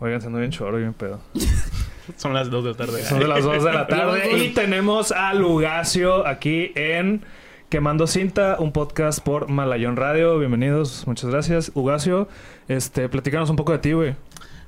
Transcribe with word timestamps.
Oigan, 0.00 0.20
siendo 0.20 0.38
bien 0.38 0.50
choro 0.50 0.78
y 0.78 0.82
bien 0.82 0.94
pedo. 0.94 1.20
Son 2.16 2.32
las 2.32 2.50
2 2.50 2.64
de 2.64 2.70
la 2.70 2.76
tarde. 2.76 3.02
Son 3.02 3.18
de 3.18 3.26
las 3.28 3.44
2 3.44 3.64
de 3.64 3.72
la 3.72 3.86
tarde. 3.88 4.38
y 4.38 4.50
tenemos 4.50 5.12
a 5.12 5.34
Lugacio 5.34 6.26
aquí 6.26 6.72
en 6.74 7.22
Quemando 7.68 8.06
Cinta, 8.06 8.56
un 8.58 8.72
podcast 8.72 9.18
por 9.20 9.48
Malayón 9.48 9.96
Radio. 9.96 10.38
Bienvenidos, 10.38 11.06
muchas 11.06 11.30
gracias. 11.30 11.72
Lugacio, 11.74 12.28
este, 12.68 13.08
platícanos 13.08 13.50
un 13.50 13.56
poco 13.56 13.72
de 13.72 13.78
ti, 13.78 13.92
güey. 13.92 14.14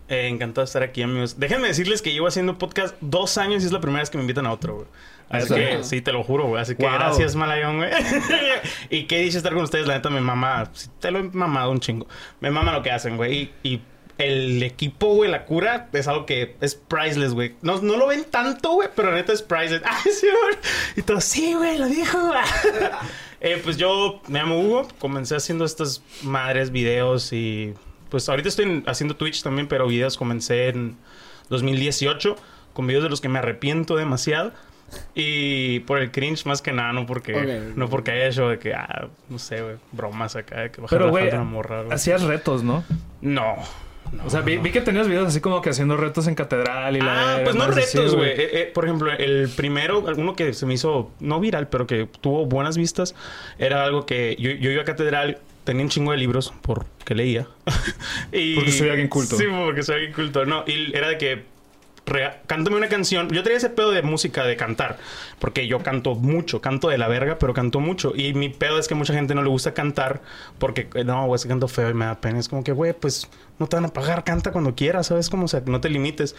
Eh, 0.09 0.27
encantado 0.27 0.63
de 0.63 0.67
estar 0.67 0.83
aquí, 0.83 1.03
amigos. 1.03 1.39
Déjenme 1.39 1.69
decirles 1.69 2.03
que 2.03 2.13
llevo 2.13 2.27
haciendo 2.27 2.59
podcast 2.59 2.97
dos 3.01 3.39
años 3.39 3.63
y 3.63 3.67
es 3.67 3.73
la 3.73 3.81
primera 3.81 4.01
vez 4.03 4.11
que 4.11 4.19
me 4.19 4.25
invitan 4.25 4.45
a 4.47 4.53
otro, 4.53 4.75
güey. 4.75 4.87
Así 5.31 5.55
que, 5.55 5.85
sí, 5.85 6.01
te 6.03 6.13
lo 6.13 6.25
juro, 6.25 6.49
güey. 6.49 6.61
Así 6.61 6.75
que 6.75 6.83
gracias, 6.83 7.37
Malayón, 7.37 7.77
güey. 7.77 7.91
y 8.91 9.05
qué 9.05 9.21
dice 9.21 9.39
estar 9.39 9.55
con 9.55 9.63
ustedes, 9.63 9.87
la 9.87 9.95
neta, 9.95 10.11
me 10.11 10.21
mama. 10.21 10.73
Te 10.99 11.13
lo 11.13 11.21
he 11.21 11.23
mamado 11.23 11.71
un 11.71 11.79
chingo. 11.79 12.09
Me 12.41 12.51
mama 12.51 12.73
lo 12.73 12.83
que 12.83 12.91
hacen, 12.91 13.17
güey. 13.17 13.53
y 13.63 13.81
el 14.21 14.63
equipo, 14.63 15.15
güey, 15.15 15.31
la 15.31 15.47
cura 15.47 15.89
es 15.93 16.07
algo 16.07 16.27
que 16.27 16.57
es 16.61 16.75
priceless, 16.75 17.33
güey. 17.33 17.55
No, 17.63 17.81
no 17.81 17.97
lo 17.97 18.07
ven 18.07 18.25
tanto, 18.25 18.73
güey, 18.73 18.89
pero 18.95 19.13
neta 19.13 19.33
es 19.33 19.43
priceless. 19.43 19.83
¡Ay, 19.85 20.13
señor! 20.13 20.59
Y 20.97 21.03
todo, 21.03 21.21
sí, 21.21 21.55
güey, 21.55 21.79
lo 21.79 21.87
dijo. 21.87 22.19
eh, 23.41 23.61
pues 23.65 23.77
yo 23.77 24.21
me 24.29 24.39
llamo 24.39 24.61
Hugo, 24.61 24.89
comencé 24.99 25.37
haciendo 25.37 25.65
estas 25.65 26.03
madres 26.23 26.71
videos 26.71 27.33
y 27.33 27.75
pues 28.11 28.29
ahorita 28.29 28.49
estoy 28.49 28.83
haciendo 28.87 29.17
Twitch 29.17 29.43
también, 29.43 29.69
pero 29.69 29.87
videos 29.87 30.17
comencé 30.17 30.69
en 30.69 30.97
2018 31.49 32.37
con 32.75 32.87
videos 32.87 33.05
de 33.05 33.11
los 33.11 33.21
que 33.21 33.29
me 33.29 33.39
arrepiento 33.39 33.97
demasiado. 33.97 34.53
Y 35.15 35.81
por 35.81 35.99
el 35.99 36.11
cringe 36.11 36.47
más 36.47 36.63
que 36.63 36.73
nada, 36.73 36.93
no 36.93 37.07
porque, 37.07 37.73
no 37.77 37.89
porque 37.89 38.11
haya 38.11 38.27
hecho 38.27 38.49
de 38.49 38.59
que, 38.59 38.75
ah, 38.75 39.09
no 39.29 39.39
sé, 39.39 39.63
güey, 39.63 39.77
bromas 39.93 40.35
acá, 40.35 40.63
de 40.63 40.71
que 40.73 40.81
bajar 40.81 40.99
Pero, 40.99 41.11
güey, 41.11 41.31
hacías 41.93 42.23
retos, 42.23 42.65
¿no? 42.65 42.83
No 43.21 43.57
o 44.25 44.31
sea, 44.31 44.41
vi, 44.41 44.59
que 44.59 44.81
tenías 44.81 45.09
videos 45.09 45.29
así 45.29 45.41
como 45.41 45.63
que 45.63 45.71
haciendo 45.71 45.97
retos 45.97 46.27
en 46.27 46.35
catedral 46.35 46.97
y 46.97 47.01
la... 47.01 47.37
Ah, 47.37 47.41
pues 47.45 47.57
no 47.57 47.67
retos, 47.67 48.15
güey. 48.15 48.31
Eh, 48.31 48.51
eh, 48.53 48.71
por 48.73 48.85
ejemplo, 48.85 49.11
el 49.13 49.49
primero, 49.49 50.05
alguno 50.07 50.35
que 50.35 50.53
se 50.53 50.67
me 50.67 50.75
hizo, 50.75 51.13
no 51.21 51.41
viral, 51.41 51.69
pero 51.69 51.87
que 51.87 52.09
tuvo 52.21 52.47
buenas 52.47 52.77
vistas, 52.77 53.15
era 53.59 53.85
algo 53.85 54.07
que 54.07 54.37
yo, 54.39 54.51
yo 54.51 54.71
iba 54.71 54.83
a 54.83 54.85
catedral, 54.85 55.39
tenía 55.65 55.85
un 55.85 55.91
chingo 55.91 56.13
de 56.13 56.19
libros 56.19 56.53
porque 56.63 57.15
leía. 57.15 57.47
y... 58.33 58.57
Porque 58.57 58.73
soy 58.73 58.89
alguien 58.89 59.09
culto. 59.09 59.37
Sí, 59.37 59.45
porque 59.65 59.83
soy 59.83 59.97
alguien 59.97 60.13
culto. 60.13 60.45
No, 60.45 60.65
y 60.67 60.95
era 60.97 61.09
de 61.09 61.19
que 61.19 61.45
cántame 62.47 62.77
una 62.77 62.89
canción. 62.89 63.29
Yo 63.31 63.43
tenía 63.43 63.59
ese 63.59 63.71
pedo 63.71 63.91
de 63.91 64.03
música, 64.03 64.45
de 64.45 64.57
cantar, 64.57 64.99
porque 65.39 65.67
yo 65.67 65.81
canto 65.81 66.15
mucho, 66.15 66.61
canto 66.61 66.89
de 66.89 66.99
la 66.99 67.09
verga, 67.09 67.39
pero 67.39 67.55
canto 67.55 67.81
mucho. 67.81 68.13
Y 68.15 68.35
mi 68.35 68.49
pedo 68.49 68.79
es 68.79 68.89
que 68.89 68.95
mucha 68.95 69.15
gente 69.15 69.35
no 69.35 69.43
le 69.43 69.49
gusta 69.49 69.75
cantar 69.75 70.21
porque, 70.59 70.89
no, 71.05 71.27
güey, 71.27 71.41
que 71.41 71.49
canto 71.49 71.69
feo 71.69 71.91
y 71.91 71.95
me 71.95 72.07
da 72.07 72.21
pena. 72.21 72.39
Es 72.39 72.49
como 72.49 72.65
que, 72.65 72.73
güey, 72.73 72.93
pues 72.93 73.29
no 73.61 73.69
te 73.69 73.77
van 73.77 73.85
a 73.85 73.89
pagar, 73.89 74.25
canta 74.25 74.53
cuando 74.53 74.75
quieras, 74.75 75.09
¿sabes? 75.09 75.29
Como, 75.29 75.45
o 75.45 75.49
sea, 75.49 75.63
no 75.67 75.81
te 75.81 75.91
limites. 75.91 76.35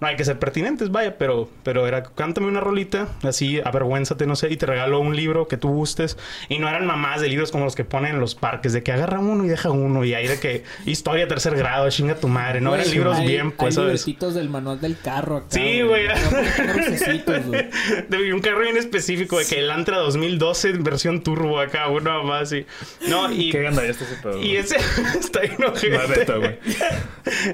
No 0.00 0.08
hay 0.08 0.16
que 0.16 0.24
ser 0.24 0.38
pertinentes, 0.38 0.90
vaya, 0.90 1.16
pero, 1.16 1.48
pero 1.62 1.86
era, 1.86 2.02
cántame 2.02 2.48
una 2.48 2.60
rolita, 2.60 3.08
así, 3.22 3.60
avergüénzate, 3.64 4.26
no 4.26 4.36
sé, 4.36 4.50
y 4.50 4.56
te 4.56 4.66
regalo 4.66 4.98
un 4.98 5.14
libro 5.14 5.48
que 5.48 5.56
tú 5.56 5.68
gustes. 5.68 6.18
Y 6.48 6.58
no 6.58 6.68
eran 6.68 6.84
mamás 6.84 7.20
de 7.20 7.28
libros 7.28 7.52
como 7.52 7.64
los 7.64 7.76
que 7.76 7.84
ponen 7.84 8.16
en 8.16 8.20
los 8.20 8.34
parques, 8.34 8.72
de 8.72 8.82
que 8.82 8.92
agarra 8.92 9.20
uno 9.20 9.44
y 9.44 9.48
deja 9.48 9.70
uno, 9.70 10.04
y 10.04 10.14
ahí 10.14 10.26
de 10.26 10.40
que 10.40 10.64
historia 10.84 11.28
tercer 11.28 11.56
grado, 11.56 11.88
chinga 11.90 12.16
tu 12.16 12.28
madre, 12.28 12.60
no 12.60 12.74
eran 12.74 12.90
libros 12.90 13.20
bien, 13.20 13.52
pues, 13.52 13.78
hay 13.78 13.96
¿sabes? 13.96 14.34
del 14.34 14.50
manual 14.50 14.80
del 14.80 14.98
carro 14.98 15.36
acá. 15.36 15.46
Sí, 15.50 15.82
güey. 15.82 16.08
De 18.08 18.32
un 18.32 18.40
carro 18.40 18.60
bien 18.60 18.76
específico, 18.76 19.38
de 19.38 19.46
que 19.46 19.60
el 19.60 19.70
Antra 19.70 19.98
2012 19.98 20.72
versión 20.72 21.22
turbo 21.22 21.60
acá, 21.60 21.88
uno 21.88 22.24
más 22.24 22.52
y. 22.52 22.66
No, 23.08 23.30
y. 23.32 23.50
¿Qué 23.50 23.66
anda 23.66 23.84
este 23.84 24.04
pedo? 24.22 24.42
Y 24.42 24.56
ese 24.56 24.76
está 25.18 25.40
ahí 25.40 25.54
güey. 25.56 26.58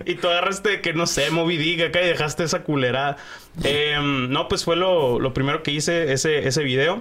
Y 0.07 0.15
tú 0.15 0.29
agarraste 0.29 0.81
que 0.81 0.93
no 0.93 1.07
sé, 1.07 1.31
Moby 1.31 1.81
acá 1.83 2.03
y 2.03 2.07
dejaste 2.07 2.45
esa 2.45 2.63
culerada. 2.63 3.17
Em, 3.65 4.31
no, 4.31 4.49
pues 4.49 4.65
fue 4.65 4.77
lo, 4.77 5.19
lo, 5.19 5.35
primero 5.35 5.63
que 5.63 5.71
hice 5.71 6.13
ese, 6.13 6.47
ese 6.47 6.63
video. 6.63 7.01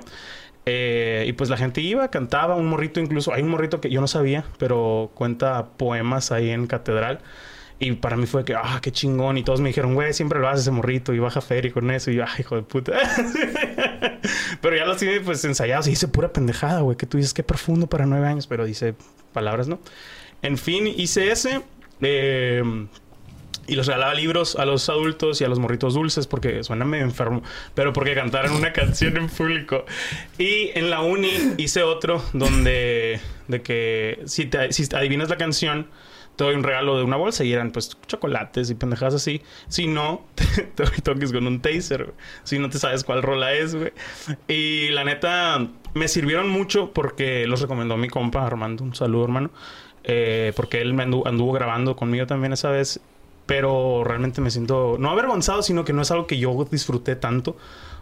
Eh, 0.65 1.25
y 1.27 1.33
pues 1.33 1.49
la 1.49 1.57
gente 1.57 1.81
iba, 1.81 2.09
cantaba, 2.09 2.55
un 2.55 2.67
morrito 2.67 2.99
incluso. 2.99 3.33
Hay 3.33 3.41
un 3.41 3.49
morrito 3.49 3.81
que 3.81 3.89
yo 3.89 4.01
no 4.01 4.07
sabía, 4.07 4.45
pero 4.57 5.11
cuenta 5.15 5.69
poemas 5.77 6.31
ahí 6.31 6.49
en 6.49 6.67
catedral. 6.67 7.19
Y 7.81 7.93
para 7.93 8.17
mí 8.17 8.25
fue 8.25 8.43
que, 8.43 8.55
ah, 8.55 8.79
qué 8.81 8.91
chingón. 8.91 9.37
Y 9.37 9.43
todos 9.43 9.61
me 9.61 9.69
dijeron, 9.69 9.95
güey, 9.95 10.13
siempre 10.13 10.39
lo 10.39 10.49
haces 10.49 10.63
ese 10.63 10.71
morrito 10.71 11.13
y 11.13 11.19
baja 11.19 11.39
feria 11.39 11.71
con 11.71 11.89
eso. 11.91 12.11
Y 12.11 12.15
yo, 12.15 12.25
ay, 12.27 12.41
hijo 12.41 12.57
de 12.57 12.61
puta. 12.61 12.91
pero 14.61 14.75
ya 14.75 14.85
lo 14.85 14.97
tiene 14.97 15.21
pues 15.21 15.45
ensayados 15.45 15.87
y 15.87 15.91
dice 15.91 16.09
pura 16.09 16.33
pendejada, 16.33 16.81
güey. 16.81 16.97
Que 16.97 17.05
tú 17.05 17.17
dices, 17.17 17.33
qué 17.33 17.41
profundo 17.41 17.87
para 17.87 18.05
nueve 18.05 18.27
años. 18.27 18.47
Pero 18.47 18.65
dice 18.65 18.95
palabras, 19.31 19.69
¿no? 19.69 19.79
En 20.41 20.57
fin, 20.57 20.87
hice 20.87 21.31
ese. 21.31 21.61
Eh, 22.01 22.63
y 23.69 23.75
los 23.75 23.85
regalaba 23.85 24.15
libros 24.15 24.55
a 24.55 24.65
los 24.65 24.89
adultos 24.89 25.39
y 25.41 25.43
a 25.43 25.47
los 25.47 25.59
morritos 25.59 25.93
dulces 25.93 26.25
porque 26.25 26.63
suena 26.63 26.85
medio 26.85 27.03
enfermo, 27.03 27.43
pero 27.75 27.93
porque 27.93 28.15
cantaran 28.15 28.51
una 28.53 28.73
canción 28.73 29.15
en 29.15 29.29
público. 29.29 29.85
Y 30.39 30.71
en 30.73 30.89
la 30.89 31.01
uni 31.01 31.31
hice 31.57 31.83
otro 31.83 32.23
donde 32.33 33.19
de 33.47 33.61
que 33.61 34.21
si, 34.25 34.45
te, 34.45 34.73
si 34.73 34.87
adivinas 34.95 35.29
la 35.29 35.37
canción, 35.37 35.87
te 36.35 36.45
doy 36.45 36.55
un 36.55 36.63
regalo 36.63 36.97
de 36.97 37.03
una 37.03 37.17
bolsa 37.17 37.43
y 37.43 37.51
eran 37.53 37.71
pues 37.71 37.97
chocolates 38.07 38.69
y 38.69 38.75
pendejadas 38.75 39.13
así. 39.13 39.41
Si 39.67 39.87
no, 39.87 40.25
te, 40.35 40.83
doy 40.83 40.97
toques 41.03 41.31
con 41.31 41.45
un 41.45 41.61
taser, 41.61 42.13
Si 42.43 42.57
no 42.57 42.69
te 42.69 42.79
sabes 42.79 43.03
cuál 43.03 43.21
rola 43.21 43.53
es, 43.53 43.75
güey. 43.75 43.91
Y 44.47 44.89
la 44.89 45.03
neta, 45.03 45.67
me 45.93 46.07
sirvieron 46.07 46.49
mucho 46.49 46.91
porque 46.91 47.45
los 47.45 47.61
recomendó 47.61 47.97
mi 47.97 48.07
compa 48.07 48.47
Armando. 48.47 48.83
Un 48.83 48.95
saludo, 48.95 49.25
hermano. 49.25 49.51
Eh, 50.11 50.53
porque 50.55 50.81
él 50.81 50.95
me 50.95 51.03
anduvo, 51.03 51.51
grabando 51.51 51.95
conmigo 51.95 52.25
también 52.25 52.51
esa 52.53 52.71
vez. 52.71 52.99
Pero 53.45 54.03
realmente 54.03 54.41
me 54.41 54.51
siento, 54.51 54.97
no 54.99 55.09
avergonzado, 55.09 55.63
sino 55.63 55.83
que 55.83 55.93
no 55.93 56.01
es 56.01 56.11
algo 56.11 56.27
que 56.27 56.37
yo 56.37 56.67
disfruté 56.69 57.15
tanto 57.15 57.57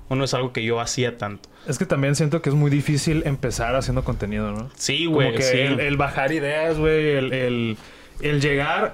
o 0.09 0.15
no 0.15 0.23
es 0.23 0.33
algo 0.33 0.51
que 0.51 0.63
yo 0.63 0.79
hacía 0.79 1.17
tanto. 1.17 1.49
Es 1.67 1.77
que 1.77 1.85
también 1.85 2.15
siento 2.15 2.41
que 2.41 2.49
es 2.49 2.55
muy 2.55 2.69
difícil 2.71 3.23
empezar 3.25 3.75
haciendo 3.75 4.03
contenido, 4.03 4.51
¿no? 4.51 4.69
Sí, 4.75 5.05
güey. 5.05 5.35
El, 5.35 5.97
bajar 5.97 6.31
ideas, 6.31 6.77
güey, 6.77 7.11
el, 7.11 7.77
el, 8.21 8.41
llegar 8.41 8.93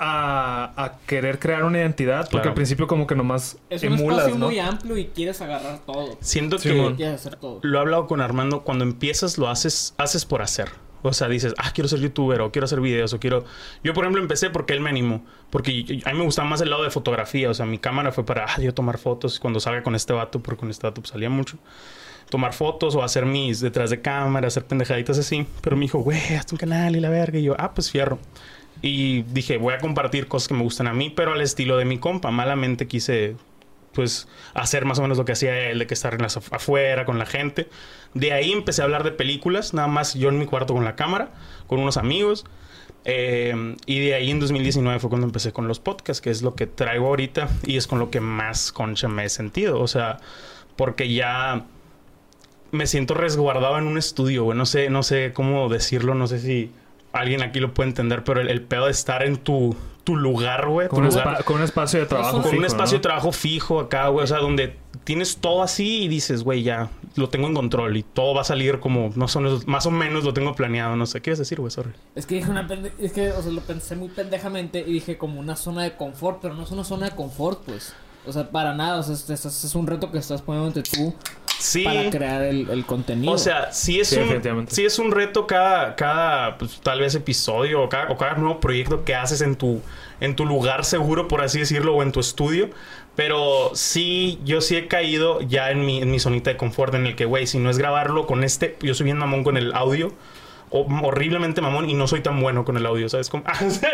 a, 0.00 0.94
querer 1.06 1.38
crear 1.38 1.64
una 1.64 1.78
identidad, 1.78 2.28
porque 2.30 2.48
al 2.48 2.54
principio 2.54 2.86
como 2.86 3.06
que 3.06 3.14
nomás 3.14 3.58
es 3.68 3.82
un 3.82 3.94
espacio 3.94 4.36
muy 4.36 4.58
amplio 4.58 4.96
y 4.96 5.06
quieres 5.06 5.40
agarrar 5.40 5.80
todo. 5.80 6.18
Siento 6.20 6.58
que 6.58 6.72
lo 7.62 7.78
he 7.78 7.80
hablado 7.80 8.06
con 8.06 8.20
Armando, 8.20 8.62
cuando 8.62 8.84
empiezas 8.84 9.38
lo 9.38 9.48
haces, 9.48 9.94
haces 9.98 10.24
por 10.24 10.42
hacer. 10.42 10.70
O 11.02 11.12
sea, 11.12 11.28
dices, 11.28 11.54
ah, 11.58 11.72
quiero 11.72 11.88
ser 11.88 12.00
youtuber 12.00 12.40
o 12.40 12.52
quiero 12.52 12.64
hacer 12.64 12.80
videos 12.80 13.12
o 13.12 13.20
quiero... 13.20 13.44
Yo, 13.82 13.94
por 13.94 14.04
ejemplo, 14.04 14.20
empecé 14.20 14.50
porque 14.50 14.72
él 14.72 14.80
me 14.80 14.90
animó. 14.90 15.24
Porque 15.50 16.02
a 16.04 16.12
mí 16.12 16.18
me 16.18 16.24
gustaba 16.24 16.48
más 16.48 16.60
el 16.60 16.70
lado 16.70 16.82
de 16.82 16.90
fotografía. 16.90 17.50
O 17.50 17.54
sea, 17.54 17.66
mi 17.66 17.78
cámara 17.78 18.12
fue 18.12 18.24
para, 18.24 18.44
ah, 18.44 18.60
yo 18.60 18.74
tomar 18.74 18.98
fotos 18.98 19.40
cuando 19.40 19.60
salga 19.60 19.82
con 19.82 19.94
este 19.94 20.12
vato, 20.12 20.40
porque 20.40 20.60
con 20.60 20.70
este 20.70 20.86
vato 20.86 21.00
pues, 21.00 21.10
salía 21.10 21.30
mucho. 21.30 21.58
Tomar 22.28 22.52
fotos 22.52 22.94
o 22.94 23.02
hacer 23.02 23.26
mis 23.26 23.60
detrás 23.60 23.90
de 23.90 24.00
cámara, 24.00 24.48
hacer 24.48 24.64
pendejaditas 24.64 25.18
así. 25.18 25.46
Pero 25.62 25.76
me 25.76 25.82
dijo, 25.82 25.98
güey, 25.98 26.34
hazte 26.36 26.54
un 26.54 26.58
canal 26.58 26.94
y 26.96 27.00
la 27.00 27.10
verga. 27.10 27.38
Y 27.38 27.44
yo, 27.44 27.56
ah, 27.58 27.72
pues 27.74 27.90
fierro. 27.90 28.18
Y 28.82 29.22
dije, 29.22 29.58
voy 29.58 29.74
a 29.74 29.78
compartir 29.78 30.26
cosas 30.28 30.48
que 30.48 30.54
me 30.54 30.62
gustan 30.62 30.86
a 30.86 30.94
mí, 30.94 31.10
pero 31.10 31.32
al 31.32 31.40
estilo 31.40 31.76
de 31.76 31.84
mi 31.84 31.98
compa. 31.98 32.30
Malamente 32.30 32.86
quise 32.86 33.36
pues 34.00 34.28
hacer 34.54 34.86
más 34.86 34.98
o 34.98 35.02
menos 35.02 35.18
lo 35.18 35.26
que 35.26 35.32
hacía 35.32 35.68
él, 35.68 35.78
de 35.78 35.86
que 35.86 35.92
estar 35.92 36.14
en 36.14 36.22
las 36.22 36.38
afuera 36.38 37.04
con 37.04 37.18
la 37.18 37.26
gente. 37.26 37.68
De 38.14 38.32
ahí 38.32 38.50
empecé 38.50 38.80
a 38.80 38.86
hablar 38.86 39.04
de 39.04 39.10
películas, 39.10 39.74
nada 39.74 39.88
más 39.88 40.14
yo 40.14 40.30
en 40.30 40.38
mi 40.38 40.46
cuarto 40.46 40.72
con 40.72 40.86
la 40.86 40.96
cámara, 40.96 41.32
con 41.66 41.80
unos 41.80 41.98
amigos. 41.98 42.46
Eh, 43.04 43.76
y 43.84 43.98
de 44.00 44.14
ahí 44.14 44.30
en 44.30 44.40
2019 44.40 45.00
fue 45.00 45.10
cuando 45.10 45.26
empecé 45.26 45.52
con 45.52 45.68
los 45.68 45.80
podcasts, 45.80 46.22
que 46.22 46.30
es 46.30 46.40
lo 46.40 46.54
que 46.54 46.66
traigo 46.66 47.08
ahorita 47.08 47.50
y 47.66 47.76
es 47.76 47.86
con 47.86 47.98
lo 47.98 48.10
que 48.10 48.20
más 48.20 48.72
concha 48.72 49.06
me 49.06 49.26
he 49.26 49.28
sentido. 49.28 49.82
O 49.82 49.86
sea, 49.86 50.16
porque 50.76 51.12
ya 51.12 51.66
me 52.70 52.86
siento 52.86 53.12
resguardado 53.12 53.76
en 53.76 53.86
un 53.86 53.98
estudio, 53.98 54.54
No 54.54 54.64
sé, 54.64 54.88
no 54.88 55.02
sé 55.02 55.32
cómo 55.34 55.68
decirlo, 55.68 56.14
no 56.14 56.26
sé 56.26 56.38
si 56.38 56.72
alguien 57.12 57.42
aquí 57.42 57.60
lo 57.60 57.74
puede 57.74 57.90
entender, 57.90 58.24
pero 58.24 58.40
el 58.40 58.62
pedo 58.62 58.86
de 58.86 58.92
estar 58.92 59.26
en 59.26 59.36
tu 59.36 59.76
tu 60.02 60.16
lugar, 60.16 60.68
güey. 60.68 60.88
Con, 60.88 61.04
un 61.04 61.62
espacio 61.62 62.00
de 62.00 62.06
trabajo 62.06 62.42
Con 62.42 62.56
un 62.56 62.64
espacio 62.64 62.98
de 62.98 63.02
trabajo 63.02 63.32
fijo 63.32 63.80
acá, 63.80 64.08
güey. 64.08 64.24
O 64.24 64.26
sea, 64.26 64.38
donde 64.38 64.76
tienes 65.04 65.38
todo 65.38 65.62
así 65.62 66.02
y 66.04 66.08
dices, 66.08 66.42
güey, 66.42 66.62
ya 66.62 66.90
lo 67.16 67.28
tengo 67.28 67.46
en 67.48 67.54
control 67.54 67.96
y 67.96 68.02
todo 68.02 68.34
va 68.34 68.42
a 68.42 68.44
salir 68.44 68.80
como 68.80 69.10
no 69.16 69.28
son 69.28 69.62
más 69.66 69.86
o 69.86 69.90
menos 69.90 70.24
lo 70.24 70.32
tengo 70.32 70.54
planeado. 70.54 70.96
No 70.96 71.06
sé, 71.06 71.18
¿qué 71.18 71.24
quieres 71.24 71.38
decir, 71.38 71.60
güey? 71.60 71.70
Sorry. 71.70 71.92
Es 72.14 72.26
que 72.26 72.36
dije 72.36 72.50
una 72.50 72.66
es 72.98 73.12
que, 73.12 73.30
o 73.32 73.42
sea, 73.42 73.52
lo 73.52 73.60
pensé 73.60 73.96
muy 73.96 74.08
pendejamente 74.08 74.80
y 74.80 74.92
dije 74.92 75.18
como 75.18 75.40
una 75.40 75.56
zona 75.56 75.82
de 75.84 75.96
confort, 75.96 76.38
pero 76.40 76.54
no 76.54 76.64
es 76.64 76.70
una 76.70 76.84
zona 76.84 77.10
de 77.10 77.16
confort, 77.16 77.62
pues. 77.64 77.94
O 78.26 78.32
sea, 78.32 78.50
para 78.50 78.74
nada. 78.74 79.00
O 79.00 79.02
sea, 79.02 79.14
es, 79.14 79.44
es 79.44 79.74
un 79.74 79.86
reto 79.86 80.10
que 80.12 80.18
estás 80.18 80.42
poniendo 80.42 80.68
entre 80.68 80.82
tú 80.82 81.14
sí. 81.60 81.84
para 81.84 82.10
crear 82.10 82.42
el, 82.42 82.84
contenido. 82.86 83.32
O 83.32 83.38
sea, 83.38 83.72
sí 83.72 84.00
es, 84.00 84.12
un, 84.12 84.66
sí 84.68 84.84
es 84.84 84.98
un 84.98 85.12
reto 85.12 85.46
cada, 85.46 85.94
cada 85.94 86.58
pues, 86.58 86.80
tal 86.80 87.00
vez 87.00 87.14
episodio 87.14 87.82
o 87.82 87.88
cada, 87.88 88.10
o 88.10 88.16
cada 88.16 88.34
nuevo 88.34 88.60
proyecto 88.60 89.04
que 89.04 89.14
haces 89.14 89.40
en 89.40 89.56
tu, 89.56 89.80
en 90.20 90.36
tu 90.36 90.46
lugar 90.46 90.84
seguro, 90.84 91.28
por 91.28 91.42
así 91.42 91.60
decirlo, 91.60 91.94
o 91.94 92.02
en 92.02 92.12
tu 92.12 92.20
estudio. 92.20 92.70
Pero 93.16 93.70
sí, 93.74 94.38
yo 94.44 94.60
sí 94.60 94.76
he 94.76 94.88
caído 94.88 95.40
ya 95.42 95.70
en 95.70 95.84
mi, 95.84 96.00
en 96.00 96.10
mi 96.10 96.18
zonita 96.18 96.50
de 96.50 96.56
confort 96.56 96.94
en 96.94 97.06
el 97.06 97.16
que, 97.16 97.24
güey, 97.24 97.46
si 97.46 97.58
no 97.58 97.70
es 97.70 97.78
grabarlo 97.78 98.26
con 98.26 98.44
este, 98.44 98.76
yo 98.80 98.94
soy 98.94 99.04
bien 99.04 99.18
mamón 99.18 99.44
con 99.44 99.56
el 99.56 99.74
audio. 99.74 100.12
Horriblemente 100.70 101.60
mamón 101.60 101.90
y 101.90 101.94
no 101.94 102.06
soy 102.06 102.20
tan 102.20 102.40
bueno 102.40 102.64
con 102.64 102.76
el 102.76 102.86
audio, 102.86 103.08
¿sabes? 103.08 103.28
Como, 103.28 103.44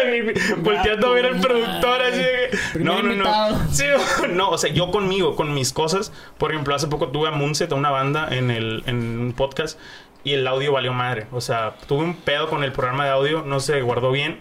volteando 0.59 1.07
a 1.09 1.11
ver 1.11 1.27
al 1.27 1.41
productor 1.41 2.03
así 2.03 2.19
de 2.19 2.85
No, 2.85 3.03
no, 3.03 3.15
no. 3.15 3.73
Sí, 3.73 3.85
no, 4.31 4.51
o 4.51 4.59
sea, 4.59 4.71
yo 4.71 4.91
conmigo, 4.91 5.37
con 5.37 5.55
mis 5.55 5.73
cosas. 5.73 6.13
Por 6.39 6.53
ejemplo, 6.53 6.75
hace 6.75 6.89
poco 6.89 7.09
tuve 7.09 7.29
a 7.29 7.33
Moonset, 7.33 7.73
a 7.73 7.75
una 7.75 7.91
banda, 7.91 8.29
en, 8.31 8.51
el, 8.51 8.83
en 8.87 9.19
un 9.19 9.33
podcast 9.33 9.79
y 10.23 10.35
el 10.35 10.47
audio 10.47 10.73
valió 10.73 10.93
madre. 10.93 11.27
O 11.33 11.41
sea, 11.41 11.77
tuve 11.87 12.05
un 12.05 12.15
pedo 12.15 12.49
con 12.49 12.65
el 12.65 12.73
programa 12.73 13.05
de 13.05 13.11
audio, 13.11 13.43
no 13.43 13.61
se 13.61 13.81
guardó 13.81 14.11
bien 14.11 14.41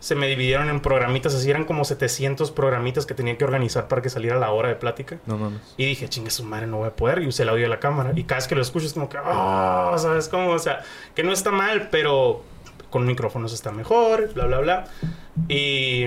se 0.00 0.14
me 0.14 0.26
dividieron 0.26 0.70
en 0.70 0.80
programitas, 0.80 1.34
así 1.34 1.50
eran 1.50 1.66
como 1.66 1.84
700 1.84 2.50
programitas 2.50 3.04
que 3.06 3.14
tenía 3.14 3.36
que 3.36 3.44
organizar 3.44 3.86
para 3.86 4.00
que 4.00 4.08
saliera 4.08 4.38
la 4.38 4.50
hora 4.50 4.68
de 4.68 4.74
plática. 4.74 5.18
No 5.26 5.36
mames. 5.36 5.60
Y 5.76 5.84
dije, 5.84 6.08
chingue 6.08 6.30
su 6.30 6.42
madre, 6.42 6.66
no 6.66 6.78
voy 6.78 6.88
a 6.88 6.96
poder. 6.96 7.22
Y 7.22 7.28
usé 7.28 7.42
el 7.42 7.50
audio 7.50 7.64
de 7.64 7.68
la 7.68 7.80
cámara. 7.80 8.12
Y 8.16 8.24
cada 8.24 8.38
vez 8.38 8.48
que 8.48 8.54
lo 8.54 8.62
escucho 8.62 8.86
es 8.86 8.94
como 8.94 9.08
que, 9.08 9.18
oh, 9.18 9.94
¿sabes 9.98 10.28
cómo? 10.28 10.50
O 10.50 10.58
sea, 10.58 10.82
que 11.14 11.22
no 11.22 11.32
está 11.32 11.52
mal, 11.52 11.88
pero 11.90 12.42
con 12.88 13.06
micrófonos 13.06 13.52
está 13.52 13.70
mejor, 13.70 14.32
bla, 14.34 14.46
bla, 14.46 14.58
bla. 14.60 14.84
Y 15.48 16.06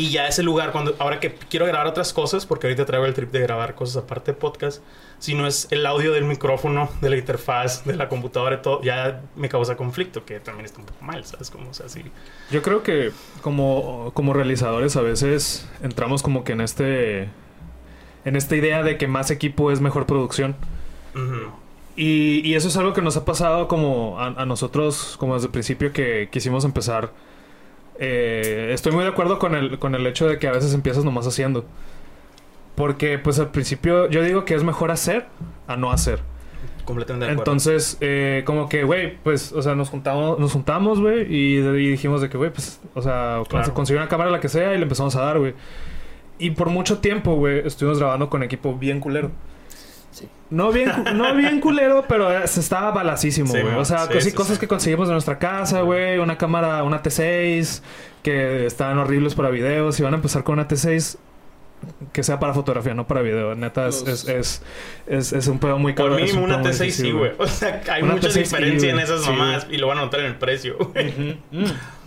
y 0.00 0.08
ya 0.08 0.26
ese 0.26 0.42
lugar, 0.42 0.72
cuando 0.72 0.96
ahora 0.98 1.20
que 1.20 1.34
quiero 1.50 1.66
grabar 1.66 1.86
otras 1.86 2.14
cosas, 2.14 2.46
porque 2.46 2.66
ahorita 2.66 2.86
traigo 2.86 3.04
el 3.04 3.12
trip 3.12 3.30
de 3.30 3.40
grabar 3.40 3.74
cosas 3.74 4.02
aparte 4.02 4.32
de 4.32 4.38
podcast, 4.38 4.82
si 5.18 5.34
no 5.34 5.46
es 5.46 5.68
el 5.70 5.84
audio 5.84 6.12
del 6.12 6.24
micrófono, 6.24 6.88
de 7.02 7.10
la 7.10 7.18
interfaz, 7.18 7.84
de 7.84 7.96
la 7.96 8.08
computadora 8.08 8.56
y 8.56 8.62
todo, 8.62 8.80
ya 8.80 9.20
me 9.36 9.50
causa 9.50 9.76
conflicto, 9.76 10.24
que 10.24 10.40
también 10.40 10.64
está 10.64 10.80
un 10.80 10.86
poco 10.86 11.04
mal, 11.04 11.22
¿sabes? 11.26 11.50
Como, 11.50 11.68
o 11.68 11.74
sea, 11.74 11.90
sí. 11.90 12.02
Yo 12.50 12.62
creo 12.62 12.82
que 12.82 13.12
como, 13.42 14.10
como 14.14 14.32
realizadores 14.32 14.96
a 14.96 15.02
veces 15.02 15.68
entramos 15.82 16.22
como 16.22 16.44
que 16.44 16.52
en 16.52 16.62
este... 16.62 17.28
En 18.24 18.36
esta 18.36 18.56
idea 18.56 18.82
de 18.82 18.96
que 18.96 19.06
más 19.06 19.30
equipo 19.30 19.70
es 19.70 19.82
mejor 19.82 20.06
producción. 20.06 20.56
y, 21.94 22.40
y, 22.48 22.54
eso 22.54 22.68
es 22.68 22.76
algo 22.78 22.94
que 22.94 23.02
nos 23.02 23.18
ha 23.18 23.26
pasado 23.26 23.68
como 23.68 24.18
a, 24.18 24.28
a 24.28 24.46
nosotros, 24.46 25.16
como 25.18 25.34
desde 25.34 25.46
el 25.46 25.52
principio 25.52 25.92
que 25.92 26.28
quisimos 26.30 26.64
empezar 26.64 27.12
eh, 28.02 28.70
estoy 28.72 28.92
muy 28.92 29.04
de 29.04 29.10
acuerdo 29.10 29.38
con 29.38 29.54
el, 29.54 29.78
con 29.78 29.94
el 29.94 30.06
hecho 30.06 30.26
de 30.26 30.38
que 30.38 30.48
a 30.48 30.52
veces 30.52 30.72
empiezas 30.72 31.04
nomás 31.04 31.26
haciendo. 31.26 31.66
Porque, 32.74 33.18
pues 33.18 33.38
al 33.38 33.50
principio, 33.50 34.08
yo 34.08 34.22
digo 34.22 34.46
que 34.46 34.54
es 34.54 34.64
mejor 34.64 34.90
hacer 34.90 35.26
a 35.66 35.76
no 35.76 35.92
hacer. 35.92 36.20
Completamente 36.86 37.26
de 37.26 37.32
acuerdo. 37.32 37.52
Entonces, 37.52 37.98
eh, 38.00 38.42
como 38.46 38.70
que, 38.70 38.84
güey, 38.84 39.18
pues, 39.22 39.52
o 39.52 39.60
sea, 39.60 39.74
nos 39.74 39.90
juntamos, 39.90 40.38
nos 40.38 40.50
juntamos, 40.50 40.98
güey, 40.98 41.26
y, 41.28 41.60
dijimos 41.60 42.22
de 42.22 42.30
que, 42.30 42.38
güey, 42.38 42.50
pues, 42.50 42.80
o 42.94 43.02
sea, 43.02 43.42
conseguir 43.74 44.00
una 44.00 44.08
cámara, 44.08 44.30
la 44.30 44.40
que 44.40 44.48
sea, 44.48 44.72
y 44.74 44.78
le 44.78 44.84
empezamos 44.84 45.14
a 45.14 45.20
dar, 45.20 45.38
güey. 45.38 45.54
Y 46.38 46.52
por 46.52 46.70
mucho 46.70 47.00
tiempo, 47.00 47.34
güey, 47.34 47.66
estuvimos 47.66 47.98
grabando 47.98 48.30
con 48.30 48.42
equipo 48.42 48.74
bien 48.74 48.98
culero. 48.98 49.30
No 50.50 50.72
bien, 50.72 50.92
no 51.14 51.34
bien 51.34 51.60
culero, 51.60 52.04
pero 52.08 52.30
estaba 52.42 52.90
balacísimo, 52.90 53.50
güey. 53.50 53.74
o 53.76 53.84
sea, 53.84 54.08
cosas 54.34 54.58
que 54.58 54.66
conseguimos 54.66 55.06
de 55.06 55.12
nuestra 55.14 55.38
casa, 55.38 55.82
güey. 55.82 56.18
Una 56.18 56.36
cámara, 56.36 56.82
una 56.82 57.02
T6, 57.02 57.82
que 58.22 58.66
estaban 58.66 58.98
horribles 58.98 59.34
para 59.34 59.50
videos. 59.50 59.98
Y 60.00 60.02
van 60.02 60.14
a 60.14 60.16
empezar 60.16 60.42
con 60.42 60.54
una 60.54 60.66
T6 60.66 61.18
que 62.12 62.22
sea 62.22 62.38
para 62.38 62.52
fotografía, 62.52 62.94
no 62.94 63.06
para 63.06 63.22
video. 63.22 63.54
Neta, 63.54 63.88
es, 63.88 64.02
es, 64.28 64.62
es, 65.06 65.32
es, 65.32 65.46
un 65.46 65.58
pedo 65.58 65.78
muy 65.78 65.94
caro. 65.94 66.10
Por 66.10 66.22
mí, 66.22 66.30
una 66.32 66.62
T6 66.62 66.90
sí, 66.90 67.12
güey. 67.12 67.32
O 67.38 67.46
sea, 67.46 67.82
hay 67.90 68.02
mucha 68.02 68.28
diferencia 68.28 68.90
en 68.90 68.98
esas 68.98 69.26
mamás 69.26 69.66
y 69.70 69.76
lo 69.78 69.86
van 69.86 69.98
a 69.98 70.02
notar 70.02 70.20
en 70.20 70.26
el 70.26 70.36
precio. 70.36 70.76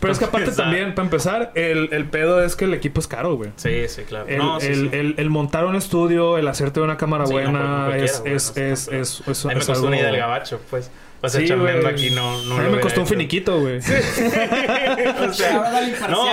Pero 0.00 0.12
es 0.12 0.18
que 0.18 0.24
aparte 0.24 0.52
también, 0.52 0.94
para 0.94 1.06
empezar, 1.06 1.52
el, 1.54 1.88
el, 1.92 2.06
pedo 2.06 2.42
es 2.42 2.56
que 2.56 2.66
el 2.66 2.74
equipo 2.74 3.00
es 3.00 3.06
caro, 3.06 3.36
güey. 3.36 3.50
Sí, 3.56 3.88
sí, 3.88 4.02
claro. 4.02 4.26
El, 4.28 4.38
no, 4.38 4.58
el, 4.58 5.14
el, 5.16 5.30
montar 5.30 5.66
un 5.66 5.76
estudio, 5.76 6.38
el 6.38 6.46
hacerte 6.48 6.80
una 6.80 6.96
cámara 6.96 7.24
buena, 7.24 7.96
es, 7.96 8.22
es, 8.24 8.56
es, 8.56 8.88
es, 8.88 9.22
es, 9.26 9.44
A 9.44 9.48
mí 9.48 9.54
me 9.56 9.64
costó 9.64 9.86
una 9.86 9.96
idea 9.96 10.06
del 10.06 10.18
gabacho, 10.18 10.60
pues. 10.70 10.90
O 11.22 11.28
sea, 11.28 11.40
sí, 11.40 11.50
aquí 11.50 12.10
no, 12.10 12.42
no 12.42 12.56
A 12.56 12.62
mí 12.62 12.70
me 12.70 12.80
costó 12.80 13.00
un 13.00 13.06
finiquito, 13.06 13.58
güey. 13.58 13.78
o 13.78 15.32
sea, 15.32 15.80
no, 16.10 16.26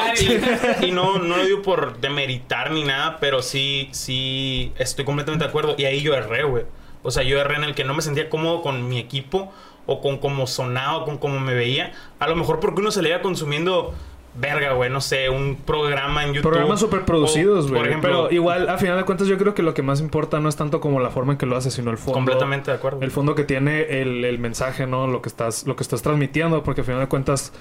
y, 0.81 0.87
y, 0.87 0.91
no, 0.91 1.17
no 1.17 1.37
lo 1.37 1.45
digo 1.45 1.61
por 1.61 2.01
demeritar 2.01 2.71
ni 2.71 2.83
nada, 2.83 3.17
pero 3.21 3.41
sí, 3.41 3.87
sí 3.93 4.73
estoy 4.77 5.05
completamente 5.05 5.45
de 5.45 5.49
acuerdo. 5.49 5.75
Y 5.77 5.85
ahí 5.85 6.01
yo 6.01 6.13
erré, 6.13 6.43
güey. 6.43 6.65
O 7.03 7.11
sea, 7.11 7.23
yo 7.23 7.39
erré 7.39 7.55
en 7.55 7.63
el 7.63 7.73
que 7.73 7.85
no 7.85 7.93
me 7.93 8.01
sentía 8.01 8.29
cómodo 8.29 8.61
con 8.61 8.89
mi 8.89 8.99
equipo 8.99 9.53
o 9.85 10.01
con 10.01 10.17
cómo 10.17 10.47
sonaba 10.47 10.97
o 10.97 11.05
con 11.05 11.17
cómo 11.17 11.39
me 11.39 11.53
veía. 11.53 11.93
A 12.19 12.27
lo 12.27 12.35
mejor 12.35 12.59
porque 12.59 12.81
uno 12.81 12.91
se 12.91 13.01
le 13.01 13.09
iba 13.09 13.21
consumiendo 13.21 13.93
verga, 14.33 14.73
güey, 14.73 14.89
no 14.89 15.01
sé, 15.01 15.29
un 15.29 15.57
programa 15.57 16.23
en 16.23 16.33
YouTube. 16.33 16.51
Programas 16.51 16.79
súper 16.79 17.03
producidos, 17.03 17.69
güey. 17.69 17.81
Por 17.81 17.89
ejemplo, 17.89 18.09
pero 18.09 18.31
igual, 18.31 18.69
a 18.69 18.77
final 18.77 18.97
de 18.97 19.03
cuentas, 19.03 19.27
yo 19.27 19.37
creo 19.37 19.53
que 19.53 19.61
lo 19.61 19.73
que 19.73 19.81
más 19.81 19.99
importa 19.99 20.39
no 20.39 20.47
es 20.47 20.55
tanto 20.55 20.79
como 20.79 20.99
la 20.99 21.09
forma 21.09 21.33
en 21.33 21.37
que 21.37 21.45
lo 21.45 21.57
haces, 21.57 21.73
sino 21.73 21.91
el 21.91 21.97
fondo. 21.97 22.13
Completamente 22.13 22.71
de 22.71 22.77
acuerdo. 22.77 23.01
El 23.01 23.11
fondo 23.11 23.35
que 23.35 23.43
tiene 23.43 24.01
el, 24.01 24.39
mensaje, 24.39 24.87
¿no? 24.87 25.07
Lo 25.07 25.21
que 25.21 25.29
estás, 25.29 25.67
lo 25.67 25.75
que 25.75 25.83
estás 25.83 26.01
transmitiendo, 26.01 26.63
porque 26.63 26.81
a 26.81 26.83
final 26.83 27.01
de 27.01 27.07
cuentas, 27.07 27.53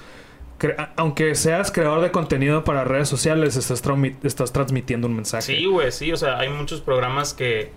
aunque 0.95 1.35
seas 1.35 1.71
creador 1.71 2.01
de 2.01 2.11
contenido 2.11 2.63
para 2.63 2.83
redes 2.83 3.09
sociales, 3.09 3.57
estás, 3.57 3.83
estás 4.23 4.53
transmitiendo 4.53 5.07
un 5.07 5.15
mensaje. 5.15 5.43
Sí, 5.43 5.65
güey, 5.65 5.91
sí. 5.91 6.11
O 6.11 6.17
sea, 6.17 6.39
hay 6.39 6.49
muchos 6.49 6.79
programas 6.81 7.33
que 7.33 7.71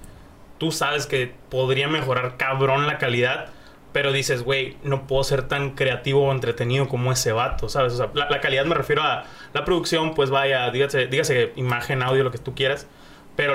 tú 0.58 0.70
sabes 0.70 1.06
que 1.06 1.32
podría 1.50 1.88
mejorar 1.88 2.36
cabrón 2.36 2.86
la 2.86 2.98
calidad 2.98 3.50
pero 3.94 4.10
dices, 4.10 4.42
güey, 4.42 4.76
no 4.82 5.06
puedo 5.06 5.22
ser 5.22 5.46
tan 5.46 5.76
creativo 5.76 6.24
o 6.24 6.32
entretenido 6.32 6.88
como 6.88 7.12
ese 7.12 7.30
vato, 7.30 7.68
¿sabes? 7.68 7.92
O 7.92 7.96
sea, 7.96 8.10
la, 8.12 8.40
calidad 8.40 8.64
me 8.64 8.74
refiero 8.74 9.04
a 9.04 9.24
la 9.52 9.64
producción, 9.64 10.14
pues 10.16 10.30
vaya, 10.30 10.68
dígase, 10.72 11.06
dígase 11.06 11.52
imagen, 11.54 12.02
audio, 12.02 12.24
lo 12.24 12.32
que 12.32 12.38
tú 12.38 12.56
quieras. 12.56 12.88
Pero 13.36 13.54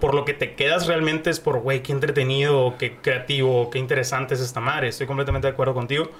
por 0.00 0.14
lo 0.14 0.24
que 0.24 0.34
te 0.34 0.56
quedas 0.56 0.88
realmente 0.88 1.30
es 1.30 1.38
por, 1.38 1.60
güey, 1.60 1.80
qué 1.80 1.92
entretenido, 1.92 2.74
qué 2.76 2.96
creativo, 2.96 3.70
qué 3.70 3.78
interesante 3.78 4.34
es 4.34 4.40
esta 4.40 4.58
madre. 4.58 4.88
Estoy 4.88 5.06
completamente 5.06 5.46
de 5.46 5.52
acuerdo 5.52 5.74
contigo. 5.74 6.10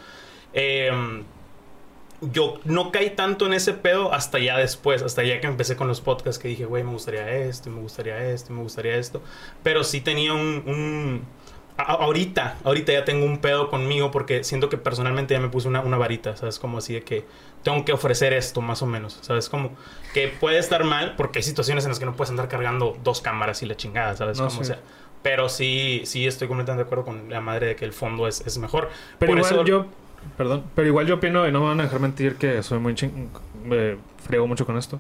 Em, 0.53 1.25
yo 2.21 2.61
no 2.65 2.93
caí 2.93 3.11
tanto 3.11 3.47
en 3.47 3.55
ese 3.55 3.73
pedo 3.73 4.13
hasta 4.13 4.39
ya 4.39 4.57
después, 4.57 5.03
hasta 5.03 5.25
ya 5.25 5.41
que 5.41 5.49
empecé 5.49 5.75
con 5.75 5.89
los 5.89 6.01
podcasts 6.01 6.41
que 6.41 6.47
dije, 6.47 6.65
güey, 6.65 6.85
me 6.85 6.93
gustaría 6.93 7.29
esto, 7.29 7.71
me 7.71 7.81
gustaría 7.81 8.25
esto, 8.31 8.53
me 8.53 8.63
gustaría 8.63 8.97
esto. 8.97 9.21
Pero 9.65 9.83
sí 9.83 10.01
tenía 10.01 10.33
un 10.33 11.25
ahorita, 11.77 12.57
ahorita 12.65 12.93
ya 12.93 13.05
tengo 13.05 13.25
un 13.25 13.39
pedo 13.39 13.69
conmigo 13.69 14.11
porque 14.11 14.45
siento 14.45 14.69
que 14.69 14.79
personalmente 14.79 15.35
ya 15.35 15.41
me 15.41 15.49
puse 15.49 15.69
una, 15.69 15.81
una, 15.81 15.99
varita, 15.99 16.37
¿sabes? 16.37 16.59
Como 16.59 16.79
así 16.79 16.95
de 16.95 17.03
que 17.03 17.25
tengo 17.63 17.85
que 17.85 17.93
ofrecer 17.93 18.33
esto, 18.33 18.61
más 18.61 18.83
o 18.83 18.87
menos, 18.87 19.19
¿sabes? 19.21 19.49
Como 19.49 19.71
que 20.15 20.29
puede 20.29 20.59
estar 20.59 20.85
mal 20.85 21.15
porque 21.17 21.41
hay 21.41 21.43
situaciones 21.43 21.85
en 21.85 21.91
las 21.91 21.99
que 21.99 22.07
no 22.07 22.15
puedes 22.15 22.31
andar 22.31 22.49
cargando 22.49 22.97
dos 23.05 23.21
cámaras 23.21 23.63
y 23.63 23.67
la 23.67 23.77
chingada, 23.77 24.17
¿sabes? 24.17 24.39
como, 24.39 24.65
sea, 24.65 24.79
pero 25.23 25.49
sí, 25.49 26.03
sí 26.05 26.27
estoy 26.27 26.49
completamente 26.49 26.85
de 26.85 26.87
acuerdo 26.87 27.05
con 27.05 27.29
la 27.29 27.41
madre 27.41 27.69
de 27.69 27.77
que 27.77 27.85
el 27.85 27.93
fondo 27.93 28.27
es, 28.27 28.41
es 28.47 28.57
mejor. 28.59 28.89
Pero 29.19 29.37
igual 29.37 29.67
yo, 29.67 29.87
perdón, 30.37 30.65
pero 30.75 30.89
igual 30.89 31.07
yo 31.07 31.17
opino, 31.17 31.47
y 31.47 31.53
no 31.53 31.61
me 31.61 31.67
van 31.67 31.81
a 31.81 31.85
dejar 31.85 32.01
mentir 32.01 32.37
que 32.37 32.63
soy 32.63 32.79
muy 32.79 32.95
ching... 32.95 33.29
me 33.65 33.97
frego 34.25 34.47
mucho 34.47 34.65
con 34.65 34.77
esto 34.77 34.99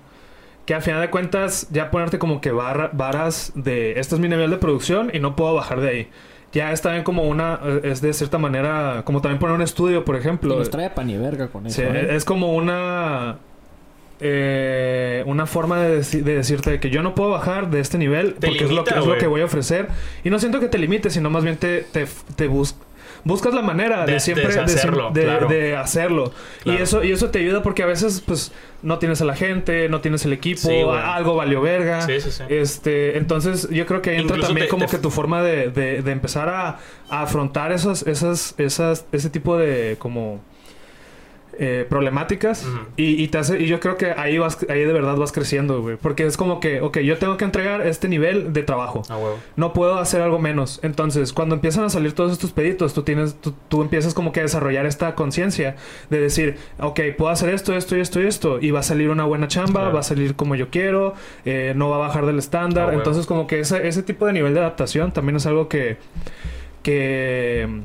que 0.67 0.75
al 0.75 0.83
final 0.83 1.01
de 1.01 1.11
cuentas 1.11 1.69
ya 1.71 1.93
ponerte 1.93 2.19
como 2.19 2.41
que 2.41 2.51
varas 2.51 3.53
de 3.55 3.99
este 4.01 4.17
es 4.17 4.21
mi 4.21 4.29
nivel 4.29 4.51
de 4.51 4.57
producción 4.57 5.11
y 5.15 5.21
no 5.21 5.37
puedo 5.37 5.55
bajar 5.55 5.81
de 5.81 5.89
ahí 5.89 6.09
ya 6.57 6.73
está 6.73 6.93
bien 6.93 7.05
como 7.05 7.25
una, 7.25 7.61
es 7.83 8.01
de 8.01 8.13
cierta 8.15 8.39
manera, 8.39 9.03
como 9.05 9.21
también 9.21 9.39
poner 9.39 9.55
un 9.55 9.63
estudio, 9.63 10.05
por 10.07 10.17
ejemplo. 10.17 10.55
Y 10.55 10.59
nos 10.59 10.71
trae 10.71 10.89
pan 10.89 11.09
y 11.11 11.19
verga 11.19 11.49
con 11.49 11.67
eso. 11.67 11.77
Sí, 11.77 11.83
¿eh? 11.83 12.17
es 12.17 12.25
como 12.25 12.55
una, 12.55 13.37
eh, 14.21 15.23
una 15.27 15.45
forma 15.45 15.83
de, 15.83 15.99
decirte 16.23 16.81
que 16.81 16.89
yo 16.89 17.03
no 17.03 17.15
puedo 17.15 17.31
bajar 17.31 17.69
de 17.69 17.81
este 17.81 17.99
nivel 17.99 18.37
porque 18.41 18.65
es, 18.65 18.71
lo 18.71 18.85
que, 18.85 18.99
es, 18.99 19.07
lo 19.07 19.19
que, 19.19 19.27
voy 19.27 19.43
a 19.43 19.45
ofrecer. 19.45 19.89
Y 20.25 20.31
no 20.31 20.39
siento 20.39 20.59
que 20.59 20.69
te 20.69 20.79
limite, 20.79 21.11
sino 21.11 21.29
más 21.29 21.45
bien 21.45 21.59
te, 21.59 21.83
te, 21.83 22.07
te, 22.37 22.49
buscas 23.27 23.53
la 23.53 23.63
manera 23.63 24.07
de, 24.07 24.21
siempre 24.21 24.47
de 24.49 24.61
hacerlo, 24.61 25.11
de, 25.11 25.77
hacerlo. 25.77 26.33
Y 26.65 26.77
eso 26.77 27.03
y 27.03 27.11
eso 27.11 27.31
te 27.31 27.41
ayuda 27.41 27.63
porque 27.63 27.83
a 27.83 27.87
veces 27.87 28.23
pues 28.25 28.53
no 28.83 28.99
tienes 28.99 29.21
a 29.21 29.25
la 29.25 29.35
gente, 29.35 29.89
no 29.89 30.01
tienes 30.01 30.25
el 30.25 30.33
equipo, 30.33 30.95
algo 30.95 31.35
valió 31.35 31.61
verga. 31.61 32.07
este, 32.49 33.19
entonces 33.19 33.69
yo 33.71 33.85
creo 33.85 34.01
que 34.01 34.17
entra 34.17 34.39
también 34.41 34.69
como 34.69 34.87
que 34.87 34.99
tu 34.99 35.11
forma 35.11 35.43
de, 35.43 35.71
de, 35.71 36.13
empezar 36.13 36.49
a, 36.49 36.79
a, 37.11 37.23
afrontar 37.23 37.73
esas 37.73 38.07
esas 38.07 38.55
esas 38.59 39.07
ese 39.11 39.29
tipo 39.29 39.59
de 39.59 39.97
como 39.99 40.41
eh, 41.59 41.87
problemáticas 41.89 42.67
y, 42.97 43.23
y, 43.23 43.29
te 43.29 43.39
hace, 43.39 43.61
y 43.61 43.67
yo 43.67 43.81
creo 43.81 43.97
que 43.97 44.13
ahí 44.13 44.37
vas 44.39 44.59
ahí 44.69 44.81
de 44.81 44.93
verdad 44.93 45.17
vas 45.17 45.33
creciendo, 45.33 45.81
güey. 45.81 45.97
Porque 45.97 46.27
es 46.27 46.37
como 46.37 46.61
que, 46.61 46.81
ok, 46.81 46.99
yo 46.99 47.19
tengo 47.19 47.37
que 47.37 47.45
entregar 47.45 47.87
este 47.87 48.09
nivel 48.09 48.53
de 48.53 48.63
trabajo. 48.63 49.03
No 49.57 49.73
puedo 49.73 49.99
hacer 49.99 50.21
algo 50.21 50.39
menos. 50.39 50.81
Entonces, 50.83 51.33
cuando 51.33 51.55
empiezan 51.55 51.85
a 51.85 51.91
salir 51.91 52.13
todos 52.13 52.33
estos 52.33 52.53
peditos, 52.53 52.95
tú 52.95 53.03
tienes, 53.03 53.37
tú, 53.69 53.83
empiezas 53.83 54.15
como 54.15 54.33
que 54.33 54.41
a 54.41 54.43
desarrollar 54.43 54.87
esta 54.87 55.15
conciencia 55.15 55.77
de 56.11 56.21
decir, 56.21 56.57
ok, 56.79 57.01
puedo 57.17 57.31
hacer 57.31 57.51
esto, 57.51 57.75
esto 57.75 57.97
y 57.97 58.01
esto 58.01 58.21
y 58.21 58.27
esto. 58.27 58.59
Y 58.61 58.71
va 58.71 58.81
a 58.81 58.85
salir 58.85 59.11
una 59.11 59.25
buena 59.25 59.49
chamba, 59.49 59.89
va 59.89 60.01
a 60.01 60.05
salir 60.05 60.37
como 60.37 60.55
yo 60.55 60.71
quiero, 60.71 61.15
eh, 61.45 61.73
no 61.77 61.89
va 61.89 61.97
a 61.97 62.01
bajar 62.01 62.27
del 62.27 62.39
estándar. 62.39 62.95
Entonces, 62.95 63.27
como 63.27 63.47
que 63.47 63.61
ese, 63.61 63.87
ese 63.89 64.03
tipo 64.03 64.27
de 64.27 64.33
nivel 64.33 64.55
de 64.55 64.61
adaptación 64.61 65.13
también 65.13 65.37
es 65.37 65.47
algo 65.47 65.69
que, 65.69 65.97
que, 66.83 67.83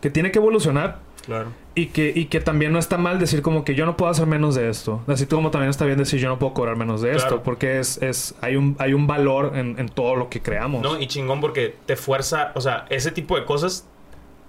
que 0.00 0.10
tiene 0.10 0.30
que 0.30 0.38
evolucionar. 0.38 1.07
Claro. 1.28 1.52
Y 1.74 1.88
que, 1.88 2.10
y 2.14 2.24
que 2.24 2.40
también 2.40 2.72
no 2.72 2.78
está 2.78 2.96
mal 2.96 3.18
decir 3.18 3.42
como 3.42 3.62
que 3.62 3.74
yo 3.74 3.84
no 3.84 3.98
puedo 3.98 4.10
hacer 4.10 4.26
menos 4.26 4.54
de 4.54 4.70
esto. 4.70 5.02
Así 5.06 5.26
como 5.26 5.50
también 5.50 5.68
está 5.68 5.84
bien 5.84 5.98
decir 5.98 6.18
yo 6.18 6.30
no 6.30 6.38
puedo 6.38 6.54
cobrar 6.54 6.76
menos 6.76 7.02
de 7.02 7.14
esto. 7.14 7.42
Porque 7.42 7.78
es, 7.78 8.00
es, 8.00 8.34
hay 8.40 8.56
un, 8.56 8.76
hay 8.78 8.94
un 8.94 9.06
valor 9.06 9.52
en, 9.54 9.78
en, 9.78 9.90
todo 9.90 10.16
lo 10.16 10.30
que 10.30 10.40
creamos. 10.40 10.80
No, 10.82 10.98
y 10.98 11.06
chingón 11.06 11.42
porque 11.42 11.76
te 11.84 11.96
fuerza, 11.96 12.52
o 12.54 12.62
sea, 12.62 12.86
ese 12.88 13.12
tipo 13.12 13.36
de 13.38 13.44
cosas 13.44 13.86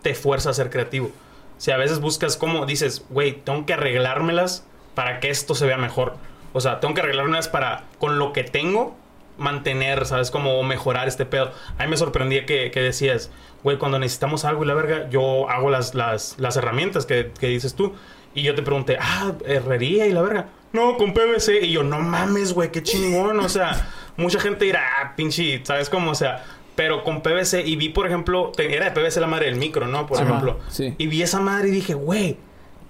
te 0.03 0.15
fuerza 0.15 0.51
a 0.51 0.53
ser 0.53 0.69
creativo. 0.69 1.11
Si 1.57 1.71
a 1.71 1.77
veces 1.77 1.99
buscas 1.99 2.37
como 2.37 2.65
dices, 2.65 3.05
güey, 3.09 3.33
tengo 3.33 3.65
que 3.65 3.73
arreglármelas 3.73 4.65
para 4.95 5.19
que 5.19 5.29
esto 5.29 5.55
se 5.55 5.65
vea 5.65 5.77
mejor. 5.77 6.15
O 6.53 6.61
sea, 6.61 6.79
tengo 6.79 6.93
que 6.93 7.01
arreglármelas 7.01 7.49
para, 7.49 7.83
con 7.99 8.19
lo 8.19 8.31
que 8.31 8.45
tengo, 8.45 8.95
mantener, 9.39 10.05
¿sabes? 10.05 10.31
Como 10.31 10.61
mejorar 10.63 11.07
este 11.07 11.25
pedo. 11.25 11.51
A 11.77 11.83
mí 11.83 11.89
me 11.89 11.97
sorprendía 11.97 12.45
que, 12.45 12.71
que 12.71 12.81
decías, 12.81 13.31
güey, 13.63 13.77
cuando 13.77 13.97
necesitamos 13.99 14.45
algo 14.45 14.63
y 14.63 14.67
la 14.67 14.73
verga, 14.73 15.09
yo 15.09 15.49
hago 15.49 15.69
las, 15.69 15.95
las, 15.95 16.35
las 16.37 16.55
herramientas 16.57 17.05
que, 17.05 17.31
que 17.39 17.47
dices 17.47 17.73
tú. 17.75 17.93
Y 18.35 18.43
yo 18.43 18.53
te 18.53 18.61
pregunté, 18.61 18.97
ah, 19.01 19.33
herrería 19.45 20.05
y 20.05 20.11
la 20.11 20.21
verga. 20.21 20.49
No, 20.71 20.97
con 20.97 21.13
PVC. 21.13 21.61
Y 21.63 21.71
yo, 21.71 21.83
no 21.83 21.99
mames, 21.99 22.53
güey, 22.53 22.71
qué 22.71 22.83
chingón. 22.83 23.39
O 23.39 23.49
sea, 23.49 23.89
mucha 24.17 24.39
gente 24.39 24.65
dirá, 24.65 24.83
ah, 25.01 25.13
pinche, 25.15 25.61
¿sabes 25.63 25.89
cómo? 25.89 26.11
O 26.11 26.15
sea, 26.15 26.45
pero 26.75 27.03
con 27.03 27.21
PVC. 27.21 27.65
Y 27.65 27.75
vi, 27.75 27.89
por 27.89 28.05
ejemplo, 28.05 28.51
era 28.57 28.85
de 28.85 28.91
PVC 28.91 29.19
la 29.19 29.27
madre 29.27 29.47
del 29.47 29.55
micro, 29.55 29.87
¿no? 29.87 30.05
Por 30.05 30.17
Ajá, 30.19 30.27
ejemplo. 30.27 30.59
sí. 30.69 30.93
Y 30.97 31.07
vi 31.07 31.23
esa 31.23 31.39
madre 31.39 31.69
y 31.69 31.71
dije, 31.71 31.95
güey, 31.95 32.37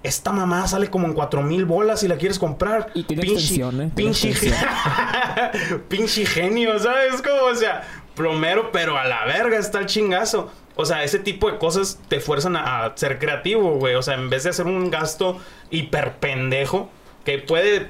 esta 0.04 0.32
mamá 0.32 0.68
sale 0.68 0.90
como 0.90 1.08
en 1.08 1.14
cuatro 1.14 1.42
mil 1.42 1.66
bolas 1.66 2.00
si 2.00 2.08
la 2.08 2.18
quieres 2.18 2.40
comprar. 2.40 2.92
Y 2.94 3.04
tiene 3.04 3.24
extensión, 3.24 3.82
¿eh? 3.82 3.92
Pinche, 3.94 4.34
pinche 5.90 6.26
genio, 6.26 6.80
¿sabes? 6.80 7.22
Como, 7.22 7.52
o 7.52 7.56
sea, 7.56 7.84
plomero, 8.16 8.72
pero 8.72 8.98
a 8.98 9.06
la 9.06 9.26
verga 9.26 9.58
está 9.58 9.80
el 9.80 9.86
chingazo. 9.86 10.52
O 10.76 10.86
sea, 10.86 11.04
ese 11.04 11.20
tipo 11.20 11.52
de 11.52 11.58
cosas 11.58 12.00
te 12.08 12.22
fuerzan 12.22 12.56
a, 12.56 12.86
a 12.86 12.98
ser 12.98 13.20
creativo, 13.20 13.76
güey. 13.76 13.96
O 13.96 14.02
sea, 14.02 14.14
en 14.14 14.30
vez 14.30 14.44
de 14.44 14.52
hacer 14.52 14.66
un 14.66 14.90
gasto 14.90 15.38
hiper 15.70 16.14
pendejo, 16.14 16.90
que 17.26 17.40
puede 17.40 17.90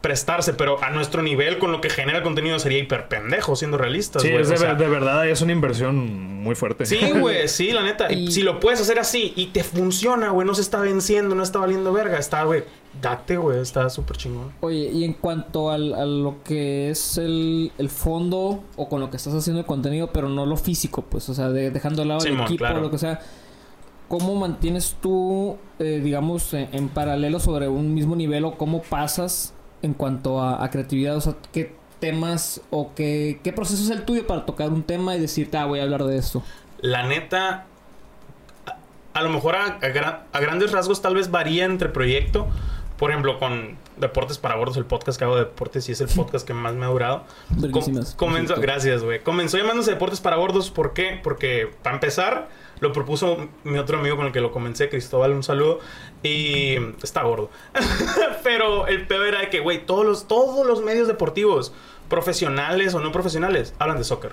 prestarse, 0.00 0.54
pero 0.54 0.82
a 0.82 0.90
nuestro 0.90 1.22
nivel, 1.22 1.58
con 1.58 1.72
lo 1.72 1.80
que 1.80 1.90
genera 1.90 2.18
el 2.18 2.24
contenido, 2.24 2.58
sería 2.58 2.78
hiper 2.78 3.08
pendejo, 3.08 3.56
siendo 3.56 3.78
realistas, 3.78 4.22
Sí, 4.22 4.28
es 4.28 4.48
de, 4.48 4.54
O 4.54 4.58
sea, 4.58 4.68
ver- 4.74 4.78
de 4.78 4.88
verdad, 4.88 5.28
es 5.28 5.40
una 5.42 5.52
inversión 5.52 6.40
muy 6.42 6.54
fuerte. 6.54 6.86
Sí, 6.86 6.98
güey, 7.20 7.48
sí, 7.48 7.72
la 7.72 7.82
neta. 7.82 8.12
Y- 8.12 8.30
Si 8.30 8.42
lo 8.42 8.60
puedes 8.60 8.80
hacer 8.80 8.98
así 8.98 9.32
y 9.36 9.46
te 9.46 9.64
funciona, 9.64 10.30
güey, 10.30 10.46
no 10.46 10.54
se 10.54 10.60
está 10.62 10.78
venciendo, 10.80 11.34
no 11.34 11.42
está 11.42 11.58
valiendo 11.58 11.92
verga, 11.92 12.16
está, 12.18 12.44
güey, 12.44 12.62
date, 13.02 13.36
güey, 13.36 13.60
está 13.60 13.90
súper 13.90 14.16
chingón. 14.16 14.52
Oye, 14.60 14.90
y 14.92 15.04
en 15.04 15.14
cuanto 15.14 15.70
al, 15.70 15.92
a 15.94 16.04
lo 16.06 16.42
que 16.44 16.90
es 16.90 17.18
el, 17.18 17.72
el 17.78 17.90
fondo 17.90 18.62
o 18.76 18.88
con 18.88 19.00
lo 19.00 19.10
que 19.10 19.16
estás 19.16 19.34
haciendo 19.34 19.60
el 19.60 19.66
contenido, 19.66 20.10
pero 20.12 20.28
no 20.28 20.46
lo 20.46 20.56
físico, 20.56 21.02
pues, 21.02 21.28
o 21.28 21.34
sea, 21.34 21.48
de- 21.50 21.70
dejando 21.70 22.02
de 22.02 22.08
lado 22.08 22.20
el 22.20 22.26
Simón, 22.32 22.42
equipo 22.46 22.58
claro. 22.58 22.78
o 22.78 22.82
lo 22.82 22.90
que 22.90 22.98
sea, 22.98 23.20
¿cómo 24.06 24.36
mantienes 24.36 24.96
tú, 25.02 25.58
eh, 25.80 26.00
digamos, 26.02 26.54
en, 26.54 26.68
en 26.72 26.88
paralelo 26.88 27.40
sobre 27.40 27.68
un 27.68 27.92
mismo 27.94 28.16
nivel 28.16 28.44
o 28.44 28.56
cómo 28.56 28.80
pasas 28.82 29.54
en 29.82 29.94
cuanto 29.94 30.40
a, 30.40 30.62
a 30.64 30.70
creatividad? 30.70 31.16
O 31.16 31.20
sea, 31.20 31.34
¿qué 31.52 31.74
temas 32.00 32.60
o 32.70 32.92
qué, 32.94 33.40
qué 33.42 33.52
proceso 33.52 33.82
es 33.82 33.90
el 33.90 34.04
tuyo 34.04 34.26
para 34.26 34.46
tocar 34.46 34.68
un 34.70 34.82
tema 34.82 35.16
y 35.16 35.20
decirte, 35.20 35.56
ah, 35.56 35.64
voy 35.66 35.80
a 35.80 35.82
hablar 35.82 36.04
de 36.04 36.16
esto? 36.16 36.42
La 36.80 37.06
neta, 37.06 37.66
a, 38.66 38.76
a 39.14 39.22
lo 39.22 39.30
mejor 39.30 39.56
a, 39.56 39.64
a 39.64 39.80
gra- 39.80 40.22
a 40.32 40.40
grandes 40.40 40.72
rasgos 40.72 41.02
tal 41.02 41.14
vez 41.14 41.30
varía 41.30 41.64
entre 41.64 41.88
proyecto. 41.88 42.46
Por 42.98 43.10
ejemplo, 43.10 43.38
con 43.38 43.76
Deportes 43.96 44.38
para 44.38 44.56
Gordos, 44.56 44.76
el 44.76 44.84
podcast 44.84 45.18
que 45.18 45.24
hago 45.24 45.36
de 45.36 45.44
deportes 45.44 45.88
y 45.88 45.92
es 45.92 46.00
el 46.00 46.08
podcast 46.16 46.46
que 46.46 46.54
más 46.54 46.74
me 46.74 46.84
ha 46.84 46.88
durado. 46.88 47.24
Com- 47.70 47.84
comenzó, 48.16 48.56
gracias, 48.60 49.02
güey. 49.04 49.22
Comenzó 49.22 49.56
llamándose 49.56 49.92
Deportes 49.92 50.20
para 50.20 50.36
Gordos. 50.36 50.70
¿Por 50.70 50.94
qué? 50.94 51.20
Porque, 51.22 51.70
para 51.82 51.94
empezar, 51.94 52.48
lo 52.80 52.92
propuso 52.92 53.48
mi 53.64 53.78
otro 53.78 53.98
amigo 53.98 54.16
con 54.16 54.26
el 54.26 54.32
que 54.32 54.40
lo 54.40 54.52
comencé, 54.52 54.88
Cristóbal, 54.88 55.32
un 55.32 55.42
saludo. 55.42 55.80
Y 56.22 56.76
está 57.02 57.22
gordo. 57.22 57.50
Pero 58.42 58.86
el 58.86 59.06
peor 59.06 59.28
era 59.28 59.50
que, 59.50 59.60
güey, 59.60 59.84
todos 59.84 60.04
los, 60.04 60.28
todos 60.28 60.66
los 60.66 60.82
medios 60.82 61.08
deportivos, 61.08 61.72
profesionales 62.08 62.94
o 62.94 63.00
no 63.00 63.12
profesionales, 63.12 63.74
hablan 63.78 63.98
de 63.98 64.04
soccer. 64.04 64.32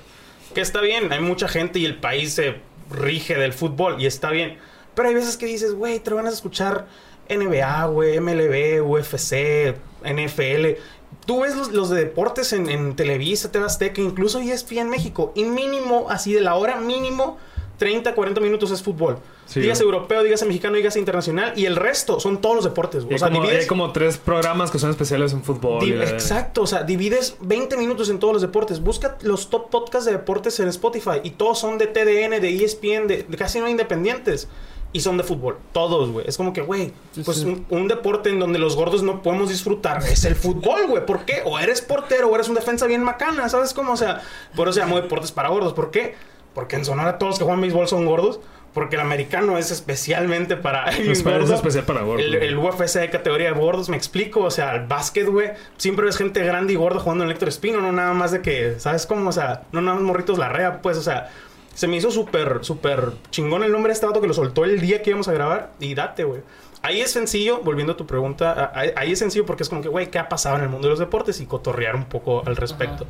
Que 0.54 0.62
está 0.62 0.82
bien, 0.82 1.12
hay 1.12 1.20
mucha 1.20 1.48
gente 1.48 1.80
y 1.80 1.86
el 1.86 1.98
país 1.98 2.34
se 2.34 2.56
rige 2.90 3.36
del 3.36 3.54
fútbol 3.54 4.02
y 4.02 4.06
está 4.06 4.30
bien. 4.30 4.58
Pero 4.94 5.10
hay 5.10 5.16
veces 5.16 5.38
que 5.38 5.46
dices, 5.46 5.74
güey, 5.74 6.00
te 6.00 6.14
van 6.14 6.28
a 6.28 6.30
escuchar 6.30 6.88
NBA, 7.30 7.86
güey, 7.88 8.20
MLB, 8.20 8.82
UFC, 8.82 9.76
NFL. 10.04 10.80
Tú 11.26 11.42
ves 11.42 11.56
los, 11.56 11.72
los 11.72 11.90
de 11.90 12.00
deportes 12.00 12.54
en, 12.54 12.70
en 12.70 12.96
Televisa, 12.96 13.52
TV 13.52 13.66
Azteca, 13.66 14.02
incluso 14.02 14.40
ESPN 14.40 14.90
México. 14.90 15.34
Y 15.36 15.44
mínimo, 15.44 16.08
así 16.10 16.34
de 16.34 16.42
la 16.42 16.56
hora, 16.56 16.78
mínimo 16.78 17.38
30, 17.78 18.16
40 18.16 18.42
minutos 18.42 18.72
es 18.72 18.82
fútbol. 18.82 19.18
Sí, 19.46 19.60
dígase 19.60 19.84
güey. 19.84 19.94
europeo, 19.96 20.24
dígase 20.24 20.46
mexicano, 20.46 20.76
dígase 20.76 20.98
internacional. 21.00 21.54
Y 21.56 21.66
el 21.66 21.76
resto 21.76 22.20
son 22.20 22.42
todos 22.42 22.56
los 22.56 22.66
deportes. 22.66 23.04
güey. 23.04 23.16
O 23.16 23.20
sea, 23.20 23.30
como, 23.30 23.44
divides- 23.44 23.62
hay 23.62 23.68
como 23.68 23.92
tres 23.92 24.18
programas 24.18 24.72
que 24.72 24.80
son 24.80 24.90
especiales 24.90 25.34
en 25.34 25.44
fútbol. 25.44 25.84
Exacto, 26.02 26.62
o 26.64 26.68
sea, 26.68 26.84
divides 26.84 27.38
20 27.42 27.78
minutos 27.78 28.10
en 28.10 28.20
todos 28.20 28.34
los 28.34 28.42
deportes. 28.42 28.82
Busca 28.82 29.18
los 29.22 29.50
top 29.50 29.70
podcasts 29.70 30.06
de 30.06 30.14
deportes 30.14 30.60
en 30.60 30.68
Spotify 30.70 31.20
y 31.24 31.32
todos 31.32 31.60
son 31.60 31.78
de 31.78 31.88
TDN, 31.88 32.40
de 32.42 32.56
ESPN, 32.64 33.08
de, 33.08 33.24
de 33.28 33.38
casi 33.38 33.60
no 33.60 33.68
independientes. 33.68 34.48
Y 34.94 35.02
son 35.02 35.18
de 35.18 35.24
fútbol. 35.26 35.58
Todos, 35.74 36.10
güey. 36.10 36.26
Es 36.26 36.38
como 36.38 36.54
que, 36.54 36.62
güey, 36.62 36.94
pues. 37.26 37.40
Un, 37.44 37.66
un 37.70 37.90
deporte 37.90 38.30
en 38.30 38.40
donde 38.40 38.60
los 38.60 38.78
gordos 38.78 39.04
no 39.04 39.22
podemos 39.22 39.50
disfrutar 39.50 40.02
es 40.10 40.24
el 40.24 40.36
fútbol, 40.36 40.88
güey. 40.88 41.06
¿Por 41.06 41.26
qué? 41.26 41.42
O 41.44 41.60
eres 41.60 41.82
portero 41.82 42.30
o 42.30 42.36
eres 42.36 42.48
un 42.48 42.56
defensa 42.56 42.86
bien 42.88 43.04
macana, 43.04 43.50
¿sabes 43.50 43.74
cómo? 43.74 43.92
O 43.92 43.98
sea, 43.98 44.22
por 44.56 44.70
eso 44.70 44.76
se 44.76 44.80
llamó 44.80 44.96
deportes 44.96 45.34
para 45.34 45.50
gordos. 45.50 45.74
¿Por 45.74 45.92
qué? 45.92 46.16
Porque 46.56 46.76
en 46.78 46.86
Sonora 46.86 47.20
todos 47.20 47.32
los 47.34 47.38
que 47.40 47.46
juegan 47.46 47.62
béisbol 47.62 47.88
son 47.88 48.06
gordos. 48.08 48.40
Porque 48.74 48.96
el 48.98 49.02
americano 49.04 49.58
es 49.58 49.72
especialmente 49.72 50.58
para 50.58 50.90
Es 50.90 51.22
para- 51.24 51.38
es 51.38 51.42
gordo. 51.44 51.54
especial 51.56 51.86
para 51.86 52.02
gordos. 52.02 52.26
El, 52.26 52.34
el 52.36 52.58
UFC 52.58 53.00
de 53.00 53.10
categoría 53.10 53.54
de 53.54 53.60
gordos, 53.60 53.88
me 53.88 53.96
explico. 53.96 54.42
O 54.42 54.52
sea, 54.52 54.76
el 54.76 54.88
básquet, 54.88 55.28
güey. 55.30 55.52
Siempre 55.78 56.06
ves 56.06 56.18
gente 56.18 56.44
grande 56.44 56.74
y 56.74 56.76
gorda 56.76 57.00
jugando 57.00 57.24
en 57.24 57.30
Héctor 57.32 57.48
Espino. 57.50 57.80
No 57.80 57.92
nada 57.94 58.14
más 58.14 58.32
de 58.32 58.42
que, 58.42 58.80
¿sabes 58.80 59.06
cómo? 59.06 59.30
O 59.30 59.32
sea, 59.32 59.64
no 59.72 59.82
nada 59.82 59.96
más 59.96 60.04
morritos 60.04 60.38
la 60.38 60.50
rea, 60.50 60.82
pues. 60.82 60.98
O 60.98 61.02
sea, 61.02 61.30
se 61.74 61.88
me 61.88 61.96
hizo 61.98 62.12
súper, 62.12 62.60
súper 62.66 63.12
chingón 63.32 63.64
el 63.64 63.72
nombre 63.72 63.90
de 63.92 63.94
este 63.94 64.06
vato 64.08 64.20
que 64.20 64.28
lo 64.28 64.34
soltó 64.34 64.66
el 64.66 64.82
día 64.82 65.02
que 65.02 65.12
íbamos 65.12 65.28
a 65.30 65.34
grabar. 65.34 65.72
Y 65.80 65.94
date, 65.96 66.24
güey. 66.26 66.42
Ahí 66.82 67.00
es 67.02 67.12
sencillo, 67.12 67.62
volviendo 67.64 67.94
a 67.94 67.98
tu 67.98 68.06
pregunta, 68.06 68.72
ahí 68.76 69.12
es 69.14 69.18
sencillo 69.20 69.46
porque 69.46 69.64
es 69.64 69.70
como 69.70 69.82
que, 69.82 69.88
güey, 69.88 70.12
¿qué 70.12 70.20
ha 70.20 70.30
pasado 70.30 70.58
en 70.58 70.62
el 70.64 70.70
mundo 70.70 70.88
de 70.88 70.92
los 70.92 71.00
deportes? 71.00 71.40
Y 71.42 71.46
cotorrear 71.48 71.96
un 71.96 72.06
poco 72.06 72.44
al 72.46 72.56
respecto. 72.58 73.08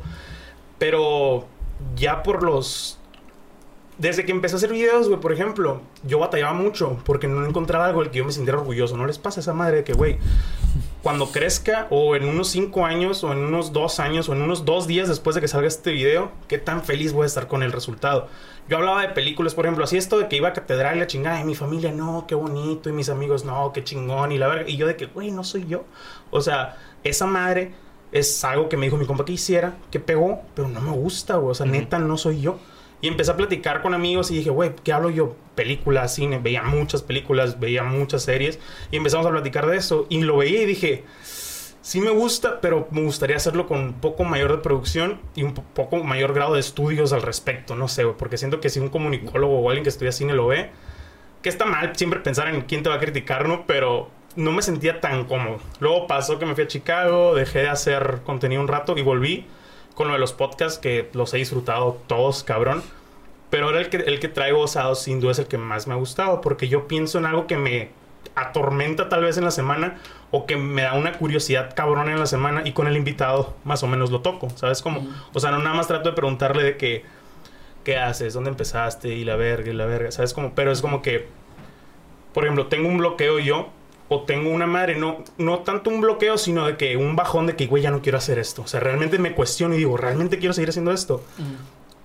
Pero 0.78 1.46
ya 1.96 2.22
por 2.22 2.42
los 2.42 2.98
desde 3.98 4.24
que 4.24 4.32
empecé 4.32 4.56
a 4.56 4.58
hacer 4.58 4.70
videos, 4.70 5.08
güey, 5.08 5.20
por 5.20 5.32
ejemplo, 5.32 5.80
yo 6.04 6.18
batallaba 6.18 6.52
mucho 6.52 6.98
porque 7.04 7.28
no 7.28 7.46
encontraba 7.46 7.86
algo 7.86 8.02
del 8.02 8.10
que 8.10 8.18
yo 8.18 8.24
me 8.24 8.32
sintiera 8.32 8.58
orgulloso. 8.58 8.96
¿No 8.96 9.06
les 9.06 9.18
pasa 9.18 9.40
esa 9.40 9.54
madre 9.54 9.78
de 9.78 9.84
que, 9.84 9.94
güey, 9.94 10.18
cuando 11.02 11.30
crezca 11.32 11.86
o 11.90 12.14
en 12.14 12.24
unos 12.24 12.48
5 12.48 12.84
años 12.84 13.24
o 13.24 13.32
en 13.32 13.38
unos 13.38 13.72
2 13.72 14.00
años 14.00 14.28
o 14.28 14.34
en 14.34 14.42
unos 14.42 14.64
2 14.64 14.86
días 14.86 15.08
después 15.08 15.34
de 15.34 15.40
que 15.40 15.48
salga 15.48 15.68
este 15.68 15.92
video, 15.92 16.30
qué 16.48 16.58
tan 16.58 16.82
feliz 16.84 17.12
voy 17.12 17.24
a 17.24 17.26
estar 17.26 17.48
con 17.48 17.62
el 17.62 17.72
resultado? 17.72 18.28
Yo 18.68 18.76
hablaba 18.78 19.02
de 19.02 19.08
películas, 19.10 19.54
por 19.54 19.64
ejemplo, 19.64 19.84
así 19.84 19.96
esto 19.96 20.18
de 20.18 20.28
que 20.28 20.36
iba 20.36 20.48
a 20.48 20.52
catedral 20.52 20.96
y 20.96 21.00
la 21.00 21.06
chingada, 21.06 21.40
y 21.40 21.44
mi 21.44 21.54
familia, 21.54 21.92
no, 21.92 22.26
qué 22.26 22.34
bonito, 22.34 22.90
y 22.90 22.92
mis 22.92 23.08
amigos, 23.08 23.44
no, 23.44 23.72
qué 23.72 23.84
chingón, 23.84 24.32
y 24.32 24.38
la 24.38 24.48
verga, 24.48 24.68
y 24.68 24.76
yo 24.76 24.88
de 24.88 24.96
que, 24.96 25.06
güey, 25.06 25.30
no 25.30 25.44
soy 25.44 25.66
yo. 25.66 25.84
O 26.32 26.40
sea, 26.40 26.76
esa 27.04 27.26
madre 27.26 27.72
es 28.10 28.44
algo 28.44 28.68
que 28.68 28.76
me 28.76 28.86
dijo 28.86 28.96
mi 28.96 29.06
compa 29.06 29.24
que 29.24 29.32
hiciera, 29.32 29.76
que 29.92 30.00
pegó, 30.00 30.40
pero 30.54 30.68
no 30.68 30.80
me 30.80 30.90
gusta, 30.90 31.36
güey, 31.36 31.52
o 31.52 31.54
sea, 31.54 31.64
neta, 31.64 32.00
no 32.00 32.18
soy 32.18 32.40
yo. 32.40 32.58
Y 33.00 33.08
empecé 33.08 33.30
a 33.30 33.36
platicar 33.36 33.82
con 33.82 33.94
amigos 33.94 34.30
y 34.30 34.36
dije, 34.36 34.50
güey, 34.50 34.72
¿qué 34.82 34.92
hablo 34.92 35.10
yo? 35.10 35.36
Películas, 35.54 36.14
cine, 36.14 36.38
veía 36.38 36.62
muchas 36.62 37.02
películas, 37.02 37.60
veía 37.60 37.82
muchas 37.82 38.22
series 38.22 38.58
y 38.90 38.96
empezamos 38.96 39.26
a 39.26 39.30
platicar 39.30 39.66
de 39.66 39.76
eso 39.76 40.06
y 40.08 40.22
lo 40.22 40.38
veía 40.38 40.62
y 40.62 40.66
dije, 40.66 41.04
sí 41.82 42.00
me 42.00 42.10
gusta, 42.10 42.60
pero 42.60 42.88
me 42.90 43.02
gustaría 43.02 43.36
hacerlo 43.36 43.66
con 43.66 43.78
un 43.80 43.92
poco 43.94 44.24
mayor 44.24 44.50
de 44.52 44.58
producción 44.58 45.20
y 45.34 45.42
un 45.42 45.54
po- 45.54 45.62
poco 45.74 46.02
mayor 46.02 46.32
grado 46.34 46.54
de 46.54 46.60
estudios 46.60 47.12
al 47.12 47.22
respecto, 47.22 47.76
no 47.76 47.86
sé, 47.88 48.04
güey, 48.04 48.16
porque 48.16 48.38
siento 48.38 48.60
que 48.60 48.70
si 48.70 48.80
un 48.80 48.88
comunicólogo 48.88 49.58
o 49.60 49.68
alguien 49.68 49.84
que 49.84 49.90
estudia 49.90 50.12
cine 50.12 50.32
lo 50.34 50.46
ve, 50.48 50.70
que 51.42 51.48
está 51.48 51.64
mal 51.66 51.94
siempre 51.96 52.20
pensar 52.20 52.48
en 52.48 52.62
quién 52.62 52.82
te 52.82 52.88
va 52.88 52.96
a 52.96 53.00
criticar, 53.00 53.46
¿no? 53.48 53.66
Pero 53.66 54.10
no 54.34 54.52
me 54.52 54.62
sentía 54.62 55.00
tan 55.00 55.24
cómodo. 55.26 55.58
Luego 55.80 56.06
pasó 56.06 56.38
que 56.38 56.46
me 56.46 56.54
fui 56.54 56.64
a 56.64 56.66
Chicago, 56.66 57.34
dejé 57.34 57.60
de 57.60 57.68
hacer 57.68 58.20
contenido 58.24 58.60
un 58.60 58.68
rato 58.68 58.96
y 58.96 59.02
volví 59.02 59.46
con 59.96 60.06
lo 60.06 60.12
de 60.12 60.20
los 60.20 60.32
podcasts 60.32 60.78
que 60.78 61.10
los 61.14 61.34
he 61.34 61.38
disfrutado 61.38 62.00
todos, 62.06 62.44
cabrón. 62.44 62.84
Pero 63.50 63.66
ahora 63.66 63.80
el 63.80 63.88
que, 63.88 63.96
el 63.96 64.20
que 64.20 64.28
traigo 64.28 64.60
osado 64.60 64.94
sin 64.94 65.20
duda 65.20 65.32
es 65.32 65.40
el 65.40 65.46
que 65.46 65.58
más 65.58 65.88
me 65.88 65.94
ha 65.94 65.96
gustado 65.96 66.40
porque 66.40 66.68
yo 66.68 66.86
pienso 66.86 67.18
en 67.18 67.26
algo 67.26 67.48
que 67.48 67.56
me 67.56 67.90
atormenta 68.34 69.08
tal 69.08 69.22
vez 69.24 69.38
en 69.38 69.44
la 69.44 69.50
semana 69.50 69.98
o 70.30 70.46
que 70.46 70.56
me 70.56 70.82
da 70.82 70.94
una 70.94 71.12
curiosidad 71.12 71.74
cabrona 71.74 72.12
en 72.12 72.18
la 72.18 72.26
semana 72.26 72.62
y 72.64 72.72
con 72.72 72.86
el 72.86 72.96
invitado 72.96 73.56
más 73.64 73.82
o 73.82 73.86
menos 73.86 74.10
lo 74.10 74.20
toco, 74.20 74.50
¿sabes 74.50 74.82
cómo? 74.82 75.06
O 75.32 75.40
sea, 75.40 75.50
no 75.50 75.58
nada 75.58 75.74
más 75.74 75.86
trato 75.86 76.10
de 76.10 76.14
preguntarle 76.14 76.62
de 76.62 76.76
que 76.76 77.04
¿qué 77.84 77.96
haces? 77.96 78.34
¿Dónde 78.34 78.50
empezaste? 78.50 79.08
Y 79.14 79.24
la 79.24 79.36
verga, 79.36 79.70
y 79.70 79.74
la 79.74 79.86
verga, 79.86 80.10
¿sabes 80.10 80.34
cómo? 80.34 80.54
Pero 80.54 80.70
es 80.72 80.82
como 80.82 81.00
que 81.02 81.28
por 82.36 82.44
ejemplo, 82.44 82.66
tengo 82.66 82.86
un 82.86 82.98
bloqueo 82.98 83.38
yo 83.38 83.70
o 84.08 84.22
tengo 84.22 84.50
una 84.50 84.66
madre, 84.66 84.94
no, 84.96 85.24
no 85.38 85.58
tanto 85.60 85.90
un 85.90 86.00
bloqueo, 86.00 86.38
sino 86.38 86.66
de 86.66 86.76
que 86.76 86.96
un 86.96 87.16
bajón 87.16 87.46
de 87.46 87.56
que, 87.56 87.66
güey, 87.66 87.82
ya 87.82 87.90
no 87.90 88.02
quiero 88.02 88.18
hacer 88.18 88.38
esto. 88.38 88.62
O 88.62 88.66
sea, 88.66 88.78
realmente 88.80 89.18
me 89.18 89.32
cuestiono 89.34 89.74
y 89.74 89.78
digo, 89.78 89.96
¿realmente 89.96 90.38
quiero 90.38 90.52
seguir 90.54 90.68
haciendo 90.68 90.92
esto? 90.92 91.24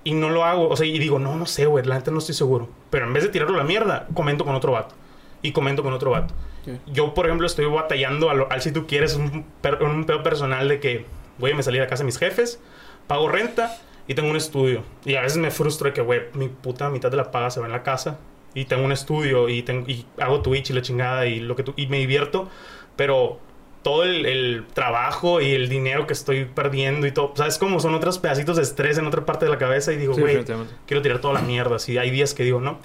Y 0.03 0.13
no 0.15 0.29
lo 0.31 0.43
hago. 0.45 0.67
O 0.69 0.75
sea, 0.75 0.87
y 0.87 0.97
digo, 0.97 1.19
no, 1.19 1.35
no 1.35 1.45
sé, 1.45 1.67
güey, 1.67 1.85
la 1.85 1.95
neta 1.95 2.09
no 2.09 2.17
estoy 2.17 2.33
seguro. 2.33 2.69
Pero 2.89 3.05
en 3.05 3.13
vez 3.13 3.23
de 3.23 3.29
tirarlo 3.29 3.53
a 3.55 3.59
la 3.59 3.63
mierda, 3.63 4.07
comento 4.15 4.45
con 4.45 4.55
otro 4.55 4.71
vato. 4.71 4.95
Y 5.43 5.51
comento 5.51 5.83
con 5.83 5.93
otro 5.93 6.11
vato. 6.11 6.33
Ok. 6.63 6.79
Yo, 6.87 7.13
por 7.13 7.25
ejemplo, 7.27 7.45
estoy 7.45 7.65
batallando 7.65 8.29
al, 8.31 8.45
al 8.49 8.61
si 8.61 8.71
tú 8.71 8.87
quieres 8.87 9.15
un, 9.15 9.45
per- 9.61 9.81
un 9.83 10.05
pedo 10.05 10.23
personal 10.23 10.67
de 10.69 10.79
que 10.79 11.05
a 11.41 11.55
me 11.55 11.61
salir 11.63 11.81
a 11.81 11.87
casa 11.87 12.01
de 12.01 12.05
mis 12.05 12.17
jefes, 12.17 12.59
pago 13.07 13.27
renta 13.29 13.77
y 14.07 14.15
tengo 14.15 14.29
un 14.29 14.35
estudio. 14.37 14.83
Y 15.05 15.15
a 15.15 15.21
veces 15.21 15.37
me 15.37 15.51
frustro 15.51 15.87
de 15.89 15.93
que, 15.93 16.01
güey, 16.01 16.21
mi 16.33 16.47
puta 16.47 16.89
mitad 16.89 17.11
de 17.11 17.17
la 17.17 17.29
paga 17.31 17.51
se 17.51 17.59
va 17.59 17.67
en 17.67 17.71
la 17.71 17.83
casa 17.83 18.17
y 18.53 18.65
tengo 18.65 18.83
un 18.83 18.91
estudio 18.91 19.49
y, 19.49 19.63
tengo, 19.63 19.87
y 19.87 20.05
hago 20.19 20.41
Twitch 20.41 20.69
y 20.69 20.73
la 20.73 20.81
chingada 20.81 21.25
y 21.25 21.39
lo 21.39 21.55
que 21.55 21.63
tú, 21.63 21.73
y 21.77 21.87
me 21.87 21.97
divierto, 21.97 22.49
pero 22.95 23.39
todo 23.83 24.03
el, 24.03 24.65
trabajo 24.73 25.41
y 25.41 25.51
el 25.51 25.69
dinero 25.69 26.05
que 26.05 26.13
estoy 26.13 26.45
perdiendo 26.45 27.07
y 27.07 27.11
todo, 27.11 27.33
¿sabes 27.35 27.57
cómo 27.57 27.79
son 27.79 27.95
otros 27.95 28.19
pedacitos 28.19 28.57
de 28.57 28.63
estrés 28.63 28.97
en 28.97 29.07
otra 29.07 29.25
parte 29.25 29.45
de 29.45 29.51
la 29.51 29.57
cabeza? 29.57 29.91
Y 29.91 29.97
digo, 29.97 30.13
güey, 30.13 30.43
quiero 30.85 31.01
tirar 31.01 31.19
toda 31.19 31.33
la 31.33 31.41
mierda. 31.41 31.77
Así 31.77 31.97
hay 31.97 32.11
días 32.11 32.33
que 32.33 32.43
digo, 32.43 32.59
¿no? 32.61 32.79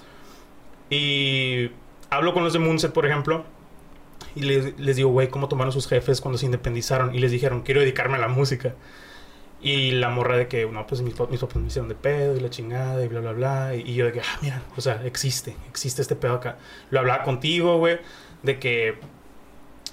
Y 0.89 1.71
hablo 2.09 2.33
con 2.33 2.45
los 2.45 2.53
de 2.53 2.61
Moonset, 2.61 2.93
por 2.93 3.05
ejemplo, 3.05 3.45
y 4.35 4.43
les, 4.43 4.79
les 4.79 4.97
digo, 4.97 5.11
güey, 5.11 5.29
¿cómo 5.29 5.49
tomaron 5.49 5.73
sus 5.73 5.87
jefes 5.87 6.21
cuando 6.21 6.39
se 6.39 6.47
independizaron? 6.47 7.15
Y 7.15 7.19
les 7.19 7.31
dijeron, 7.31 7.63
quiero 7.63 7.81
dedicarme 7.81 8.17
a 8.17 8.21
la 8.21 8.29
música. 8.29 8.75
Y 9.61 9.93
la 9.93 10.11
morra 10.11 10.37
de 10.37 10.49
que, 10.49 10.67
no, 10.67 10.87
pues 10.87 11.01
mis, 11.03 11.15
papás 11.15 11.57
me 11.57 11.67
hicieron 11.67 11.89
de 11.89 11.95
pedo 11.95 12.37
y 12.37 12.41
la 12.41 12.51
chingada 12.51 13.03
y 13.05 13.09
bla, 13.09 13.21
bla, 13.21 13.33
bla. 13.33 13.75
Y, 13.75 13.95
yo 13.95 14.07
de 14.07 14.13
que, 14.13 14.21
ah, 14.21 14.39
mira, 14.43 14.63
o 14.77 14.81
sea, 14.81 15.03
existe, 15.05 15.57
existe 15.69 16.03
este 16.03 16.17
pedo 16.17 16.35
acá. 16.35 16.59
Lo 16.91 17.01
hablaba 17.01 17.25
contigo, 17.25 17.79
güey, 17.79 17.99
de 18.43 18.59
que 18.59 18.99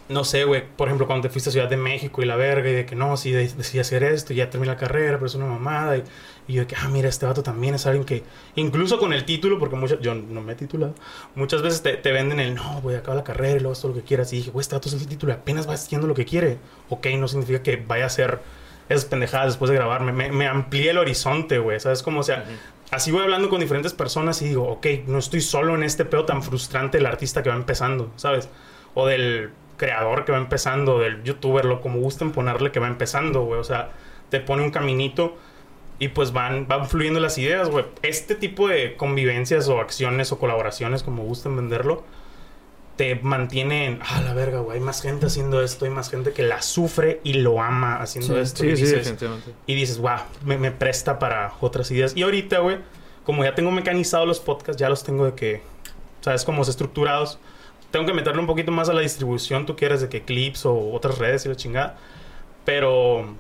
no 0.10 0.24
sé, 0.26 0.44
güey, 0.44 0.64
por 0.76 0.88
ejemplo, 0.90 1.08
cuando 1.08 1.28
te 1.28 1.30
fuiste 1.30 1.50
a 1.50 1.54
Ciudad 1.54 1.70
de 1.70 1.78
México 1.78 2.22
y 2.22 2.26
la 2.26 2.36
verga, 2.36 2.70
y 2.70 2.74
de 2.74 2.86
que 2.86 2.96
no, 2.96 3.16
sí, 3.16 3.32
decidí 3.32 3.80
hacer 3.80 4.04
esto, 4.04 4.34
y 4.34 4.38
ya 4.38 4.50
terminé 4.50 4.74
la 4.74 4.78
carrera, 4.78 5.14
pero 5.14 5.28
es 5.28 5.36
una 5.36 5.46
mamada, 5.46 5.98
y, 5.98 6.04
y, 6.48 6.54
yo 6.54 6.62
de 6.62 6.68
que, 6.68 6.76
ah, 6.76 6.90
mira, 6.90 7.08
este 7.08 7.26
vato 7.26 7.42
también 7.42 7.76
es 7.76 7.86
alguien 7.86 8.06
que, 8.06 8.24
incluso 8.56 9.00
con 9.00 9.14
el 9.14 9.24
título, 9.24 9.60
porque 9.60 9.76
muchas, 9.76 10.00
yo 10.02 10.14
no 10.14 10.42
me 10.42 10.54
he 10.54 10.56
titulado, 10.56 10.94
muchas 11.36 11.62
veces 11.62 11.82
te, 11.82 12.12
venden 12.12 12.40
el, 12.42 12.54
no, 12.54 12.82
voy 12.82 12.96
a 12.96 13.00
acabar 13.00 13.18
la 13.18 13.24
carrera 13.24 13.56
y 13.56 13.60
luego 13.60 13.74
esto 13.74 13.88
lo 13.88 13.94
que 13.94 14.02
quieras, 14.02 14.32
y 14.34 14.38
dije, 14.38 14.52
güey, 14.52 14.62
este 14.62 14.76
vato 14.76 14.90
es 14.90 14.96
el 14.96 15.08
título 15.08 15.32
y 15.32 15.36
apenas 15.36 15.68
va 15.68 15.74
haciendo 15.74 16.06
lo 16.06 16.14
que 16.14 16.26
quiere, 16.26 16.58
ok, 16.90 17.08
no 17.18 17.28
significa 17.28 17.64
que 17.64 17.78
vaya 17.78 18.04
a 18.04 18.08
hacer 18.08 18.42
esas 18.90 19.06
pendejadas 19.06 19.48
después 19.48 19.70
de 19.70 19.76
grabarme, 19.76 20.12
me, 20.12 20.32
me 20.32 20.48
amplié 20.48 20.92
el 20.92 20.98
horizonte, 20.98 21.60
güey, 21.60 21.80
¿sabes? 21.80 22.04
Como, 22.04 22.20
o 22.20 22.24
sea, 22.24 22.46
así 22.92 23.12
voy 23.12 23.24
hablando 23.24 23.50
con 23.50 23.60
diferentes 23.60 23.94
personas 23.94 24.42
y 24.42 24.50
digo, 24.50 24.68
ok, 24.68 24.86
no 25.08 25.18
estoy 25.18 25.42
solo 25.42 25.76
en 25.76 25.84
este 25.84 26.06
pedo 26.06 26.26
tan 26.26 26.44
frustrante 26.44 26.98
del 26.98 27.08
artista 27.08 27.44
que 27.44 27.50
va 27.50 27.56
empezando, 27.56 28.12
¿sabes? 28.16 28.50
O 28.94 29.08
del 29.08 29.52
creador 29.78 30.26
que 30.26 30.32
va 30.32 30.38
empezando, 30.38 31.00
del 31.00 31.24
youtuber, 31.24 31.66
lo 31.66 31.82
como 31.82 32.00
gusten 32.00 32.32
ponerle 32.32 32.72
que 32.72 32.80
va 32.80 32.88
empezando, 32.88 33.44
güey. 33.44 33.60
O 33.60 33.64
sea, 33.64 33.92
te 34.30 34.40
pone 34.40 34.64
un 34.64 34.72
caminito 34.72 35.38
y 36.00 36.10
pues 36.10 36.34
van, 36.34 36.68
van 36.68 36.88
fluyendo 36.88 37.20
las 37.20 37.38
ideas, 37.38 37.70
güey. 37.70 37.86
Este 38.02 38.36
tipo 38.36 38.68
de 38.68 38.96
convivencias 38.96 39.68
o 39.68 39.80
acciones 39.80 40.32
o 40.32 40.40
colaboraciones, 40.40 41.04
como 41.04 41.24
gusten 41.24 41.56
venderlo, 41.56 42.04
te 42.96 43.16
mantienen, 43.16 44.00
ah, 44.04 44.22
la 44.22 44.34
verga, 44.34 44.60
güey, 44.60 44.78
hay 44.78 44.84
más 44.84 45.02
gente 45.02 45.26
haciendo 45.26 45.62
esto, 45.64 45.86
hay 45.86 45.92
más 45.92 46.10
gente 46.10 46.32
que 46.32 46.44
la 46.44 46.62
sufre 46.62 47.22
y 47.24 47.34
lo 47.34 47.62
ama 47.62 48.02
haciendo 48.02 48.40
esto. 48.40 48.64
y, 48.64 48.74
dices, 48.74 49.16
y 49.66 49.76
dices, 49.76 49.98
wow, 49.98 50.20
me, 50.46 50.58
me 50.58 50.72
presta 50.72 51.18
para 51.18 51.54
otras 51.60 51.90
ideas. 51.92 52.14
Y 52.16 52.22
ahorita, 52.22 52.60
güey, 52.60 52.78
como 53.24 53.44
ya 53.44 53.56
tengo 53.56 53.72
mecanizado 53.72 54.26
los 54.26 54.40
podcasts, 54.40 54.80
ya 54.80 54.90
los 54.90 55.04
tengo 55.04 55.26
de 55.26 55.34
que, 55.34 55.62
¿sabes? 56.22 56.44
Como 56.44 56.62
estructurados 56.62 57.40
tengo 57.94 58.08
que 58.08 58.14
meterle 58.14 58.42
un 58.42 58.48
poquito 58.48 58.72
más 58.72 58.90
a 58.90 58.94
la 58.94 59.02
distribución, 59.02 59.68
tú 59.68 59.76
quieres, 59.76 60.02
de 60.02 60.10
que 60.10 60.24
clips 60.24 60.66
o 60.66 60.94
otras 60.94 61.20
redes 61.20 61.46
y 61.46 61.50
la 61.50 61.56
chingada. 61.56 61.96
Pero 62.66 63.36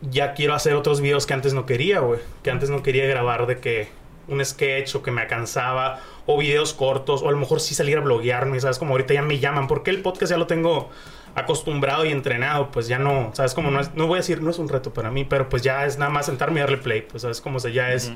ya 0.00 0.32
quiero 0.32 0.54
hacer 0.54 0.74
otros 0.74 1.02
videos 1.02 1.26
que 1.26 1.34
antes 1.34 1.52
no 1.52 1.66
quería, 1.66 2.00
güey. 2.00 2.20
Que 2.42 2.50
antes 2.50 2.70
no 2.70 2.82
quería 2.82 3.04
grabar 3.04 3.46
de 3.46 3.58
que 3.60 3.88
un 4.30 4.44
sketch 4.44 4.94
o 4.94 5.02
que 5.02 5.10
me 5.10 5.26
cansaba 5.26 6.00
o 6.26 6.38
videos 6.38 6.72
cortos 6.72 7.22
o 7.22 7.28
a 7.28 7.32
lo 7.32 7.38
mejor 7.38 7.60
sí 7.60 7.74
salir 7.74 7.98
a 7.98 8.00
bloguearme, 8.00 8.58
¿sabes? 8.60 8.78
Como 8.78 8.92
ahorita 8.92 9.14
ya 9.14 9.22
me 9.22 9.38
llaman, 9.38 9.66
porque 9.66 9.90
el 9.90 10.00
podcast 10.00 10.30
ya 10.30 10.38
lo 10.38 10.46
tengo 10.46 10.90
acostumbrado 11.34 12.04
y 12.04 12.10
entrenado, 12.10 12.70
pues 12.70 12.88
ya 12.88 12.98
no, 12.98 13.30
¿sabes? 13.34 13.54
Como 13.54 13.70
no, 13.70 13.80
es, 13.80 13.94
no 13.94 14.06
voy 14.06 14.16
a 14.16 14.20
decir, 14.20 14.42
no 14.42 14.50
es 14.50 14.58
un 14.58 14.68
reto 14.68 14.92
para 14.92 15.10
mí, 15.10 15.24
pero 15.24 15.48
pues 15.48 15.62
ya 15.62 15.84
es 15.86 15.98
nada 15.98 16.10
más 16.10 16.26
sentarme 16.26 16.60
y 16.60 16.62
darle 16.62 16.78
play, 16.78 17.02
pues, 17.02 17.22
¿sabes? 17.22 17.40
Como 17.40 17.60
se 17.60 17.72
ya 17.72 17.92
es... 17.92 18.12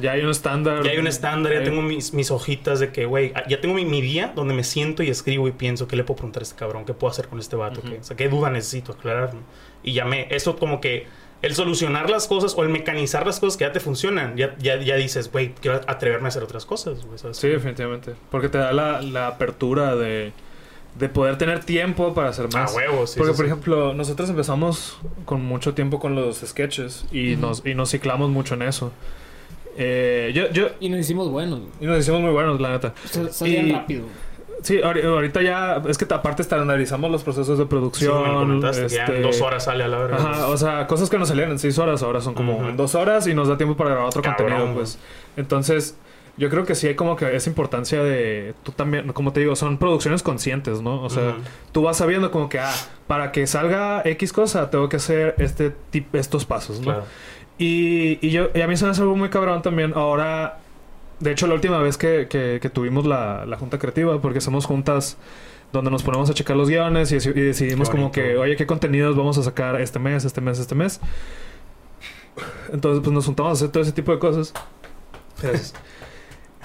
Ya 0.00 0.12
hay 0.12 0.22
un 0.22 0.30
estándar. 0.30 0.82
Ya 0.82 0.90
hay 0.90 0.98
un 0.98 1.06
estándar, 1.06 1.54
ya 1.54 1.62
tengo 1.62 1.80
mis, 1.80 2.12
mis 2.12 2.30
hojitas 2.30 2.80
de 2.80 2.92
que, 2.92 3.06
güey, 3.06 3.32
ya 3.48 3.62
tengo 3.62 3.74
mi, 3.74 3.86
mi, 3.86 4.02
día 4.02 4.30
donde 4.36 4.52
me 4.52 4.62
siento 4.62 5.02
y 5.02 5.08
escribo 5.08 5.48
y 5.48 5.52
pienso, 5.52 5.88
¿qué 5.88 5.96
le 5.96 6.04
puedo 6.04 6.16
preguntar 6.16 6.42
a 6.42 6.44
este 6.44 6.56
cabrón? 6.56 6.84
¿Qué 6.84 6.92
puedo 6.92 7.10
hacer 7.10 7.28
con 7.28 7.38
este 7.38 7.56
vato? 7.56 7.80
¿Qué, 7.80 7.98
o 7.98 8.04
sea, 8.04 8.14
¿qué 8.14 8.28
duda 8.28 8.50
necesito 8.50 8.92
aclarar? 8.92 9.32
Y 9.82 9.94
ya 9.94 10.04
me, 10.04 10.26
eso 10.30 10.56
como 10.56 10.82
que 10.82 11.06
el 11.42 11.54
solucionar 11.54 12.10
las 12.10 12.26
cosas 12.26 12.54
o 12.56 12.62
el 12.62 12.68
mecanizar 12.70 13.26
las 13.26 13.40
cosas 13.40 13.56
que 13.56 13.64
ya 13.64 13.72
te 13.72 13.80
funcionan, 13.80 14.36
ya, 14.36 14.56
ya, 14.58 14.76
ya 14.76 14.96
dices, 14.96 15.30
güey, 15.30 15.52
quiero 15.60 15.80
atreverme 15.86 16.26
a 16.26 16.28
hacer 16.28 16.42
otras 16.42 16.64
cosas. 16.64 16.98
Sí, 17.32 17.48
definitivamente. 17.48 18.14
Porque 18.30 18.48
te 18.48 18.58
da 18.58 18.72
la, 18.72 19.02
la 19.02 19.28
apertura 19.28 19.96
de, 19.96 20.32
de, 20.98 21.08
poder 21.08 21.36
tener 21.38 21.64
tiempo 21.64 22.14
para 22.14 22.30
hacer 22.30 22.52
más. 22.52 22.72
Ah, 22.72 22.76
huevos, 22.76 23.10
sí. 23.10 23.18
Porque, 23.18 23.34
por 23.34 23.44
ejemplo, 23.44 23.94
nosotros 23.94 24.30
empezamos 24.30 24.98
con 25.24 25.44
mucho 25.44 25.74
tiempo 25.74 26.00
con 26.00 26.14
los 26.14 26.38
sketches 26.38 27.04
y, 27.12 27.36
nos, 27.36 27.64
y 27.66 27.74
nos 27.74 27.90
ciclamos 27.90 28.30
mucho 28.30 28.54
en 28.54 28.62
eso. 28.62 28.92
Eh, 29.78 30.32
yo, 30.34 30.50
yo, 30.50 30.68
y 30.80 30.88
nos 30.88 31.00
hicimos 31.00 31.30
buenos. 31.30 31.60
Y 31.80 31.86
nos 31.86 31.98
hicimos 31.98 32.22
muy 32.22 32.30
buenos, 32.30 32.58
la 32.60 32.70
neta. 32.70 32.94
Salían 33.30 33.70
rápido. 33.70 34.06
Sí, 34.62 34.80
ahorita 34.82 35.42
ya, 35.42 35.82
es 35.88 35.98
que 35.98 36.12
aparte 36.12 36.42
estandarizamos 36.42 37.10
los 37.10 37.22
procesos 37.22 37.58
de 37.58 37.66
producción. 37.66 38.62
Sí, 38.72 38.80
este... 38.84 39.16
en 39.16 39.22
dos 39.22 39.40
horas 39.40 39.64
sale 39.64 39.84
a 39.84 39.88
la 39.88 39.98
verdad. 39.98 40.18
Ajá, 40.18 40.46
o 40.48 40.56
sea, 40.56 40.86
cosas 40.86 41.10
que 41.10 41.18
nos 41.18 41.28
salían 41.28 41.50
en 41.50 41.58
seis 41.58 41.78
horas, 41.78 42.02
ahora 42.02 42.20
son 42.20 42.34
como 42.34 42.68
en 42.68 42.76
dos 42.76 42.94
horas 42.94 43.26
y 43.26 43.34
nos 43.34 43.48
da 43.48 43.56
tiempo 43.56 43.76
para 43.76 43.90
grabar 43.90 44.08
otro 44.08 44.22
contenido, 44.22 44.72
pues. 44.74 44.98
Entonces, 45.36 45.96
yo 46.36 46.50
creo 46.50 46.64
que 46.64 46.74
sí 46.74 46.86
hay 46.86 46.94
como 46.94 47.16
que 47.16 47.34
esa 47.34 47.48
importancia 47.48 48.02
de, 48.02 48.54
tú 48.62 48.72
también, 48.72 49.12
como 49.12 49.32
te 49.32 49.40
digo, 49.40 49.56
son 49.56 49.78
producciones 49.78 50.22
conscientes, 50.22 50.82
¿no? 50.82 51.02
O 51.02 51.10
sea, 51.10 51.36
tú 51.72 51.82
vas 51.82 51.96
sabiendo 51.96 52.30
como 52.30 52.48
que, 52.48 52.58
ah, 52.58 52.74
para 53.06 53.32
que 53.32 53.46
salga 53.46 54.02
X 54.04 54.32
cosa, 54.32 54.70
tengo 54.70 54.88
que 54.88 54.96
hacer 54.96 55.34
este 55.38 55.70
tipo, 55.90 56.18
estos 56.18 56.44
pasos, 56.44 56.78
¿no? 56.78 56.84
Claro. 56.84 57.04
Y, 57.58 58.18
y, 58.20 58.30
yo, 58.30 58.48
y 58.54 58.60
a 58.60 58.66
mí 58.66 58.76
se 58.76 58.84
me 58.84 58.90
hace 58.90 59.00
algo 59.00 59.16
muy 59.16 59.30
cabrón 59.30 59.62
también. 59.62 59.92
Ahora, 59.94 60.58
de 61.20 61.32
hecho, 61.32 61.46
la 61.46 61.54
última 61.54 61.78
vez 61.78 61.96
que, 61.96 62.28
que, 62.28 62.70
tuvimos 62.70 63.06
la, 63.06 63.46
la, 63.46 63.56
junta 63.56 63.78
creativa, 63.78 64.20
porque 64.20 64.38
hacemos 64.38 64.66
juntas 64.66 65.16
donde 65.72 65.90
nos 65.90 66.02
ponemos 66.02 66.30
a 66.30 66.34
checar 66.34 66.56
los 66.56 66.68
guiones 66.68 67.10
y, 67.12 67.16
y 67.16 67.42
decidimos 67.42 67.90
como 67.90 68.12
que, 68.12 68.36
oye, 68.36 68.56
¿qué 68.56 68.66
contenidos 68.66 69.16
vamos 69.16 69.38
a 69.38 69.42
sacar 69.42 69.80
este 69.80 69.98
mes, 69.98 70.24
este 70.24 70.40
mes, 70.40 70.58
este 70.58 70.74
mes? 70.74 71.00
Entonces, 72.72 73.02
pues 73.02 73.12
nos 73.12 73.26
juntamos 73.26 73.50
a 73.50 73.52
hacer 73.54 73.68
todo 73.70 73.82
ese 73.82 73.92
tipo 73.92 74.12
de 74.12 74.18
cosas. 74.18 74.52
Gracias. 75.40 75.74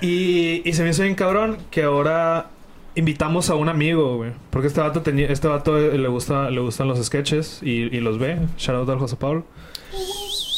y, 0.02 0.68
y 0.68 0.74
se 0.74 0.84
me 0.84 0.90
hizo 0.90 1.04
bien 1.04 1.16
cabrón 1.16 1.58
que 1.70 1.84
ahora 1.84 2.50
invitamos 2.96 3.50
a 3.50 3.56
un 3.56 3.70
amigo, 3.70 4.18
güey. 4.18 4.32
Porque 4.50 4.68
este 4.68 4.82
vato, 4.82 5.02
tenía, 5.02 5.28
este 5.28 5.48
vato 5.48 5.78
le, 5.78 6.08
gusta, 6.08 6.50
le 6.50 6.60
gustan 6.60 6.88
los 6.88 7.04
sketches 7.04 7.60
y, 7.62 7.96
y 7.96 8.00
los 8.02 8.20
ve. 8.20 8.38
Shout 8.58 8.78
out 8.78 8.90
al 8.90 9.00
José 9.00 9.16
Pablo. 9.16 9.46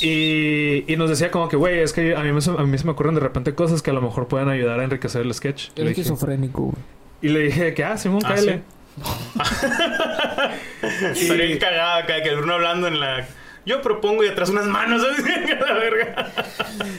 Y, 0.03 0.83
y 0.91 0.97
nos 0.97 1.09
decía 1.09 1.31
como 1.31 1.47
que, 1.47 1.55
güey, 1.55 1.79
es 1.79 1.93
que 1.93 2.13
a 2.13 2.19
mí, 2.19 2.31
me, 2.33 2.39
a 2.39 2.63
mí 2.65 2.77
se 2.77 2.83
me 2.83 2.91
ocurren 2.91 3.15
de 3.15 3.21
repente 3.21 3.55
cosas 3.55 3.81
que 3.81 3.89
a 3.89 3.93
lo 3.93 4.01
mejor 4.01 4.27
pueden 4.27 4.49
ayudar 4.49 4.81
a 4.81 4.83
enriquecer 4.83 5.21
el 5.21 5.33
sketch. 5.33 5.69
El 5.77 5.87
esquizofrénico, 5.87 6.63
güey. 6.63 6.75
Y 7.21 7.29
le 7.29 7.39
dije 7.39 7.73
que, 7.73 7.85
ah, 7.85 7.97
Simón, 7.97 8.21
¿Ah, 8.25 8.35
cállale. 8.35 8.63
Estaría 11.13 11.45
bien 11.45 11.57
cagada 11.57 12.05
que 12.05 12.17
el 12.17 12.35
Bruno 12.35 12.55
hablando 12.55 12.87
en 12.87 12.99
la... 12.99 13.25
Yo 13.65 13.81
propongo 13.81 14.25
y 14.25 14.27
atrás 14.27 14.49
unas 14.49 14.65
manos, 14.65 15.01
la 15.67 15.73
verga. 15.73 16.33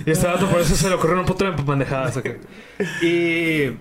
Y 0.07 0.11
este 0.11 0.27
dato 0.27 0.49
por 0.49 0.63
eso 0.63 0.75
se 0.75 0.89
le 0.89 0.95
ocurrió 0.95 1.21
un 1.21 1.27
puto 1.27 1.45
de 1.45 1.53
pendejadas. 1.63 2.19
Y... 3.03 3.77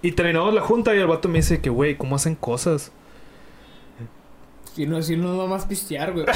Y 0.00 0.12
terminamos 0.12 0.54
la 0.54 0.62
junta 0.62 0.94
y 0.94 1.00
el 1.00 1.06
vato 1.06 1.28
me 1.28 1.40
dice 1.40 1.60
que, 1.60 1.68
güey, 1.68 1.96
¿cómo 1.96 2.16
hacen 2.16 2.34
cosas? 2.34 2.92
Si 4.76 4.84
no, 4.84 5.00
si 5.00 5.16
no, 5.16 5.32
no 5.32 5.46
más 5.46 5.64
pistear, 5.64 6.12
güey. 6.12 6.26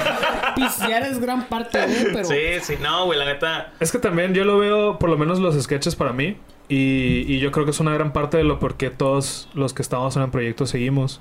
pistear 0.56 1.02
es 1.02 1.20
gran 1.20 1.44
parte, 1.48 1.84
güey, 1.84 2.04
pero... 2.14 2.24
Sí, 2.24 2.38
sí. 2.62 2.76
No, 2.80 3.04
güey, 3.04 3.18
la 3.18 3.26
neta... 3.26 3.74
Es 3.78 3.92
que 3.92 3.98
también 3.98 4.32
yo 4.32 4.46
lo 4.46 4.58
veo, 4.58 4.98
por 4.98 5.10
lo 5.10 5.18
menos 5.18 5.38
los 5.38 5.62
sketches 5.62 5.96
para 5.96 6.14
mí. 6.14 6.38
Y, 6.70 7.26
y 7.28 7.40
yo 7.40 7.52
creo 7.52 7.66
que 7.66 7.72
es 7.72 7.80
una 7.80 7.92
gran 7.92 8.14
parte 8.14 8.38
de 8.38 8.44
lo 8.44 8.58
por 8.58 8.78
qué 8.78 8.88
todos 8.88 9.50
los 9.52 9.74
que 9.74 9.82
estamos 9.82 10.16
en 10.16 10.22
el 10.22 10.30
proyecto 10.30 10.64
seguimos. 10.64 11.20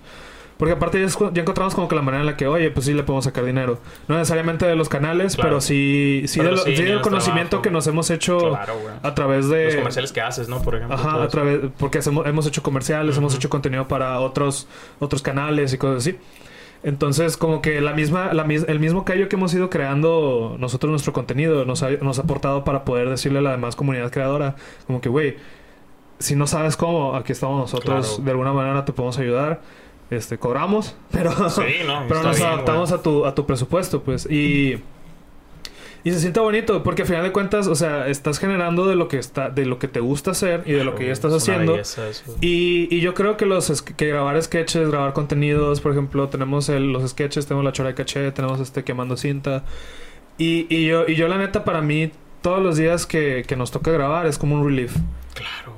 Porque 0.56 0.74
aparte 0.74 1.06
ya, 1.06 1.42
encontramos 1.42 1.76
como 1.76 1.90
que 1.90 1.96
la 1.96 2.02
manera 2.02 2.22
en 2.22 2.28
la 2.28 2.38
que, 2.38 2.48
oye, 2.48 2.72
pues 2.72 2.86
sí 2.86 2.94
le 2.94 3.04
podemos 3.04 3.26
sacar 3.26 3.44
dinero. 3.44 3.80
No 4.08 4.18
necesariamente 4.18 4.66
de 4.66 4.78
los 4.78 4.88
canales, 4.88 5.36
pero 5.36 5.60
sí, 5.60 6.24
sí, 6.28 6.40
del 6.40 7.02
conocimiento 7.02 7.62
que 7.62 7.72
nos 7.72 7.88
hemos 7.88 8.10
hecho 8.10 8.58
a 9.04 9.16
través 9.16 9.50
de... 9.50 9.66
Los 9.66 9.76
comerciales 9.76 10.14
que 10.14 10.22
haces, 10.22 10.48
¿no? 10.48 10.62
Por 10.62 10.76
ejemplo. 10.76 10.96
Ajá, 10.96 11.24
a 11.24 11.28
través... 11.28 11.60
Porque 11.78 11.98
hacemos, 11.98 12.26
hemos 12.26 12.48
hecho 12.48 12.64
comerciales, 12.64 13.18
hemos 13.18 13.36
hecho 13.36 13.50
contenido 13.50 13.86
para 13.90 14.18
otros, 14.22 14.66
otros 15.00 15.22
canales 15.22 15.74
y 15.74 15.78
cosas 15.78 16.08
así. 16.08 16.18
Entonces, 16.82 17.36
como 17.36 17.62
que 17.62 17.82
la 17.82 17.94
misma, 17.94 18.34
la, 18.34 18.44
el 18.44 18.80
mismo 18.80 19.04
callo 19.04 19.28
que 19.28 19.36
hemos 19.36 19.54
ido 19.54 19.70
creando 19.70 20.56
nosotros 20.60 20.92
nuestro 20.92 21.12
contenido 21.12 21.66
nos 21.66 21.84
ha, 21.84 21.90
nos 21.92 22.20
ha 22.20 22.22
aportado 22.22 22.64
para 22.64 22.86
poder 22.86 23.10
decirle 23.10 23.40
a 23.40 23.42
la 23.42 23.52
demás 23.52 23.76
comunidad 23.76 24.12
creadora, 24.12 24.56
como 24.88 25.02
que, 25.02 25.10
güey, 25.10 25.36
si 26.20 26.36
no 26.36 26.48
sabes 26.48 26.78
cómo, 26.78 27.16
aquí 27.16 27.34
estamos 27.34 27.60
nosotros, 27.60 28.24
de 28.24 28.32
alguna 28.32 28.54
manera 28.54 28.86
te 28.86 28.94
podemos 28.94 29.18
ayudar. 29.18 29.62
Este, 30.10 30.40
cobramos, 30.40 30.96
pero, 31.12 31.32
pero 32.08 32.24
nos 32.24 32.42
adaptamos 32.42 32.92
a 32.92 33.02
tu, 33.02 33.26
a 33.26 33.36
tu 33.36 33.46
presupuesto, 33.46 34.02
pues. 34.02 34.26
Y 34.30 34.82
y 36.04 36.12
se 36.12 36.20
siente 36.20 36.40
bonito, 36.40 36.82
porque 36.84 37.02
al 37.02 37.08
final 37.08 37.24
de 37.24 37.32
cuentas, 37.32 37.68
o 37.68 37.76
sea, 37.76 38.08
estás 38.08 38.40
generando 38.40 38.88
de 38.88 38.96
lo 38.96 39.08
que 39.08 39.18
está, 39.18 39.50
de 39.50 39.66
lo 39.66 39.80
que 39.80 39.88
te 39.88 40.00
gusta 40.00 40.32
hacer 40.32 40.64
y 40.66 40.72
de 40.72 40.84
lo 40.84 40.96
que 40.96 41.06
ya 41.06 41.12
estás 41.12 41.34
haciendo. 41.34 41.78
Y, 42.40 42.88
y, 42.90 43.02
yo 43.02 43.14
creo 43.14 43.36
que 43.36 43.46
los 43.46 43.82
que 43.82 44.08
grabar 44.08 44.42
sketches, 44.42 44.90
grabar 44.90 45.14
contenidos, 45.14 45.82
por 45.82 45.92
ejemplo, 45.92 46.30
tenemos 46.30 46.70
el, 46.70 46.94
los 46.94 47.10
sketches, 47.10 47.48
tenemos 47.48 47.66
la 47.66 47.74
chora 47.74 47.90
de 47.90 47.96
caché, 47.96 48.32
tenemos 48.32 48.60
este 48.60 48.84
quemando 48.84 49.18
cinta. 49.18 49.64
Y, 50.38 50.74
y 50.74 50.88
yo, 50.88 51.06
y 51.06 51.16
yo 51.16 51.28
la 51.28 51.38
neta, 51.38 51.66
para 51.66 51.82
mí, 51.82 52.12
todos 52.42 52.62
los 52.62 52.78
días 52.78 53.06
que, 53.06 53.44
que 53.46 53.56
nos 53.58 53.72
toca 53.72 53.92
grabar 53.92 54.26
es 54.26 54.38
como 54.38 54.56
un 54.56 54.66
relief. 54.66 54.96
Claro. 55.34 55.69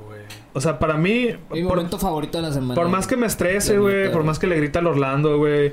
O 0.54 0.60
sea, 0.60 0.80
para 0.80 0.96
mí... 0.96 1.30
Mi 1.52 1.64
por- 1.64 1.78
momento 1.78 1.98
favorito 1.98 2.38
de 2.38 2.44
la 2.48 2.52
semana. 2.54 2.76
Por 2.76 2.90
más 2.90 3.08
que 3.08 3.16
me 3.16 3.26
estrese, 3.28 3.78
güey, 3.78 4.12
por 4.12 4.24
más 4.24 4.38
que 4.38 4.48
le 4.48 4.58
grita 4.58 4.80
al 4.80 4.88
Orlando, 4.88 5.38
güey. 5.38 5.72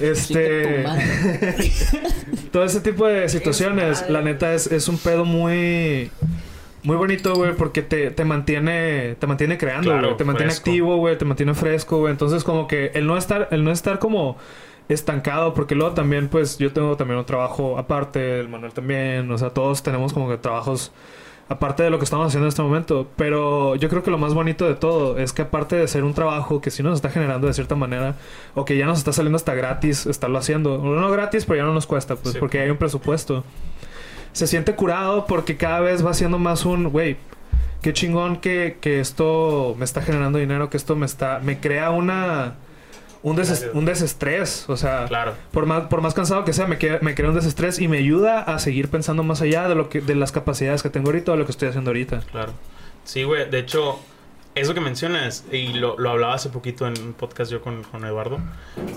Este. 0.00 0.84
todo 2.52 2.64
ese 2.64 2.80
tipo 2.80 3.06
de 3.06 3.28
situaciones, 3.28 4.08
la 4.08 4.22
neta 4.22 4.54
es, 4.54 4.66
es 4.70 4.88
un 4.88 4.98
pedo 4.98 5.24
muy. 5.24 6.10
Muy 6.82 6.96
bonito, 6.96 7.34
güey, 7.34 7.54
porque 7.54 7.80
te, 7.80 8.10
te 8.10 8.24
mantiene 8.26 9.16
te 9.18 9.26
mantiene 9.26 9.56
creando, 9.56 9.90
Claro, 9.90 10.08
güey. 10.08 10.16
Te 10.18 10.24
mantiene 10.24 10.50
fresco. 10.52 10.70
activo, 10.70 10.96
güey. 10.98 11.16
Te 11.16 11.24
mantiene 11.24 11.54
fresco, 11.54 11.98
güey. 11.98 12.12
Entonces, 12.12 12.44
como 12.44 12.66
que 12.68 12.90
el 12.94 13.06
no 13.06 13.16
estar, 13.16 13.48
el 13.52 13.64
no 13.64 13.70
estar 13.70 13.98
como 13.98 14.36
estancado, 14.90 15.54
porque 15.54 15.74
luego 15.74 15.94
también, 15.94 16.28
pues, 16.28 16.58
yo 16.58 16.72
tengo 16.74 16.94
también 16.96 17.18
un 17.18 17.24
trabajo 17.24 17.78
aparte, 17.78 18.38
el 18.40 18.48
Manuel 18.50 18.72
también. 18.74 19.30
O 19.30 19.38
sea, 19.38 19.48
todos 19.50 19.82
tenemos 19.82 20.12
como 20.12 20.28
que 20.28 20.36
trabajos 20.36 20.92
aparte 21.48 21.82
de 21.82 21.90
lo 21.90 21.98
que 21.98 22.04
estamos 22.04 22.26
haciendo 22.26 22.46
en 22.46 22.48
este 22.48 22.62
momento. 22.62 23.08
Pero 23.16 23.76
yo 23.76 23.88
creo 23.88 24.02
que 24.02 24.10
lo 24.10 24.18
más 24.18 24.34
bonito 24.34 24.66
de 24.66 24.74
todo 24.74 25.18
es 25.18 25.32
que 25.32 25.42
aparte 25.42 25.76
de 25.76 25.86
ser 25.88 26.04
un 26.04 26.14
trabajo 26.14 26.60
que 26.60 26.70
sí 26.70 26.82
nos 26.82 26.94
está 26.94 27.10
generando 27.10 27.46
de 27.46 27.52
cierta 27.54 27.74
manera, 27.74 28.14
o 28.54 28.64
que 28.64 28.76
ya 28.76 28.86
nos 28.86 28.98
está 28.98 29.12
saliendo 29.12 29.36
hasta 29.36 29.54
gratis 29.54 30.06
estarlo 30.06 30.38
haciendo. 30.38 30.78
No 30.78 31.10
gratis, 31.10 31.44
pero 31.44 31.58
ya 31.58 31.64
no 31.64 31.74
nos 31.74 31.86
cuesta, 31.86 32.16
pues, 32.16 32.34
Sí. 32.34 32.38
porque 32.40 32.60
hay 32.60 32.70
un 32.70 32.76
presupuesto. 32.76 33.44
Se 34.32 34.46
siente 34.46 34.74
curado 34.74 35.26
porque 35.26 35.56
cada 35.56 35.80
vez 35.80 36.04
va 36.04 36.12
siendo 36.14 36.38
más 36.38 36.64
un, 36.64 36.88
güey, 36.90 37.16
qué 37.82 37.92
chingón 37.92 38.36
que, 38.38 38.78
que 38.80 38.98
esto 39.00 39.76
me 39.78 39.84
está 39.84 40.02
generando 40.02 40.38
dinero, 40.38 40.70
que 40.70 40.76
esto 40.76 40.96
me 40.96 41.06
está, 41.06 41.38
me 41.40 41.60
crea 41.60 41.90
una, 41.90 42.54
un, 43.24 43.34
des- 43.36 43.48
Gracias. 43.48 43.70
un 43.74 43.84
desestrés. 43.84 44.64
O 44.68 44.76
sea, 44.76 45.06
Claro. 45.08 45.34
por 45.50 45.66
más, 45.66 45.88
por 45.88 46.00
más 46.00 46.14
cansado 46.14 46.44
que 46.44 46.52
sea, 46.52 46.66
me, 46.68 46.78
queda- 46.78 47.00
me 47.02 47.16
crea 47.16 47.30
un 47.30 47.34
desestrés 47.34 47.80
y 47.80 47.88
me 47.88 47.98
ayuda 47.98 48.40
a 48.42 48.58
seguir 48.60 48.88
pensando 48.88 49.22
más 49.24 49.40
allá 49.42 49.66
de 49.68 49.74
lo 49.74 49.88
que, 49.88 50.00
de 50.00 50.14
las 50.14 50.30
capacidades 50.30 50.82
que 50.84 50.90
tengo 50.90 51.08
ahorita 51.08 51.32
o 51.32 51.34
de 51.34 51.40
lo 51.40 51.44
que 51.46 51.50
estoy 51.52 51.68
haciendo 51.68 51.90
ahorita. 51.90 52.20
Claro. 52.30 52.52
Sí, 53.04 53.24
güey. 53.24 53.50
De 53.50 53.58
hecho, 53.58 53.98
eso 54.54 54.72
que 54.74 54.80
mencionas, 54.80 55.44
y 55.50 55.72
lo, 55.72 55.98
lo 55.98 56.10
hablaba 56.10 56.34
hace 56.34 56.48
poquito 56.50 56.86
en 56.86 56.94
un 57.02 57.12
podcast 57.14 57.50
yo 57.50 57.60
con, 57.60 57.82
con 57.82 58.04
Eduardo, 58.04 58.38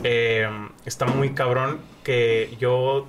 eh, 0.04 0.48
está 0.86 1.06
muy 1.06 1.32
cabrón 1.34 1.80
que 2.04 2.56
yo, 2.60 3.08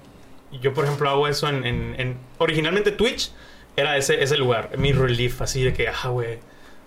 yo 0.63 0.73
por 0.73 0.85
ejemplo, 0.85 1.11
hago 1.11 1.29
eso 1.29 1.49
en... 1.49 1.65
en- 1.67 1.95
en- 1.99 2.17
originalmente 2.39 2.91
Twitch 2.93 3.33
era 3.77 3.97
ese, 3.97 4.23
ese 4.23 4.37
lugar, 4.39 4.71
mi 4.79 4.93
relief, 4.93 5.41
así 5.43 5.63
de 5.63 5.73
que, 5.73 5.89
ah, 5.89 6.09
güey, 6.09 6.39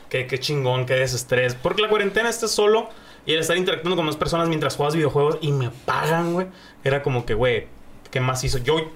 qué, 0.09 0.25
qué 0.27 0.39
chingón, 0.39 0.85
qué 0.85 0.95
desestrés. 0.95 1.55
Porque 1.55 1.81
la 1.81 1.87
cuarentena 1.89 2.29
estás 2.29 2.51
solo 2.51 2.89
y 3.25 3.33
el 3.33 3.39
estar 3.39 3.57
interactuando 3.57 3.95
con 3.95 4.05
más 4.05 4.15
personas 4.15 4.47
mientras 4.47 4.75
juegas 4.75 4.95
videojuegos 4.95 5.37
y 5.41 5.51
me 5.51 5.69
pagan, 5.69 6.33
güey, 6.33 6.47
era 6.83 7.01
como 7.03 7.25
que, 7.25 7.33
güey, 7.33 7.67
¿qué 8.09 8.19
más 8.19 8.43
hizo? 8.43 8.57
Yo 8.57 8.91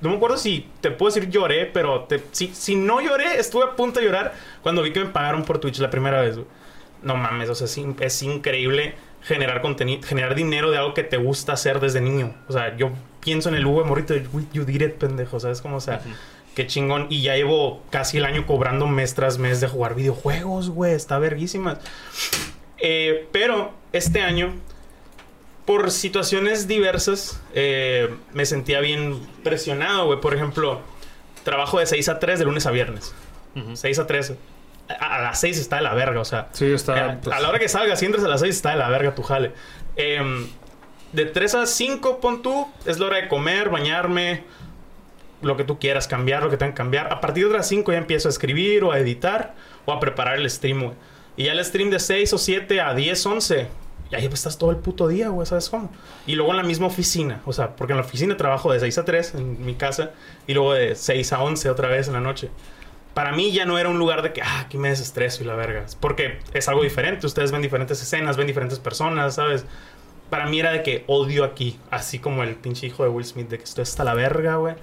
no 0.00 0.10
me 0.10 0.16
acuerdo 0.16 0.36
si 0.38 0.68
te 0.80 0.90
puedo 0.90 1.12
decir 1.14 1.30
lloré, 1.30 1.66
pero 1.66 2.04
te- 2.04 2.22
si, 2.32 2.48
si 2.54 2.74
no 2.76 3.00
lloré, 3.00 3.38
estuve 3.38 3.64
a 3.64 3.76
punto 3.76 4.00
de 4.00 4.06
llorar 4.06 4.34
cuando 4.62 4.82
vi 4.82 4.92
que 4.92 5.00
me 5.00 5.10
pagaron 5.10 5.44
por 5.44 5.58
Twitch 5.58 5.78
la 5.78 5.90
primera 5.90 6.20
vez, 6.20 6.36
güey. 6.36 6.46
No 7.02 7.16
mames, 7.16 7.48
o 7.50 7.54
sea, 7.54 7.66
es, 7.66 7.78
es 8.00 8.22
increíble 8.22 8.94
generar 9.22 9.60
contenido, 9.60 10.02
generar 10.02 10.34
dinero 10.34 10.70
de 10.70 10.78
algo 10.78 10.94
que 10.94 11.02
te 11.04 11.16
gusta 11.18 11.52
hacer 11.52 11.78
desde 11.80 12.00
niño. 12.00 12.34
O 12.48 12.52
sea, 12.52 12.76
yo 12.76 12.90
pienso 13.20 13.48
en 13.48 13.56
el 13.56 13.64
de 13.64 13.70
morrito 13.84 14.14
de, 14.14 14.20
"Güey, 14.20 14.46
you 14.52 14.64
did 14.64 14.80
it, 14.80 14.94
pendejo, 14.94 15.38
¿sabes? 15.38 15.60
Como, 15.60 15.76
o 15.76 15.80
sea, 15.80 16.00
qué 16.54 16.66
chingón. 16.66 17.06
Y 17.10 17.22
ya 17.22 17.34
llevo 17.36 17.82
casi 17.90 18.16
el 18.18 18.24
año 18.24 18.46
cobrando 18.46 18.86
mes 18.86 19.14
tras 19.14 19.38
mes 19.38 19.60
de 19.60 19.68
jugar 19.68 19.94
videojuegos, 19.94 20.70
güey, 20.70 20.94
está 20.94 21.18
verguísimas. 21.18 21.78
Eh, 22.78 23.28
pero 23.32 23.72
este 23.92 24.20
año, 24.20 24.54
por 25.64 25.90
situaciones 25.90 26.68
diversas, 26.68 27.40
eh, 27.54 28.14
me 28.32 28.46
sentía 28.46 28.80
bien 28.80 29.20
presionado, 29.42 30.06
güey. 30.06 30.20
Por 30.20 30.34
ejemplo, 30.34 30.80
trabajo 31.44 31.78
de 31.78 31.86
6 31.86 32.08
a 32.08 32.18
3 32.18 32.38
de 32.38 32.44
lunes 32.44 32.66
a 32.66 32.70
viernes. 32.70 33.14
6 33.74 33.98
a 33.98 34.06
3. 34.06 34.34
A, 34.88 35.16
a 35.16 35.22
las 35.22 35.40
6 35.40 35.58
está 35.58 35.76
de 35.76 35.82
la 35.82 35.94
verga, 35.94 36.20
o 36.20 36.24
sea. 36.24 36.48
Sí, 36.52 36.66
está... 36.66 37.14
Eh, 37.14 37.18
pues, 37.22 37.34
a 37.34 37.40
la 37.40 37.48
hora 37.48 37.58
que 37.58 37.68
salgas, 37.68 37.98
si 37.98 38.06
entras 38.06 38.24
a 38.24 38.28
las 38.28 38.40
6, 38.40 38.54
está 38.54 38.70
de 38.70 38.76
la 38.76 38.88
verga 38.88 39.14
tu 39.14 39.22
jale. 39.22 39.52
Em, 39.96 40.46
de 41.12 41.24
3 41.24 41.54
a 41.54 41.66
5, 41.66 42.20
pon 42.20 42.42
tú, 42.42 42.68
es 42.84 42.98
la 42.98 43.06
hora 43.06 43.16
de 43.16 43.28
comer, 43.28 43.70
bañarme, 43.70 44.44
lo 45.42 45.56
que 45.56 45.64
tú 45.64 45.78
quieras, 45.78 46.06
cambiar 46.06 46.42
lo 46.42 46.50
que 46.50 46.56
tengan 46.56 46.72
que 46.72 46.78
cambiar. 46.78 47.12
A 47.12 47.20
partir 47.20 47.48
de 47.48 47.54
las 47.54 47.68
5 47.68 47.92
ya 47.92 47.98
empiezo 47.98 48.28
a 48.28 48.30
escribir 48.30 48.84
o 48.84 48.92
a 48.92 48.98
editar 48.98 49.54
o 49.86 49.92
a 49.92 50.00
preparar 50.00 50.36
el 50.36 50.48
stream, 50.50 50.82
güey. 50.82 50.94
Y 51.36 51.44
ya 51.44 51.52
el 51.52 51.64
stream 51.64 51.90
de 51.90 52.00
6 52.00 52.32
o 52.32 52.38
7 52.38 52.80
a 52.80 52.94
10, 52.94 53.26
11, 53.26 53.68
y 54.10 54.14
ahí 54.14 54.26
estás 54.26 54.56
todo 54.56 54.70
el 54.70 54.76
puto 54.76 55.08
día, 55.08 55.28
güey, 55.28 55.46
¿sabes 55.46 55.68
cómo? 55.68 55.90
Y 56.26 56.36
luego 56.36 56.52
en 56.52 56.58
la 56.58 56.62
misma 56.62 56.86
oficina, 56.86 57.42
o 57.44 57.52
sea, 57.52 57.74
porque 57.74 57.92
en 57.92 57.98
la 57.98 58.04
oficina 58.04 58.36
trabajo 58.36 58.72
de 58.72 58.78
6 58.78 58.98
a 58.98 59.04
3 59.04 59.34
en 59.34 59.66
mi 59.66 59.74
casa 59.74 60.12
y 60.46 60.54
luego 60.54 60.74
de 60.74 60.94
6 60.94 61.32
a 61.32 61.42
11 61.42 61.70
otra 61.70 61.88
vez 61.88 62.06
en 62.06 62.14
la 62.14 62.20
noche. 62.20 62.50
Para 63.14 63.32
mí 63.32 63.50
ya 63.50 63.64
no 63.64 63.78
era 63.78 63.88
un 63.88 63.98
lugar 63.98 64.22
de 64.22 64.32
que, 64.32 64.42
ah, 64.42 64.60
aquí 64.60 64.78
me 64.78 64.90
desestreso 64.90 65.42
y 65.42 65.46
la 65.46 65.56
verga. 65.56 65.86
Porque 66.00 66.38
es 66.52 66.68
algo 66.68 66.82
diferente. 66.82 67.26
Ustedes 67.26 67.50
ven 67.50 67.62
diferentes 67.62 68.00
escenas, 68.02 68.36
ven 68.36 68.46
diferentes 68.46 68.78
personas, 68.78 69.36
¿sabes? 69.36 69.64
Para 70.28 70.46
mí 70.46 70.60
era 70.60 70.70
de 70.70 70.82
que 70.82 71.02
odio 71.06 71.42
aquí. 71.42 71.78
Así 71.90 72.18
como 72.18 72.42
el 72.42 72.56
pinche 72.56 72.86
hijo 72.86 73.04
de 73.04 73.08
Will 73.08 73.24
Smith, 73.24 73.48
de 73.48 73.56
que 73.56 73.64
estoy 73.64 73.82
hasta 73.82 74.04
la 74.04 74.12
verga, 74.12 74.56
güey. 74.56 74.74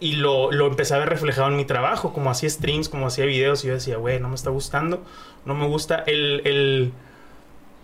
Y 0.00 0.16
lo, 0.16 0.52
lo 0.52 0.66
empecé 0.66 0.94
a 0.94 0.98
ver 0.98 1.08
reflejado 1.08 1.48
en 1.48 1.56
mi 1.56 1.64
trabajo. 1.64 2.12
Como 2.12 2.30
hacía 2.30 2.48
streams, 2.48 2.88
como 2.88 3.06
hacía 3.06 3.24
videos. 3.24 3.64
Y 3.64 3.68
yo 3.68 3.74
decía, 3.74 3.96
güey, 3.96 4.20
no 4.20 4.28
me 4.28 4.34
está 4.34 4.50
gustando. 4.50 5.02
No 5.44 5.54
me 5.54 5.66
gusta 5.66 6.04
el... 6.06 6.42
el 6.44 6.92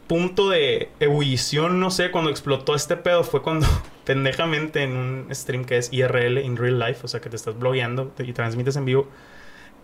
punto 0.06 0.50
de 0.50 0.90
ebullición, 1.00 1.80
no 1.80 1.90
sé, 1.90 2.10
cuando 2.10 2.30
explotó 2.30 2.74
este 2.74 2.96
pedo 2.96 3.24
fue 3.24 3.42
cuando 3.42 3.66
pendejamente 4.04 4.82
en 4.82 4.96
un 4.96 5.34
stream 5.34 5.64
que 5.64 5.78
es 5.78 5.92
IRL, 5.92 6.38
in 6.38 6.56
real 6.56 6.78
life, 6.78 7.00
o 7.04 7.08
sea 7.08 7.20
que 7.20 7.30
te 7.30 7.36
estás 7.36 7.58
blogueando 7.58 8.12
y 8.18 8.32
transmites 8.32 8.76
en 8.76 8.84
vivo, 8.84 9.08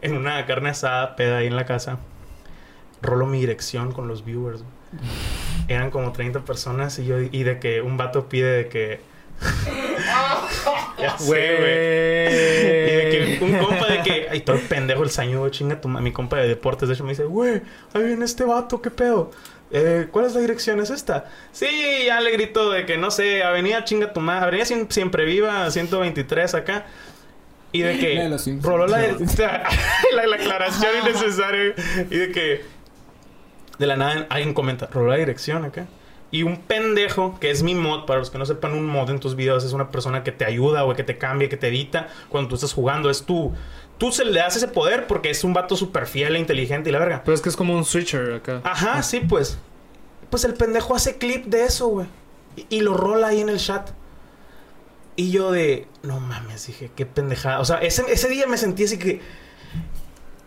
en 0.03 0.17
una 0.17 0.45
carne 0.47 0.71
asada, 0.71 1.17
peda 1.17 1.39
ahí 1.39 1.47
en 1.47 1.57
la 1.57 1.65
casa, 1.65 1.99
rolo 3.03 3.27
mi 3.27 3.41
dirección 3.41 3.93
con 3.93 4.09
los 4.09 4.25
viewers. 4.25 4.65
Eran 5.69 5.91
como 5.91 6.13
30 6.13 6.45
personas 6.45 6.99
y 6.99 7.07
yo 7.07 7.19
y 7.21 7.43
de 7.43 7.59
que 7.59 7.81
un 7.81 7.97
vato 7.97 8.29
pide 8.29 8.51
de 8.51 8.69
que 8.69 9.01
ya 10.99 11.19
sé, 11.19 11.25
güey. 11.25 12.27
Y 12.31 12.97
de 12.97 13.39
que 13.39 13.45
un 13.45 13.59
compa 13.59 13.87
de 13.89 14.03
que, 14.03 14.27
ay, 14.31 14.41
todo 14.41 14.57
el 14.57 14.63
pendejo 14.63 15.03
el 15.03 15.11
sañudo, 15.11 15.49
chinga 15.49 15.81
tu 15.81 15.89
Mi 15.89 16.13
compa 16.13 16.37
de 16.39 16.49
deportes, 16.49 16.89
de 16.89 16.95
hecho, 16.95 17.05
me 17.05 17.11
dice, 17.11 17.25
güey, 17.25 17.63
ahí 17.95 18.03
viene 18.03 18.25
este 18.25 18.45
vato, 18.45 18.81
¿qué 18.83 18.91
pedo? 18.91 19.31
Eh, 19.73 20.09
¿Cuál 20.11 20.27
es 20.27 20.35
la 20.35 20.41
dirección? 20.41 20.81
¿Es 20.81 20.91
esta? 20.91 21.31
Sí, 21.53 21.69
ya 22.07 22.21
le 22.21 22.33
grito 22.33 22.71
de 22.71 22.87
que, 22.87 22.99
no 22.99 23.11
sé, 23.11 23.45
Avenida 23.45 23.85
Chinga 23.85 24.13
tu 24.13 24.21
madre, 24.21 24.47
Avenida 24.47 24.65
Siem- 24.65 24.91
Siempre 24.91 25.25
Viva, 25.25 25.71
123 25.71 26.55
acá. 26.55 26.87
Y 27.73 27.83
de 27.83 27.95
La 28.19 28.37
de 28.37 28.37
que 28.41 28.59
roló 28.63 28.87
la, 28.89 28.99
la, 28.99 30.27
la 30.27 30.37
aclaración 30.37 30.91
innecesaria. 31.03 31.75
Y 32.11 32.17
de 32.17 32.33
que 32.33 32.65
de 33.79 33.87
la 33.87 33.97
nada 33.97 34.27
alguien 34.29 34.55
comenta, 34.55 34.89
roló 34.93 35.11
la 35.11 35.17
dirección 35.17 35.65
acá. 35.65 35.87
Y 36.33 36.45
un 36.45 36.59
pendejo, 36.59 37.39
que 37.41 37.51
es 37.51 37.63
mi 37.65 37.75
mod, 37.75 38.07
para 38.07 38.21
los 38.21 38.31
que 38.31 38.39
no 38.39 38.47
sepan, 38.47 38.73
un 38.75 38.87
mod 38.87 39.11
en 39.11 39.19
tus 39.19 39.35
videos 39.35 39.65
es 39.65 39.73
una 39.73 39.91
persona 39.91 40.23
que 40.23 40.31
te 40.31 40.45
ayuda 40.45 40.85
o 40.85 40.95
que 40.95 41.03
te 41.03 41.19
cambia, 41.19 41.49
que 41.49 41.57
te 41.57 41.69
edita 41.69 42.09
cuando 42.29 42.49
tú 42.51 42.55
estás 42.55 42.73
jugando. 42.73 43.11
Es 43.11 43.25
tú. 43.25 43.53
Tú 43.99 44.13
se 44.13 44.25
le 44.25 44.39
das 44.39 44.57
ese 44.57 44.69
poder 44.69 45.07
porque 45.07 45.29
es 45.31 45.43
un 45.45 45.53
vato 45.53 45.77
súper 45.77 46.07
fiel 46.07 46.37
e 46.37 46.39
inteligente 46.39 46.89
y 46.89 46.93
la 46.93 47.01
verga. 47.01 47.23
Pero 47.25 47.35
es 47.35 47.41
que 47.41 47.49
es 47.49 47.57
como 47.57 47.75
un 47.75 47.85
switcher 47.85 48.35
acá. 48.35 48.61
Ajá, 48.65 49.03
sí, 49.03 49.21
pues. 49.21 49.59
Pues 50.31 50.45
el 50.45 50.55
pendejo 50.55 50.95
hace 50.95 51.19
clip 51.19 51.47
de 51.47 51.65
eso, 51.65 51.89
güey. 51.89 52.07
Y, 52.57 52.67
y 52.77 52.81
lo 52.81 52.95
rola 52.95 53.27
ahí 53.29 53.41
en 53.41 53.49
el 53.49 53.59
chat. 53.59 53.91
Y 55.17 55.33
yo 55.33 55.51
de, 55.51 55.87
no 56.03 56.21
mames, 56.21 56.69
dije, 56.69 56.91
qué 56.95 57.05
pendejada. 57.05 57.59
O 57.61 57.65
sea, 57.65 57.79
ese, 57.79 58.05
ese 58.11 58.29
día 58.29 58.47
me 58.47 58.57
sentí 58.57 58.85
así 58.85 58.99
que... 58.99 59.21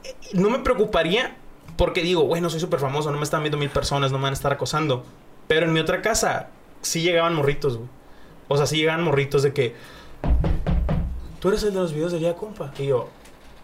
eh, 0.03 0.15
No 0.33 0.49
me 0.49 0.59
preocuparía 0.59 1.35
porque 1.77 2.01
digo, 2.01 2.23
bueno, 2.25 2.49
soy 2.49 2.59
súper 2.59 2.79
famoso, 2.79 3.11
no 3.11 3.17
me 3.17 3.23
están 3.23 3.41
viendo 3.43 3.57
mil 3.57 3.69
personas, 3.69 4.11
no 4.11 4.17
me 4.17 4.23
van 4.23 4.33
a 4.33 4.35
estar 4.35 4.53
acosando. 4.53 5.05
Pero 5.47 5.65
en 5.65 5.73
mi 5.73 5.79
otra 5.79 6.01
casa 6.01 6.49
sí 6.81 7.01
llegaban 7.01 7.35
morritos, 7.35 7.77
güey. 7.77 7.89
O 8.47 8.57
sea, 8.57 8.65
sí 8.65 8.77
llegaban 8.77 9.03
morritos 9.03 9.43
de 9.43 9.53
que... 9.53 9.75
Tú 11.39 11.49
eres 11.49 11.63
el 11.63 11.73
de 11.73 11.79
los 11.79 11.93
videos 11.93 12.11
de 12.11 12.19
día, 12.19 12.35
compa. 12.35 12.73
Y 12.79 12.87
yo, 12.87 13.09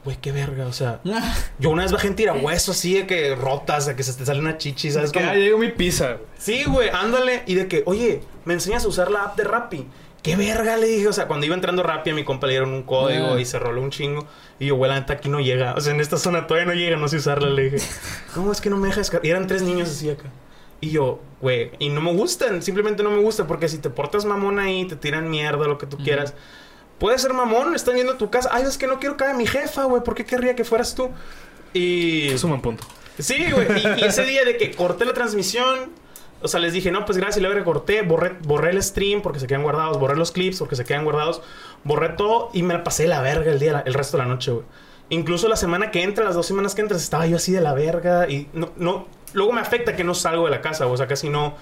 güey, 0.04 0.18
qué 0.18 0.32
verga, 0.32 0.68
o 0.68 0.74
sea... 0.74 1.00
Yo 1.60 1.70
una 1.70 1.84
vez 1.84 1.92
bajé 1.92 2.08
en 2.08 2.16
tirahueso 2.16 2.72
así 2.72 2.94
de 2.96 3.08
que 3.08 3.36
rotas, 3.36 3.86
de 3.86 3.96
que 3.96 4.04
se 4.04 4.14
te 4.14 4.26
sale 4.26 4.40
una 4.40 4.58
chichi, 4.58 4.92
¿sabes? 4.92 5.12
que 5.12 5.20
ya 5.20 5.34
llegó 5.36 5.58
mi 5.58 5.70
pizza. 5.70 6.18
Sí, 6.38 6.64
güey, 6.66 6.90
ándale. 6.90 7.44
Y 7.46 7.56
de 7.56 7.68
que, 7.68 7.84
oye, 7.86 8.22
¿me 8.46 8.54
enseñas 8.54 8.84
a 8.86 8.88
usar 8.90 9.12
la 9.12 9.24
app 9.24 9.38
de 9.38 9.44
Rappi? 9.46 9.88
¿Qué 10.22 10.36
verga? 10.36 10.76
Le 10.76 10.88
dije, 10.88 11.08
o 11.08 11.14
sea, 11.14 11.28
cuando 11.28 11.46
iba 11.46 11.56
entrando 11.56 11.82
Rappi 11.82 12.10
a 12.10 12.14
mi 12.14 12.26
compa 12.26 12.46
le 12.48 12.54
dieron 12.54 12.74
un 12.74 12.84
código 12.84 13.36
Ah. 13.36 13.40
y 13.40 13.46
se 13.46 13.58
roló 13.58 13.82
un 13.82 13.90
chingo. 13.92 14.28
Y 14.60 14.66
yo, 14.68 14.76
güey, 14.76 14.92
la 14.92 15.00
neta 15.00 15.14
aquí 15.14 15.30
no 15.30 15.40
llega. 15.40 15.74
O 15.76 15.80
sea, 15.82 15.94
en 15.94 16.02
esta 16.02 16.18
zona 16.18 16.46
todavía 16.46 16.68
no 16.68 16.74
llega, 16.78 16.98
no 16.98 17.08
sé 17.08 17.18
usarla. 17.18 17.50
Le 17.50 17.70
dije, 17.70 17.88
¿cómo 18.36 18.52
es 18.52 18.60
que 18.60 18.70
no 18.70 18.76
me 18.76 18.88
deja 18.90 19.00
descargar? 19.00 19.26
Y 19.26 19.30
eran 19.30 19.48
tres 19.48 19.62
niños 19.62 19.90
así 19.90 20.10
acá. 20.10 20.26
Y 20.82 20.92
yo, 20.92 21.20
güey, 21.42 21.72
y 21.80 21.90
no 21.90 22.02
me 22.02 22.14
gustan, 22.14 22.62
simplemente 22.62 23.04
no 23.04 23.12
me 23.12 23.20
gusta, 23.20 23.48
porque 23.48 23.68
si 23.68 23.80
te 23.80 23.90
portas 23.90 24.26
mamón 24.26 24.60
ahí, 24.60 24.86
te 24.86 24.96
tiran 24.96 25.30
mierda, 25.30 25.68
lo 25.68 25.78
que 25.78 25.86
tú 25.86 25.98
quieras. 25.98 26.34
Puedes 27.00 27.22
ser 27.22 27.34
mamón, 27.34 27.76
están 27.76 27.96
yendo 27.96 28.14
a 28.14 28.18
tu 28.18 28.30
casa. 28.30 28.50
Ay, 28.52 28.64
es 28.64 28.78
que 28.78 28.88
no 28.88 29.00
quiero 29.00 29.18
que 29.18 29.24
haga 29.26 29.34
mi 29.34 29.46
jefa, 29.46 29.86
güey, 29.86 30.04
¿por 30.04 30.16
qué 30.16 30.26
querría 30.26 30.56
que 30.56 30.64
fueras 30.64 30.96
tú? 30.96 31.10
Y. 31.74 32.30
Es 32.30 32.44
un 32.44 32.52
buen 32.52 32.62
punto. 32.62 32.86
Sí, 33.18 33.52
güey. 33.52 33.68
Y, 33.78 34.02
y 34.02 34.04
ese 34.06 34.24
día 34.24 34.46
de 34.46 34.58
que 34.58 34.72
corté 34.72 35.06
la 35.06 35.14
transmisión, 35.14 35.92
o 36.42 36.48
sea, 36.48 36.60
les 36.60 36.74
dije, 36.74 36.92
no, 36.92 37.06
pues 37.06 37.18
gracias, 37.18 37.42
le 37.42 37.50
recorté, 37.50 38.02
borré, 38.02 38.36
borré 38.42 38.72
el 38.72 38.82
stream 38.82 39.22
porque 39.22 39.40
se 39.40 39.48
quedan 39.48 39.64
guardados, 39.64 40.00
borré 40.00 40.16
los 40.16 40.32
clips 40.32 40.60
porque 40.60 40.76
se 40.76 40.86
quedan 40.86 41.04
guardados, 41.04 41.42
borré 41.84 42.10
todo 42.10 42.50
y 42.54 42.64
me 42.64 42.74
la 42.74 42.84
pasé 42.84 43.08
la 43.08 43.22
verga 43.22 43.52
el 43.52 43.60
día, 43.60 43.84
el 43.86 43.94
resto 43.94 44.18
de 44.18 44.24
la 44.24 44.30
noche, 44.30 44.52
güey. 44.52 44.66
Incluso 45.10 45.48
la 45.48 45.56
semana 45.56 45.92
que 45.92 46.04
entra, 46.04 46.24
las 46.24 46.36
dos 46.36 46.46
semanas 46.46 46.76
que 46.76 46.82
entras, 46.82 47.02
estaba 47.02 47.26
yo 47.26 47.38
así 47.38 47.52
de 47.52 47.62
la 47.62 47.74
verga 47.74 48.30
y 48.30 48.48
no, 48.54 48.72
no, 48.78 49.08
luego 49.34 49.54
me 49.54 49.62
afecta 49.62 49.96
que 49.96 50.04
no 50.04 50.14
salgo 50.14 50.46
de 50.46 50.52
la 50.52 50.62
casa, 50.62 50.88
o 50.88 50.98
sea, 50.98 51.08
casi 51.08 51.30
no, 51.30 51.56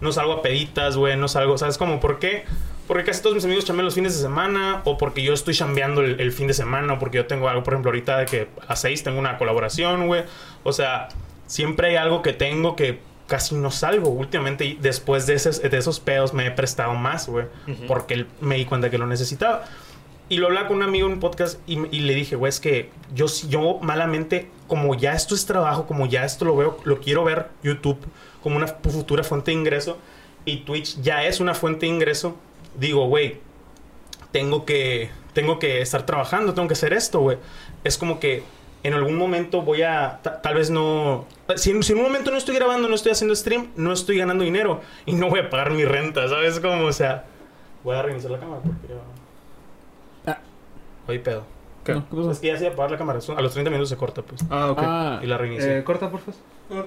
no 0.00 0.12
salgo 0.12 0.32
a 0.32 0.42
peditas, 0.42 0.96
güey, 0.96 1.16
no 1.16 1.28
salgo, 1.28 1.56
¿sabes 1.58 1.78
cómo? 1.78 2.00
¿Por 2.00 2.18
qué? 2.18 2.44
Porque 2.86 3.04
casi 3.04 3.22
todos 3.22 3.36
mis 3.36 3.44
amigos 3.44 3.64
chambean 3.64 3.84
los 3.84 3.94
fines 3.94 4.14
de 4.14 4.20
semana, 4.20 4.82
o 4.84 4.98
porque 4.98 5.22
yo 5.22 5.32
estoy 5.32 5.54
chambeando 5.54 6.02
el, 6.02 6.32
fin 6.32 6.48
de 6.48 6.54
semana, 6.54 6.94
o 6.94 6.98
porque 6.98 7.18
yo 7.18 7.26
tengo 7.26 7.48
algo, 7.48 7.62
por 7.62 7.74
ejemplo, 7.74 7.90
ahorita 7.90 8.18
de 8.18 8.26
que 8.26 8.48
a 8.66 8.76
6 8.76 9.04
tengo 9.04 9.18
una 9.18 9.38
colaboración, 9.38 10.08
güey. 10.08 10.24
O 10.64 10.72
sea, 10.72 11.08
siempre 11.46 11.88
hay 11.88 11.96
algo 11.96 12.22
que 12.22 12.32
tengo 12.32 12.74
que 12.74 12.98
casi 13.28 13.54
no 13.54 13.70
salgo. 13.70 14.10
Últimamente, 14.10 14.76
después 14.80 15.26
de 15.26 15.34
esos, 15.34 15.62
de 15.62 15.78
esos 15.78 16.00
pedos, 16.00 16.34
me 16.34 16.46
he 16.46 16.50
prestado 16.50 16.94
más, 16.94 17.28
güey. 17.28 17.46
Porque 17.86 18.26
me 18.40 18.56
di 18.56 18.64
cuenta 18.64 18.90
que 18.90 18.98
lo 18.98 19.06
necesitaba. 19.06 19.64
Y 20.32 20.38
lo 20.38 20.46
hablaba 20.46 20.68
con 20.68 20.78
un 20.78 20.82
amigo 20.82 21.08
en 21.08 21.12
un 21.12 21.20
podcast 21.20 21.60
y, 21.66 21.76
le 21.76 22.14
dije, 22.14 22.36
güey, 22.36 22.48
es 22.48 22.58
que 22.58 22.88
yo, 23.14 23.26
yo 23.50 23.80
malamente, 23.82 24.48
como 24.66 24.94
ya 24.94 25.12
esto 25.12 25.34
es 25.34 25.44
trabajo, 25.44 25.86
como 25.86 26.06
ya 26.06 26.24
esto 26.24 26.46
lo 26.46 26.56
veo, 26.56 26.78
lo 26.84 27.00
quiero 27.00 27.22
ver 27.22 27.48
YouTube 27.62 27.98
como 28.42 28.56
una 28.56 28.66
futura 28.66 29.24
fuente 29.24 29.50
de 29.50 29.58
ingreso 29.58 29.98
y 30.46 30.60
Twitch 30.60 30.98
ya 31.02 31.22
es 31.26 31.38
una 31.38 31.52
fuente 31.52 31.84
de 31.84 31.92
ingreso, 31.92 32.34
digo, 32.78 33.08
güey, 33.08 33.40
tengo 34.30 34.64
que, 34.64 35.10
tengo 35.34 35.58
que 35.58 35.82
estar 35.82 36.06
trabajando, 36.06 36.54
tengo 36.54 36.66
que 36.66 36.72
hacer 36.72 36.94
esto, 36.94 37.20
güey. 37.20 37.36
Es 37.84 37.98
como 37.98 38.18
que 38.18 38.42
en 38.84 38.94
algún 38.94 39.16
momento 39.16 39.60
voy 39.60 39.82
a, 39.82 40.20
tal 40.22 40.54
vez 40.54 40.70
no, 40.70 41.26
si, 41.56 41.72
en 41.72 41.98
un 41.98 42.02
momento 42.04 42.30
no 42.30 42.38
estoy 42.38 42.54
grabando, 42.54 42.88
no 42.88 42.94
estoy 42.94 43.12
haciendo 43.12 43.36
stream, 43.36 43.68
no 43.76 43.92
estoy 43.92 44.16
ganando 44.16 44.44
dinero 44.44 44.80
y 45.04 45.12
no 45.12 45.28
voy 45.28 45.40
a 45.40 45.50
pagar 45.50 45.72
mi 45.72 45.84
renta, 45.84 46.26
¿sabes? 46.26 46.58
Como, 46.58 46.86
o 46.86 46.92
sea, 46.92 47.26
voy 47.84 47.96
a 47.96 48.00
reiniciar 48.00 48.32
la 48.32 48.38
cámara 48.38 48.62
porque... 48.62 48.94
Ah. 48.94 49.21
Oye, 51.08 51.18
pedo. 51.18 51.44
¿Qué? 51.84 52.00
Es 52.30 52.38
que 52.38 52.46
ya 52.46 52.56
se 52.56 52.64
va 52.64 52.70
a 52.70 52.72
apagar 52.74 52.92
la 52.92 52.98
cámara. 52.98 53.18
A 53.36 53.42
los 53.42 53.52
30 53.52 53.70
minutos 53.70 53.88
se 53.88 53.96
corta, 53.96 54.22
pues. 54.22 54.44
Ah, 54.50 54.70
ok. 54.70 54.78
Ah. 54.82 55.20
y 55.22 55.26
la 55.26 55.36
reinicia. 55.36 55.78
Eh, 55.78 55.84
corta, 55.84 56.10
por 56.10 56.20
favor. 56.20 56.86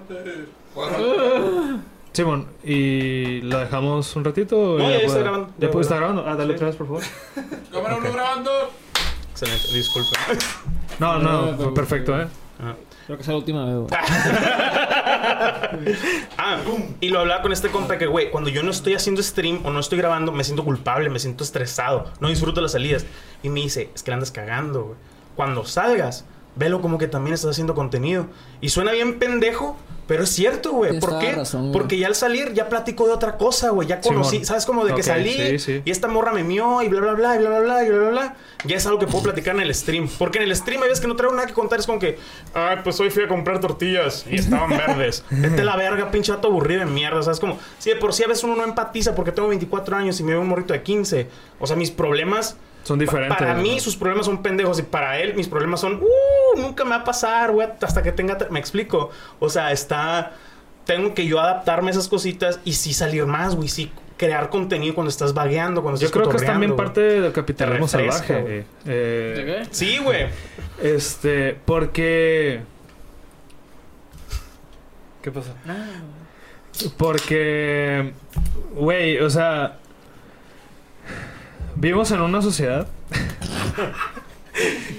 Corte. 0.73 1.75
Simón, 2.13 2.47
¿y 2.63 3.41
la 3.41 3.60
dejamos 3.60 4.15
un 4.15 4.23
ratito? 4.23 4.78
No, 4.78 4.89
ya, 4.89 4.97
está 4.99 5.19
grabando. 5.19 5.49
¿Ya, 5.58 5.69
puede 5.69 5.82
estar 5.84 5.97
grabando? 5.97 6.25
Ah, 6.25 6.36
dale 6.36 6.54
otra 6.54 6.67
vez, 6.67 6.78
por 6.78 6.88
favor. 6.88 7.04
Cámara 7.71 7.97
uno 7.97 8.13
grabando. 8.13 8.51
Excelente, 9.32 9.67
disculpe. 9.73 10.17
No, 10.99 11.19
no, 11.19 11.73
perfecto, 11.73 12.17
¿eh? 12.17 12.28
Creo 13.06 13.18
que 13.18 13.22
es 13.22 13.28
la 13.28 13.36
última 13.36 13.65
vez, 13.65 13.76
güey. 13.76 13.88
ah, 16.38 16.58
y 17.02 17.10
lo 17.10 17.20
hablaba 17.20 17.41
con 17.41 17.52
este 17.52 17.70
compa 17.70 17.98
que, 17.98 18.08
güey, 18.08 18.32
cuando 18.32 18.50
yo 18.50 18.63
no 18.63 18.72
estoy 18.72 18.96
haciendo 18.96 19.22
stream 19.22 19.62
o 19.63 19.70
no 19.70 19.80
estoy 19.80 20.00
grabando, 20.00 20.32
me 20.32 20.44
siento 20.44 20.63
culpable, 20.63 21.10
me 21.10 21.20
siento 21.20 21.44
estresado, 21.44 22.12
no 22.20 22.30
disfruto 22.30 22.62
las 22.62 22.72
salidas. 22.72 23.06
Y 23.44 23.50
me 23.50 23.62
dice, 23.62 23.91
es 23.94 24.02
que 24.02 24.10
le 24.12 24.15
andas 24.15 24.32
cagando, 24.32 24.84
güey. 24.84 24.98
Cuando 25.36 25.65
salgas, 25.65 26.26
velo 26.56 26.82
como 26.82 26.98
que 26.98 27.08
también 27.08 27.36
estás 27.36 27.52
haciendo 27.52 27.76
contenido. 27.76 28.28
Y 28.62 28.70
suena 28.70 28.91
bien 28.91 29.20
pendejo, 29.20 29.78
pero 30.08 30.24
es 30.24 30.30
cierto, 30.30 30.72
güey. 30.72 31.00
¿Por 31.00 31.20
qué? 31.20 31.36
Porque 31.74 31.98
ya 31.98 32.08
al 32.08 32.15
salir 32.15 32.54
ya 32.54 32.70
platico 32.70 33.08
de 33.08 33.13
otra 33.13 33.38
cosa, 33.38 33.70
güey. 33.70 33.88
Ya 33.88 34.02
conocí, 34.02 34.46
¿sabes? 34.46 34.65
Como 34.65 34.86
de 34.86 34.94
que 34.94 35.04
salí 35.04 35.58
y 35.84 35.91
esta 35.91 36.08
morra 36.08 36.32
me 36.32 36.44
mió 36.44 36.82
y 36.82 36.88
bla, 36.88 37.02
bla, 37.02 37.13
bla, 37.13 37.36
y 37.36 37.39
bla, 37.39 37.50
bla, 37.50 37.60
bla, 37.60 37.84
y 37.84 37.89
bla, 37.89 37.98
bla, 37.98 38.10
bla. 38.10 38.36
Ya 38.65 38.78
es 38.78 38.86
algo 38.86 39.00
que 39.00 39.08
puedo 39.08 39.24
platicar 39.24 39.56
en 39.56 39.62
el 39.62 39.74
stream. 39.74 40.08
Porque 40.20 40.38
en 40.39 40.46
el 40.46 40.56
stream 40.56 40.82
hay 40.82 40.89
veces 40.89 41.02
que 41.02 41.08
no 41.08 41.15
traigo 41.15 41.36
nada 41.36 41.48
que 41.48 41.54
contar. 41.54 41.80
Es 41.80 41.86
como 41.86 42.00
que, 42.00 42.18
ay, 42.54 42.78
pues 42.84 43.00
hoy 43.00 43.10
fui 43.10 43.24
a 43.24 43.28
comprar 43.28 43.60
tortillas 43.60 44.26
y 44.30 44.36
estaban 44.36 44.70
verdes. 44.88 45.24
Vete 45.30 45.63
la 45.63 45.76
verga, 45.76 46.12
pinche 46.12 46.32
vato 46.32 46.48
aburrido 46.48 46.82
de 46.82 46.86
mierda. 46.86 47.24
¿Sabes? 47.24 47.39
Como, 47.39 47.58
si 47.80 47.89
de 47.89 47.96
por 47.96 48.13
sí 48.13 48.24
a 48.24 48.28
veces 48.28 48.44
uno 48.44 48.56
no 48.56 48.63
empatiza 48.63 49.15
porque 49.15 49.32
tengo 49.32 49.48
24 49.50 49.96
años 49.96 50.20
y 50.20 50.24
me 50.24 50.34
veo 50.34 50.41
un 50.41 50.48
morrito 50.48 50.74
de 50.74 50.84
15. 50.84 51.28
O 51.60 51.68
sea, 51.68 51.76
mis 51.76 51.91
problemas 51.91 52.58
son 52.86 53.00
diferentes. 53.00 53.38
para 53.38 53.56
mí, 53.56 53.80
sus 53.82 53.98
problemas 53.98 54.26
son 54.26 54.41
pendejos. 54.41 54.80
Y 54.80 54.84
para 54.84 55.19
él, 55.19 55.34
mis 55.34 55.50
problemas 55.50 55.82
son, 55.82 55.95
uh, 55.95 56.62
nunca 56.62 56.86
me 56.86 56.91
va 56.91 56.98
a 56.98 57.04
pasar, 57.04 57.52
güey, 57.52 57.67
hasta 57.82 58.02
que 58.02 58.13
tenga. 58.13 58.38
Me 58.50 58.60
explico. 58.60 59.10
O 59.39 59.50
sea, 59.50 59.74
está 59.74 60.32
tengo 60.86 61.13
que 61.13 61.26
yo 61.26 61.39
adaptarme 61.39 61.89
a 61.89 61.91
esas 61.91 62.08
cositas 62.08 62.60
y 62.63 62.74
sí 62.74 62.93
salir 62.93 63.26
más, 63.26 63.56
güey, 63.56 63.67
sí 63.67 63.91
crear 64.17 64.50
contenido 64.50 64.95
cuando 64.95 65.10
estás 65.10 65.34
vagueando, 65.34 65.82
cuando 65.82 65.95
estás 65.95 66.10
Yo 66.10 66.13
creo 66.13 66.30
que 66.30 66.38
es 66.38 66.45
también 66.45 66.76
parte 66.76 67.02
del 67.02 67.34
capitalismo 67.34 67.88
salvaje. 67.88 68.65
Eh, 68.86 69.63
qué? 69.65 69.67
Sí, 69.71 69.98
güey. 69.98 70.28
Este, 70.82 71.58
porque... 71.65 72.62
¿Qué 75.21 75.32
pasa? 75.32 75.54
Porque, 76.98 78.13
güey, 78.76 79.17
o 79.19 79.30
sea, 79.30 79.80
vivimos 81.76 82.12
en 82.12 82.22
una 82.22 82.42
sociedad 82.42 82.88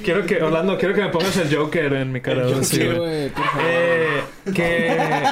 quiero 0.04 0.26
que, 0.26 0.42
Orlando, 0.42 0.78
quiero 0.78 0.94
que 0.94 1.02
me 1.02 1.08
pongas 1.08 1.36
el 1.36 1.54
Joker 1.54 1.92
en 1.92 2.12
mi 2.12 2.20
cara. 2.20 2.46
El 2.48 2.64
sí, 2.64 2.86
güey, 2.86 3.32
eh, 3.60 4.22
que. 4.54 5.24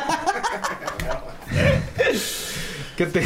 que 2.96 3.07
te. 3.07 3.22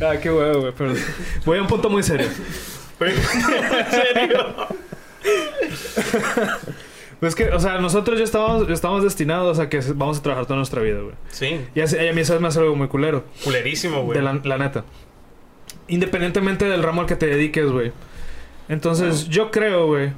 ah, 0.00 0.16
qué 0.20 0.30
huevo, 0.30 0.60
güey. 0.60 0.72
Pero 0.76 0.94
voy 1.44 1.58
a 1.58 1.62
un 1.62 1.68
punto 1.68 1.90
muy 1.90 2.02
serio. 2.02 2.28
¿En 3.00 3.90
serio? 3.90 4.54
Pues 7.20 7.34
que, 7.34 7.50
o 7.50 7.60
sea, 7.60 7.78
nosotros 7.78 8.18
ya 8.18 8.24
estamos, 8.24 8.68
estamos 8.70 9.04
destinados 9.04 9.58
a 9.58 9.68
que 9.68 9.80
vamos 9.94 10.18
a 10.18 10.22
trabajar 10.22 10.46
toda 10.46 10.56
nuestra 10.56 10.80
vida, 10.80 11.00
güey. 11.00 11.14
Sí. 11.28 11.60
Y 11.74 11.80
a, 11.80 12.12
mí 12.14 12.20
eso 12.22 12.40
me 12.40 12.48
hace 12.48 12.60
algo 12.60 12.74
muy 12.74 12.88
culero. 12.88 13.24
Culerísimo, 13.44 14.02
güey. 14.02 14.18
De 14.18 14.24
la, 14.24 14.58
neta. 14.58 14.84
Independientemente 15.86 16.64
del 16.64 16.82
ramo 16.82 17.02
al 17.02 17.06
que 17.06 17.16
te 17.16 17.26
dediques, 17.26 17.70
güey. 17.70 17.92
Entonces, 18.70 19.28
yo 19.28 19.50
creo, 19.50 19.86
güey, 19.86 20.12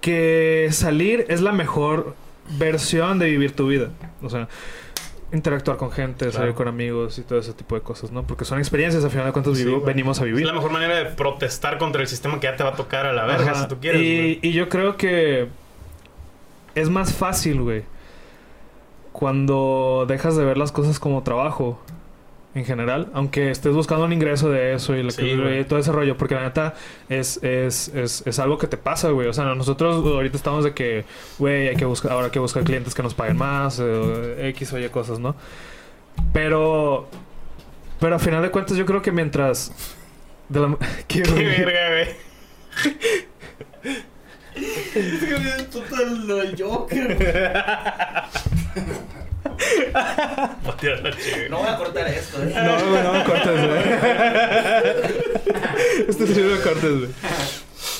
que 0.00 0.68
salir 0.70 1.24
es 1.28 1.40
la 1.40 1.50
mejor 1.50 2.14
versión 2.58 3.18
de 3.18 3.26
vivir 3.26 3.56
tu 3.56 3.66
vida. 3.66 3.90
O 4.22 4.30
sea, 4.30 4.48
interactuar 5.36 5.76
con 5.76 5.90
gente, 5.90 6.30
salir 6.32 6.54
con 6.54 6.68
amigos 6.68 7.18
y 7.18 7.22
todo 7.22 7.38
ese 7.38 7.52
tipo 7.52 7.74
de 7.74 7.82
cosas, 7.82 8.10
¿no? 8.10 8.24
Porque 8.24 8.44
son 8.44 8.58
experiencias, 8.58 9.04
al 9.04 9.10
final 9.10 9.26
de 9.26 9.32
cuentas, 9.32 9.58
venimos 9.84 10.20
a 10.20 10.24
vivir. 10.24 10.40
Es 10.40 10.46
la 10.46 10.52
mejor 10.52 10.72
manera 10.72 10.96
de 10.96 11.04
protestar 11.06 11.78
contra 11.78 12.02
el 12.02 12.08
sistema 12.08 12.40
que 12.40 12.46
ya 12.46 12.56
te 12.56 12.64
va 12.64 12.70
a 12.70 12.76
tocar 12.76 13.06
a 13.06 13.12
la 13.12 13.24
verga, 13.24 13.54
si 13.54 13.68
tú 13.68 13.78
quieres. 13.78 14.00
Y, 14.00 14.38
y, 14.42 14.52
yo 14.52 14.68
creo 14.68 14.96
que 14.96 15.48
es 16.74 16.90
más 16.90 17.14
fácil, 17.14 17.62
güey, 17.62 17.84
cuando 19.12 20.04
dejas 20.08 20.36
de 20.36 20.44
ver 20.44 20.58
las 20.58 20.72
cosas 20.72 20.98
como 20.98 21.22
trabajo 21.22 21.80
en 22.56 22.64
general, 22.64 23.10
aunque 23.12 23.50
estés 23.50 23.74
buscando 23.74 24.06
un 24.06 24.14
ingreso 24.14 24.50
de 24.50 24.72
eso 24.74 24.96
y, 24.96 25.06
todo 25.68 25.78
ese 25.78 25.92
rollo, 25.92 26.16
porque 26.16 26.34
la 26.34 26.44
neta 26.44 26.72
es, 27.06 27.38
es, 27.42 27.88
es, 27.88 28.26
es 28.26 28.38
algo 28.38 28.56
que 28.56 28.66
te 28.66 28.78
pasa, 28.78 29.10
güey. 29.10 29.28
O 29.28 29.34
sea, 29.34 29.54
nosotros 29.54 30.02
ahorita 30.04 30.38
estamos 30.38 30.64
de 30.64 30.72
que, 30.72 31.04
güey, 31.38 31.68
hay 31.68 31.76
que 31.76 31.84
buscar, 31.84 32.12
ahora 32.12 32.24
hay 32.26 32.30
que 32.30 32.38
buscar 32.38 32.64
clientes 32.64 32.94
que 32.94 33.02
nos 33.02 33.12
paguen 33.12 33.36
más, 33.36 33.78
eh, 33.78 34.48
X 34.48 34.72
o 34.72 34.78
Y 34.78 34.88
cosas, 34.88 35.18
¿no? 35.18 35.36
Pero, 36.32 37.10
pero 38.00 38.16
a 38.16 38.18
final 38.18 38.40
de 38.42 38.50
cuentas 38.50 38.78
yo 38.78 38.86
creo 38.86 39.02
que 39.02 39.12
mientras... 39.12 39.70
De 40.48 40.60
la... 40.60 40.78
¿Qué, 41.06 41.20
verga, 41.20 41.90
güey? 41.90 42.08
es 44.94 45.24
que 45.24 45.62
total 45.64 46.56
Joker. 46.58 47.18
no 51.50 51.58
voy 51.58 51.68
a 51.68 51.76
cortar 51.76 52.08
esto. 52.08 52.42
¿eh? 52.42 52.52
No, 52.54 52.78
no, 52.78 53.12
no 53.12 53.24
cortes, 53.24 53.66
güey. 53.66 53.82
este 56.08 56.26
sí 56.26 56.42
lo 56.42 56.60
cortes, 56.62 56.98
güey. 56.98 57.10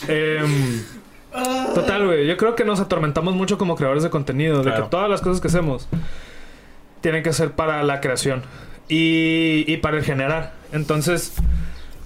Em, 0.09 0.83
total, 1.75 2.07
güey. 2.07 2.27
Yo 2.27 2.37
creo 2.37 2.55
que 2.55 2.65
nos 2.65 2.81
atormentamos 2.81 3.35
mucho 3.35 3.59
como 3.59 3.77
creadores 3.77 4.03
de 4.03 4.11
contenido. 4.11 4.63
De 4.63 4.75
que 4.75 4.83
todas 4.83 5.09
las 5.09 5.21
cosas 5.21 5.41
que 5.41 5.49
hacemos 5.49 5.89
tienen 7.01 7.23
que 7.23 7.33
ser 7.33 7.53
para 7.53 7.83
la 7.83 8.01
creación 8.01 8.43
y, 8.89 9.65
y 9.67 9.77
para 9.79 9.99
el 9.99 10.05
generar. 10.05 10.53
Entonces 10.73 11.35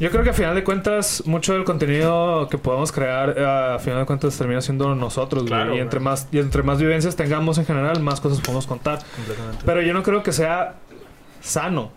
yo 0.00 0.10
creo 0.10 0.24
que 0.24 0.30
a 0.30 0.32
final 0.32 0.54
de 0.54 0.64
cuentas, 0.64 1.22
mucho 1.26 1.52
del 1.52 1.64
contenido 1.64 2.48
que 2.50 2.56
podamos 2.56 2.90
crear, 2.90 3.34
eh, 3.36 3.44
a 3.44 3.78
final 3.78 4.00
de 4.00 4.06
cuentas, 4.06 4.36
termina 4.36 4.62
siendo 4.62 4.94
nosotros, 4.94 5.44
y 5.48 5.78
entre 5.78 6.00
más 6.00 6.26
y 6.32 6.38
entre 6.38 6.62
más 6.62 6.80
vivencias 6.80 7.16
tengamos 7.16 7.58
en 7.58 7.66
general, 7.66 8.00
más 8.00 8.20
cosas 8.20 8.40
podemos 8.40 8.66
contar. 8.66 9.00
Pero 9.64 9.82
yo 9.82 9.92
no 9.92 10.02
creo 10.02 10.22
que 10.22 10.32
sea 10.32 10.76
sano 11.42 11.92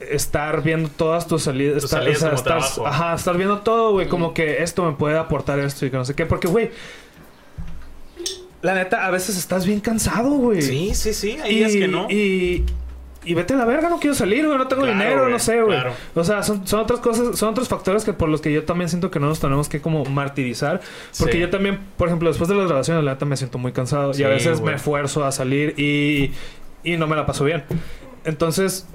estar 0.00 0.62
viendo 0.62 0.88
todas 0.88 1.26
tus 1.26 1.42
salidas. 1.42 1.84
estar, 1.84 2.58
ajá, 2.86 3.14
estar 3.14 3.36
viendo 3.36 3.58
todo, 3.58 3.92
güey. 3.92 4.08
Como 4.08 4.34
que 4.34 4.62
esto 4.62 4.84
me 4.84 4.92
puede 4.92 5.18
aportar 5.18 5.58
esto 5.58 5.86
y 5.86 5.90
que 5.90 5.96
no 5.96 6.04
sé 6.04 6.14
qué. 6.14 6.26
Porque, 6.26 6.48
güey. 6.48 6.70
La 8.62 8.74
neta, 8.74 9.06
a 9.06 9.10
veces 9.10 9.36
estás 9.36 9.66
bien 9.66 9.80
cansado, 9.80 10.30
güey. 10.30 10.62
Sí, 10.62 10.94
sí, 10.94 11.12
sí. 11.12 11.36
Hay 11.42 11.56
días 11.56 11.72
que 11.72 11.86
no. 11.86 12.10
Y 12.10 12.64
y 13.24 13.34
vete 13.34 13.54
a 13.54 13.56
la 13.56 13.64
verga, 13.64 13.88
no 13.88 13.98
quiero 13.98 14.14
salir, 14.14 14.46
güey, 14.46 14.58
no 14.58 14.68
tengo 14.68 14.82
Claro, 14.82 14.98
dinero, 14.98 15.20
güey, 15.22 15.32
no 15.32 15.38
sé, 15.38 15.60
güey. 15.62 15.76
claro. 15.78 15.92
O 16.14 16.24
sea, 16.24 16.42
son, 16.42 16.66
son 16.66 16.80
otras 16.80 17.00
cosas, 17.00 17.38
son 17.38 17.50
otros 17.50 17.68
factores 17.68 18.04
que 18.04 18.12
por 18.12 18.28
los 18.28 18.40
que 18.40 18.52
yo 18.52 18.64
también 18.64 18.88
siento 18.88 19.10
que 19.10 19.18
no 19.20 19.26
nos 19.28 19.40
tenemos 19.40 19.68
que 19.68 19.80
como 19.80 20.04
martirizar. 20.04 20.80
Porque 21.18 21.34
Sí. 21.34 21.38
yo 21.40 21.50
también, 21.50 21.78
por 21.96 22.08
ejemplo, 22.08 22.28
después 22.28 22.48
de 22.48 22.54
las 22.56 22.66
grabaciones, 22.66 23.02
la 23.04 23.12
neta 23.12 23.24
me 23.26 23.36
siento 23.36 23.58
muy 23.58 23.72
cansado. 23.72 24.12
y 24.16 24.22
a 24.22 24.28
veces 24.28 24.60
güey. 24.60 24.70
me 24.72 24.76
esfuerzo 24.76 25.24
a 25.24 25.32
salir 25.32 25.74
y, 25.78 26.32
y 26.82 26.96
no 26.96 27.06
me 27.06 27.16
la 27.16 27.26
paso 27.26 27.44
bien. 27.44 27.64
Entonces, 28.24 28.86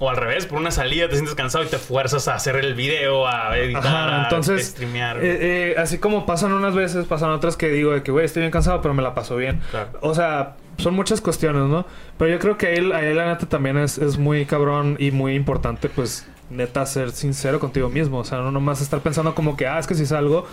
O 0.00 0.10
al 0.10 0.16
revés, 0.16 0.46
por 0.46 0.58
una 0.58 0.70
salida 0.72 1.08
te 1.08 1.14
sientes 1.14 1.34
cansado 1.36 1.64
y 1.64 1.68
te 1.68 1.78
fuerzas 1.78 2.26
a 2.28 2.34
hacer 2.34 2.56
el 2.56 2.74
video, 2.74 3.26
a 3.28 3.56
editar, 3.56 3.86
Ajá, 3.86 4.28
a 4.36 4.58
streamear. 4.58 5.18
eh, 5.18 5.38
eh, 5.40 5.74
así 5.78 5.98
como 5.98 6.26
pasan 6.26 6.52
unas 6.52 6.74
veces, 6.74 7.06
pasan 7.06 7.30
otras 7.30 7.56
que 7.56 7.68
digo 7.68 7.92
de 7.92 8.02
que, 8.02 8.10
güey, 8.10 8.24
estoy 8.26 8.40
bien 8.40 8.50
cansado, 8.50 8.82
pero 8.82 8.92
me 8.92 9.02
la 9.02 9.14
paso 9.14 9.36
bien. 9.36 9.60
Claro. 9.70 9.90
O 10.02 10.12
sea, 10.14 10.56
son 10.78 10.94
muchas 10.94 11.20
cuestiones, 11.20 11.62
¿no? 11.64 11.86
Pero 12.18 12.30
yo 12.30 12.38
creo 12.38 12.56
que 12.58 12.66
ahí, 12.68 12.92
ahí 12.92 13.14
la 13.14 13.26
neta 13.26 13.46
también 13.46 13.76
es, 13.78 13.98
es 13.98 14.18
muy 14.18 14.44
cabrón 14.46 14.96
y 14.98 15.10
muy 15.10 15.34
importante, 15.34 15.88
pues, 15.88 16.26
neta, 16.50 16.84
ser 16.86 17.10
sincero 17.10 17.58
contigo 17.58 17.88
mismo. 17.88 18.18
O 18.18 18.24
sea, 18.24 18.38
no 18.38 18.50
nomás 18.50 18.80
estar 18.80 19.00
pensando 19.00 19.34
como 19.34 19.56
que, 19.56 19.66
ah, 19.66 19.78
es 19.78 19.86
que 19.86 19.94
si 19.94 20.06
salgo, 20.06 20.46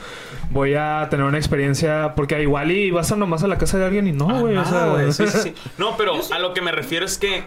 voy 0.52 0.74
a 0.76 1.08
tener 1.10 1.26
una 1.26 1.38
experiencia, 1.38 2.14
porque 2.16 2.42
igual 2.42 2.72
y 2.72 2.92
vas 2.92 3.12
a 3.12 3.16
nomás 3.16 3.44
a 3.44 3.48
la 3.48 3.58
casa 3.58 3.78
de 3.78 3.86
alguien 3.86 4.08
y 4.08 4.12
no, 4.12 4.30
Ah, 4.30 4.40
güey. 4.40 4.56
o 4.58 4.66
sea, 4.66 5.12
sí, 5.12 5.28
sí. 5.28 5.54
No, 5.78 5.98
pero 5.98 6.14
a 6.34 6.40
lo 6.40 6.54
que 6.54 6.62
me 6.62 6.72
refiero 6.72 7.06
es 7.06 7.18
que 7.18 7.44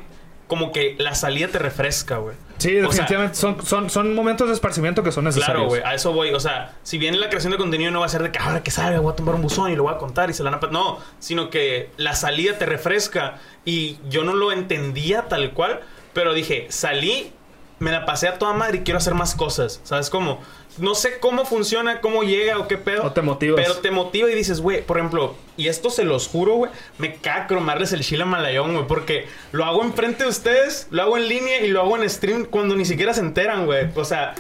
como 0.47 0.73
que 0.73 0.95
la 0.99 1.15
salida 1.15 1.49
te 1.49 1.59
refresca, 1.59 2.19
güey. 2.19 2.37
Sí, 2.59 2.77
O 2.79 2.81
sea, 2.93 3.05
definitivamente. 3.05 3.37
son, 3.37 3.65
son, 3.67 3.91
son 3.91 4.15
momentos 4.15 4.47
de 4.49 4.55
esparcimiento 4.55 5.03
que 5.03 5.11
son 5.11 5.25
necesarios. 5.25 5.57
Claro, 5.57 5.69
güey, 5.69 5.83
a 5.83 5.95
eso 5.95 6.13
voy. 6.13 6.33
O 6.33 6.41
sea, 6.41 6.77
si 6.83 6.99
bien 6.99 7.19
la 7.21 7.29
creación 7.29 7.51
de 7.53 7.59
contenido 7.59 7.91
no 7.91 8.01
va 8.01 8.07
a 8.07 8.09
ser 8.09 8.23
de 8.23 8.31
que 8.31 8.39
ahora 8.39 8.63
que 8.63 8.71
salga 8.71 9.01
voy 9.01 9.13
a 9.13 9.17
tomar 9.17 9.35
un 9.35 9.43
buzón 9.43 9.71
y 9.73 9.77
lo 9.77 9.85
voy 9.85 9.95
a 9.95 9.99
contar 9.99 10.31
y 10.31 10.35
se 10.35 10.43
la 10.45 10.51
van 10.51 10.59
a... 10.59 10.61
pa-". 10.61 10.69
No, 10.69 10.99
sino 11.19 11.51
que 11.51 11.91
la 11.97 12.15
salida 12.15 12.57
te 12.59 12.67
refresca 12.67 13.39
y 13.65 13.99
yo 14.09 14.23
no 14.25 14.35
lo 14.35 14.53
entendía 14.53 15.23
tal 15.29 15.53
cual, 15.53 15.81
pero 16.13 16.33
dije, 16.35 16.67
salí, 16.71 17.33
me 17.81 17.91
la 17.91 18.05
pasé 18.07 18.29
a 18.29 18.39
toda 18.39 18.53
madre 18.53 18.79
y 18.79 18.81
quiero 18.83 18.99
hacer 18.99 19.15
más 19.15 19.35
cosas. 19.35 19.81
¿Sabes 19.83 20.09
cómo? 20.11 20.41
No 20.79 20.95
sé 20.95 21.19
cómo 21.21 21.45
funciona, 21.45 22.01
cómo 22.01 22.23
llega 22.23 22.59
o 22.59 22.67
qué 22.67 22.79
pedo. 22.79 23.05
O 23.05 23.13
te 23.13 23.23
motivas. 23.23 23.61
Pero 23.61 23.79
te 23.79 23.91
motiva 23.91 24.31
y 24.31 24.35
dices, 24.35 24.61
güey, 24.61 24.83
por 24.83 24.99
ejemplo, 24.99 25.37
y 25.57 25.69
esto 25.69 25.91
se 25.91 26.05
los 26.05 26.27
juro, 26.27 26.55
güey, 26.55 26.71
me 26.99 27.15
caga 27.15 27.47
cromarles 27.47 27.93
el 27.93 28.01
chile 28.01 28.25
malayón, 28.25 28.75
güey, 28.75 28.87
porque 28.87 29.27
lo 29.53 29.65
hago 29.65 29.83
enfrente 29.83 30.25
de 30.25 30.31
ustedes, 30.31 30.89
lo 30.91 31.03
hago 31.03 31.17
en 31.17 31.29
línea 31.29 31.61
y 31.61 31.69
lo 31.69 31.81
hago 31.81 31.97
en 31.97 32.09
stream 32.11 32.45
cuando 32.45 32.75
ni 32.75 32.85
siquiera 32.85 33.15
se 33.15 33.21
enteran, 33.21 33.67
güey. 33.67 33.89
O 33.95 34.05
sea, 34.05 34.35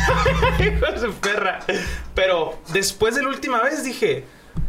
hijos 0.58 1.02
de 1.02 1.08
perra. 1.10 1.60
Pero 2.14 2.58
después 2.72 3.14
de 3.14 3.22
la 3.22 3.28
última 3.28 3.62
vez 3.62 3.84
dije, 3.84 4.24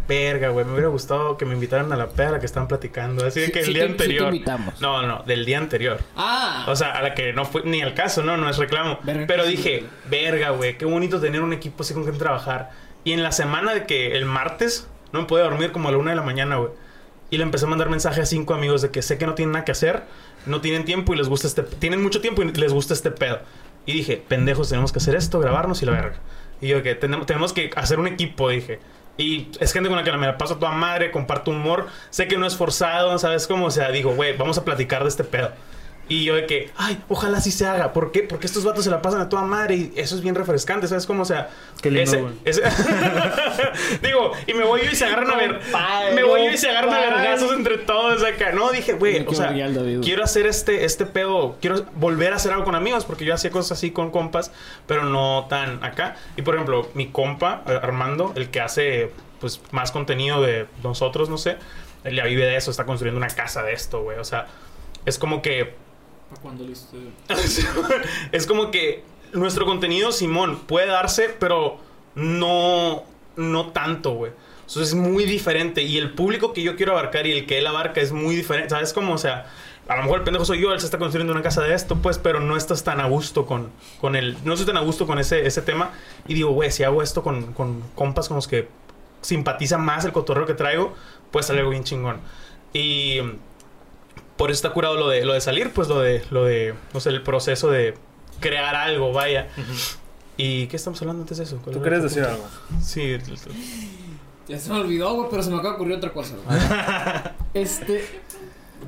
verga, 0.07 0.49
güey, 0.49 0.65
me 0.65 0.73
hubiera 0.73 0.89
gustado 0.89 1.35
que 1.37 1.45
me 1.45 1.53
invitaran 1.55 1.91
a 1.91 1.95
la 1.95 2.09
peda 2.09 2.29
a 2.29 2.31
la 2.33 2.39
que 2.39 2.45
estaban 2.45 2.67
platicando. 2.67 3.25
Así 3.25 3.39
de 3.39 3.45
Sí, 3.47 3.51
que 3.51 3.59
el 3.59 3.65
sí 3.65 3.73
día 3.73 3.83
te- 3.83 3.87
sí 3.91 3.97
te 3.97 4.03
anterior. 4.03 4.27
invitamos. 4.33 4.81
no, 4.81 5.01
no, 5.03 5.23
del 5.25 5.45
día 5.45 5.57
anterior. 5.57 5.99
Ah. 6.15 6.65
O 6.67 6.75
sea, 6.75 6.91
a 6.91 7.01
la 7.01 7.13
que 7.15 7.33
no 7.33 7.45
fue 7.45 7.63
ni 7.65 7.81
al 7.81 7.93
caso, 7.93 8.21
no, 8.23 8.37
no 8.37 8.49
es 8.49 8.57
reclamo. 8.57 8.99
Verga, 9.03 9.25
Pero 9.27 9.45
dije, 9.45 9.85
verga, 10.09 10.51
güey, 10.51 10.77
qué 10.77 10.85
bonito 10.85 11.19
tener 11.19 11.41
un 11.41 11.53
equipo 11.53 11.83
así 11.83 11.93
con 11.93 12.03
quien 12.03 12.17
trabajar. 12.17 12.71
Y 13.03 13.13
en 13.13 13.23
la 13.23 13.31
semana 13.31 13.73
de 13.73 13.85
que 13.85 14.15
el 14.15 14.25
martes 14.25 14.87
no 15.11 15.21
me 15.21 15.27
podía 15.27 15.45
dormir 15.45 15.71
como 15.71 15.89
a 15.89 15.91
la 15.91 15.97
una 15.97 16.11
de 16.11 16.17
la 16.17 16.23
mañana, 16.23 16.57
güey. 16.57 16.71
Y 17.31 17.37
le 17.37 17.43
empecé 17.43 17.65
a 17.65 17.67
mandar 17.69 17.89
mensaje 17.89 18.21
a 18.21 18.25
cinco 18.25 18.53
amigos 18.53 18.81
de 18.83 18.91
que 18.91 19.01
sé 19.01 19.17
que 19.17 19.25
no 19.25 19.33
tienen 19.33 19.53
nada 19.53 19.65
que 19.65 19.71
hacer, 19.71 20.03
no 20.45 20.61
tienen 20.61 20.85
tiempo 20.85 21.13
y 21.13 21.17
les 21.17 21.27
gusta 21.27 21.47
este... 21.47 21.63
Tienen 21.63 22.01
mucho 22.03 22.21
tiempo 22.21 22.43
y 22.43 22.51
les 22.51 22.71
gusta 22.71 22.93
este 22.93 23.09
pedo. 23.09 23.39
Y 23.87 23.93
dije, 23.93 24.23
pendejos, 24.27 24.69
tenemos 24.69 24.91
que 24.91 24.99
hacer 24.99 25.15
esto, 25.15 25.39
grabarnos 25.39 25.81
y 25.81 25.85
la 25.87 25.91
verga. 25.93 26.17
Y 26.61 26.67
yo 26.67 26.83
que 26.83 26.93
tenemos, 26.95 27.25
tenemos 27.25 27.51
que 27.53 27.71
hacer 27.75 27.99
un 27.99 28.07
equipo, 28.07 28.49
dije. 28.49 28.79
Y 29.17 29.47
es 29.59 29.71
gente 29.71 29.89
con 29.89 29.97
la 29.97 30.03
que 30.03 30.11
me 30.11 30.27
la 30.27 30.37
paso 30.37 30.55
a 30.55 30.59
toda 30.59 30.71
madre, 30.71 31.11
comparto 31.11 31.51
humor. 31.51 31.87
Sé 32.09 32.27
que 32.27 32.37
no 32.37 32.45
es 32.45 32.55
forzado, 32.55 33.17
¿sabes 33.17 33.47
cómo? 33.47 33.67
O 33.67 33.71
sea, 33.71 33.89
digo, 33.91 34.13
güey, 34.13 34.35
vamos 34.35 34.57
a 34.57 34.65
platicar 34.65 35.03
de 35.03 35.09
este 35.09 35.23
pedo. 35.23 35.51
Y 36.07 36.23
yo 36.23 36.35
de 36.35 36.45
que, 36.45 36.69
ay, 36.77 37.01
ojalá 37.09 37.41
sí 37.41 37.49
se 37.49 37.65
haga. 37.65 37.91
¿Por 37.91 38.11
qué? 38.11 38.21
Porque 38.21 38.45
estos 38.45 38.63
vatos 38.63 38.83
se 38.83 38.91
la 38.91 39.01
pasan 39.01 39.21
a 39.21 39.29
toda 39.29 39.41
madre 39.43 39.75
y 39.75 39.93
eso 39.95 40.15
es 40.15 40.21
bien 40.21 40.35
refrescante, 40.35 40.87
¿sabes 40.87 41.05
cómo? 41.07 41.23
O 41.23 41.25
sea, 41.25 41.49
Qué 41.81 41.89
lindo, 41.89 42.31
ese- 42.45 42.61
ese- 42.61 42.69
digo, 44.01 44.31
y 44.47 44.53
me 44.53 44.63
voy 44.65 44.81
yo 44.83 44.91
y 44.91 44.95
se 44.95 45.05
agarran 45.05 45.29
a 45.31 45.35
ver. 45.35 45.59
Me 46.13 46.23
voy 46.23 46.45
yo 46.45 46.51
y 46.51 46.57
se 46.57 46.69
agarran 46.69 46.93
a 46.93 46.99
vergazos 46.99 47.51
entre 47.53 47.77
todos 47.79 48.23
acá. 48.23 48.51
No, 48.51 48.71
dije, 48.71 48.93
güey, 48.93 49.25
o 49.27 49.33
sea, 49.33 49.53
quiero 50.01 50.23
hacer 50.23 50.45
este, 50.45 50.85
este 50.85 51.05
pedo, 51.05 51.57
quiero 51.61 51.85
volver 51.95 52.33
a 52.33 52.35
hacer 52.37 52.51
algo 52.51 52.65
con 52.65 52.75
amigos, 52.75 53.05
porque 53.05 53.25
yo 53.25 53.33
hacía 53.33 53.49
cosas 53.51 53.77
así 53.77 53.91
con 53.91 54.11
compas, 54.11 54.51
pero 54.87 55.03
no 55.05 55.47
tan 55.49 55.83
acá. 55.83 56.15
Y 56.37 56.41
por 56.43 56.55
ejemplo, 56.55 56.87
mi 56.93 57.07
compa, 57.07 57.63
eh, 57.67 57.79
Armando, 57.81 58.33
el 58.35 58.49
que 58.49 58.61
hace 58.61 59.11
pues 59.39 59.61
más 59.71 59.91
contenido 59.91 60.41
de 60.41 60.65
nosotros, 60.83 61.29
no 61.29 61.37
sé, 61.37 61.57
él 62.03 62.15
ya 62.15 62.23
vive 62.25 62.45
de 62.45 62.55
eso, 62.55 62.71
está 62.71 62.85
construyendo 62.85 63.17
una 63.17 63.27
casa 63.27 63.63
de 63.63 63.73
esto, 63.73 64.01
güey. 64.03 64.17
O 64.17 64.23
sea, 64.23 64.47
es 65.05 65.19
como 65.19 65.41
que 65.41 65.73
¿Para 66.29 66.41
cuándo 66.41 66.63
listo? 66.63 66.97
es 68.31 68.47
como 68.47 68.71
que 68.71 69.03
nuestro 69.33 69.65
contenido, 69.65 70.11
Simón, 70.11 70.59
puede 70.65 70.87
darse, 70.87 71.35
pero 71.39 71.77
no, 72.15 73.03
no 73.35 73.67
tanto, 73.67 74.13
güey. 74.13 74.31
Entonces 74.61 74.89
es 74.89 74.95
muy 74.95 75.25
diferente. 75.25 75.83
Y 75.83 75.97
el 75.97 76.13
público 76.13 76.53
que 76.53 76.63
yo 76.63 76.75
quiero 76.75 76.93
abarcar 76.93 77.27
y 77.27 77.31
el 77.31 77.45
que 77.45 77.59
él 77.59 77.67
abarca 77.67 78.01
es 78.01 78.11
muy 78.11 78.35
diferente. 78.35 78.69
¿Sabes 78.69 78.93
cómo? 78.93 79.13
O 79.13 79.17
sea, 79.17 79.45
a 79.87 79.95
lo 79.97 80.03
mejor 80.03 80.19
el 80.19 80.23
pendejo 80.23 80.45
soy 80.45 80.59
yo, 80.59 80.73
él 80.73 80.79
se 80.79 80.85
está 80.85 80.97
construyendo 80.97 81.31
una 81.31 81.43
casa 81.43 81.61
de 81.61 81.73
esto, 81.73 81.97
pues, 81.97 82.17
pero 82.17 82.39
no 82.39 82.57
estás 82.57 82.83
tan 82.83 82.99
a 82.99 83.05
gusto 83.07 83.45
con, 83.45 83.69
con 84.01 84.15
él. 84.15 84.37
No 84.43 84.53
estoy 84.53 84.65
tan 84.65 84.77
a 84.77 84.81
gusto 84.81 85.05
con 85.05 85.19
ese, 85.19 85.45
ese 85.45 85.61
tema. 85.61 85.91
Y 86.27 86.33
digo, 86.33 86.51
güey, 86.51 86.71
si 86.71 86.83
hago 86.83 87.03
esto 87.03 87.21
con, 87.21 87.53
con 87.53 87.81
compas 87.93 88.27
con 88.27 88.35
los 88.35 88.47
que 88.47 88.67
simpatiza 89.21 89.77
más 89.77 90.05
el 90.05 90.11
cotorreo 90.11 90.47
que 90.47 90.55
traigo, 90.55 90.95
puede 91.29 91.43
salir 91.45 91.59
algo 91.59 91.71
bien 91.71 91.83
chingón. 91.83 92.19
Y 92.73 93.19
por 94.37 94.51
eso 94.51 94.57
está 94.57 94.73
curado 94.73 94.95
lo 94.95 95.07
de, 95.09 95.23
lo 95.25 95.33
de 95.33 95.41
salir, 95.41 95.71
pues 95.71 95.87
lo 95.87 95.99
de, 96.01 96.23
lo 96.31 96.43
de, 96.45 96.73
no 96.93 96.99
sé, 96.99 97.09
el 97.09 97.21
proceso 97.23 97.69
de 97.69 97.93
crear 98.39 98.75
algo, 98.75 99.13
vaya. 99.13 99.47
¿Y 100.37 100.67
qué 100.67 100.75
estamos 100.75 101.01
hablando 101.01 101.21
antes 101.23 101.37
de 101.37 101.45
eso? 101.45 101.59
¿Cuál 101.63 101.75
¿Tú 101.75 101.81
tu 101.81 101.89
decir 102.03 102.23
punto? 102.23 102.43
algo? 102.43 102.81
Sí. 102.83 103.17
Ya 104.47 104.59
se 104.59 104.69
me 104.71 104.79
olvidó, 104.79 105.13
güey, 105.15 105.27
pero 105.29 105.41
se 105.41 105.49
me 105.49 105.55
acaba 105.55 105.69
de 105.71 105.75
ocurrir 105.75 105.95
otra 105.97 106.11
cosa. 106.13 106.35
este. 107.53 108.05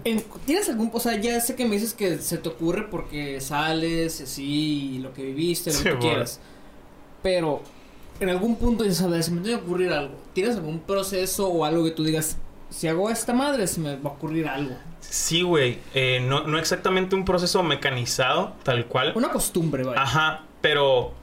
en- 0.04 0.24
¿Tienes 0.46 0.70
algún.? 0.70 0.92
O 0.94 1.00
sea, 1.00 1.20
ya 1.20 1.40
sé 1.40 1.56
que 1.56 1.66
me 1.66 1.72
dices 1.76 1.94
que 1.94 2.18
se 2.20 2.38
te 2.38 2.50
ocurre 2.50 2.88
porque 2.92 3.40
sales, 3.42 4.22
así, 4.22 5.00
lo 5.02 5.14
que 5.14 5.24
viviste, 5.24 5.72
lo 5.72 5.78
Sí, 5.78 5.84
que 5.84 5.92
tú 5.92 6.00
quieras. 6.00 6.40
Pero, 7.24 7.62
en 8.20 8.30
algún 8.30 8.58
punto 8.58 8.84
dices, 8.84 9.02
a 9.02 9.08
ver, 9.08 9.24
se 9.24 9.32
me 9.32 9.42
tiene 9.42 9.58
que 9.58 9.64
ocurrir 9.66 9.92
algo. 9.94 10.16
¿Tienes 10.34 10.58
algún 10.58 10.80
proceso 10.82 11.48
o 11.48 11.66
algo 11.66 11.84
que 11.86 11.92
tú 11.92 12.04
digas, 12.04 12.38
si 12.70 12.88
hago 12.88 13.10
esta 13.10 13.34
madre, 13.34 13.68
se 13.68 13.80
me 13.80 13.96
va 13.96 14.10
a 14.10 14.14
ocurrir 14.14 14.48
algo? 14.48 14.76
Sí, 15.00 15.42
güey. 15.42 15.80
Eh, 15.94 16.20
no, 16.22 16.44
no 16.48 16.58
exactamente 16.60 17.16
un 17.16 17.24
proceso 17.26 17.64
mecanizado, 17.64 18.54
tal 18.64 18.86
cual. 18.86 19.14
Una 19.16 19.30
costumbre, 19.30 19.84
vaya. 19.84 20.02
Ajá, 20.02 20.44
pero 20.62 21.14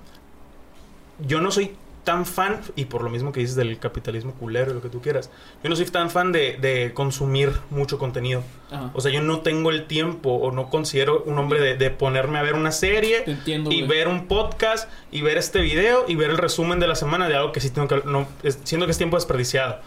yo 1.18 1.40
no 1.40 1.50
soy 1.50 1.76
tan 2.04 2.26
fan, 2.26 2.60
y 2.76 2.84
por 2.84 3.02
lo 3.02 3.08
mismo 3.08 3.32
que 3.32 3.40
dices 3.40 3.56
del 3.56 3.78
capitalismo 3.78 4.34
culero 4.34 4.70
y 4.70 4.74
lo 4.74 4.82
que 4.82 4.90
tú 4.90 5.00
quieras, 5.00 5.30
yo 5.62 5.70
no 5.70 5.76
soy 5.76 5.86
tan 5.86 6.10
fan 6.10 6.32
de, 6.32 6.58
de 6.60 6.92
consumir 6.92 7.50
mucho 7.70 7.98
contenido. 7.98 8.42
Ajá. 8.70 8.90
O 8.92 9.00
sea, 9.00 9.10
yo 9.10 9.22
no 9.22 9.40
tengo 9.40 9.70
el 9.70 9.86
tiempo 9.86 10.30
o 10.34 10.52
no 10.52 10.68
considero 10.68 11.22
un 11.24 11.38
hombre 11.38 11.60
de, 11.62 11.76
de 11.78 11.90
ponerme 11.90 12.38
a 12.38 12.42
ver 12.42 12.56
una 12.56 12.72
serie 12.72 13.20
Te 13.22 13.30
entiendo, 13.30 13.72
y 13.72 13.76
güey. 13.78 13.88
ver 13.88 14.08
un 14.08 14.26
podcast 14.26 14.86
y 15.12 15.22
ver 15.22 15.38
este 15.38 15.60
video 15.62 16.04
y 16.06 16.14
ver 16.16 16.28
el 16.28 16.36
resumen 16.36 16.78
de 16.78 16.88
la 16.88 16.94
semana 16.94 17.26
de 17.26 17.36
algo 17.36 17.52
que 17.52 17.60
sí 17.60 17.70
tengo 17.70 17.88
que... 17.88 18.02
No, 18.04 18.28
es- 18.42 18.58
siento 18.64 18.84
que 18.86 18.92
es 18.92 18.98
tiempo 18.98 19.16
desperdiciado. 19.16 19.80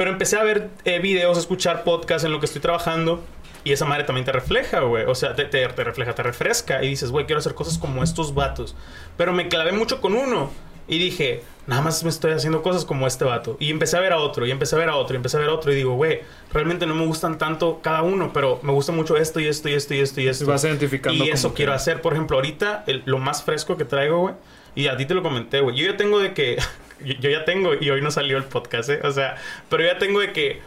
Pero 0.00 0.12
empecé 0.12 0.38
a 0.38 0.42
ver 0.42 0.70
eh, 0.86 0.98
videos, 0.98 1.36
a 1.36 1.40
escuchar 1.40 1.84
podcasts 1.84 2.24
en 2.24 2.32
lo 2.32 2.40
que 2.40 2.46
estoy 2.46 2.62
trabajando. 2.62 3.22
Y 3.64 3.72
esa 3.72 3.84
madre 3.84 4.04
también 4.04 4.24
te 4.24 4.32
refleja, 4.32 4.80
güey. 4.80 5.04
O 5.04 5.14
sea, 5.14 5.34
te, 5.34 5.44
te- 5.44 5.68
te 5.68 5.84
refleja, 5.84 6.14
te 6.14 6.22
refresca. 6.22 6.82
Y 6.82 6.88
dices, 6.88 7.10
güey, 7.10 7.26
quiero 7.26 7.40
hacer 7.40 7.52
cosas 7.54 7.76
como 7.76 8.02
estos 8.02 8.32
vatos. 8.32 8.74
Pero 9.18 9.34
me 9.34 9.48
clavé 9.48 9.72
mucho 9.72 10.00
con 10.00 10.14
uno. 10.14 10.50
Y 10.88 10.98
dije, 10.98 11.42
nada 11.66 11.82
más 11.82 12.02
me 12.02 12.08
estoy 12.08 12.32
haciendo 12.32 12.62
cosas 12.62 12.86
como 12.86 13.06
este 13.06 13.26
vato. 13.26 13.58
Y 13.60 13.70
empecé 13.70 13.98
a 13.98 14.00
ver 14.00 14.14
a 14.14 14.16
otro, 14.16 14.46
y 14.46 14.50
empecé 14.50 14.74
a 14.74 14.78
ver 14.78 14.88
a 14.88 14.96
otro, 14.96 15.14
y 15.14 15.18
empecé 15.18 15.36
a 15.36 15.40
ver 15.40 15.50
a 15.50 15.52
otro. 15.52 15.70
Y 15.70 15.74
digo, 15.74 15.92
güey, 15.96 16.20
realmente 16.50 16.86
no 16.86 16.94
me 16.94 17.04
gustan 17.04 17.36
tanto 17.36 17.80
cada 17.82 18.00
uno, 18.00 18.32
pero 18.32 18.58
me 18.62 18.72
gusta 18.72 18.92
mucho 18.92 19.18
esto 19.18 19.38
y 19.38 19.48
esto 19.48 19.68
y 19.68 19.74
esto 19.74 19.92
y 19.94 19.98
esto 20.00 20.22
y 20.22 20.28
esto. 20.28 20.44
Y 20.44 20.46
vas 20.46 20.64
identificando 20.64 21.22
Y 21.22 21.28
eso 21.28 21.52
quiero 21.52 21.74
hacer. 21.74 22.00
Por 22.00 22.14
ejemplo, 22.14 22.38
ahorita, 22.38 22.84
el- 22.86 23.02
lo 23.04 23.18
más 23.18 23.42
fresco 23.42 23.76
que 23.76 23.84
traigo, 23.84 24.20
güey. 24.20 24.34
Y 24.74 24.86
a 24.88 24.96
ti 24.96 25.04
te 25.04 25.12
lo 25.12 25.22
comenté, 25.22 25.60
güey. 25.60 25.76
Yo 25.76 25.90
ya 25.90 25.98
tengo 25.98 26.18
de 26.18 26.32
que. 26.32 26.56
yo, 27.04 27.30
ya 27.30 27.44
tengo, 27.44 27.74
y 27.78 27.90
hoy 27.90 28.00
no 28.02 28.10
salió 28.10 28.36
el 28.36 28.44
podcast, 28.44 28.90
¿eh? 28.90 29.00
O 29.04 29.10
sea, 29.10 29.36
pero 29.68 29.84
ya 29.84 29.98
tengo 29.98 30.20
de 30.20 30.32
que. 30.32 30.60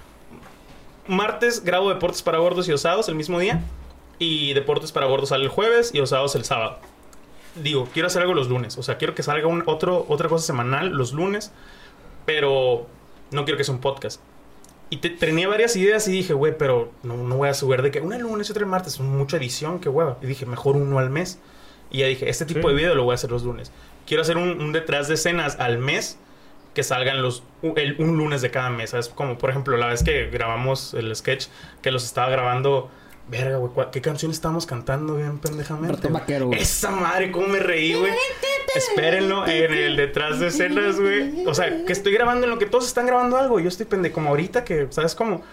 Martes 1.06 1.66
grabo 1.66 1.90
deportes 1.90 2.22
para 2.22 2.38
gordos 2.38 2.68
y 2.70 2.72
osados 2.72 3.10
el 3.10 3.16
mismo 3.16 3.40
día. 3.40 3.62
Y 4.20 4.54
deportes 4.54 4.92
para 4.92 5.06
gordos 5.06 5.30
sale 5.30 5.44
el 5.44 5.50
jueves 5.50 5.92
y 5.94 6.00
osados 6.00 6.36
el 6.36 6.46
sábado. 6.46 6.80
Digo, 7.56 7.90
quiero 7.92 8.08
hacer 8.08 8.22
algo 8.22 8.34
los 8.34 8.48
lunes. 8.48 8.78
O 8.78 8.84
sea, 8.84 8.98
quiero 8.98 9.14
que 9.14 9.22
salga 9.22 9.48
un, 9.48 9.64
otro, 9.66 10.06
otra 10.08 10.30
cosa 10.30 10.46
semanal 10.46 10.90
los 10.90 11.12
lunes. 11.12 11.52
Pero 12.26 12.88
no 13.32 13.44
quiero 13.44 13.58
que 13.58 13.66
sea 13.66 13.76
un 13.76 13.82
podcast. 13.82 14.22
Y 14.90 14.98
te, 14.98 15.10
tenía 15.10 15.48
varias 15.48 15.76
ideas 15.76 16.08
y 16.08 16.12
dije, 16.12 16.34
güey, 16.34 16.58
pero 16.58 16.92
no, 17.04 17.18
no 17.18 17.36
voy 17.36 17.50
a 17.50 17.54
subir 17.54 17.82
de 17.82 17.92
que 17.92 18.00
una 18.00 18.18
lunes 18.18 18.48
y 18.48 18.52
otra 18.52 18.64
el 18.64 18.70
martes. 18.70 18.94
Es 18.94 19.00
mucha 19.02 19.38
edición, 19.38 19.80
qué 19.80 19.90
hueva. 19.90 20.18
Y 20.22 20.28
dije, 20.28 20.46
mejor 20.46 20.78
uno 20.78 21.00
al 21.00 21.10
mes. 21.10 21.40
Y 21.94 22.00
ya 22.00 22.08
dije, 22.08 22.30
este 22.30 22.46
tipo 22.46 22.68
Sí. 22.68 22.68
de 22.68 22.74
video 22.74 22.96
lo 22.96 23.04
voy 23.06 23.14
a 23.14 23.16
hacer 23.16 23.32
los 23.32 23.44
lunes. 23.44 23.72
Quiero 24.06 24.24
hacer 24.24 24.36
un, 24.36 24.62
un 24.62 24.74
detrás 24.74 25.08
de 25.08 25.14
escenas 25.14 25.58
al 25.60 25.78
mes 25.78 26.18
que 26.74 26.84
salgan 26.84 27.22
los 27.22 27.44
el- 27.76 27.96
un 28.00 28.18
lunes 28.18 28.42
de 28.42 28.52
cada 28.52 28.70
mes. 28.70 28.90
¿sabes? 28.90 29.08
Como 29.08 29.38
por 29.38 29.50
ejemplo 29.52 29.78
la 29.78 29.88
vez 29.88 30.04
que 30.04 30.28
grabamos 30.30 30.94
el 30.96 31.16
sketch, 31.16 31.46
que 31.82 31.92
los 31.92 32.04
estaba 32.04 32.30
grabando 32.30 32.90
verga, 33.30 33.56
güey, 33.58 33.72
¿cuál- 33.72 33.90
¿qué 33.92 34.02
canción 34.02 34.32
estábamos 34.32 34.66
cantando 34.66 35.16
bien 35.16 35.40
pendejamente? 35.40 36.10
Vaquero, 36.10 36.48
güey. 36.48 36.60
Esa 36.60 36.92
madre, 36.92 37.32
cómo 37.32 37.48
me 37.48 37.60
reí, 37.60 37.94
güey. 37.94 38.12
Espérenlo 38.76 39.48
en 39.48 39.72
el 39.74 39.96
detrás 39.96 40.40
de 40.40 40.48
escenas, 40.48 41.00
güey. 41.00 41.46
O 41.46 41.54
sea, 41.54 41.86
que 41.86 41.94
estoy 41.94 42.12
grabando 42.12 42.46
en 42.46 42.50
lo 42.50 42.58
que 42.58 42.66
todos 42.66 42.86
están 42.88 43.06
grabando 43.06 43.38
algo. 43.38 43.60
Yo 43.60 43.70
estoy 43.70 43.86
pendejo, 43.86 44.16
como 44.16 44.30
ahorita 44.30 44.64
que, 44.64 44.88
¿sabes 44.90 45.16
cómo? 45.16 45.44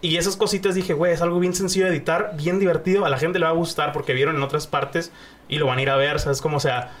Y 0.00 0.16
esas 0.16 0.36
cositas 0.36 0.74
dije, 0.76 0.92
güey, 0.94 1.12
es 1.12 1.22
algo 1.22 1.40
bien 1.40 1.54
sencillo 1.54 1.86
de 1.86 1.90
editar, 1.90 2.32
bien 2.36 2.58
divertido. 2.60 3.04
A 3.04 3.08
la 3.08 3.18
gente 3.18 3.38
le 3.38 3.44
va 3.46 3.50
a 3.50 3.54
gustar 3.54 3.92
porque 3.92 4.12
vieron 4.12 4.36
en 4.36 4.42
otras 4.42 4.66
partes 4.68 5.10
y 5.48 5.58
lo 5.58 5.66
van 5.66 5.78
a 5.78 5.82
ir 5.82 5.90
a 5.90 5.96
ver, 5.96 6.20
¿sabes 6.20 6.40
cómo? 6.40 6.58
O 6.58 6.60
sea, 6.60 6.92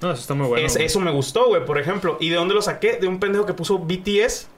No, 0.00 0.10
eso 0.10 0.20
está 0.20 0.34
muy 0.34 0.48
bueno. 0.48 0.66
es- 0.66 0.76
eso 0.76 1.00
me 1.00 1.10
gustó, 1.12 1.46
güey, 1.46 1.64
por 1.64 1.78
ejemplo. 1.78 2.18
¿Y 2.20 2.28
de 2.28 2.36
dónde 2.36 2.54
lo 2.54 2.60
saqué? 2.62 2.96
De 2.96 3.06
un 3.06 3.18
pendejo 3.20 3.46
que 3.46 3.54
puso 3.54 3.78
BTS 3.78 4.48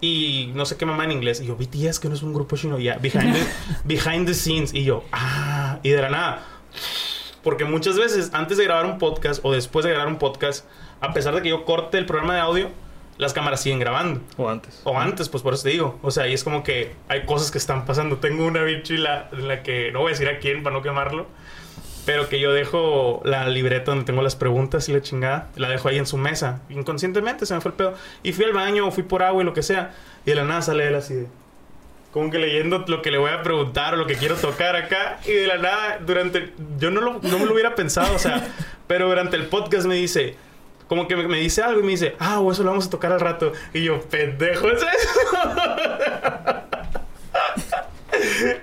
y 0.00 0.52
no 0.54 0.64
sé 0.66 0.76
qué 0.76 0.86
mamá 0.86 1.04
en 1.04 1.12
inglés. 1.12 1.40
Y 1.40 1.46
yo, 1.46 1.56
BTS, 1.56 1.98
que 1.98 2.08
no 2.08 2.14
es 2.14 2.22
un 2.22 2.32
grupo 2.34 2.56
chino. 2.56 2.78
Ya, 2.78 2.98
behind 2.98 3.34
the, 3.34 3.40
behind 3.84 4.26
the 4.26 4.34
scenes. 4.34 4.72
Y 4.74 4.84
yo, 4.84 5.02
ah, 5.12 5.78
y 5.82 5.88
de 5.90 6.02
la 6.02 6.10
nada. 6.10 6.46
Porque 7.42 7.64
muchas 7.64 7.96
veces, 7.96 8.30
antes 8.34 8.58
de 8.58 8.64
grabar 8.64 8.84
un 8.86 8.98
podcast 8.98 9.40
o 9.42 9.50
después 9.52 9.84
de 9.84 9.90
grabar 9.90 10.08
un 10.08 10.18
podcast, 10.18 10.66
a 11.00 11.12
pesar 11.14 11.34
de 11.34 11.40
que 11.42 11.48
yo 11.48 11.64
corte 11.64 11.96
el 11.98 12.04
programa 12.06 12.34
de 12.34 12.40
audio, 12.40 12.68
las 13.20 13.32
cámaras 13.32 13.62
siguen 13.62 13.78
grabando. 13.78 14.20
O 14.36 14.48
antes. 14.48 14.80
O 14.84 14.98
antes, 14.98 15.28
pues 15.28 15.42
por 15.42 15.54
eso 15.54 15.62
te 15.64 15.68
digo. 15.70 15.98
O 16.02 16.10
sea, 16.10 16.26
y 16.26 16.32
es 16.34 16.42
como 16.42 16.62
que 16.64 16.92
hay 17.08 17.22
cosas 17.24 17.50
que 17.50 17.58
están 17.58 17.84
pasando. 17.86 18.16
Tengo 18.18 18.46
una 18.46 18.62
bien 18.62 18.82
chila 18.82 19.28
en 19.32 19.46
la 19.48 19.62
que 19.62 19.92
no 19.92 20.00
voy 20.00 20.08
a 20.08 20.10
decir 20.12 20.28
a 20.28 20.38
quién 20.38 20.62
para 20.62 20.74
no 20.74 20.82
quemarlo. 20.82 21.26
Pero 22.06 22.28
que 22.30 22.40
yo 22.40 22.52
dejo 22.52 23.20
la 23.24 23.46
libreta 23.48 23.90
donde 23.90 24.04
tengo 24.06 24.22
las 24.22 24.34
preguntas 24.34 24.88
y 24.88 24.92
la 24.92 25.02
chingada. 25.02 25.48
La 25.56 25.68
dejo 25.68 25.88
ahí 25.88 25.98
en 25.98 26.06
su 26.06 26.16
mesa. 26.16 26.60
Inconscientemente 26.70 27.44
se 27.46 27.54
me 27.54 27.60
fue 27.60 27.70
el 27.72 27.76
pedo. 27.76 27.94
Y 28.22 28.32
fui 28.32 28.46
al 28.46 28.52
baño 28.54 28.86
o 28.88 28.90
fui 28.90 29.02
por 29.04 29.22
agua 29.22 29.42
y 29.42 29.44
lo 29.46 29.52
que 29.52 29.62
sea. 29.62 29.94
Y 30.24 30.30
de 30.30 30.36
la 30.36 30.44
nada 30.44 30.62
sale 30.62 30.88
él 30.88 30.94
así 30.94 31.14
de... 31.14 31.26
Como 32.10 32.28
que 32.30 32.38
leyendo 32.38 32.84
lo 32.88 33.02
que 33.02 33.12
le 33.12 33.18
voy 33.18 33.30
a 33.30 33.42
preguntar 33.42 33.94
o 33.94 33.96
lo 33.98 34.06
que 34.06 34.16
quiero 34.16 34.34
tocar 34.34 34.74
acá. 34.74 35.20
Y 35.26 35.30
de 35.32 35.46
la 35.46 35.58
nada, 35.58 35.98
durante... 36.04 36.52
Yo 36.78 36.90
no, 36.90 37.00
lo- 37.02 37.20
no 37.22 37.38
me 37.38 37.44
lo 37.44 37.52
hubiera 37.52 37.74
pensado, 37.76 38.14
o 38.14 38.18
sea... 38.18 38.48
Pero 38.88 39.06
durante 39.08 39.36
el 39.36 39.46
podcast 39.46 39.86
me 39.86 39.94
dice... 39.94 40.34
Como 40.90 41.06
que 41.06 41.14
me, 41.14 41.28
me 41.28 41.38
dice 41.38 41.62
algo 41.62 41.78
y 41.78 41.84
me 41.84 41.92
dice... 41.92 42.16
Ah, 42.18 42.40
o 42.40 42.50
eso 42.50 42.64
lo 42.64 42.70
vamos 42.70 42.88
a 42.88 42.90
tocar 42.90 43.12
al 43.12 43.20
rato. 43.20 43.52
Y 43.72 43.84
yo, 43.84 44.00
pendejo, 44.00 44.68
¿es 44.70 44.82
eso? 44.82 44.88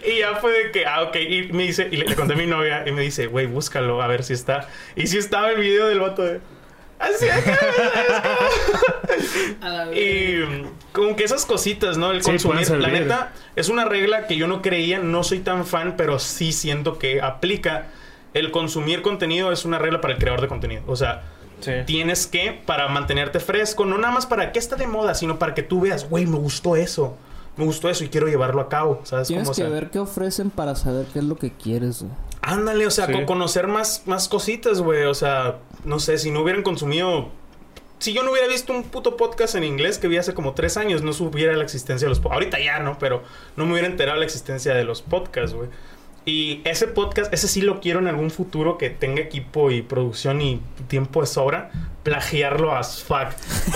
Y 0.06 0.20
ya 0.20 0.36
fue 0.36 0.52
de 0.52 0.72
que, 0.72 0.86
ah, 0.86 1.04
ok. 1.04 1.16
Y 1.16 1.44
me 1.54 1.64
dice, 1.64 1.88
y 1.90 1.96
le, 1.96 2.06
le 2.06 2.16
conté 2.16 2.34
a 2.34 2.36
mi 2.36 2.46
novia 2.46 2.84
y 2.86 2.92
me 2.92 3.02
dice, 3.02 3.28
güey, 3.28 3.46
búscalo 3.46 4.02
a 4.02 4.08
ver 4.08 4.26
si 4.26 4.34
está. 4.34 4.68
Y 4.98 5.08
si 5.08 5.18
estaba 5.18 5.52
el 5.52 5.62
video 5.62 5.88
del 5.88 6.02
vato 6.02 6.22
de. 6.22 6.42
Así 7.00 7.26
vez. 7.26 7.46
Y 9.96 10.42
como 10.92 11.16
que 11.16 11.24
esas 11.24 11.46
cositas, 11.46 11.98
¿no? 11.98 12.12
El 12.12 12.22
Sí, 12.24 12.32
consumir. 12.32 12.70
La 12.72 12.90
neta, 12.90 13.32
es 13.56 13.70
una 13.70 13.86
regla 13.86 14.28
que 14.28 14.36
yo 14.36 14.48
no 14.48 14.62
creía, 14.62 15.00
no 15.00 15.24
soy 15.24 15.40
tan 15.40 15.66
fan, 15.66 15.96
pero 15.96 16.20
sí 16.20 16.52
siento 16.52 17.00
que 17.00 17.22
aplica. 17.22 17.88
El 18.34 18.52
consumir 18.52 19.02
contenido 19.02 19.54
es 19.54 19.64
una 19.64 19.80
regla 19.80 20.02
para 20.02 20.14
el 20.14 20.20
creador 20.20 20.42
de 20.42 20.50
contenido. 20.50 20.84
O 20.88 20.98
sea, 20.98 21.24
Sí. 21.60 21.72
tienes 21.86 22.28
que, 22.28 22.52
para 22.66 22.88
mantenerte 22.88 23.40
fresco, 23.40 23.86
no 23.86 23.98
nada 23.98 24.14
más 24.14 24.26
para 24.26 24.52
que 24.52 24.60
está 24.60 24.76
de 24.76 24.86
moda, 24.88 25.16
sino 25.16 25.40
para 25.40 25.54
que 25.56 25.64
tú 25.64 25.82
veas, 25.82 26.10
güey, 26.10 26.26
me 26.26 26.38
gustó 26.38 26.76
eso. 26.76 27.16
Me 27.56 27.66
gustó 27.66 27.90
eso 27.90 28.04
y 28.04 28.10
quiero 28.10 28.28
llevarlo 28.28 28.62
a 28.62 28.70
cabo. 28.70 29.02
¿Sabes 29.04 29.30
Tienes 29.30 29.46
cómo? 29.48 29.56
Que 29.56 29.62
sea, 29.64 29.70
ver 29.70 29.90
qué 29.90 29.98
ofrecen 29.98 30.52
para 30.52 30.76
saber 30.76 31.08
qué 31.12 31.18
es 31.20 31.26
lo 31.26 31.38
que 31.38 31.52
quieres, 31.52 32.04
güey. 32.04 32.14
Ándale, 32.44 32.86
o 32.86 32.92
sea, 32.92 33.08
Sí. 33.08 33.14
con 33.14 33.26
conocer 33.26 33.66
más, 33.68 34.04
más 34.06 34.28
cositas, 34.30 34.80
güey. 34.82 35.06
O 35.06 35.16
sea, 35.16 35.58
no 35.84 36.00
sé, 36.00 36.20
si 36.20 36.30
no 36.30 36.42
hubieran 36.44 36.62
consumido. 36.62 37.30
Si 37.98 38.14
yo 38.14 38.22
no 38.22 38.30
hubiera 38.32 38.48
visto 38.48 38.72
un 38.74 38.84
puto 38.84 39.18
podcast 39.18 39.56
en 39.56 39.64
inglés 39.64 39.98
que 39.98 40.08
vi 40.08 40.18
hace 40.18 40.36
como 40.36 40.54
tres 40.54 40.78
años, 40.78 41.02
no 41.02 41.14
supiera 41.14 41.58
la 41.58 41.64
existencia 41.64 42.06
de 42.06 42.10
los 42.10 42.20
podcasts. 42.20 42.36
Ahorita 42.52 42.60
ya, 42.64 42.78
¿no? 42.84 43.00
Pero 43.00 43.24
no 43.56 43.66
me 43.66 43.72
hubiera 43.72 43.88
enterado 43.88 44.18
de 44.18 44.20
la 44.20 44.26
existencia 44.26 44.76
de 44.76 44.84
los 44.84 45.02
podcasts, 45.02 45.56
güey. 45.56 45.70
Y 46.28 46.60
ese 46.66 46.88
podcast, 46.88 47.34
ese 47.34 47.48
sí 47.48 47.62
lo 47.62 47.80
quiero 47.80 48.00
en 48.00 48.08
algún 48.08 48.30
futuro 48.32 48.78
que 48.78 48.90
tenga 48.90 49.22
equipo 49.22 49.72
y 49.72 49.82
producción 49.82 50.42
y 50.42 50.62
tiempo 50.90 51.22
de 51.22 51.28
sobra, 51.28 51.72
plagiarlo 52.04 52.76
as 52.76 53.02
fuck. 53.02 53.28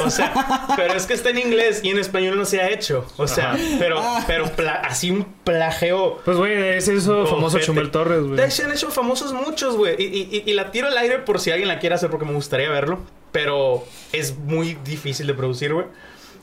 O 0.06 0.10
sea, 0.10 0.68
pero 0.76 0.94
es 0.96 1.06
que 1.06 1.14
está 1.14 1.30
en 1.30 1.38
inglés 1.40 1.80
y 1.82 1.90
en 1.92 1.98
español 1.98 2.38
no 2.38 2.44
se 2.44 2.60
ha 2.60 2.70
hecho. 2.70 3.08
O 3.16 3.26
sea, 3.28 3.58
pero, 3.80 4.02
pero 4.28 4.52
pla- 4.52 4.82
así 4.86 5.12
un 5.12 5.24
plagio 5.46 6.20
Pues, 6.26 6.36
güey, 6.36 6.54
es 6.78 6.90
el 6.90 7.02
famoso. 7.02 7.58
Chumel 7.60 7.90
Torres, 7.90 8.22
güey. 8.24 8.36
de 8.36 8.46
hecho, 8.46 8.66
han 8.66 8.72
hecho 8.74 8.92
famosos 8.92 9.32
muchos, 9.34 9.78
güey. 9.78 9.96
Y, 9.98 10.04
y- 10.08 10.44
y- 10.46 10.52
y 10.52 10.54
la 10.54 10.72
tiro 10.72 10.88
al 10.88 10.98
aire 10.98 11.20
por 11.20 11.40
si 11.40 11.52
alguien 11.52 11.70
la 11.70 11.80
quiere 11.80 11.96
hacer 11.96 12.10
porque 12.10 12.26
me 12.26 12.34
gustaría 12.34 12.70
verlo. 12.70 13.00
Pero 13.32 13.86
es 14.12 14.38
muy 14.38 14.78
difícil 14.84 15.26
de 15.26 15.34
producir, 15.34 15.74
güey. 15.74 15.86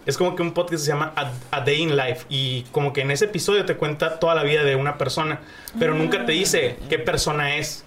Es 0.08 0.16
como 0.16 0.34
que 0.34 0.40
un 0.40 0.52
podcast 0.52 0.82
se 0.84 0.88
llama 0.88 1.12
A, 1.16 1.30
A 1.50 1.60
Day 1.60 1.82
in 1.82 1.94
Life. 1.94 2.24
Y 2.30 2.62
como 2.72 2.94
que 2.94 3.02
en 3.02 3.10
ese 3.10 3.26
episodio 3.26 3.66
te 3.66 3.76
cuenta 3.76 4.18
toda 4.18 4.34
la 4.34 4.42
vida 4.42 4.64
de 4.64 4.74
una 4.74 4.96
persona. 4.96 5.40
Pero 5.78 5.94
nunca 5.94 6.24
te 6.24 6.32
dice 6.32 6.78
qué 6.88 6.98
persona 6.98 7.56
es. 7.56 7.84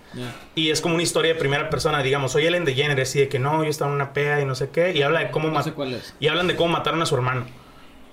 Y 0.54 0.70
es 0.70 0.82
como 0.82 0.94
una 0.94 1.02
historia 1.02 1.34
de 1.34 1.40
primera 1.40 1.72
persona. 1.72 2.04
Digamos, 2.04 2.34
soy 2.34 2.46
Ellen 2.46 2.64
DeGeneres. 2.64 3.16
Y 3.16 3.22
de 3.22 3.28
que 3.28 3.40
no, 3.40 3.64
yo 3.64 3.70
estaba 3.72 3.90
en 3.90 3.96
una 3.96 4.14
peda 4.14 4.40
y 4.40 4.46
no 4.46 4.54
sé 4.54 4.70
qué. 4.70 4.92
Y 4.96 5.02
habla 5.02 5.22
de 5.22 5.32
cómo 5.32 5.50
No 5.50 5.64
sé 5.64 5.72
cuál 5.74 5.96
es. 5.96 6.14
y 6.20 6.28
hablan 6.28 6.46
de 6.48 6.56
cómo 6.56 6.72
mataron 6.74 7.02
a 7.02 7.08
su 7.08 7.16
hermano. 7.16 7.48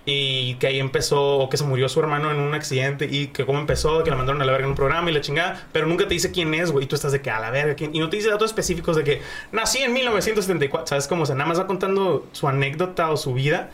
Y 0.06 0.54
que 0.54 0.68
ahí 0.68 0.80
empezó, 0.80 1.36
o 1.36 1.50
que 1.50 1.58
se 1.58 1.64
murió 1.64 1.86
su 1.90 2.00
hermano 2.00 2.30
en 2.30 2.38
un 2.38 2.54
accidente. 2.54 3.04
Y 3.10 3.26
que 3.26 3.44
cómo 3.44 3.58
empezó, 3.58 4.02
que 4.04 4.10
la 4.10 4.16
mandaron 4.16 4.40
a 4.40 4.46
la 4.46 4.52
verga 4.52 4.64
en 4.64 4.70
un 4.70 4.76
programa 4.76 5.10
y 5.10 5.12
la 5.12 5.20
chingada. 5.20 5.68
Pero 5.72 5.86
nunca 5.86 6.08
te 6.08 6.14
dice 6.14 6.32
quién 6.32 6.54
es, 6.54 6.70
güey. 6.72 6.86
Y 6.86 6.88
tú 6.88 6.94
estás 6.96 7.12
de 7.12 7.20
que 7.20 7.28
a 7.30 7.40
la 7.40 7.50
verga. 7.50 7.74
¿quién? 7.74 7.94
Y 7.94 7.98
no 7.98 8.08
te 8.08 8.16
dice 8.16 8.30
datos 8.30 8.48
específicos 8.50 8.96
de 8.96 9.04
que 9.04 9.20
nací 9.52 9.80
en 9.80 9.92
1974. 9.92 10.86
¿Sabes 10.86 11.06
cómo? 11.08 11.24
O 11.24 11.26
sea, 11.26 11.34
nada 11.34 11.46
más 11.46 11.60
va 11.60 11.66
contando 11.66 12.26
su 12.32 12.48
anécdota 12.48 13.10
o 13.10 13.18
su 13.18 13.34
vida. 13.34 13.68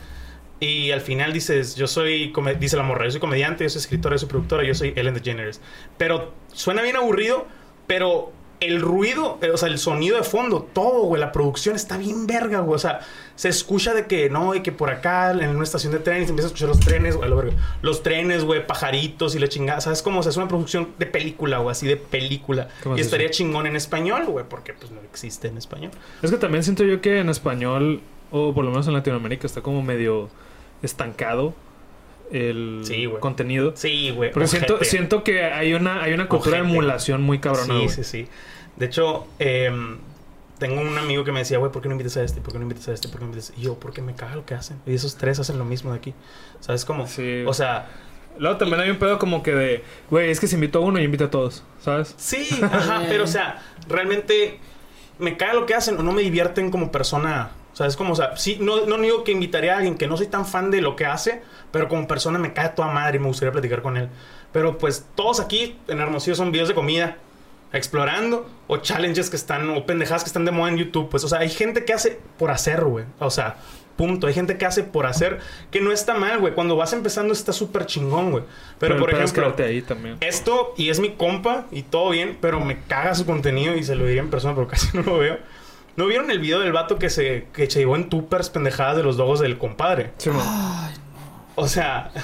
Y 0.59 0.91
al 0.91 1.01
final 1.01 1.33
dices, 1.33 1.75
yo 1.75 1.85
soy, 1.87 2.33
dice 2.59 2.77
la 2.77 2.83
morra, 2.83 3.05
yo 3.05 3.11
soy 3.11 3.19
comediante, 3.19 3.63
yo 3.65 3.69
soy 3.69 3.79
escritora, 3.79 4.15
yo 4.15 4.19
soy 4.19 4.29
productora, 4.29 4.63
yo 4.63 4.73
soy 4.73 4.93
Ellen 4.95 5.13
DeGeneres. 5.13 5.61
Pero 5.97 6.33
suena 6.53 6.81
bien 6.81 6.95
aburrido, 6.95 7.45
pero 7.87 8.31
el 8.61 8.79
ruido, 8.81 9.37
eh, 9.41 9.49
o 9.49 9.57
sea, 9.57 9.67
el 9.67 9.77
sonido 9.77 10.15
de 10.15 10.23
fondo, 10.23 10.61
todo, 10.71 11.01
güey, 11.01 11.19
la 11.19 11.33
producción 11.33 11.75
está 11.75 11.97
bien 11.97 12.25
verga, 12.25 12.61
güey. 12.61 12.73
O 12.75 12.79
sea, 12.79 13.01
se 13.35 13.49
escucha 13.49 13.93
de 13.93 14.05
que 14.07 14.29
no, 14.29 14.55
y 14.55 14.61
que 14.61 14.71
por 14.71 14.89
acá 14.89 15.31
en 15.31 15.49
una 15.49 15.65
estación 15.65 15.91
de 15.91 15.99
trenes 15.99 16.29
empieza 16.29 16.47
a 16.47 16.51
escuchar 16.51 16.69
los 16.69 16.79
trenes, 16.79 17.17
güey, 17.17 17.29
la 17.29 17.35
verga. 17.35 17.53
Los 17.81 18.01
trenes, 18.01 18.45
güey, 18.45 18.65
pajaritos 18.65 19.35
y 19.35 19.39
la 19.39 19.49
chingada. 19.49 19.81
¿Sabes 19.81 20.01
cómo? 20.01 20.21
O 20.21 20.23
sea, 20.23 20.29
es 20.29 20.37
una 20.37 20.47
producción 20.47 20.93
de 20.97 21.05
película, 21.05 21.57
güey, 21.57 21.71
así 21.73 21.85
de 21.85 21.97
película. 21.97 22.69
¿Cómo 22.81 22.95
Y 22.95 23.01
es 23.01 23.07
estaría 23.07 23.27
eso? 23.27 23.35
chingón 23.39 23.67
en 23.67 23.75
español, 23.75 24.23
güey, 24.25 24.45
porque 24.47 24.71
pues 24.73 24.89
no 24.89 25.01
existe 25.01 25.49
en 25.49 25.57
español. 25.57 25.91
Es 26.21 26.31
que 26.31 26.37
también 26.37 26.63
siento 26.63 26.85
yo 26.85 27.01
que 27.01 27.19
en 27.19 27.27
español, 27.27 28.01
o 28.31 28.53
por 28.53 28.63
lo 28.65 28.71
menos 28.71 28.87
en 28.87 28.93
Latinoamérica, 28.93 29.47
está 29.47 29.61
como 29.61 29.81
medio 29.81 30.29
estancado 30.81 31.53
el 32.31 32.81
Sí, 32.83 33.07
contenido. 33.19 33.73
Sí, 33.75 34.11
güey. 34.11 34.31
Porque 34.31 34.47
siento, 34.47 34.83
siento 34.83 35.23
que 35.23 35.43
hay 35.43 35.73
una, 35.73 36.03
hay 36.03 36.13
una 36.13 36.27
cultura 36.27 36.57
de 36.57 36.63
emulación 36.63 37.21
muy 37.21 37.39
cabrona, 37.39 37.79
Sí, 37.81 37.89
sí, 37.89 38.03
sí. 38.03 38.27
De 38.75 38.87
hecho, 38.87 39.27
em, 39.39 39.97
tengo 40.57 40.81
un 40.81 40.97
amigo 40.97 41.23
que 41.23 41.31
me 41.31 41.39
decía, 41.39 41.59
güey, 41.59 41.71
¿por 41.71 41.81
qué 41.81 41.87
no 41.87 41.93
invitas 41.93 42.17
a 42.17 42.23
este? 42.23 42.41
¿Por 42.41 42.51
qué 42.51 42.59
no 42.59 42.63
invitas 42.63 42.87
a 42.87 42.93
este? 42.93 43.07
¿Por 43.07 43.19
qué 43.19 43.25
no 43.25 43.31
invitas 43.31 43.49
a 43.49 43.53
este? 43.53 43.61
Y 43.61 43.65
yo, 43.65 43.75
porque 43.75 44.01
me 44.01 44.15
caga 44.15 44.35
lo 44.35 44.45
que 44.45 44.53
hacen. 44.53 44.81
Y 44.85 44.93
esos 44.93 45.15
tres 45.15 45.39
hacen 45.39 45.57
lo 45.57 45.65
mismo 45.65 45.91
de 45.91 45.97
aquí. 45.97 46.13
¿Sabes 46.59 46.83
cómo? 46.83 47.07
Sí. 47.07 47.43
O 47.45 47.53
sea, 47.53 47.87
Luego 48.37 48.57
también 48.57 48.81
hay 48.81 48.89
un 48.89 48.97
pedo 48.97 49.17
como 49.17 49.41
que 49.43 49.51
de, 49.51 49.83
güey, 50.09 50.29
es 50.29 50.39
que 50.39 50.47
si 50.47 50.55
invito 50.55 50.79
a 50.79 50.81
uno 50.81 50.99
y 50.99 51.03
invita 51.03 51.25
a 51.25 51.29
todos, 51.29 51.63
¿sabes? 51.79 52.13
sí, 52.17 52.47
ajá, 52.61 53.03
pero 53.07 53.23
o 53.23 53.27
sea, 53.27 53.61
realmente 53.87 54.59
me 55.19 55.37
caga 55.37 55.53
lo 55.53 55.65
que 55.65 55.73
hacen 55.73 55.97
o 55.97 56.03
no 56.03 56.11
me 56.11 56.21
divierten 56.21 56.69
como 56.71 56.91
persona. 56.91 57.51
¿Sabes 57.75 57.97
cómo? 57.97 58.13
O 58.13 58.15
sea, 58.15 58.37
sí, 58.37 58.57
no, 58.61 58.85
no 58.85 58.97
digo 58.97 59.25
que 59.25 59.33
invitaría 59.33 59.73
a 59.73 59.77
alguien 59.77 59.97
que 59.97 60.07
no 60.07 60.15
soy 60.15 60.27
tan 60.27 60.45
fan 60.45 60.71
de 60.71 60.79
lo 60.79 60.95
que 60.95 61.05
hace, 61.05 61.41
pero 61.71 61.89
como 61.89 62.07
persona 62.07 62.39
me 62.39 62.53
cae 62.53 62.69
toda 62.69 62.87
madre 62.87 63.17
y 63.17 63.19
me 63.19 63.27
gustaría 63.27 63.51
platicar 63.51 63.81
con 63.81 63.97
él. 63.97 64.07
Pero 64.53 64.77
pues 64.77 65.05
todos 65.13 65.41
aquí 65.41 65.77
en 65.89 65.99
Hermosillo 65.99 66.35
son 66.35 66.53
videos 66.53 66.69
de 66.69 66.73
comida, 66.73 67.17
explorando, 67.73 68.49
o 68.67 68.77
challenges 68.77 69.29
que 69.29 69.35
están, 69.35 69.69
o 69.71 69.85
pendejadas 69.85 70.23
que 70.23 70.29
están 70.29 70.45
de 70.45 70.51
moda 70.51 70.71
en 70.71 70.77
YouTube. 70.77 71.09
Pues, 71.09 71.25
o 71.25 71.27
sea, 71.27 71.39
hay 71.39 71.49
gente 71.49 71.83
que 71.83 71.91
hace 71.91 72.17
por 72.37 72.49
hacer, 72.49 72.85
güey. 72.85 73.03
O 73.19 73.29
sea, 73.29 73.57
punto. 73.97 74.27
Hay 74.27 74.33
gente 74.33 74.57
que 74.57 74.65
hace 74.65 74.83
por 74.83 75.05
hacer, 75.05 75.39
que 75.69 75.81
no 75.81 75.91
está 75.91 76.13
mal, 76.13 76.39
güey. 76.39 76.53
Cuando 76.53 76.77
vas 76.77 76.93
empezando 76.93 77.33
está 77.33 77.51
súper 77.51 77.87
chingón, 77.87 78.31
güey. 78.31 78.43
Pero, 78.79 78.95
el 78.95 79.01
por 79.01 79.09
es 79.13 79.31
ejemplo, 79.31 79.53
ahí 79.65 79.81
también. 79.81 80.15
esto, 80.21 80.73
y 80.77 80.89
es 80.89 81.01
mi 81.01 81.11
compa, 81.11 81.65
y 81.71 81.83
todo 81.83 82.11
bien, 82.11 82.37
pero 82.39 82.61
me 82.61 82.79
caga 82.83 83.13
su 83.15 83.25
contenido 83.25 83.75
y 83.75 83.83
se 83.83 83.95
lo 83.95 84.05
diría 84.05 84.21
en 84.21 84.29
persona, 84.29 84.55
pero 84.55 84.67
casi 84.69 84.95
no 84.95 85.03
lo 85.03 85.17
veo. 85.17 85.37
¿No 85.95 86.07
vieron 86.07 86.29
el 86.31 86.39
video 86.39 86.59
del 86.59 86.71
vato 86.73 86.97
que 86.99 87.09
se, 87.09 87.47
que 87.53 87.69
se 87.69 87.79
llevó 87.79 87.95
en 87.95 88.09
tupers 88.09 88.49
pendejadas 88.49 88.97
de 88.97 89.03
los 89.03 89.17
dogos 89.17 89.39
del 89.39 89.57
compadre? 89.57 90.11
Sí, 90.17 90.29
man. 90.29 90.93
O 91.55 91.67
sea, 91.67 92.11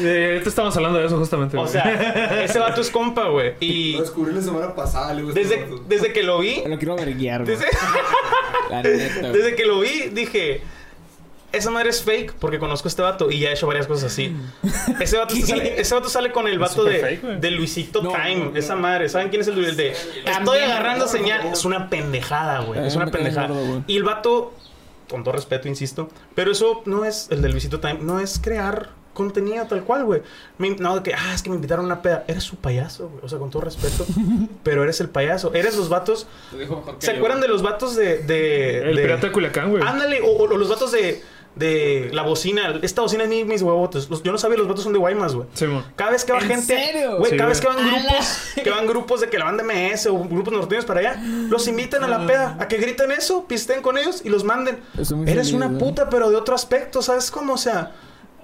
Eh, 0.00 0.40
te 0.40 0.48
estamos 0.48 0.76
hablando 0.76 1.00
de 1.00 1.06
eso 1.06 1.18
justamente. 1.18 1.56
o 1.56 1.60
güey. 1.62 1.72
sea, 1.72 2.42
ese 2.44 2.60
vato 2.60 2.80
es 2.80 2.90
compa, 2.90 3.28
güey. 3.28 3.54
Y 3.58 3.94
Lo 3.94 4.02
descubrí 4.02 4.32
la 4.32 4.40
semana 4.40 4.72
pasada, 4.74 5.12
le 5.14 5.24
desde, 5.32 5.66
desde 5.88 6.12
que 6.12 6.22
lo 6.22 6.38
vi, 6.38 6.62
Lo 6.64 6.78
quiero 6.78 6.94
verguiar, 6.94 7.44
güey. 7.44 7.56
desde, 7.56 7.66
La 8.70 8.82
neta, 8.82 9.20
güey. 9.20 9.32
desde 9.32 9.56
que 9.56 9.66
lo 9.66 9.80
vi, 9.80 10.10
dije. 10.12 10.62
Esa 11.50 11.70
madre 11.70 11.88
es 11.88 12.02
fake 12.02 12.34
porque 12.34 12.58
conozco 12.58 12.88
a 12.88 12.90
este 12.90 13.00
vato 13.00 13.30
y 13.30 13.40
ya 13.40 13.48
he 13.48 13.52
hecho 13.54 13.66
varias 13.66 13.86
cosas 13.86 14.12
así. 14.12 14.36
Ese 15.00 15.16
vato, 15.16 15.34
sale, 15.34 15.80
ese 15.80 15.94
vato 15.94 16.08
sale 16.10 16.30
con 16.30 16.46
el 16.46 16.58
vato 16.58 16.84
de, 16.84 16.98
fake, 17.00 17.22
de 17.40 17.50
Luisito 17.52 18.02
No, 18.02 18.10
Time. 18.10 18.36
no, 18.36 18.50
no. 18.50 18.56
Esa 18.58 18.76
madre. 18.76 19.08
¿Saben 19.08 19.30
quién 19.30 19.40
es 19.40 19.48
el, 19.48 19.64
el 19.64 19.76
de? 19.76 19.92
Estoy 20.26 20.58
agarrando 20.58 21.06
no, 21.06 21.10
señal. 21.10 21.38
no, 21.40 21.46
no. 21.48 21.52
Es 21.54 21.64
una 21.64 21.88
pendejada, 21.88 22.60
güey. 22.60 22.86
Es 22.86 22.96
una 22.96 23.06
pendejada. 23.06 23.48
y 23.86 23.96
el 23.96 24.02
vato, 24.04 24.52
con 25.08 25.24
todo 25.24 25.32
respeto, 25.32 25.68
insisto, 25.68 26.10
pero 26.34 26.52
eso 26.52 26.82
no 26.84 27.04
es 27.06 27.28
el 27.30 27.40
de 27.40 27.48
Luisito 27.48 27.80
Time. 27.80 27.98
No 28.02 28.20
es 28.20 28.38
crear 28.38 28.90
contenido 29.14 29.64
tal 29.66 29.82
cual, 29.84 30.04
güey. 30.04 30.22
No, 30.58 30.96
de 30.96 31.02
que, 31.02 31.14
ah, 31.14 31.32
es 31.34 31.42
que 31.42 31.48
me 31.50 31.56
invitaron 31.56 31.86
a 31.86 31.86
una 31.86 32.02
peda. 32.02 32.24
Eres 32.28 32.44
su 32.44 32.56
payaso, 32.56 33.08
güey. 33.08 33.24
O 33.24 33.28
sea, 33.28 33.38
con 33.38 33.50
todo 33.50 33.62
respeto. 33.62 34.04
pero 34.62 34.82
eres 34.84 35.00
el 35.00 35.08
payaso. 35.08 35.52
Eres 35.54 35.76
los 35.78 35.88
vatos. 35.88 36.26
¿Se 36.98 37.10
acuerdan 37.12 37.40
de 37.40 37.48
los 37.48 37.62
vatos 37.62 37.96
de. 37.96 38.18
de 38.18 38.82
El 38.90 38.96
de- 38.96 39.02
pirata 39.02 39.26
de 39.28 39.32
Culiacán, 39.32 39.70
güey. 39.70 39.82
Ándale, 39.82 40.20
o, 40.20 40.36
o 40.36 40.46
los 40.56 40.68
vatos 40.68 40.92
de. 40.92 41.22
De 41.58 42.10
la 42.12 42.22
bocina. 42.22 42.78
Esta 42.82 43.02
bocina 43.02 43.24
es 43.24 43.28
mi- 43.28 43.44
mis 43.44 43.62
huevotes. 43.62 44.08
Los- 44.08 44.22
yo 44.22 44.30
no 44.32 44.38
sabía, 44.38 44.56
los 44.58 44.68
vatos 44.68 44.84
son 44.84 44.92
de 44.92 44.98
Guaymas, 44.98 45.34
güey. 45.34 45.48
Cada 45.96 46.12
vez 46.12 46.24
que 46.24 46.32
va 46.32 46.38
¿En 46.38 46.46
gente. 46.46 46.66
serio? 46.76 47.18
Güey, 47.18 47.32
Sí, 47.32 47.36
cada 47.36 47.48
vez 47.48 47.60
que 47.60 47.66
van 47.66 47.76
grupos. 47.78 48.38
Que 48.64 48.70
van 48.70 48.86
grupos 48.86 49.20
de 49.20 49.28
que 49.28 49.38
la 49.38 49.44
banda 49.46 49.64
MS 49.64 50.06
o 50.08 50.18
grupos 50.24 50.52
norteños 50.52 50.84
para 50.84 51.00
allá. 51.00 51.22
Los 51.48 51.66
invitan 51.68 52.04
a 52.04 52.08
la 52.08 52.26
peda. 52.26 52.56
A 52.60 52.68
que 52.68 52.76
griten 52.78 53.10
eso, 53.12 53.46
pisten 53.46 53.82
con 53.82 53.98
ellos 53.98 54.22
y 54.24 54.28
los 54.28 54.44
manden. 54.44 54.78
Eres 55.26 55.52
una 55.52 55.76
puta, 55.78 56.08
pero 56.08 56.30
de 56.30 56.36
otro 56.36 56.54
aspecto, 56.54 57.02
¿sabes 57.02 57.30
cómo? 57.30 57.54
O 57.54 57.58
sea. 57.58 57.92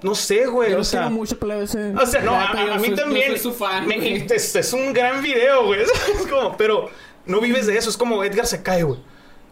No 0.02 0.14
sé, 0.14 0.44
güey. 0.46 0.72
Yo 0.72 0.80
O 0.80 0.84
sea. 0.84 1.00
quiero 1.02 1.14
mucho, 1.14 1.38
plebe, 1.38 1.64
ese- 1.64 1.94
O 1.94 2.04
sea, 2.04 2.20
no, 2.20 2.34
a, 2.34 2.52
mí 2.76 2.88
soy- 2.88 2.90
yo 2.90 2.96
también. 2.96 3.28
soy 3.30 3.38
su 3.38 3.52
fan, 3.54 3.86
me- 3.86 3.96
güey. 3.96 4.26
es, 4.30 4.54
es 4.54 4.72
un 4.74 4.92
gran 4.92 5.22
video, 5.22 5.64
güey. 5.64 5.80
Es 6.20 6.26
como, 6.28 6.56
pero 6.58 6.90
no 7.24 7.40
vives 7.40 7.66
de 7.66 7.78
eso. 7.78 7.88
Es 7.88 7.96
como 7.96 8.22
Edgar 8.22 8.46
se 8.46 8.62
cae, 8.62 8.82
güey. 8.82 8.98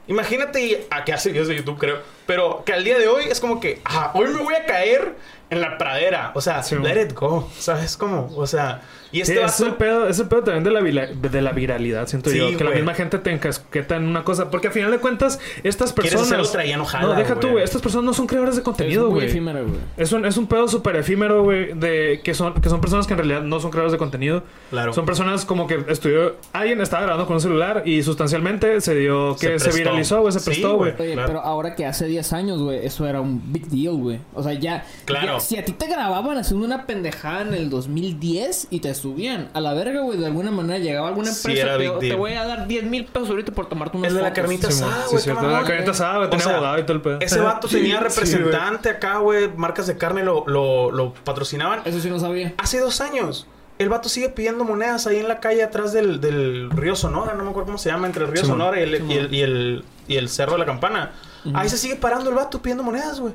Imagínate 0.08 0.60
y- 0.60 0.86
a 0.90 1.04
que 1.04 1.12
hace 1.12 1.30
videos 1.30 1.48
de 1.48 1.56
YouTube, 1.56 1.78
creo. 1.78 1.98
Pero 2.26 2.62
que 2.64 2.72
al 2.72 2.84
día 2.84 2.98
de 2.98 3.08
hoy 3.08 3.24
es 3.30 3.40
como 3.40 3.60
que, 3.60 3.80
ah, 3.84 4.10
hoy 4.14 4.28
me 4.28 4.42
voy 4.42 4.54
a 4.54 4.64
caer 4.66 5.14
en 5.50 5.60
la 5.60 5.78
pradera. 5.78 6.32
O 6.34 6.40
sea, 6.40 6.62
Sí, 6.62 6.74
let 6.76 7.00
it 7.02 7.12
go. 7.14 7.48
¿Sabes 7.58 7.96
cómo? 7.96 8.30
O 8.36 8.46
sea, 8.46 8.82
y 9.12 9.16
Sí, 9.24 9.32
este 9.32 9.44
es 9.44 9.60
el 9.60 9.74
pedo, 9.74 10.08
es 10.08 10.18
el 10.18 10.26
pedo 10.28 10.42
también 10.42 10.64
de 10.64 10.70
la, 10.70 10.80
vila- 10.80 11.06
de 11.06 11.42
la 11.42 11.52
viralidad, 11.52 12.06
siento 12.08 12.30
Sí, 12.30 12.38
yo. 12.38 12.56
Que 12.56 12.64
la 12.64 12.70
misma 12.70 12.94
gente 12.94 13.18
te 13.18 13.30
encasqueta 13.30 13.96
en 13.96 14.04
una 14.04 14.24
cosa. 14.24 14.50
Porque 14.50 14.68
al 14.68 14.72
final 14.72 14.90
de 14.90 14.98
cuentas, 14.98 15.38
estas 15.62 15.92
personas. 15.92 16.26
hacer 16.26 16.40
otra 16.40 16.64
ya 16.64 16.76
no 16.76 16.84
jala, 16.84 17.08
No, 17.08 17.14
deja 17.14 17.38
tú, 17.38 17.50
güey. 17.50 17.62
Estas 17.64 17.82
personas 17.82 18.04
no 18.06 18.14
son 18.14 18.26
creadores 18.26 18.54
de 18.56 18.60
Es 18.60 18.64
contenido, 18.64 19.04
muy 19.06 19.14
güey. 19.14 19.26
efímero, 19.28 19.60
güey. 19.66 19.80
Es 19.96 20.12
un, 20.12 20.24
es 20.24 20.36
un 20.36 20.46
pedo 20.46 20.66
súper 20.68 20.96
efímero, 20.96 21.42
güey, 21.44 21.72
de 21.74 22.20
que 22.24 22.34
son, 22.34 22.54
que 22.54 22.68
son 22.68 22.80
personas 22.80 23.06
que 23.06 23.12
en 23.12 23.18
realidad 23.18 23.42
no 23.42 23.60
son 23.60 23.70
creadores 23.70 23.92
de 23.92 23.98
contenido. 23.98 24.42
Claro. 24.70 24.92
Son 24.92 25.04
personas 25.04 25.44
como 25.44 25.66
que 25.66 25.84
estudió... 25.88 26.36
Alguien 26.52 26.80
estaba 26.80 27.02
grabando 27.02 27.26
con 27.26 27.34
un 27.36 27.40
celular 27.42 27.82
y 27.86 28.02
sustancialmente 28.02 28.80
se 28.80 28.94
dio 28.94 29.36
que 29.36 29.58
se, 29.58 29.72
viralizó, 29.72 30.20
güey, 30.20 30.32
se 30.32 30.40
prestó, 30.40 30.76
güey. 30.76 30.92
güey. 30.92 31.02
Oye, 31.08 31.12
Claro. 31.14 31.28
pero 31.28 31.40
ahora 31.40 31.74
que 31.74 31.84
hace 31.86 32.06
10 32.06 32.32
años, 32.32 32.60
güey, 32.62 32.84
eso 32.86 33.06
era 33.06 33.20
un 33.20 33.52
big 33.52 33.66
deal, 33.68 33.94
güey. 33.96 34.18
O 34.34 34.42
sea, 34.42 34.52
ya, 34.54 34.84
Claro. 35.04 35.34
ya- 35.34 35.40
Si 35.40 35.56
a 35.58 35.64
ti 35.64 35.72
te 35.72 35.86
grababan 35.86 36.38
haciendo 36.38 36.64
una 36.64 36.86
pendejada 36.86 37.42
en 37.42 37.54
el 37.54 37.68
2010 37.70 38.68
y 38.70 38.80
te 38.80 38.94
subían 39.02 39.50
a 39.52 39.60
la 39.60 39.74
verga, 39.74 40.00
güey, 40.00 40.18
de 40.18 40.26
alguna 40.26 40.50
manera 40.50 40.78
llegaba 40.78 41.08
alguna 41.08 41.30
Sí, 41.32 41.48
empresa. 41.50 41.62
era 41.68 41.76
te, 41.78 41.82
big 41.90 41.98
te 41.98 42.06
deal. 42.06 42.16
voy 42.18 42.32
a 42.32 42.44
dar 42.46 42.66
10 42.66 42.84
mil 42.84 43.04
pesos 43.04 43.28
ahorita 43.28 43.52
por 43.52 43.68
tomarte 43.68 43.96
unas 43.98 44.10
El 44.10 44.16
de 44.16 44.22
la 44.22 44.32
carnita 44.32 44.70
Sí, 44.70 44.82
asada, 44.82 45.04
sí, 45.08 45.30
güey. 45.30 45.52
La 45.52 45.62
carnita 45.64 45.90
asada, 45.90 46.16
güey, 46.18 46.30
tenía 46.30 46.46
abogado 46.56 46.78
y 46.78 46.82
todo 46.84 46.92
el 46.96 47.02
pedo. 47.02 47.18
Ese 47.20 47.40
vato 47.40 47.68
tenía 47.68 47.98
Sí, 47.98 48.04
representante 48.04 48.88
acá, 48.88 49.18
güey. 49.18 49.48
Marcas 49.56 49.86
de 49.86 49.96
carne 49.98 50.22
lo, 50.24 50.44
lo, 50.46 50.90
lo 50.90 51.12
patrocinaban. 51.12 51.82
Eso 51.84 52.00
sí 52.00 52.08
no 52.08 52.18
sabía. 52.18 52.54
Hace 52.58 52.78
dos 52.80 53.00
años. 53.00 53.46
El 53.78 53.88
vato 53.88 54.08
sigue 54.08 54.28
pidiendo 54.28 54.64
monedas 54.64 55.06
ahí 55.06 55.16
en 55.18 55.26
la 55.28 55.40
calle 55.40 55.62
atrás 55.62 55.92
del, 55.92 56.20
del 56.20 56.70
río 56.70 56.94
Sonora, 56.94 57.34
no 57.34 57.42
me 57.42 57.50
acuerdo 57.50 57.66
cómo 57.66 57.78
se 57.78 57.90
llama, 57.90 58.06
entre 58.06 58.24
el 58.24 58.30
río. 58.30 58.44
Sonora 58.44 58.78
y 58.78 58.82
el, 58.84 59.10
y, 59.10 59.14
el, 59.14 59.34
y, 59.34 59.40
el, 59.40 59.84
y 60.06 60.16
el 60.16 60.28
Cerro 60.28 60.52
de 60.52 60.58
la 60.58 60.66
Campana. 60.66 61.12
Ahí 61.54 61.68
se 61.68 61.76
sigue 61.78 61.96
parando 61.96 62.30
el 62.30 62.36
vato 62.36 62.62
pidiendo 62.62 62.84
monedas, 62.84 63.18
güey. 63.18 63.34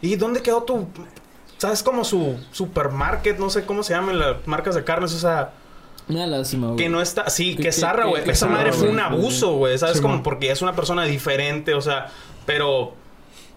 ¿Y 0.00 0.16
dónde 0.16 0.40
quedó 0.40 0.62
tu... 0.62 0.86
¿Sabes? 1.58 1.82
Como 1.82 2.04
su 2.04 2.38
supermarket, 2.52 3.38
no 3.38 3.48
sé 3.50 3.64
cómo 3.64 3.82
se 3.82 3.94
llaman 3.94 4.18
las 4.18 4.46
marcas 4.46 4.74
de 4.74 4.84
carnes, 4.84 5.12
o 5.14 5.18
sea... 5.18 5.52
Una 6.08 6.26
lástima, 6.26 6.68
güey. 6.68 6.76
Que 6.78 6.88
no 6.88 7.00
está... 7.00 7.28
Sí, 7.30 7.56
Que- 7.56 7.72
zarra, 7.72 8.04
güey. 8.06 8.28
Esa 8.28 8.46
madre 8.46 8.72
fue 8.72 8.88
un 8.88 9.00
abuso, 9.00 9.54
güey. 9.54 9.76
¿Sabes? 9.78 9.96
Simón. 9.96 10.12
Como 10.12 10.22
porque 10.22 10.50
es 10.50 10.62
una 10.62 10.74
persona 10.76 11.04
diferente, 11.04 11.74
o 11.74 11.80
sea... 11.80 12.08
Pero... 12.44 12.94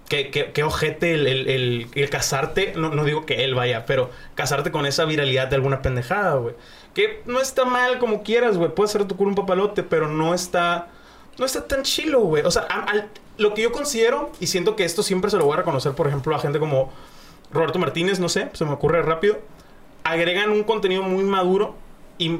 Qué, 0.08 0.32
qué, 0.32 0.52
qué 0.54 0.64
ojete 0.64 1.14
el, 1.14 1.28
el, 1.28 1.48
el- 1.50 1.88
el 1.94 2.10
casarte, 2.10 2.74
no, 2.76 2.90
no 2.90 3.04
digo 3.04 3.28
que 3.28 3.44
él 3.44 3.54
vaya, 3.54 3.86
pero 3.86 4.10
casarte 4.34 4.72
con 4.72 4.88
esa 4.88 5.06
viralidad 5.06 5.50
de 5.50 5.56
alguna 5.58 5.84
pendejada, 5.84 6.34
güey. 6.38 6.56
Que 6.96 7.22
no 7.28 7.40
está 7.40 7.64
mal 7.64 8.00
como 8.00 8.24
quieras, 8.24 8.58
güey. 8.58 8.74
Puede 8.74 8.90
ser 8.90 9.06
tu 9.08 9.16
culo 9.16 9.30
un 9.30 9.36
papalote, 9.36 9.84
pero 9.84 10.08
no 10.08 10.34
está. 10.34 10.88
No 11.38 11.46
está 11.46 11.68
tan 11.68 11.84
chilo, 11.84 12.22
güey. 12.22 12.42
O 12.44 12.50
sea, 12.50 12.64
al- 12.64 13.08
lo 13.38 13.54
que 13.54 13.62
yo 13.62 13.72
considero, 13.72 14.32
y 14.40 14.48
siento 14.48 14.76
que 14.76 14.84
esto 14.84 15.04
siempre 15.04 15.30
se 15.30 15.38
lo 15.38 15.46
voy 15.46 15.54
a 15.54 15.58
reconocer, 15.58 15.92
por 15.94 16.08
ejemplo, 16.08 16.36
a 16.36 16.40
gente 16.40 16.58
como 16.58 16.92
Roberto 17.52 17.80
Martínez, 17.80 18.20
no 18.20 18.30
sé, 18.30 18.50
se 18.54 18.66
me 18.66 18.72
ocurre 18.72 19.02
rápido. 19.02 19.40
Agregan 20.04 20.50
un 20.52 20.64
contenido 20.64 21.04
muy 21.04 21.24
maduro 21.24 21.76
y 22.18 22.40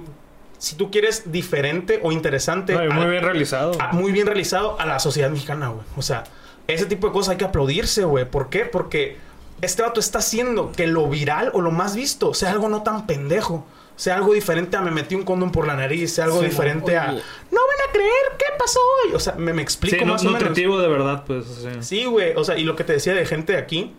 si 0.58 0.76
tú 0.76 0.92
quieres 0.92 1.32
diferente 1.32 2.00
o 2.04 2.12
interesante. 2.12 2.74
No, 2.74 2.94
muy 2.94 3.08
bien 3.10 3.24
realizado. 3.24 3.72
a- 3.80 3.92
muy 3.94 4.12
bien 4.12 4.28
realizado 4.28 4.80
a 4.80 4.86
la 4.86 5.00
sociedad 5.00 5.30
mexicana, 5.30 5.70
güey. 5.70 5.86
O 5.98 6.02
sea, 6.02 6.24
ese 6.68 6.86
tipo 6.86 7.08
de 7.08 7.14
cosas 7.14 7.32
hay 7.32 7.38
que 7.38 7.46
aplaudirse, 7.46 8.04
güey. 8.04 8.26
¿Por 8.30 8.50
qué? 8.50 8.66
Porque 8.66 9.18
este 9.62 9.82
vato 9.82 10.00
está 10.00 10.20
haciendo 10.20 10.72
que 10.72 10.88
lo 10.88 11.08
viral 11.10 11.52
o 11.54 11.62
lo 11.62 11.72
más 11.72 11.96
visto 11.96 12.34
sea 12.34 12.52
algo 12.52 12.70
no 12.70 12.84
tan 12.84 13.06
pendejo. 13.08 13.66
Sea 13.96 14.16
algo 14.16 14.32
diferente 14.34 14.78
a 14.78 14.82
me 14.82 14.92
metí 14.92 15.16
un 15.16 15.24
condón 15.24 15.52
por 15.52 15.68
la 15.68 15.76
nariz. 15.76 16.14
Sea 16.14 16.26
algo 16.26 16.40
Sí, 16.40 16.46
diferente 16.46 16.98
a 16.98 17.10
oye. 17.12 17.22
no 17.52 17.60
van 17.60 17.90
a 17.90 17.92
creer 17.92 18.12
qué 18.38 18.46
pasó 18.58 18.80
hoy. 19.06 19.14
O 19.14 19.20
sea, 19.20 19.34
me, 19.34 19.52
me 19.54 19.62
explico 19.62 19.98
Sí, 20.00 20.06
no, 20.06 20.14
más 20.14 20.22
o 20.22 20.26
menos. 20.26 20.42
nutritivo 20.42 20.80
de 20.80 20.88
verdad, 20.88 21.24
pues. 21.28 21.46
o 21.48 21.54
sea. 21.62 21.84
Sí, 21.84 22.06
güey. 22.06 22.34
O 22.38 22.44
sea, 22.46 22.58
y 22.58 22.64
lo 22.64 22.76
que 22.78 22.86
te 22.86 22.94
decía 22.94 23.14
de 23.14 23.26
gente 23.26 23.54
de 23.54 23.60
aquí, 23.60 23.94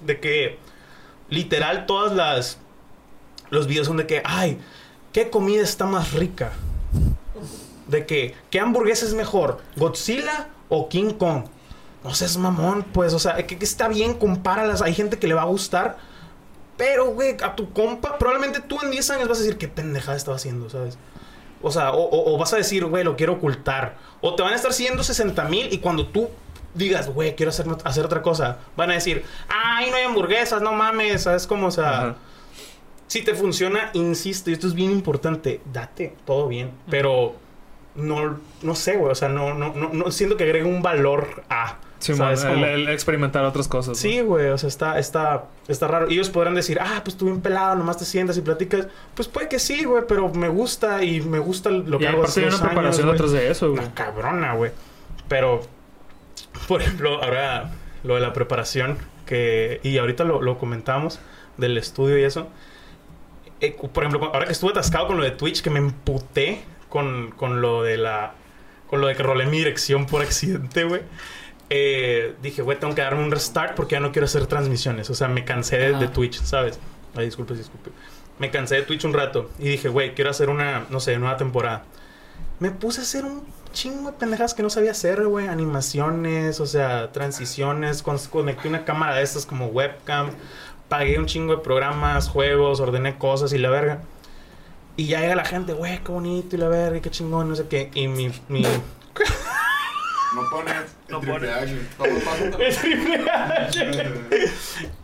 de 0.00 0.20
que 0.20 0.58
literal 1.28 1.86
todas 1.86 2.12
las 2.12 2.58
los 3.50 3.66
videos 3.66 3.86
son 3.86 3.96
de 3.96 4.06
que, 4.06 4.22
ay, 4.24 4.58
¿qué 5.12 5.30
comida 5.30 5.62
está 5.62 5.86
más 5.86 6.12
rica? 6.12 6.52
De 7.86 8.04
que, 8.06 8.34
¿qué 8.50 8.58
hamburguesa 8.60 9.06
es 9.06 9.14
mejor? 9.14 9.60
¿Godzilla 9.76 10.48
o 10.68 10.88
King 10.88 11.12
Kong? 11.12 11.44
No 12.02 12.14
seas 12.14 12.36
mamón, 12.36 12.84
pues, 12.92 13.14
o 13.14 13.18
sea, 13.18 13.46
que, 13.46 13.56
que 13.58 13.64
está 13.64 13.88
bien, 13.88 14.14
compáralas. 14.14 14.82
Hay 14.82 14.94
gente 14.94 15.18
que 15.18 15.26
le 15.28 15.34
va 15.34 15.42
a 15.42 15.46
gustar. 15.46 15.98
Pero, 16.76 17.06
güey, 17.12 17.36
a 17.42 17.54
tu 17.56 17.72
compa, 17.72 18.18
probablemente 18.18 18.60
tú 18.60 18.78
en 18.82 18.90
10 18.90 19.10
años 19.10 19.28
vas 19.28 19.38
a 19.38 19.42
decir 19.42 19.56
qué 19.58 19.66
pendejada 19.68 20.16
estaba 20.16 20.36
haciendo, 20.36 20.68
¿sabes? 20.68 20.98
O 21.62 21.70
sea, 21.70 21.92
o, 21.92 22.34
o- 22.34 22.36
vas 22.38 22.52
a 22.52 22.56
decir, 22.56 22.84
güey, 22.84 23.02
lo 23.02 23.16
quiero 23.16 23.34
ocultar. 23.34 23.96
O 24.20 24.34
te 24.34 24.42
van 24.42 24.52
a 24.52 24.56
estar 24.56 24.72
siguiendo 24.72 25.02
60 25.02 25.44
mil 25.44 25.72
y 25.72 25.78
cuando 25.78 26.06
tú 26.08 26.28
digas, 26.76 27.08
güey, 27.08 27.34
quiero 27.34 27.50
hacer, 27.50 27.66
hacer 27.84 28.04
otra 28.04 28.22
cosa, 28.22 28.58
van 28.76 28.90
a 28.90 28.94
decir, 28.94 29.24
ay, 29.48 29.90
no 29.90 29.96
hay 29.96 30.04
hamburguesas, 30.04 30.62
no 30.62 30.72
mames, 30.72 31.22
¿sabes 31.22 31.46
cómo? 31.46 31.66
O 31.68 31.70
sea, 31.70 31.98
Ajá. 31.98 32.14
si 33.06 33.22
te 33.22 33.34
funciona, 33.34 33.90
insisto, 33.94 34.50
y 34.50 34.52
esto 34.52 34.66
es 34.66 34.74
bien 34.74 34.90
importante, 34.90 35.60
date, 35.72 36.14
todo 36.24 36.48
bien, 36.48 36.70
pero 36.90 37.34
no, 37.94 38.38
no 38.62 38.74
sé, 38.74 38.96
güey, 38.96 39.12
o 39.12 39.14
sea, 39.14 39.28
no, 39.28 39.54
no, 39.54 39.72
no, 39.74 39.88
no 39.92 40.10
siento 40.10 40.36
que 40.36 40.44
agregue 40.44 40.66
un 40.66 40.82
valor 40.82 41.42
a, 41.48 41.78
Sí, 41.98 42.14
¿sabes? 42.14 42.44
man, 42.44 42.52
el, 42.52 42.58
Como- 42.60 42.66
el 42.66 42.88
experimentar 42.90 43.42
otras 43.46 43.68
cosas. 43.68 43.96
Sí, 43.96 44.20
güey, 44.20 44.48
o 44.50 44.58
sea, 44.58 44.68
está, 44.68 44.98
está, 44.98 45.46
está 45.66 45.88
raro. 45.88 46.10
Y 46.10 46.12
ellos 46.12 46.28
podrán 46.28 46.54
decir, 46.54 46.78
ah, 46.78 47.00
pues 47.02 47.16
tú 47.16 47.24
bien 47.24 47.40
pelado, 47.40 47.74
nomás 47.74 47.96
te 47.96 48.04
sientas 48.04 48.36
y 48.36 48.42
platicas. 48.42 48.86
Pues 49.14 49.28
puede 49.28 49.48
que 49.48 49.58
sí, 49.58 49.84
güey, 49.84 50.02
pero 50.06 50.28
me 50.34 50.48
gusta 50.50 51.02
y 51.02 51.22
me 51.22 51.38
gusta 51.38 51.70
lo 51.70 51.96
que 51.96 52.04
Y 52.04 52.06
hago 52.06 52.22
hace 52.24 52.40
hay 52.42 52.48
una 52.48 52.60
preparación 52.60 53.08
años, 53.08 53.12
detrás 53.14 53.32
de 53.32 53.50
eso, 53.50 53.70
güey. 53.70 53.80
Una 53.82 53.94
cabrona, 53.94 54.52
güey. 54.52 54.72
Pero, 55.26 55.62
por 56.68 56.82
ejemplo, 56.82 57.22
ahora 57.22 57.72
lo 58.02 58.14
de 58.14 58.20
la 58.20 58.32
preparación, 58.32 58.98
que, 59.24 59.80
y 59.82 59.98
ahorita 59.98 60.24
lo, 60.24 60.40
lo 60.40 60.58
comentamos, 60.58 61.20
del 61.56 61.78
estudio 61.78 62.18
y 62.18 62.24
eso. 62.24 62.48
Eh, 63.60 63.76
por 63.92 64.04
ejemplo, 64.04 64.30
ahora 64.32 64.46
que 64.46 64.52
estuve 64.52 64.70
atascado 64.70 65.06
con 65.06 65.16
lo 65.16 65.24
de 65.24 65.30
Twitch, 65.30 65.62
que 65.62 65.70
me 65.70 65.78
emputé 65.78 66.62
con, 66.88 67.32
con 67.32 67.60
lo 67.60 67.82
de 67.82 67.96
la. 67.96 68.34
Con 68.86 69.00
lo 69.00 69.08
de 69.08 69.16
que 69.16 69.22
rolé 69.22 69.46
mi 69.46 69.58
dirección 69.58 70.06
por 70.06 70.22
accidente, 70.22 70.84
güey. 70.84 71.02
Eh, 71.70 72.34
dije, 72.42 72.62
güey, 72.62 72.78
tengo 72.78 72.94
que 72.94 73.02
darme 73.02 73.24
un 73.24 73.30
restart 73.32 73.74
porque 73.74 73.94
ya 73.94 74.00
no 74.00 74.12
quiero 74.12 74.26
hacer 74.26 74.46
transmisiones. 74.46 75.10
O 75.10 75.14
sea, 75.14 75.28
me 75.28 75.44
cansé 75.44 75.78
de, 75.78 75.92
de. 75.94 76.08
Twitch, 76.08 76.40
¿sabes? 76.42 76.78
Ay, 77.16 77.26
disculpe, 77.26 77.54
disculpe. 77.54 77.90
Me 78.38 78.50
cansé 78.50 78.76
de 78.76 78.82
Twitch 78.82 79.04
un 79.04 79.14
rato 79.14 79.50
y 79.58 79.68
dije, 79.68 79.88
güey, 79.88 80.14
quiero 80.14 80.30
hacer 80.30 80.50
una, 80.50 80.84
no 80.90 81.00
sé, 81.00 81.18
nueva 81.18 81.36
temporada. 81.36 81.84
Me 82.60 82.70
puse 82.70 83.00
a 83.00 83.04
hacer 83.04 83.24
un 83.24 83.44
chingo 83.76 84.10
de 84.10 84.16
pendejas 84.16 84.54
que 84.54 84.62
no 84.62 84.70
sabía 84.70 84.90
hacer, 84.92 85.24
güey. 85.26 85.46
Animaciones, 85.48 86.60
o 86.60 86.66
sea, 86.66 87.12
transiciones. 87.12 88.02
con- 88.02 88.18
Conecté 88.18 88.68
una 88.68 88.84
cámara 88.84 89.14
de 89.16 89.22
estas 89.22 89.46
como 89.46 89.66
webcam. 89.66 90.30
Pagué 90.88 91.18
un 91.18 91.26
chingo 91.26 91.56
de 91.56 91.62
programas, 91.62 92.28
juegos, 92.28 92.80
ordené 92.80 93.18
cosas 93.18 93.52
y 93.52 93.58
la 93.58 93.70
verga. 93.70 94.02
Y 94.96 95.06
ya 95.06 95.20
llega 95.20 95.34
la 95.36 95.44
gente, 95.44 95.74
güey, 95.74 95.98
qué 96.02 96.10
bonito 96.10 96.56
y 96.56 96.58
la 96.58 96.68
verga, 96.68 96.96
y 96.96 97.00
qué 97.02 97.10
chingón, 97.10 97.48
no 97.50 97.54
sé 97.56 97.66
qué. 97.68 97.90
Y 97.94 98.08
mi, 98.08 98.32
mi, 98.48 98.62
No 98.62 98.70
pones. 100.50 100.74
No 101.08 101.20
triple 101.20 101.38
pones. 101.38 101.50
action. 101.56 101.88
Todo 101.98 102.08
pasa. 102.24 102.50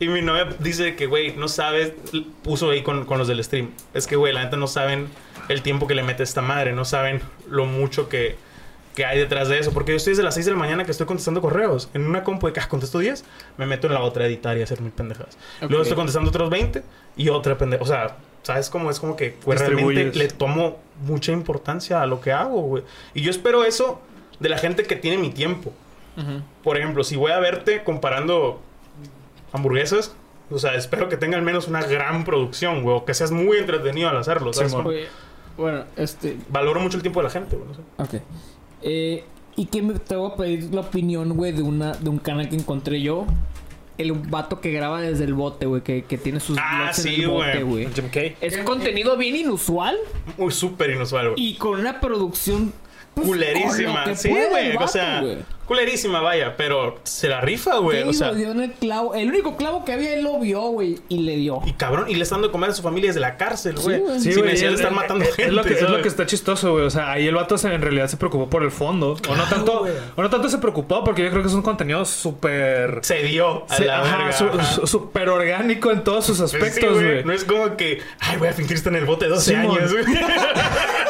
Y 0.00 0.08
mi 0.08 0.20
novia 0.22 0.48
dice 0.58 0.96
que, 0.96 1.06
güey, 1.06 1.36
no 1.36 1.46
sabes, 1.48 1.92
puso 2.42 2.70
ahí 2.70 2.82
con, 2.82 3.04
con 3.06 3.18
los 3.18 3.28
del 3.28 3.42
stream. 3.44 3.70
Es 3.94 4.06
que, 4.06 4.16
güey, 4.16 4.32
la 4.32 4.42
neta 4.44 4.56
no 4.56 4.66
saben 4.66 5.08
el 5.48 5.62
tiempo 5.62 5.86
que 5.86 5.94
le 5.94 6.02
mete 6.02 6.22
esta 6.22 6.42
madre, 6.42 6.72
no 6.72 6.84
saben 6.84 7.20
lo 7.48 7.66
mucho 7.66 8.08
que, 8.08 8.36
que 8.94 9.04
hay 9.06 9.18
detrás 9.18 9.48
de 9.48 9.58
eso. 9.58 9.72
Porque 9.72 9.92
yo 9.92 9.96
estoy 9.96 10.12
desde 10.12 10.22
las 10.22 10.34
6 10.34 10.46
de 10.46 10.52
la 10.52 10.58
mañana 10.58 10.84
que 10.84 10.90
estoy 10.90 11.06
contestando 11.06 11.40
correos. 11.40 11.88
En 11.94 12.06
una 12.06 12.24
compu 12.24 12.46
de 12.48 12.52
que 12.52 12.60
ah, 12.60 12.68
contesto 12.68 12.98
10, 12.98 13.24
me 13.58 13.66
meto 13.66 13.86
en 13.86 13.94
la 13.94 14.00
otra 14.02 14.24
a 14.24 14.26
editar 14.26 14.56
y 14.56 14.60
a 14.60 14.64
hacer 14.64 14.80
mil 14.80 14.92
pendejadas. 14.92 15.36
Luego 15.60 15.76
Ok. 15.76 15.82
estoy 15.82 15.96
contestando 15.96 16.28
otros 16.30 16.50
20 16.50 16.82
y 17.16 17.28
otra 17.28 17.56
pendeja. 17.58 17.82
O 17.82 17.86
sea, 17.86 18.16
¿sabes 18.42 18.68
cómo? 18.70 18.90
Es 18.90 19.00
como 19.00 19.16
que 19.16 19.36
güey, 19.44 19.58
realmente 19.58 20.12
le 20.18 20.28
tomo 20.28 20.78
mucha 21.04 21.32
importancia 21.32 22.02
a 22.02 22.06
lo 22.06 22.20
que 22.20 22.32
hago, 22.32 22.60
güey. 22.62 22.82
Y 23.14 23.22
yo 23.22 23.30
espero 23.30 23.64
eso 23.64 24.00
de 24.40 24.48
la 24.48 24.58
gente 24.58 24.82
que 24.84 24.96
tiene 24.96 25.16
mi 25.18 25.30
tiempo. 25.30 25.72
Ujú. 26.16 26.42
Por 26.62 26.76
ejemplo, 26.76 27.04
si 27.04 27.16
voy 27.16 27.32
a 27.32 27.38
verte 27.40 27.82
comparando 27.84 28.60
hamburguesas, 29.52 30.14
O 30.50 30.58
sea, 30.58 30.74
espero 30.74 31.08
que 31.08 31.16
tenga 31.16 31.38
al 31.38 31.42
menos 31.42 31.66
una 31.66 31.80
gran 31.82 32.24
producción, 32.24 32.82
güey. 32.82 32.94
O 32.96 33.04
que 33.06 33.14
seas 33.14 33.30
muy 33.30 33.56
entretenido 33.56 34.10
al 34.10 34.18
hacerlo, 34.18 34.52
¿sabes? 34.52 34.72
Como- 34.74 34.90
Oye, 34.90 35.06
bueno, 35.56 35.84
este... 35.96 36.36
Valoro 36.50 36.78
mucho 36.78 36.98
el 36.98 37.02
tiempo 37.02 37.20
de 37.20 37.24
la 37.24 37.30
gente, 37.30 37.56
güey. 37.56 37.68
No 37.68 37.74
sé. 37.74 38.16
Ok. 38.18 38.22
Eh, 38.82 39.24
y 39.56 39.66
que 39.66 39.82
me 39.82 39.94
te 39.98 40.16
voy 40.16 40.30
a 40.32 40.34
pedir 40.36 40.72
la 40.74 40.80
opinión, 40.80 41.34
güey, 41.36 41.52
de 41.52 41.62
una 41.62 41.92
de 41.92 42.08
un 42.08 42.18
canal 42.18 42.48
que 42.48 42.56
encontré 42.56 43.00
yo. 43.00 43.26
El 43.98 44.12
vato 44.12 44.60
que 44.60 44.72
graba 44.72 45.02
desde 45.02 45.24
el 45.24 45.34
bote, 45.34 45.66
güey, 45.66 45.82
que, 45.82 46.04
que 46.04 46.16
tiene 46.16 46.40
sus 46.40 46.56
Ah, 46.58 46.84
vlogs 46.84 46.98
en 47.06 47.14
sí, 47.14 47.20
el 47.20 47.28
bote, 47.28 47.62
güey. 47.62 47.88
Es 48.40 48.56
contenido 48.58 49.16
bien 49.18 49.36
inusual 49.36 49.96
Muy 50.38 50.50
súper 50.50 50.90
inusual, 50.90 51.30
güey. 51.32 51.42
y 51.50 51.54
con 51.56 51.78
una 51.78 52.00
producción 52.00 52.72
pues, 53.14 53.26
Culerísima. 53.26 54.16
Sí, 54.16 54.30
güey. 54.30 54.74
O 54.76 54.88
sea, 54.88 55.20
güey. 55.20 55.38
Culerísima, 55.72 56.20
vaya. 56.20 56.56
Pero 56.56 56.98
se 57.04 57.28
la 57.28 57.40
rifa, 57.40 57.78
güey. 57.78 58.02
O 58.02 58.12
sea, 58.12 58.28
lo 58.28 58.34
dio 58.34 58.50
en 58.52 58.60
el 58.62 58.72
clavo. 58.72 59.14
El 59.14 59.28
único 59.28 59.56
clavo 59.56 59.84
que 59.84 59.92
había, 59.92 60.14
él 60.14 60.22
lo 60.24 60.38
vio, 60.38 60.60
güey, 60.62 60.98
y 61.08 61.20
le 61.20 61.36
dio. 61.36 61.60
y 61.66 61.72
cabrón, 61.72 62.08
y 62.08 62.14
le 62.14 62.22
están 62.22 62.36
dando 62.38 62.48
de 62.48 62.52
comer 62.52 62.70
a 62.70 62.74
su 62.74 62.82
familia 62.82 63.08
desde 63.10 63.20
la 63.20 63.36
cárcel, 63.36 63.76
Sí, 63.78 63.84
güey. 63.84 64.00
güey. 64.00 64.20
Sí, 64.20 64.32
Sin 64.32 64.40
güey, 64.40 64.44
necesidad 64.46 64.70
de 64.70 64.76
estar 64.76 64.92
matando 64.92 65.24
gente. 65.24 65.44
Es 65.46 65.52
lo, 65.52 65.62
que, 65.64 65.74
es 65.74 65.82
lo 65.82 66.02
que 66.02 66.08
está 66.08 66.26
chistoso, 66.26 66.72
güey. 66.72 66.84
O 66.84 66.90
sea, 66.90 67.10
ahí 67.12 67.26
el 67.26 67.34
vato 67.34 67.56
se- 67.58 67.72
en 67.72 67.80
realidad 67.82 68.08
se 68.08 68.16
preocupó 68.16 68.48
por 68.50 68.62
el 68.62 68.70
fondo. 68.70 69.16
o, 69.28 69.36
no 69.36 69.44
tanto, 69.44 69.86
o 70.16 70.22
no 70.22 70.30
tanto 70.30 70.48
se 70.48 70.58
preocupó 70.58 71.04
porque 71.04 71.22
yo 71.24 71.30
creo 71.30 71.42
que 71.42 71.48
es 71.48 71.54
un 71.54 71.62
contenido 71.62 72.04
súper... 72.04 72.98
Se 73.02 73.22
dio 73.22 73.64
a 73.68 73.76
Sí, 73.76 73.84
la 73.84 74.00
ajá, 74.02 74.16
verga. 74.18 74.32
su- 74.32 74.44
ajá. 74.44 74.62
su- 74.64 74.86
súper 74.86 75.28
orgánico 75.28 75.90
en 75.90 76.04
todos 76.04 76.26
sus 76.26 76.38
sí, 76.38 76.44
aspectos, 76.44 76.94
güey. 77.00 77.24
No 77.24 77.32
es 77.32 77.44
como 77.44 77.76
que, 77.76 78.00
ay, 78.20 78.36
voy 78.36 78.48
a 78.48 78.52
fingir 78.52 78.76
estar 78.76 78.92
en 78.92 78.98
el 79.00 79.04
bote 79.06 79.26
12 79.28 79.52
Simón. 79.52 79.78
años, 79.78 79.92
güey. 79.92 80.04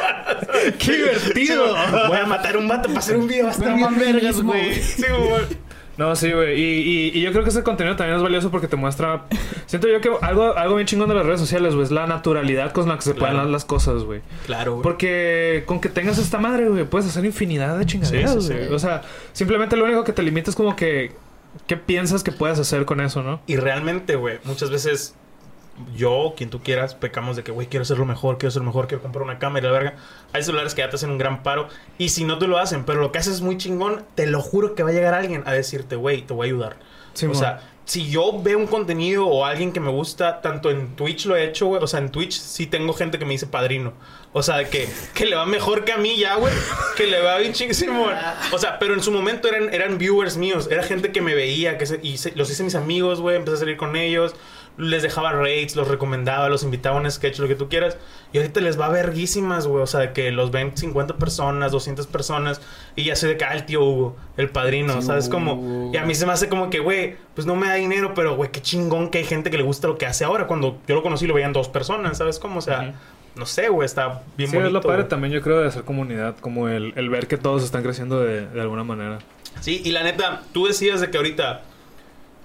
¡Qué 0.79 0.93
divertido! 0.97 1.75
Voy 2.09 2.19
a 2.19 2.27
matar 2.27 2.57
un 2.57 2.69
vato 2.69 2.89
para 2.89 2.99
hacer 3.01 3.17
un 3.17 3.27
video. 3.29 3.45
Va 3.45 3.51
a 3.51 3.53
estar 3.53 3.65
Pero 3.67 3.77
bien 3.77 3.91
más 3.91 3.99
vergas, 4.01 4.43
güey. 4.43 4.65
güey. 4.67 4.83
Sí, 4.83 5.05
güey. 5.09 5.63
No, 5.99 6.17
sí, 6.17 6.33
güey. 6.33 6.59
Y, 6.59 6.65
y- 7.11 7.19
y 7.19 7.21
yo 7.21 7.33
creo 7.33 7.45
que 7.45 7.51
ese 7.51 7.63
contenido 7.63 7.97
también 7.97 8.17
es 8.17 8.23
valioso 8.23 8.51
porque 8.51 8.67
te 8.67 8.77
muestra. 8.77 9.25
Siento 9.67 9.89
yo 9.89 10.01
que 10.01 10.11
algo, 10.23 10.57
algo 10.57 10.77
bien 10.77 10.87
chingón 10.87 11.09
de 11.11 11.15
las 11.15 11.27
redes 11.27 11.39
sociales, 11.41 11.75
güey, 11.75 11.85
es 11.85 11.91
la 11.91 12.07
naturalidad 12.07 12.73
con 12.73 12.89
la 12.89 12.97
que 12.97 13.03
se 13.03 13.11
pueden 13.11 13.35
Claro. 13.35 13.39
dar 13.45 13.47
las 13.49 13.65
cosas, 13.67 14.03
güey. 14.05 14.23
Claro, 14.47 14.73
güey. 14.73 14.83
Porque 14.83 15.65
con 15.67 15.81
que 15.81 15.91
tengas 15.91 16.17
esta 16.19 16.39
madre, 16.39 16.69
güey, 16.69 16.85
puedes 16.85 17.07
hacer 17.09 17.25
infinidad 17.27 17.79
de 17.79 17.85
chingaderas, 17.85 18.33
Sí, 18.33 18.41
sí, 18.41 18.47
sí. 18.49 18.53
güey. 18.55 18.73
O 18.73 18.79
sea, 18.79 19.03
simplemente 19.35 19.77
lo 19.77 19.85
único 19.85 20.03
que 20.03 20.13
te 20.13 20.23
limita 20.23 20.49
es 20.51 20.57
como 20.57 20.77
que. 20.77 21.13
¿Qué 21.67 21.77
piensas 21.77 22.23
que 22.25 22.33
puedes 22.33 22.59
hacer 22.59 22.87
con 22.87 23.03
eso, 23.03 23.23
no? 23.23 23.43
Y 23.47 23.57
realmente, 23.57 24.17
güey, 24.17 24.39
muchas 24.45 24.71
veces 24.71 25.15
yo, 25.95 26.35
quien 26.37 26.51
tú 26.51 26.61
quieras, 26.63 26.95
pecamos 26.95 27.37
de 27.37 27.43
que, 27.45 27.53
güey, 27.53 27.67
quiero 27.67 27.83
hacerlo 27.83 28.05
mejor, 28.05 28.39
quiero 28.39 28.49
hacerlo 28.49 28.67
mejor, 28.67 28.87
quiero 28.89 29.03
comprar 29.03 29.23
una 29.23 29.39
cámara 29.39 29.61
y 29.67 29.71
la 29.71 29.73
verga. 29.73 29.95
Hay 30.33 30.43
celulares 30.43 30.75
que 30.75 30.83
ya 30.83 30.91
te 30.91 30.97
hacen 30.97 31.11
un 31.11 31.19
gran 31.19 31.43
paro. 31.43 31.69
Y 31.99 32.11
si 32.11 32.25
no 32.25 32.39
te 32.39 32.47
lo 32.47 32.59
hacen, 32.59 32.85
pero 32.85 33.01
lo 33.01 33.13
que 33.13 33.19
haces 33.19 33.35
es 33.35 33.41
muy 33.41 33.57
chingón, 33.59 34.05
te 34.15 34.27
lo 34.27 34.41
juro 34.41 34.75
que 34.75 34.83
va 34.83 34.91
a 34.91 34.93
llegar 34.93 35.15
alguien 35.15 35.43
a 35.47 35.53
decirte, 35.53 35.97
güey, 35.97 36.23
te 36.23 36.33
voy 36.35 36.47
a 36.47 36.51
ayudar. 36.51 36.77
O 37.31 37.35
sea, 37.35 37.61
si 37.85 38.09
yo 38.09 38.41
veo 38.43 38.57
un 38.59 38.67
contenido 38.69 39.27
o 39.27 39.45
alguien 39.45 39.73
que 39.73 39.81
me 39.81 39.91
gusta, 39.91 40.41
tanto 40.41 40.71
en 40.71 40.95
Twitch 40.97 41.27
lo 41.27 41.37
he 41.37 41.45
hecho, 41.45 41.67
güey. 41.67 41.83
O 41.83 41.87
sea, 41.87 41.99
en 42.01 42.11
Twitch 42.11 42.33
sí 42.41 42.67
tengo 42.67 42.93
gente 42.95 43.19
que 43.19 43.25
me 43.27 43.33
dice 43.33 43.47
padrino. 43.47 43.93
O 44.33 44.43
sea, 44.43 44.65
que, 44.71 44.89
que 45.13 45.27
le 45.27 45.37
va 45.37 45.45
mejor 45.45 45.85
que 45.85 45.93
a 45.93 45.99
mí 45.99 46.17
ya, 46.17 46.37
güey. 46.37 46.55
Que 46.97 47.07
le 47.07 47.21
va 47.21 47.37
bien 47.39 47.53
chinguísimo. 47.53 48.07
O 48.53 48.59
sea, 48.59 48.79
pero 48.79 48.95
en 48.95 49.03
su 49.03 49.11
momento 49.13 49.47
eran, 49.49 49.75
eran 49.75 49.99
viewers 49.99 50.39
míos. 50.39 50.69
Era 50.71 50.85
gente 50.85 51.13
que 51.13 51.21
me 51.21 51.35
veía, 51.35 51.77
que 51.77 51.85
se- 51.85 52.01
y 52.03 52.17
se- 52.17 52.33
los 52.35 52.49
hice 52.51 52.63
mis 52.65 52.77
amigos, 52.77 53.21
güey. 53.21 53.37
Empecé 53.37 53.57
a 53.57 53.61
salir 53.61 53.77
con 53.77 53.95
ellos. 53.97 54.35
Les 54.79 55.03
dejaba 55.03 55.33
rates, 55.33 55.77
los 55.77 55.87
recomendaba, 55.89 56.49
los 56.49 56.63
invitaba 56.63 56.97
a 56.97 57.01
un 57.01 57.11
sketch, 57.11 57.39
lo 57.41 57.49
que 57.49 57.55
tú 57.55 57.69
quieras. 57.69 57.99
Y 58.33 58.39
ahorita 58.39 58.61
les 58.61 58.81
va 58.81 58.89
verguísimas, 58.89 59.67
güey. 59.67 59.83
O 59.83 59.87
sea, 59.87 60.01
de 60.01 60.13
que 60.13 60.31
los 60.33 60.51
ven 60.51 60.77
50 60.77 61.17
personas, 61.19 61.73
200 61.73 62.07
personas. 62.07 62.61
Y 62.97 63.05
ya 63.05 63.15
sé 63.17 63.29
de 63.29 63.37
que, 63.37 63.45
ah, 63.45 63.53
el 63.55 63.67
tío 63.67 63.85
Hugo, 63.85 64.17
el 64.37 64.49
padrino, 64.49 65.01
Sí, 65.01 65.07
¿sabes? 65.09 65.29
Como, 65.29 65.91
y 65.93 65.97
a 65.99 66.05
mí 66.07 66.15
se 66.15 66.25
me 66.27 66.33
hace 66.33 66.49
como 66.49 66.71
que, 66.71 66.79
güey, 66.79 67.17
pues 67.35 67.47
no 67.47 67.55
me 67.55 67.69
da 67.69 67.75
dinero, 67.75 68.15
pero, 68.15 68.35
güey, 68.37 68.51
qué 68.51 68.63
chingón 68.63 69.11
que 69.11 69.19
hay 69.19 69.25
gente 69.25 69.51
que 69.51 69.59
le 69.59 69.63
gusta 69.63 69.89
lo 69.89 69.99
que 69.99 70.07
hace 70.07 70.25
ahora. 70.25 70.47
Cuando 70.47 70.79
yo 70.89 70.95
lo 70.95 71.03
conocí, 71.03 71.27
lo 71.27 71.35
veían 71.35 71.53
dos 71.53 71.69
personas, 71.69 72.17
¿sabes? 72.19 72.39
Como, 72.39 72.59
o 72.61 72.63
sea, 72.63 72.81
Ujú. 72.81 72.93
no 73.41 73.47
sé, 73.47 73.69
güey, 73.69 73.85
está 73.85 74.23
bien 74.39 74.49
sí, 74.51 74.57
bonito. 74.57 74.69
es 74.69 74.73
lo 74.73 74.81
padre 74.81 75.03
güey. 75.03 75.09
también, 75.09 75.33
yo 75.35 75.43
creo, 75.43 75.61
de 75.61 75.69
hacer 75.69 75.85
comunidad. 75.85 76.37
Como 76.41 76.69
el, 76.69 76.95
el 76.97 77.11
ver 77.11 77.27
que 77.27 77.37
todos 77.37 77.63
están 77.63 77.83
creciendo 77.83 78.21
de, 78.21 78.47
de 78.47 78.61
alguna 78.63 78.85
manera. 78.85 79.19
Sí, 79.61 79.83
y 79.85 79.91
la 79.93 80.03
neta, 80.03 80.43
tú 80.53 80.67
decías 80.67 81.03
de 81.03 81.11
que 81.11 81.19
ahorita 81.19 81.61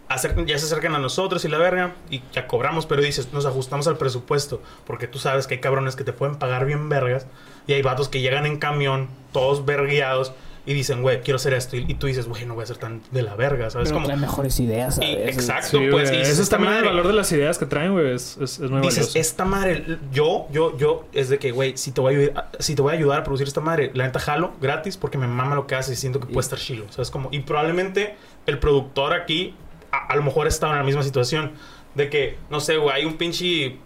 acer- 0.09 0.45
ya 0.45 0.57
se 0.57 0.65
acercan 0.65 0.95
a 0.95 0.99
nosotros 0.99 1.43
y 1.45 1.47
la 1.47 1.57
verga, 1.57 1.93
y 2.09 2.21
ya 2.33 2.47
cobramos, 2.47 2.85
pero 2.85 3.01
dices, 3.01 3.33
nos 3.33 3.45
ajustamos 3.45 3.87
al 3.87 3.97
presupuesto, 3.97 4.61
porque 4.85 5.07
tú 5.07 5.19
sabes 5.19 5.47
que 5.47 5.55
hay 5.55 5.59
cabrones 5.61 5.95
que 5.95 6.03
te 6.03 6.13
pueden 6.13 6.35
pagar 6.37 6.65
bien 6.65 6.89
vergas, 6.89 7.27
y 7.67 7.73
hay 7.73 7.81
vatos 7.81 8.07
que 8.09 8.21
llegan 8.21 8.45
en 8.45 8.57
camión, 8.57 9.09
todos 9.33 9.65
vergueados, 9.65 10.33
y 10.65 10.73
dicen, 10.73 11.01
güey, 11.01 11.21
quiero 11.21 11.37
hacer 11.37 11.53
esto, 11.53 11.77
y, 11.77 11.85
y 11.87 11.93
tú 11.93 12.07
dices, 12.07 12.27
güey, 12.27 12.45
no 12.45 12.53
voy 12.53 12.63
a 12.63 12.67
ser 12.67 12.75
tan 12.75 13.01
de 13.11 13.21
la 13.21 13.35
verga, 13.35 13.69
¿sabes? 13.69 13.87
Pero 13.87 13.95
Como, 13.95 14.07
trae 14.07 14.17
mejores 14.17 14.59
ideas, 14.59 14.97
y- 14.97 15.13
¿sabes? 15.13 15.37
exacto, 15.37 15.77
Sí, 15.79 15.87
pues, 15.89 16.09
y 16.11 16.13
Eso 16.15 16.19
dices, 16.19 16.33
es 16.33 16.39
esta 16.39 16.57
también 16.57 16.73
el 16.73 16.79
madre- 16.83 16.89
valor 16.97 17.07
de 17.07 17.13
las 17.13 17.31
ideas 17.31 17.57
que 17.57 17.65
traen, 17.65 17.93
güey. 17.93 18.11
Es, 18.13 18.35
es, 18.41 18.59
es 18.59 18.69
muy 18.69 18.81
Dices, 18.81 18.97
valioso. 18.99 19.17
esta 19.19 19.45
madre, 19.45 19.97
yo, 20.11 20.45
yo, 20.51 20.77
yo, 20.77 21.05
es 21.13 21.29
de 21.29 21.39
que, 21.39 21.51
güey, 21.51 21.77
si 21.77 21.91
te 21.91 22.01
voy 22.01 22.15
a 22.15 22.17
ayudar, 22.17 22.49
si 22.59 22.75
te 22.75 22.81
voy 22.81 22.93
a 22.93 22.97
ayudar 22.97 23.19
a 23.21 23.23
producir 23.23 23.47
esta 23.47 23.61
madre, 23.61 23.91
la 23.93 24.03
neta 24.07 24.19
jalo 24.19 24.51
gratis 24.59 24.97
porque 24.97 25.17
me 25.17 25.27
mama 25.27 25.55
lo 25.55 25.67
que 25.67 25.75
haces 25.75 25.97
y 25.97 26.01
siento 26.01 26.19
que 26.19 26.25
puede 26.25 26.41
estar 26.41 26.59
chilo. 26.59 26.83
¿Sabes? 26.89 27.11
Como, 27.11 27.29
y 27.31 27.39
probablemente 27.39 28.17
el 28.45 28.59
productor 28.59 29.13
aquí, 29.13 29.55
a, 29.91 30.07
a 30.07 30.15
lo 30.15 30.23
mejor 30.23 30.47
estaba 30.47 30.73
en 30.73 30.79
la 30.79 30.85
misma 30.85 31.03
situación. 31.03 31.53
De 31.95 32.09
que, 32.09 32.37
no 32.49 32.59
sé, 32.59 32.77
güey, 32.77 32.95
hay 32.95 33.05
un 33.05 33.17
pinche 33.17 33.77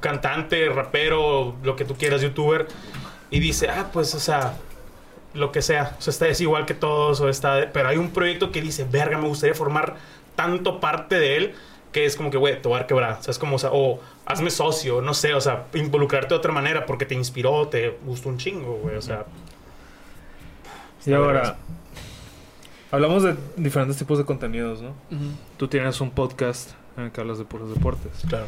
cantante, 0.00 0.68
rapero, 0.68 1.56
lo 1.62 1.76
que 1.76 1.84
tú 1.84 1.94
quieras, 1.94 2.22
youtuber, 2.22 2.68
y 3.30 3.40
dice, 3.40 3.68
ah, 3.68 3.90
pues, 3.92 4.14
o 4.14 4.20
sea, 4.20 4.54
lo 5.34 5.52
que 5.52 5.62
sea, 5.62 5.96
o 5.98 6.00
sea, 6.00 6.10
está 6.10 6.28
es 6.28 6.40
igual 6.40 6.66
que 6.66 6.74
todos, 6.74 7.20
o 7.20 7.28
está, 7.28 7.70
pero 7.72 7.88
hay 7.88 7.96
un 7.96 8.10
proyecto 8.10 8.52
que 8.52 8.62
dice, 8.62 8.86
verga, 8.90 9.18
me 9.18 9.28
gustaría 9.28 9.54
formar 9.54 9.96
tanto 10.36 10.80
parte 10.80 11.18
de 11.18 11.36
él 11.36 11.54
que 11.92 12.04
es 12.04 12.16
como 12.16 12.30
que, 12.30 12.36
güey, 12.36 12.60
te 12.60 12.68
voy 12.68 12.76
a 12.76 12.80
dar 12.80 12.86
quebrar, 12.86 13.18
o 13.18 13.22
sea, 13.22 13.30
es 13.30 13.38
como, 13.38 13.56
o 13.56 13.58
sea, 13.58 13.70
o 13.72 14.00
hazme 14.26 14.50
socio, 14.50 15.00
no 15.00 15.14
sé, 15.14 15.34
o 15.34 15.40
sea, 15.40 15.64
involucrarte 15.74 16.34
de 16.34 16.38
otra 16.38 16.52
manera 16.52 16.84
porque 16.86 17.06
te 17.06 17.14
inspiró, 17.14 17.68
te 17.68 17.98
gustó 18.04 18.28
un 18.28 18.38
chingo, 18.38 18.74
güey, 18.74 18.96
o 18.96 19.02
sea. 19.02 19.24
Y 21.06 21.12
ahora, 21.14 21.56
hablamos 22.90 23.22
de 23.22 23.34
diferentes 23.56 23.96
tipos 23.96 24.18
de 24.18 24.24
contenidos, 24.24 24.82
¿no? 24.82 24.90
Ujú. 25.10 25.30
Tú 25.56 25.68
tienes 25.68 26.00
un 26.00 26.10
podcast 26.10 26.70
en 26.96 27.04
el 27.04 27.10
que 27.12 27.20
hablas 27.20 27.38
de 27.38 27.44
puros 27.44 27.72
deportes. 27.72 28.10
Claro. 28.28 28.46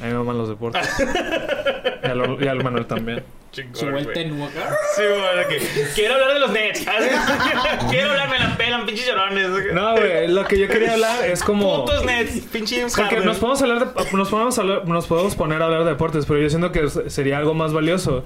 A 0.00 0.06
mí 0.06 0.12
me 0.12 0.18
maman 0.18 0.38
los 0.38 0.48
deportes. 0.48 0.88
y, 2.02 2.06
al, 2.06 2.42
y 2.42 2.48
al 2.48 2.62
Manuel 2.64 2.86
también. 2.86 3.24
Su 3.72 3.86
vuelta 3.88 4.20
en 4.20 4.42
acá. 4.42 4.76
Sí, 4.96 5.02
que 5.48 5.84
quiero 5.94 6.14
hablar 6.14 6.34
de 6.34 6.40
los 6.40 6.50
Nets. 6.50 6.80
quiero 7.90 8.10
hablar, 8.10 8.28
me 8.28 8.38
la 8.40 8.56
pelan, 8.56 8.84
pinches 8.84 9.06
llorones. 9.06 9.72
No, 9.72 9.92
güey, 9.92 10.26
lo 10.26 10.44
que 10.44 10.58
yo 10.58 10.66
quería 10.66 10.94
hablar 10.94 11.24
es 11.24 11.40
como... 11.42 11.84
Putos 11.84 12.04
Nets, 12.04 12.40
pinche 12.52 12.78
James 12.78 12.96
Porque 12.96 13.20
nos 13.20 13.38
podemos 13.38 13.62
hablar 13.62 13.94
de, 13.94 14.12
nos 14.16 14.28
podemos 14.28 14.58
hablar- 14.58 14.88
nos 14.88 15.06
podemos 15.06 15.36
poner 15.36 15.62
a 15.62 15.66
hablar 15.66 15.84
de 15.84 15.90
deportes, 15.90 16.26
pero 16.26 16.40
yo 16.40 16.50
siento 16.50 16.72
que 16.72 16.88
sería 17.08 17.38
algo 17.38 17.54
más 17.54 17.72
valioso. 17.72 18.24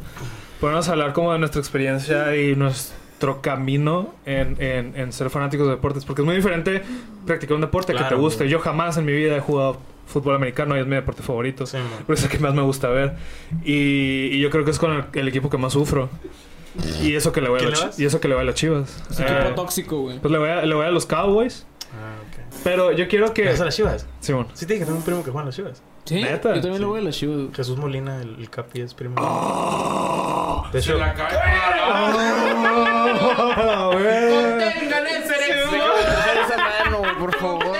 Podemos 0.60 0.88
hablar 0.88 1.12
como 1.12 1.34
de 1.34 1.38
nuestra 1.38 1.60
experiencia 1.60 2.34
y 2.34 2.56
nuestro 3.18 3.40
camino 3.42 4.14
en, 4.26 4.56
en- 4.60 4.92
en 4.96 5.12
ser 5.12 5.28
fanáticos 5.28 5.66
de 5.66 5.72
deportes, 5.72 6.04
porque 6.04 6.22
es 6.22 6.26
muy 6.26 6.36
diferente 6.36 6.82
practicar 7.26 7.56
un 7.56 7.60
deporte 7.62 7.92
que 7.92 7.98
Claro, 7.98 8.14
te 8.16 8.20
guste. 8.20 8.44
güey. 8.44 8.50
Yo 8.50 8.60
jamás 8.60 8.96
en 8.96 9.04
mi 9.06 9.12
vida 9.12 9.36
he 9.36 9.40
jugado 9.40 9.78
fútbol 10.06 10.36
americano 10.36 10.76
y 10.76 10.80
es 10.80 10.86
mi 10.86 10.94
deporte 10.94 11.22
favorito. 11.24 11.66
Sí. 11.66 11.78
Por 12.06 12.14
eso 12.14 12.26
es 12.26 12.32
el 12.32 12.38
que 12.38 12.42
más 12.44 12.54
me 12.54 12.62
gusta 12.62 12.88
ver. 12.88 13.16
Y, 13.64 14.26
y 14.32 14.40
yo 14.40 14.50
creo 14.50 14.64
que 14.64 14.70
es 14.70 14.78
con 14.78 14.92
el, 14.92 15.04
el 15.14 15.26
equipo 15.28 15.50
que 15.50 15.58
más 15.58 15.72
sufro. 15.72 16.08
Y 17.02 17.14
eso 17.16 17.32
que 17.32 17.40
le 17.40 17.48
voy 17.48 17.56
a, 17.56 17.58
¿Quién 17.58 17.70
las 17.72 17.80
le 17.80 17.84
chi- 17.86 17.88
vas? 17.90 17.98
y 18.00 18.04
eso 18.04 18.20
que 18.20 18.28
le 18.28 18.34
voy 18.34 18.42
a 18.42 18.46
las 18.46 18.54
chivas. 18.54 19.02
Es 19.10 19.18
Eh, 19.18 19.24
equipo 19.26 19.54
tóxico, 19.56 20.00
güey. 20.02 20.20
pues 20.20 20.30
le 20.30 20.38
voy, 20.38 20.48
a, 20.50 20.64
le 20.64 20.74
voy 20.76 20.86
a 20.86 20.90
los 20.92 21.04
Cowboys. 21.06 21.66
Ah, 21.92 22.14
ok. 22.22 22.54
Pero 22.62 22.92
yo 22.92 23.08
quiero 23.08 23.34
que. 23.34 23.42
¿Qué 23.42 23.48
vas 23.48 23.60
a 23.60 23.64
las 23.64 23.74
chivas? 23.76 24.06
Simón. 24.20 24.46
Sí, 24.54 24.64
te 24.64 24.74
dije 24.74 24.80
que 24.80 24.86
tengo 24.86 24.98
un 24.98 25.04
primo 25.04 25.24
que 25.24 25.30
juega 25.32 25.40
en 25.40 25.46
las 25.46 25.56
chivas. 25.56 25.82
Sí, 26.08 26.22
¿Neta? 26.22 26.54
yo 26.54 26.60
también 26.62 26.74
Sí. 26.76 26.80
lo 26.80 26.88
voy 26.88 27.00
a 27.00 27.02
la 27.04 27.10
Chivas. 27.10 27.36
güey. 27.36 27.54
Jesús 27.54 27.76
Molina, 27.76 28.22
el, 28.22 28.36
el 28.38 28.48
Capi, 28.50 28.80
es 28.80 28.94
primo. 28.94 29.16
De 30.72 30.80
Se 30.82 30.90
hecho, 30.92 30.98
la 30.98 31.12
cae 31.14 31.36
para 31.36 32.58
Contengan 33.90 35.06
esa 35.06 35.34
esa 35.36 36.56
mano, 36.56 37.02
por 37.18 37.34
favor. 37.36 37.76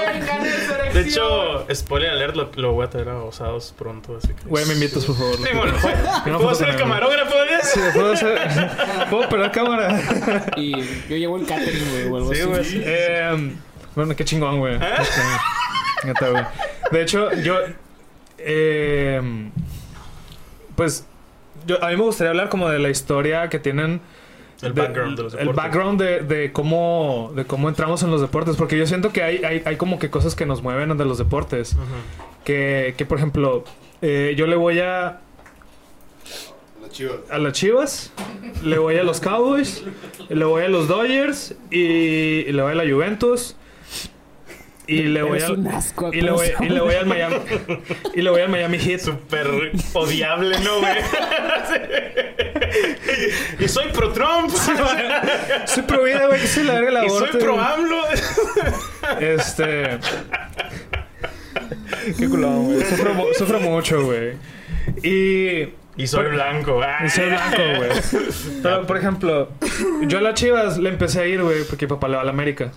de 0.93 1.01
hecho, 1.01 1.67
spoiler 1.75 2.11
alert, 2.11 2.35
lo, 2.37 2.51
lo 2.57 2.73
voy 2.73 2.87
a 2.87 2.91
traer 2.91 3.09
a 3.11 3.23
Osados 3.23 3.75
pronto, 3.77 4.17
así 4.17 4.29
que... 4.29 4.43
Güey, 4.49 4.65
me 4.67 4.75
invitas, 4.75 5.05
por 5.05 5.17
favor. 5.17 5.37
Sí, 5.37 5.49
bueno, 5.55 5.73
¿puedo 6.25 6.39
foto 6.41 6.55
ser 6.55 6.69
el 6.71 6.77
camarógrafo 6.77 7.35
de 7.37 7.63
Sí, 7.63 7.81
eso? 7.81 7.93
puedo 7.95 8.13
hacer. 8.13 8.39
Puedo 9.11 9.29
perder 9.29 9.51
cámara. 9.53 10.01
Y 10.57 10.73
yo 11.09 11.17
llevo 11.17 11.37
el 11.37 11.47
catering, 11.47 11.91
güey, 11.91 12.05
o 12.11 12.17
algo 12.17 12.35
Sí, 12.35 12.41
así. 12.41 12.49
güey. 12.49 12.83
Eh, 12.87 13.53
bueno, 13.95 14.15
qué 14.17 14.25
chingón, 14.25 14.59
güey. 14.61 14.75
¿Eh? 14.75 14.81
Este, 15.01 15.21
neta, 16.07 16.29
güey. 16.31 16.45
De 16.91 17.03
hecho, 17.03 17.33
yo. 17.35 17.57
Eh, 18.39 19.21
pues. 20.77 21.07
Yo, 21.67 21.83
a 21.85 21.89
mí 21.89 21.97
me 21.97 22.03
gustaría 22.03 22.31
hablar 22.31 22.49
como 22.49 22.69
de 22.71 22.79
la 22.79 22.89
historia 22.91 23.49
que 23.49 23.59
tienen. 23.59 24.01
El 24.63 24.75
de- 24.75 24.83
background 24.83 25.17
de 25.17 25.23
los 25.23 25.33
El 25.35 25.39
deportes. 25.41 25.65
background 25.65 26.01
de, 26.03 26.21
de 26.23 26.53
cómo, 26.53 27.33
de 27.37 27.45
cómo 27.45 27.69
entramos 27.69 28.03
en 28.03 28.11
los 28.11 28.21
deportes. 28.21 28.57
Porque 28.57 28.77
yo 28.79 28.87
siento 28.87 29.13
que 29.13 29.23
hay, 29.23 29.45
hay, 29.45 29.63
hay 29.65 29.77
como 29.77 29.99
que 29.99 30.11
cosas 30.11 30.35
que 30.35 30.47
nos 30.47 30.63
mueven 30.63 30.97
de 30.97 31.05
los 31.05 31.19
deportes. 31.19 31.77
Que, 32.45 32.95
que 32.97 33.05
por 33.07 33.19
ejemplo, 33.19 33.65
eh, 34.03 34.35
yo 34.37 34.47
le 34.47 34.57
voy 34.57 34.81
a, 34.81 35.21
La 36.83 36.89
chiva. 36.91 37.15
a 37.31 37.39
las 37.39 37.53
Chivas, 37.53 38.13
le 38.65 38.79
voy 38.79 38.97
a 38.97 39.03
los 39.05 39.21
Cowboys, 39.21 39.85
le 40.29 40.45
voy 40.45 40.63
a 40.65 40.69
los 40.69 40.89
Dodgers 40.89 41.55
y, 41.71 41.79
y 42.49 42.53
le 42.53 42.63
voy 42.63 42.73
a 42.73 42.75
la 42.75 42.91
Juventus. 42.91 43.55
Y 44.89 45.03
le 45.03 45.23
voy 45.23 45.41
al... 45.41 45.67
asco, 45.69 46.11
Y 46.15 46.23
le 46.23 46.31
voy, 46.31 46.47
y 46.61 46.69
le 46.71 46.81
voy 46.81 46.95
al 46.95 47.05
Miami... 47.07 47.37
y 48.15 48.23
le 48.23 48.31
voy 48.31 48.41
al 48.41 48.49
Miami 48.49 48.79
Heat. 48.79 49.01
Súper 49.01 49.47
odiable, 49.93 50.59
¿no, 50.61 50.79
güey? 50.81 50.97
y 53.61 53.69
soy 53.69 53.89
pro 53.93 54.13
Trump. 54.13 54.51
Soy 55.67 55.83
pro 55.83 56.05
vida, 56.05 56.27
güey. 56.27 56.47
Soy 56.47 56.65
la 56.65 56.75
verga 56.75 56.91
la 56.91 57.05
y 57.07 57.11
soy 57.11 57.29
pro. 57.39 57.61
AMLO. 57.61 58.03
Este. 59.21 59.99
Qué 62.19 62.29
culón, 62.29 62.65
güey. 62.73 62.81
Sufro, 62.85 63.15
mu- 63.15 63.35
sufro 63.35 63.61
mucho, 63.61 64.03
güey. 64.05 64.33
Y. 65.03 65.69
y 66.03 66.07
soy 66.07 66.31
blanco. 66.31 66.81
Ah. 66.83 67.05
Y 67.05 67.11
soy 67.11 67.27
blanco, 67.27 67.63
güey. 67.77 67.91
Pero, 68.63 68.87
por 68.87 68.97
ejemplo, 68.97 69.51
yo 70.07 70.19
a 70.19 70.21
las 70.23 70.35
chivas 70.35 70.79
le 70.79 70.89
empecé 70.89 71.21
a 71.21 71.27
ir, 71.27 71.43
güey, 71.43 71.65
porque 71.65 71.87
mi 71.87 71.91
papá 71.91 72.09
le 72.09 72.17
va 72.17 72.23
a 72.23 72.25
la 72.25 72.31
América. 72.31 72.73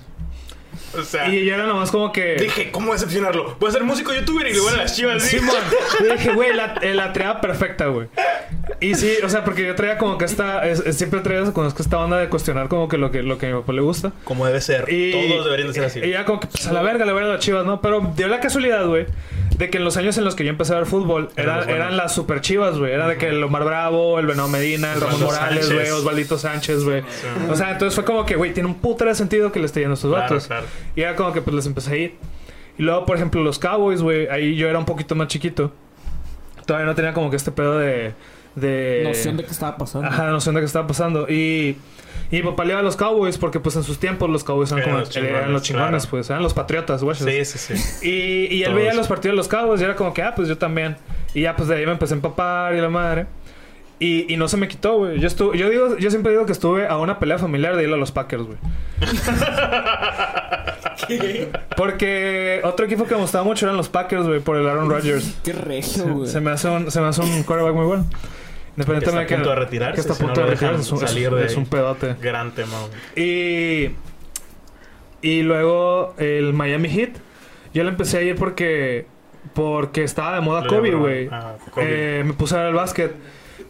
O 0.99 1.03
sea, 1.03 1.29
Y 1.29 1.45
yo 1.45 1.53
era 1.55 1.65
nomás 1.65 1.91
como 1.91 2.11
que. 2.11 2.35
dije, 2.35 2.71
¿cómo 2.71 2.93
decepcionarlo? 2.93 3.55
Voy 3.59 3.69
a 3.69 3.71
ser 3.71 3.83
músico 3.83 4.13
youtuber 4.13 4.47
y 4.47 4.53
le 4.53 4.59
voy 4.59 4.73
a 4.73 4.77
las 4.77 4.95
chivas. 4.95 5.23
¿sí? 5.23 5.39
Simón. 5.39 5.55
Le 6.01 6.13
dije, 6.15 6.33
güey, 6.33 6.53
la, 6.53 6.75
eh, 6.81 6.93
la 6.93 7.13
triada 7.13 7.41
perfecta, 7.41 7.85
güey. 7.87 8.07
Y 8.79 8.95
sí, 8.95 9.13
o 9.23 9.29
sea, 9.29 9.43
porque 9.43 9.65
yo 9.65 9.75
traía 9.75 9.97
como 9.97 10.17
que 10.17 10.25
esta. 10.25 10.67
es- 10.67 10.79
es- 10.79 10.97
siempre 10.97 11.19
traía 11.21 11.43
conozco 11.51 11.81
esta 11.81 11.97
onda 11.99 12.17
de 12.17 12.29
cuestionar 12.29 12.67
como 12.67 12.87
que 12.87 12.97
lo 12.97 13.11
que, 13.11 13.23
lo 13.23 13.37
que 13.37 13.47
a 13.47 13.49
mi 13.49 13.55
papá 13.59 13.73
le 13.73 13.81
gusta. 13.81 14.11
Como 14.23 14.45
debe 14.45 14.61
ser. 14.61 14.85
Y, 14.91 15.11
Todos 15.11 15.45
deberían 15.45 15.67
de 15.69 15.73
ser 15.73 15.83
así. 15.85 15.99
Y 15.99 16.11
ya 16.11 16.25
como 16.25 16.39
que, 16.39 16.47
pues 16.47 16.67
a 16.67 16.73
la 16.73 16.81
verga, 16.81 17.05
le 17.05 17.13
voy 17.13 17.23
a 17.23 17.27
las 17.27 17.39
chivas, 17.39 17.65
¿no? 17.65 17.81
Pero 17.81 18.11
dio 18.15 18.27
la 18.27 18.39
casualidad, 18.39 18.85
güey, 18.85 19.05
de 19.61 19.69
que 19.69 19.77
en 19.77 19.83
los 19.83 19.95
años 19.95 20.17
en 20.17 20.23
los 20.23 20.33
que 20.33 20.43
yo 20.43 20.49
empecé 20.49 20.73
a 20.73 20.77
ver 20.77 20.87
fútbol, 20.87 21.29
Eran 21.35 21.69
eran, 21.69 21.95
las 21.95 22.15
super 22.15 22.41
chivas, 22.41 22.79
güey. 22.79 22.91
Era 22.91 23.07
de 23.07 23.17
que 23.17 23.27
el 23.27 23.43
Omar 23.43 23.63
Bravo, 23.63 24.17
el 24.17 24.25
Venado 24.25 24.49
Medina, 24.49 24.91
el 24.93 24.99
Ramón 25.01 25.21
Morales, 25.21 25.71
güey, 25.71 25.87
Osvaldito 25.91 26.39
Sánchez, 26.39 26.83
güey. 26.83 27.03
O 27.47 27.55
sea, 27.55 27.71
entonces 27.71 27.93
fue 27.93 28.03
como 28.03 28.25
que, 28.25 28.35
güey, 28.35 28.53
tiene 28.53 28.67
un 28.67 28.75
puto 28.75 29.05
de 29.05 29.13
sentido 29.13 29.51
que 29.51 29.59
le 29.59 29.67
esté 29.67 29.81
yendo 29.81 29.93
a 29.93 29.95
estos 29.95 30.09
Claro, 30.11 30.23
vatos. 30.23 30.47
claro. 30.47 30.65
Y 30.95 31.01
era 31.01 31.15
como 31.15 31.31
que, 31.31 31.43
pues 31.43 31.55
les 31.55 31.65
empecé 31.67 31.91
a 31.93 31.95
ir. 31.97 32.15
Y 32.79 32.81
luego, 32.81 33.05
por 33.05 33.17
ejemplo, 33.17 33.43
los 33.43 33.59
Cowboys, 33.59 34.01
güey, 34.01 34.27
ahí 34.29 34.55
yo 34.55 34.67
era 34.67 34.79
un 34.79 34.85
poquito 34.85 35.13
más 35.13 35.27
chiquito. 35.27 35.71
Todavía 36.65 36.87
no 36.87 36.95
tenía 36.95 37.13
como 37.13 37.29
que 37.29 37.35
este 37.35 37.51
pedo 37.51 37.77
de. 37.77 38.13
De 38.55 39.01
Noción 39.05 39.37
de 39.37 39.43
qué 39.45 39.51
estaba 39.51 39.77
pasando. 39.77 40.07
Ajá, 40.07 40.29
noción 40.29 40.55
de 40.55 40.61
qué 40.61 40.65
estaba 40.65 40.87
pasando. 40.87 41.27
Y, 41.29 41.77
y 42.31 42.37
mi 42.37 42.43
papá 42.43 42.63
le 42.65 42.71
iba 42.71 42.79
a 42.79 42.83
los 42.83 42.95
Cowboys 42.95 43.37
porque, 43.37 43.59
pues, 43.59 43.75
en 43.75 43.83
sus 43.83 43.99
tiempos 43.99 44.29
los 44.29 44.43
Cowboys 44.43 44.71
eran, 44.71 44.83
Eran 44.83 44.89
como, 44.91 44.99
los 45.01 45.09
chingones, 45.09 45.35
eran 45.37 45.53
los 45.53 45.61
chingones, 45.63 45.89
claro. 46.03 46.09
pues, 46.11 46.29
eran 46.29 46.43
los 46.43 46.53
patriotas, 46.53 47.03
güey. 47.03 47.15
Sí, 47.15 47.45
sí, 47.45 47.75
sí. 47.75 48.07
Y, 48.07 48.55
y 48.55 48.63
él 48.63 48.71
Todos. 48.71 48.75
veía 48.77 48.93
los 48.93 49.07
partidos 49.07 49.33
de 49.33 49.37
los 49.37 49.47
Cowboys 49.47 49.81
y 49.81 49.83
era 49.83 49.95
como 49.95 50.13
que, 50.13 50.21
ah, 50.23 50.33
pues 50.35 50.47
yo 50.47 50.57
también. 50.57 50.97
Y 51.33 51.41
ya, 51.41 51.55
pues 51.55 51.67
de 51.69 51.75
ahí 51.75 51.85
me 51.85 51.91
empecé 51.93 52.13
a 52.13 52.17
empapar 52.17 52.75
y 52.75 52.81
la 52.81 52.89
madre. 52.89 53.25
Y, 53.99 54.33
y 54.33 54.37
no 54.37 54.47
se 54.47 54.57
me 54.57 54.67
quitó, 54.67 54.97
güey. 54.97 55.19
Yo, 55.19 55.27
estuve, 55.27 55.57
yo, 55.57 55.69
digo, 55.69 55.97
yo 55.97 56.09
siempre 56.09 56.31
digo 56.31 56.45
que 56.47 56.51
estuve 56.53 56.87
a 56.87 56.97
una 56.97 57.19
pelea 57.19 57.37
familiar 57.37 57.75
de 57.75 57.83
ir 57.83 57.93
a 57.93 57.97
los 57.97 58.11
Packers, 58.11 58.43
güey. 58.43 58.57
Porque 61.77 62.61
otro 62.63 62.85
equipo 62.85 63.05
que 63.05 63.15
me 63.15 63.21
gustaba 63.21 63.43
mucho 63.43 63.65
eran 63.65 63.77
los 63.77 63.89
Packers, 63.89 64.27
güey, 64.27 64.39
por 64.39 64.57
el 64.57 64.67
Aaron 64.67 64.89
Rodgers. 64.89 65.35
Qué 65.43 65.53
regio, 65.53 66.05
güey. 66.05 66.29
Se 66.29 66.39
me 66.41 66.51
hace 66.51 66.67
un, 66.67 66.91
se 66.91 67.01
me 67.01 67.07
hace 67.07 67.21
un 67.21 67.43
quarterback 67.43 67.75
muy 67.75 67.85
bueno. 67.85 68.05
Que 68.75 68.81
Independientemente 68.81 69.33
está 69.33 69.35
a 69.35 69.37
punto 69.37 69.49
de 69.49 69.55
retirarse, 69.55 69.95
Que 69.95 70.01
está 70.01 70.13
a 70.13 70.15
si 70.15 70.21
no 70.21 70.27
punto 70.27 70.41
de 70.41 70.47
retirarse. 70.51 70.81
Es 70.81 70.91
un, 70.91 70.99
salir 70.99 71.27
es- 71.27 71.33
de 71.33 71.45
es 71.45 71.51
ahí. 71.51 71.57
un 71.57 71.65
pedote. 71.65 72.15
Gran 72.21 72.51
tema. 72.51 72.77
Y. 73.15 73.89
Y 75.21 75.41
luego 75.43 76.13
el 76.17 76.53
Miami 76.53 76.89
Heat. 76.89 77.11
Yo 77.73 77.83
le 77.83 77.89
empecé 77.89 78.17
a 78.19 78.21
ir 78.21 78.35
porque. 78.35 79.05
Porque 79.53 80.03
estaba 80.03 80.35
de 80.35 80.41
moda 80.41 80.65
Kobe, 80.67 80.91
güey. 80.95 81.27
Ah. 81.31 81.55
Eh, 81.77 82.23
me 82.25 82.33
puse 82.33 82.55
a 82.55 82.59
ver 82.59 82.67
el 82.69 82.75
básquet. 82.75 83.13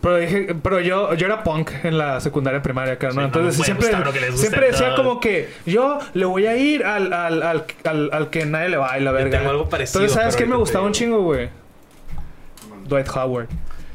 Pero 0.01 0.17
dije, 0.17 0.55
pero 0.63 0.79
yo, 0.79 1.13
yo 1.13 1.27
era 1.27 1.43
punk 1.43 1.69
en 1.83 1.97
la 1.97 2.19
secundaria 2.19 2.61
primaria, 2.63 2.97
cara, 2.97 3.13
¿no? 3.13 3.21
Sí, 3.21 3.25
Entonces 3.27 3.63
siempre, 3.63 3.87
que 3.89 4.31
siempre 4.33 4.67
decía 4.71 4.95
como 4.95 5.19
que 5.19 5.47
yo 5.67 5.99
le 6.15 6.25
voy 6.25 6.47
a 6.47 6.57
ir 6.57 6.83
al, 6.83 7.13
al, 7.13 7.43
al, 7.43 7.65
al, 7.83 8.09
al 8.11 8.29
que 8.31 8.45
nadie 8.47 8.69
le 8.69 8.77
va 8.77 8.97
y 8.97 9.03
la 9.03 9.11
verga. 9.11 9.37
tengo 9.37 9.51
algo 9.51 9.69
parecido, 9.69 9.99
Entonces, 10.01 10.19
¿sabes 10.19 10.35
quién 10.35 10.49
me 10.49 10.55
gustaba 10.55 10.85
un 10.85 10.91
chingo, 10.93 11.21
güey? 11.21 11.49
Dwight 12.87 13.07
Howard. 13.15 13.47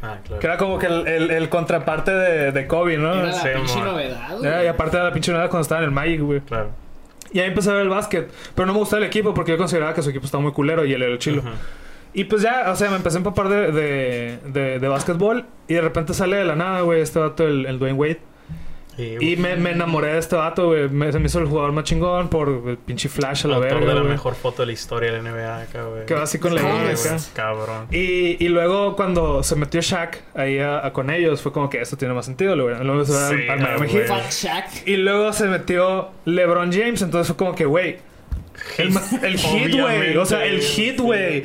Ah, 0.07 0.19
claro. 0.25 0.41
Que 0.41 0.47
era 0.47 0.57
como 0.59 0.79
que 0.79 0.87
el, 0.87 1.07
el, 1.07 1.31
el 1.31 1.49
contraparte 1.49 2.11
de, 2.13 2.53
de 2.53 2.67
Kobe, 2.67 2.97
¿no? 2.99 3.13
Era 3.15 3.25
la 3.27 3.33
Sí, 3.33 3.49
pinche 3.55 3.81
novedad, 3.81 4.45
Era- 4.45 4.65
y 4.65 4.67
aparte 4.67 4.97
de 4.97 5.03
la 5.05 5.13
pinche 5.13 5.33
nada 5.33 5.49
cuando 5.49 5.63
estaba 5.63 5.81
en 5.81 5.87
el 5.87 5.91
Magic, 5.91 6.21
güey. 6.21 6.41
Claro. 6.41 6.71
Y 7.33 7.41
ahí 7.41 7.49
empecé 7.49 7.71
a 7.71 7.75
ver 7.75 7.83
el 7.83 7.89
básquet. 7.89 8.31
Pero 8.55 8.67
no 8.67 8.73
me 8.73 8.79
gustaba 8.79 9.01
el 9.03 9.07
equipo 9.09 9.35
porque 9.35 9.51
yo 9.53 9.59
consideraba 9.59 9.93
que 9.95 10.03
su 10.03 10.11
equipo 10.11 10.25
estaba 10.27 10.43
muy 10.43 10.53
culero 10.53 10.85
y 10.85 10.93
él 10.93 11.03
era 11.03 11.13
el 11.13 11.19
chilo. 11.19 11.43
Y 12.15 12.25
pues 12.25 12.41
ya, 12.41 12.71
o 12.71 12.77
sea, 12.77 12.89
me 12.89 12.97
empecé 12.97 13.17
a 13.17 13.19
empapar 13.19 13.49
de, 13.49 13.73
de, 13.73 14.39
de, 14.47 14.79
de 14.79 14.89
básquetbol. 14.89 15.45
Y 15.69 15.75
de 15.75 15.81
repente 15.83 16.15
sale 16.15 16.37
de 16.37 16.45
la 16.47 16.57
nada, 16.57 16.81
güey, 16.81 17.01
este 17.03 17.19
vato, 17.19 17.47
el, 17.47 17.67
el 17.67 17.79
Dwayne 17.79 17.99
Wade. 17.99 18.21
Y, 18.99 19.33
Y 19.33 19.37
me, 19.37 19.57
me 19.57 19.73
enamoré 19.73 20.13
de 20.15 20.19
este 20.19 20.37
vato, 20.37 20.67
güey. 20.69 20.89
Me, 20.89 21.13
se 21.13 21.19
me 21.19 21.27
hizo 21.27 21.39
el 21.39 21.47
jugador 21.47 21.73
más 21.73 21.85
chingón 21.85 22.29
por 22.29 22.49
el 22.67 22.79
pinche 22.79 23.09
flash 23.09 23.45
a 23.45 23.49
la 23.49 23.57
autor 23.57 23.71
verga, 23.75 23.87
de 23.89 23.95
la 23.95 24.01
güey. 24.01 24.13
mejor 24.13 24.35
foto 24.35 24.63
de 24.63 24.67
la 24.67 24.73
historia 24.73 25.13
de 25.13 25.23
la 25.23 25.31
NBA 25.31 25.61
acá, 25.63 25.85
güey. 25.85 26.07
Que 26.07 26.15
va 26.15 26.23
así 26.23 26.39
con 26.39 26.55
la 26.55 26.61
acá. 26.63 27.17
Cabrón. 27.35 27.87
Y, 27.91 28.43
y 28.45 28.49
luego 28.49 28.97
cuando 28.97 29.43
se 29.43 29.55
metió 29.57 29.81
Shaq 29.81 30.23
ahí 30.35 30.59
a- 30.59 30.87
a- 30.87 30.93
con 30.93 31.11
ellos, 31.11 31.43
fue 31.43 31.53
como 31.53 31.69
que 31.69 31.81
esto 31.81 31.97
tiene 31.97 32.15
más 32.15 32.25
sentido, 32.27 32.55
güey. 32.61 32.77
Luego 32.85 33.05
se 33.05 33.13
Sí, 33.13 33.49
al- 33.49 33.51
al 33.67 33.79
Miami. 33.79 33.89
Heat. 33.89 34.09
Y 34.87 34.97
luego 34.97 35.33
se 35.33 35.47
metió 35.49 36.09
LeBron 36.25 36.73
James, 36.73 37.03
entonces 37.03 37.27
fue 37.29 37.37
como 37.37 37.55
que, 37.55 37.65
güey. 37.67 37.99
El, 38.79 38.91
el 39.23 39.39
hit, 39.39 39.81
güey. 39.81 40.17
O 40.17 40.27
sea, 40.27 40.45
el 40.45 40.61
hit, 40.61 41.01
güey. 41.01 41.45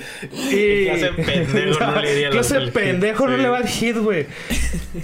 Y. 0.52 0.86
Clase 0.86 1.12
de 1.12 1.24
pendejo 1.24 1.80
no 1.86 2.02
le 2.02 2.30
Clase 2.30 2.60
hit, 2.66 2.74
pendejo 2.74 3.28
no 3.28 3.36
sí. 3.36 3.42
le 3.42 3.50
va 3.50 3.58
al 3.58 3.68
hit, 3.68 3.98
güey. 3.98 4.26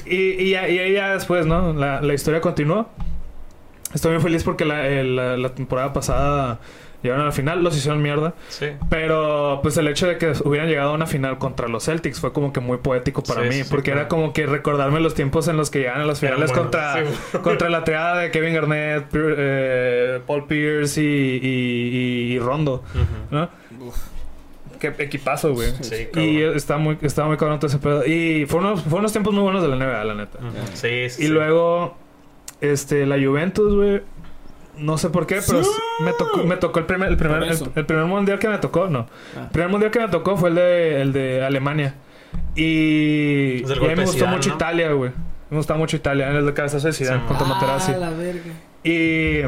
Y, 0.05 0.15
y, 0.43 0.49
ya, 0.51 0.67
y 0.67 0.79
ahí 0.79 0.93
ya 0.93 1.13
después, 1.13 1.45
¿no? 1.45 1.73
La, 1.73 2.01
la 2.01 2.13
historia 2.13 2.41
continuó. 2.41 2.89
Estoy 3.93 4.13
muy 4.13 4.21
feliz 4.21 4.43
porque 4.43 4.65
la, 4.65 4.87
el- 4.87 5.15
la, 5.15 5.37
la 5.37 5.49
temporada 5.55 5.93
pasada 5.93 6.59
llegaron 7.03 7.23
a 7.23 7.25
la 7.27 7.31
final, 7.31 7.63
los 7.63 7.75
hicieron 7.77 8.01
mierda. 8.01 8.33
Sí. 8.49 8.67
Pero 8.89 9.59
pues 9.61 9.77
el 9.77 9.87
hecho 9.87 10.07
de 10.07 10.17
que 10.17 10.33
hubieran 10.43 10.67
llegado 10.67 10.91
a 10.91 10.93
una 10.93 11.05
final 11.05 11.37
contra 11.37 11.67
los 11.67 11.85
Celtics 11.85 12.19
fue 12.19 12.33
como 12.33 12.51
que 12.51 12.59
muy 12.59 12.77
poético 12.77 13.23
para 13.23 13.43
Sí, 13.43 13.47
mí. 13.49 13.53
sí, 13.63 13.69
porque 13.69 13.91
claro. 13.91 13.99
era 14.01 14.07
como 14.09 14.33
que 14.33 14.45
recordarme 14.45 14.99
los 14.99 15.13
tiempos 15.13 15.47
en 15.47 15.57
los 15.57 15.69
que 15.69 15.79
llegaban 15.79 16.01
a 16.01 16.05
las 16.05 16.19
finales 16.19 16.51
contra, 16.51 17.03
contra 17.43 17.69
la 17.69 17.83
triada 17.83 18.17
de 18.19 18.31
Kevin 18.31 18.53
Garnett, 18.55 19.05
eh, 19.13 20.19
Paul 20.25 20.45
Pierce 20.47 21.01
y, 21.01 21.39
y- 21.41 22.33
y 22.33 22.39
Rondo. 22.39 22.83
Qué 24.79 24.93
equipazo, 24.99 25.53
güey. 25.53 25.71
Sí, 25.81 26.07
Y 26.15 26.41
está 26.43 26.77
muy, 26.77 26.97
estaba 27.01 27.27
muy 27.27 27.37
cabrón 27.37 27.57
todo 27.59 27.67
ese 27.67 27.79
pedo. 27.79 28.05
Y 28.05 28.45
fueron 28.45 28.73
unos, 28.73 28.85
unos 28.85 29.11
tiempos 29.11 29.33
muy 29.33 29.41
buenos 29.41 29.63
de 29.63 29.69
la 29.69 29.75
NBA, 29.75 30.03
la 30.03 30.13
neta. 30.13 30.37
Sí, 30.75 31.09
sí. 31.09 31.25
Y 31.25 31.27
luego, 31.29 31.97
este, 32.61 33.05
la 33.07 33.15
Juventus, 33.15 33.73
güey. 33.73 34.01
No 34.79 34.97
sé 34.97 35.09
por 35.09 35.25
qué, 35.25 35.41
pero 35.45 35.61
me 35.99 36.13
tocó, 36.13 36.43
me 36.43 36.57
tocó 36.57 36.79
el 36.79 36.85
primer, 36.85 37.09
el 37.09 37.17
primer, 37.17 37.43
el, 37.43 37.85
primer 37.85 38.05
mundial 38.05 38.39
que 38.39 38.47
me 38.47 38.57
tocó, 38.57 38.87
no. 38.87 39.07
Ah. 39.35 39.43
El 39.43 39.49
primer 39.49 39.69
mundial 39.69 39.91
que 39.91 39.99
me 39.99 40.07
tocó 40.07 40.37
fue 40.37 40.49
el 40.49 40.55
de, 40.55 41.01
el 41.01 41.13
de 41.13 41.43
Alemania. 41.43 41.95
Y, 42.55 43.63
a 43.63 43.75
mí 43.75 43.87
me 43.95 43.95
gustó 43.95 44.13
Zidane, 44.13 44.35
mucho 44.35 44.49
¿no? 44.49 44.55
Italia, 44.55 44.91
güey. 44.91 45.11
Me 45.49 45.57
gustaba 45.57 45.79
mucho 45.79 45.95
Italia, 45.95 46.29
en 46.29 46.35
el 46.37 46.45
de 46.45 46.53
cabezazo 46.53 46.87
de 46.87 46.93
Zidane 46.93 47.21
Sí, 47.21 47.27
contra 47.27 47.47
Materazzi. 47.47 47.91
Ah, 47.93 47.97
la 47.97 48.09
verga. 48.09 48.53
Y 48.83 49.39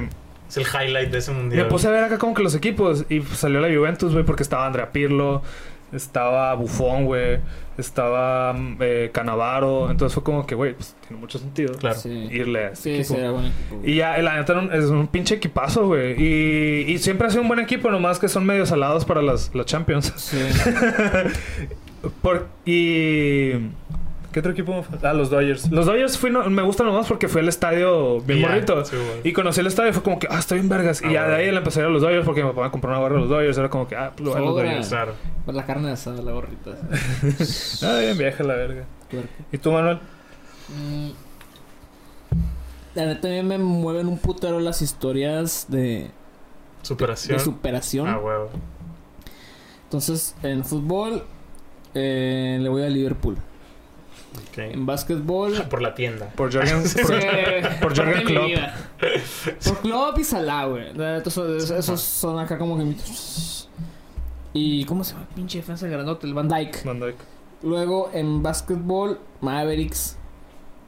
Es 0.48 0.58
el 0.58 0.66
highlight 0.66 1.12
de 1.12 1.18
ese 1.18 1.32
mundial. 1.32 1.64
me 1.64 1.70
puse 1.70 1.88
a 1.88 1.92
ver 1.92 2.04
acá 2.04 2.18
como 2.18 2.34
que 2.34 2.44
los 2.44 2.56
equipos 2.56 3.06
y 3.10 3.22
salió 3.22 3.60
la 3.60 3.68
Juventus, 3.68 4.14
güey, 4.14 4.26
porque 4.26 4.44
estaba 4.44 4.66
Andrea 4.66 4.92
Pirlo, 4.92 5.42
estaba 5.92 6.54
Buffon, 6.56 7.06
güey, 7.06 7.40
estaba 7.78 8.54
mm, 8.54 8.78
eh, 8.82 9.10
Canavaro, 9.14 9.90
entonces 9.90 10.14
fue 10.14 10.24
como 10.24 10.46
que, 10.46 10.56
güey, 10.56 10.74
pues 10.74 10.96
tiene 11.08 11.20
mucho 11.20 11.40
sentido 11.40 11.74
Claro. 11.78 11.96
Sí. 12.00 12.28
irle 12.32 12.66
a 12.66 12.70
este 12.70 12.84
Sí, 12.84 12.90
equipo. 13.00 13.14
sí, 13.16 13.20
era 13.20 13.32
buen 13.32 13.46
equipo. 13.46 13.82
Y 13.84 13.96
ya, 13.96 14.18
la 14.20 14.36
neta 14.38 14.62
es 14.74 14.86
un 14.86 15.08
pinche 15.08 15.36
equipazo, 15.36 15.88
güey. 15.88 16.16
Y, 16.22 16.92
y 16.92 16.98
siempre 17.00 17.28
ha 17.28 17.30
sido 17.30 17.42
un 17.42 17.48
buen 17.48 17.60
equipo, 17.60 17.90
nomás 17.92 18.20
que 18.20 18.28
son 18.28 18.46
medio 18.46 18.66
salados 18.66 19.06
para 19.06 19.22
las, 19.22 19.54
las 19.56 19.66
Champions. 19.66 20.14
Sí. 20.18 20.38
Por, 22.22 22.48
y. 22.66 23.52
¿Qué 24.40 24.48
otro 24.48 24.52
equipo? 24.54 24.86
Ah, 25.04 25.12
los 25.12 25.30
Dodgers. 25.30 25.70
Los 25.70 25.86
Dodgers 25.86 26.18
fui 26.18 26.32
no- 26.32 26.50
me 26.50 26.62
gustan 26.62 26.88
nomás 26.88 27.08
porque 27.08 27.28
fue 27.28 27.42
el 27.42 27.50
estadio 27.50 28.22
bien 28.22 28.40
Y 28.40 28.42
ya, 28.44 28.48
morrito. 28.48 28.86
sí, 28.86 28.96
y 29.26 29.34
conocí 29.34 29.60
el 29.60 29.68
estadio 29.68 29.90
y 29.90 29.94
fue 29.94 30.02
como 30.02 30.18
que, 30.18 30.28
ah, 30.32 30.40
está 30.40 30.56
bien 30.56 30.70
vergas. 30.70 31.02
Ah, 31.04 31.10
y 31.10 31.14
ya 31.14 31.28
de 31.28 31.36
ahí 31.36 31.52
le 31.52 31.58
empecé 31.58 31.80
a 31.80 31.84
ir 31.84 31.88
a 31.90 31.92
los 31.92 32.02
Dodgers 32.02 32.26
porque 32.26 32.42
mi 32.42 32.50
papá 32.52 32.64
me 32.64 32.72
compró 32.72 32.90
una 32.90 33.00
barra 33.00 33.16
de 33.16 33.22
los 33.22 33.30
Dodgers. 33.30 33.58
Era 33.58 33.70
como 33.70 33.86
que, 33.86 33.98
ah, 33.98 34.14
pues 34.16 34.34
a 34.34 34.40
los. 34.40 34.56
Dodgers. 34.56 34.88
Claro. 34.88 35.14
Por 35.46 35.56
la 35.56 35.66
carne 35.66 35.92
asada, 35.92 36.22
la 36.22 36.32
gorrita. 36.32 36.72
Ah, 37.84 38.00
bien 38.00 38.18
vieja 38.18 38.44
la 38.46 38.54
verga. 38.56 38.86
¿Y 39.52 39.58
tú, 39.58 39.72
Manuel? 39.74 40.00
Mm. 40.70 41.10
La 42.96 43.06
neta 43.08 43.22
también 43.22 43.46
me 43.48 43.58
mueven 43.58 44.08
un 44.08 44.18
putero 44.18 44.60
las 44.62 44.82
historias 44.82 45.66
de, 45.68 46.12
Superación. 46.82 47.38
de 47.38 47.44
superación. 47.44 48.08
Ah, 48.08 48.18
huevo. 48.20 48.50
Entonces, 49.84 50.36
en 50.44 50.64
fútbol 50.64 51.24
eh, 51.94 52.58
le 52.62 52.70
voy 52.70 52.84
a 52.84 52.90
Liverpool. 52.90 53.38
Ok. 54.36 54.58
En 54.58 54.86
básquetbol 54.86 55.54
Por 55.70 55.82
la 55.82 55.96
tienda. 55.96 56.30
Por 56.36 56.54
Jorgen, 56.54 56.86
Sí, 56.88 57.00
por, 57.02 57.94
por 57.94 58.06
mi 58.06 58.24
Klopp. 58.24 58.52
Por 59.66 59.80
Klopp 59.80 60.20
y 60.20 60.24
Salah, 60.24 60.66
güey. 60.66 60.88
Esos, 61.26 61.72
esos 61.72 62.02
son 62.02 62.40
acá 62.40 62.58
como 62.58 62.78
que... 62.78 62.96
Y... 64.54 64.86
¿Cómo 64.86 65.04
se 65.04 65.14
llama? 65.14 65.28
Pinche 65.36 65.60
defensa 65.60 65.88
grandote, 65.88 66.28
el 66.28 66.34
Van 66.34 66.48
Dyke. 66.48 66.84
Van 66.84 67.00
Dijk. 67.00 67.16
Luego, 67.62 68.10
en 68.14 68.42
básquetbol, 68.42 69.20
Mavericks. 69.42 70.19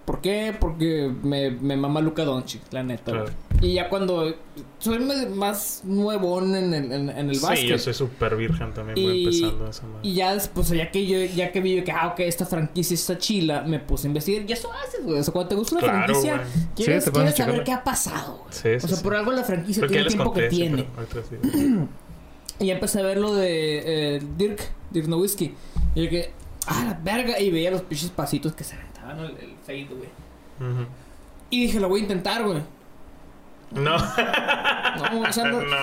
¿Por 0.06 0.20
qué? 0.20 0.56
Porque 0.60 1.12
me, 1.24 1.52
me 1.52 1.78
mama 1.78 2.02
Luka 2.02 2.24
Doncic, 2.26 2.62
la 2.72 2.82
neta, 2.84 3.12
Claro. 3.12 3.26
güey. 3.60 3.72
Y 3.72 3.76
ya 3.76 3.88
cuando 3.88 4.34
soy 4.80 4.98
más 5.36 5.82
nuevón 5.84 6.56
en 6.56 6.74
el, 6.74 6.92
en, 6.92 7.10
en 7.10 7.30
el 7.30 7.36
Sí, 7.36 7.42
básquet. 7.42 7.70
yo 7.70 7.78
soy 7.78 7.94
súper 7.94 8.36
virgen 8.36 8.74
también, 8.74 8.96
voy 8.96 9.18
Y, 9.18 9.24
empezando 9.26 9.70
esa 9.70 9.84
madre. 9.84 10.00
y 10.02 10.14
ya 10.16 10.34
después, 10.34 10.70
ya 10.70 10.90
que 10.90 11.06
yo, 11.06 11.24
ya 11.36 11.52
que 11.52 11.62
vi 11.62 11.82
que, 11.84 11.92
ah, 11.92 12.08
ok, 12.08 12.22
esta 12.22 12.48
franquicia 12.48 12.96
está 12.96 13.18
chila, 13.20 13.62
me 13.62 13.80
puse 13.80 14.08
a 14.08 14.10
investigar. 14.10 14.44
Y 14.50 14.52
eso 14.52 14.70
haces, 14.74 15.04
güey. 15.06 15.20
O 15.20 15.24
sea, 15.24 15.32
cuando 15.32 15.50
te 15.50 15.56
gusta 15.56 15.76
una 15.76 15.82
Claro, 15.84 15.98
franquicia, 16.06 16.38
güey. 16.38 16.48
quieres, 16.76 17.04
Sí, 17.06 17.12
quieres 17.12 17.36
saber 17.36 17.64
qué 17.64 17.72
ha 17.72 17.84
pasado, 17.84 18.38
güey. 18.40 18.54
Sí, 18.54 18.62
sí, 18.80 18.86
o 18.86 18.88
sea, 18.90 18.98
sí. 18.98 19.04
por 19.04 19.16
algo 19.16 19.32
la 19.32 19.44
franquicia 19.44 19.86
tiene 19.86 20.02
el 20.02 20.08
tiempo 20.08 20.26
conté, 20.34 20.42
que 20.42 20.50
sí, 20.50 20.56
tiene. 20.58 20.86
pero 20.96 21.24
sí. 21.30 21.36
Y 22.60 22.66
ya 22.68 22.74
empecé 22.76 23.00
a 23.00 23.04
ver 23.04 23.18
lo 23.18 23.34
de 23.34 24.16
eh, 24.18 24.22
Dirk, 24.38 24.60
Dirk 24.92 25.08
Nowitzki. 25.08 25.56
Y 25.96 26.04
yo 26.04 26.10
que, 26.12 26.32
ah, 26.68 26.86
la 26.90 26.94
verga. 27.04 27.40
Y 27.40 27.50
veía 27.50 27.72
los 27.72 27.82
pinches 27.82 28.10
pasitos 28.12 28.54
que 28.54 28.64
se 28.64 28.76
aventaban 29.04 29.20
el, 29.20 29.32
el 29.50 29.56
fade, 29.66 29.88
güey. 29.96 30.10
Y 31.50 31.62
dije, 31.64 31.80
lo 31.80 31.90
voy 31.90 32.00
a 32.02 32.04
intentar, 32.04 32.44
güey. 32.44 32.62
No. 33.72 33.98
No, 33.98 35.22
o 35.28 35.34
sea, 35.34 35.46
no- 35.46 35.62
no. 35.64 35.76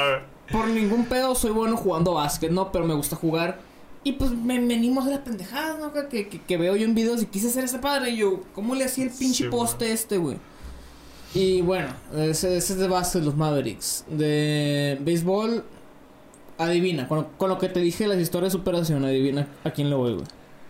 por 0.51 0.69
ningún 0.69 1.07
pedo 1.07 1.35
soy 1.35 1.51
bueno 1.51 1.77
jugando 1.77 2.15
básquet, 2.15 2.51
¿no? 2.51 2.71
Pero 2.73 2.85
me 2.87 2.95
gusta 2.95 3.17
jugar. 3.17 3.61
Y 4.05 4.13
pues 4.13 4.31
me 4.31 4.59
venimos 4.59 5.05
de 5.07 5.11
las 5.13 5.21
pendejadas, 5.21 5.79
¿no? 5.79 5.93
Que, 5.93 6.29
que, 6.29 6.41
que 6.41 6.57
veo 6.57 6.77
yo 6.77 6.85
en 6.85 6.95
videos 6.95 7.23
y 7.23 7.27
quise 7.27 7.49
hacer 7.49 7.65
ese 7.65 7.79
padre. 7.79 8.11
Y 8.11 8.19
yo, 8.19 8.41
¿cómo 8.55 8.75
le 8.75 8.85
hacía 8.85 9.05
el 9.05 9.11
pinche 9.11 9.45
Sí, 9.45 9.51
poste 9.51 9.93
este, 9.93 10.19
güey? 10.19 10.37
Y 11.35 11.61
bueno, 11.61 11.89
ese, 12.17 12.57
ese 12.57 12.73
es 12.75 12.79
de 12.79 12.89
base 12.89 13.19
de 13.19 13.25
los 13.27 13.37
Mavericks. 13.37 14.05
De 14.09 14.97
béisbol, 15.01 15.65
adivina. 16.57 17.09
Con, 17.09 17.19
lo- 17.19 17.29
con 17.37 17.49
lo 17.51 17.59
que 17.59 17.69
te 17.69 17.81
dije 17.81 18.07
las 18.07 18.19
historias 18.19 18.53
de 18.53 18.59
superación, 18.59 19.05
adivina 19.05 19.49
a 19.65 19.71
quién 19.71 19.91
le 19.91 19.97
voy, 19.97 20.15
güey. 20.15 20.27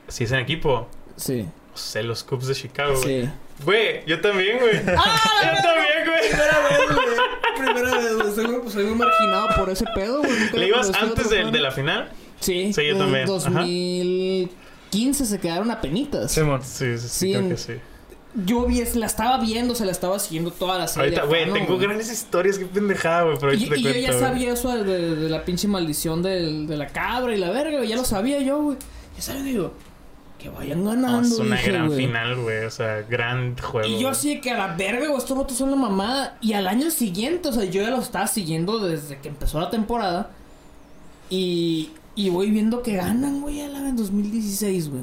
Si 0.08 0.24
es 0.24 0.32
en 0.32 0.38
equipo. 0.40 0.88
Sí, 1.16 1.46
Sé, 1.78 2.02
los 2.02 2.24
Cubs 2.24 2.46
de 2.46 2.54
Chicago, 2.54 2.94
güey. 3.02 3.22
sí. 3.24 3.30
Güey, 3.64 4.04
yo 4.06 4.20
también, 4.20 4.58
güey. 4.58 4.76
¡Ah! 4.96 5.20
yo 5.56 5.62
también, 5.62 6.06
güey. 6.06 6.28
Primera 6.28 6.68
vez, 6.68 6.94
güey. 6.94 7.16
Primera 7.74 7.98
vez, 7.98 8.14
güey. 8.16 8.34
Soy, 8.34 8.46
muy- 8.46 8.70
soy 8.70 8.84
muy 8.84 8.94
marginado 8.94 9.48
por 9.56 9.70
ese 9.70 9.84
pedo, 9.94 10.18
güey. 10.18 10.30
Nunca 10.38 10.56
¿Le 10.58 10.66
ibas 10.68 10.90
antes 10.94 11.28
de, 11.30 11.50
de 11.50 11.60
la 11.60 11.70
final? 11.72 12.10
Sí, 12.40 12.72
Sí, 12.72 12.84
yo 12.86 12.92
en 12.92 12.98
también, 12.98 13.24
ajá. 13.24 13.30
2015 13.30 15.26
se 15.26 15.38
quedaron 15.40 15.70
a 15.70 15.80
penitas. 15.80 16.30
Sí, 16.32 16.40
sí, 16.62 16.98
sí, 16.98 17.08
Sí, 17.08 17.30
creo 17.32 17.40
en- 17.42 17.48
que 17.50 17.56
sí. 17.56 17.72
Yo 18.44 18.66
vi, 18.66 18.84
la 18.94 19.06
estaba 19.06 19.38
viendo, 19.40 19.74
se 19.74 19.84
la 19.86 19.90
estaba 19.90 20.18
siguiendo 20.18 20.52
toda 20.52 20.78
la 20.78 20.86
serie. 20.86 21.18
Ahorita, 21.18 21.24
güey, 21.24 21.50
tengo 21.52 21.74
güey. 21.74 21.80
grandes 21.80 22.12
historias, 22.12 22.58
qué 22.58 22.66
pendejada, 22.66 23.22
güey, 23.24 23.38
pero 23.40 23.52
Y, 23.54 23.56
y 23.56 23.60
yo 23.62 23.68
cuento. 23.70 23.88
ya 23.98 24.08
güey. 24.12 24.20
sabía 24.20 24.52
eso 24.52 24.70
de, 24.76 24.84
de- 24.84 25.16
de 25.16 25.28
la 25.30 25.44
pinche 25.44 25.66
maldición 25.66 26.22
del- 26.22 26.66
de 26.68 26.76
la 26.76 26.86
cabra 26.88 27.34
y 27.34 27.38
la 27.38 27.50
verga, 27.50 27.78
güey, 27.78 27.88
ya 27.88 27.96
lo 27.96 28.04
sabía 28.04 28.38
yo, 28.40 28.58
güey. 28.62 28.76
Ya 29.16 29.22
sabía, 29.22 29.42
digo, 29.42 29.72
que 30.38 30.48
vayan 30.48 30.84
ganando. 30.84 31.20
No, 31.20 31.22
es 31.22 31.38
una 31.38 31.56
dije, 31.56 31.72
gran 31.72 31.92
final, 31.92 32.36
güey. 32.40 32.64
O 32.64 32.70
sea, 32.70 33.02
gran 33.02 33.56
juego. 33.58 33.88
Y 33.88 33.98
yo 33.98 34.08
así 34.08 34.36
de 34.36 34.40
que 34.40 34.50
a 34.50 34.56
la 34.56 34.74
verga, 34.76 35.06
güey, 35.06 35.18
estos 35.18 35.36
votos 35.36 35.56
son 35.56 35.70
la 35.70 35.76
mamada. 35.76 36.38
Y 36.40 36.52
al 36.52 36.68
año 36.68 36.90
siguiente, 36.90 37.48
o 37.48 37.52
sea, 37.52 37.64
yo 37.64 37.82
ya 37.82 37.90
lo 37.90 37.98
estaba 37.98 38.26
siguiendo 38.26 38.78
desde 38.78 39.18
que 39.18 39.28
empezó 39.28 39.60
la 39.60 39.70
temporada. 39.70 40.30
Y, 41.28 41.90
y 42.14 42.30
voy 42.30 42.50
viendo 42.50 42.82
que 42.82 42.96
ganan, 42.96 43.40
güey, 43.40 43.60
a 43.60 43.68
la 43.68 43.78
en 43.80 43.96
2016, 43.96 44.90
güey. 44.90 45.02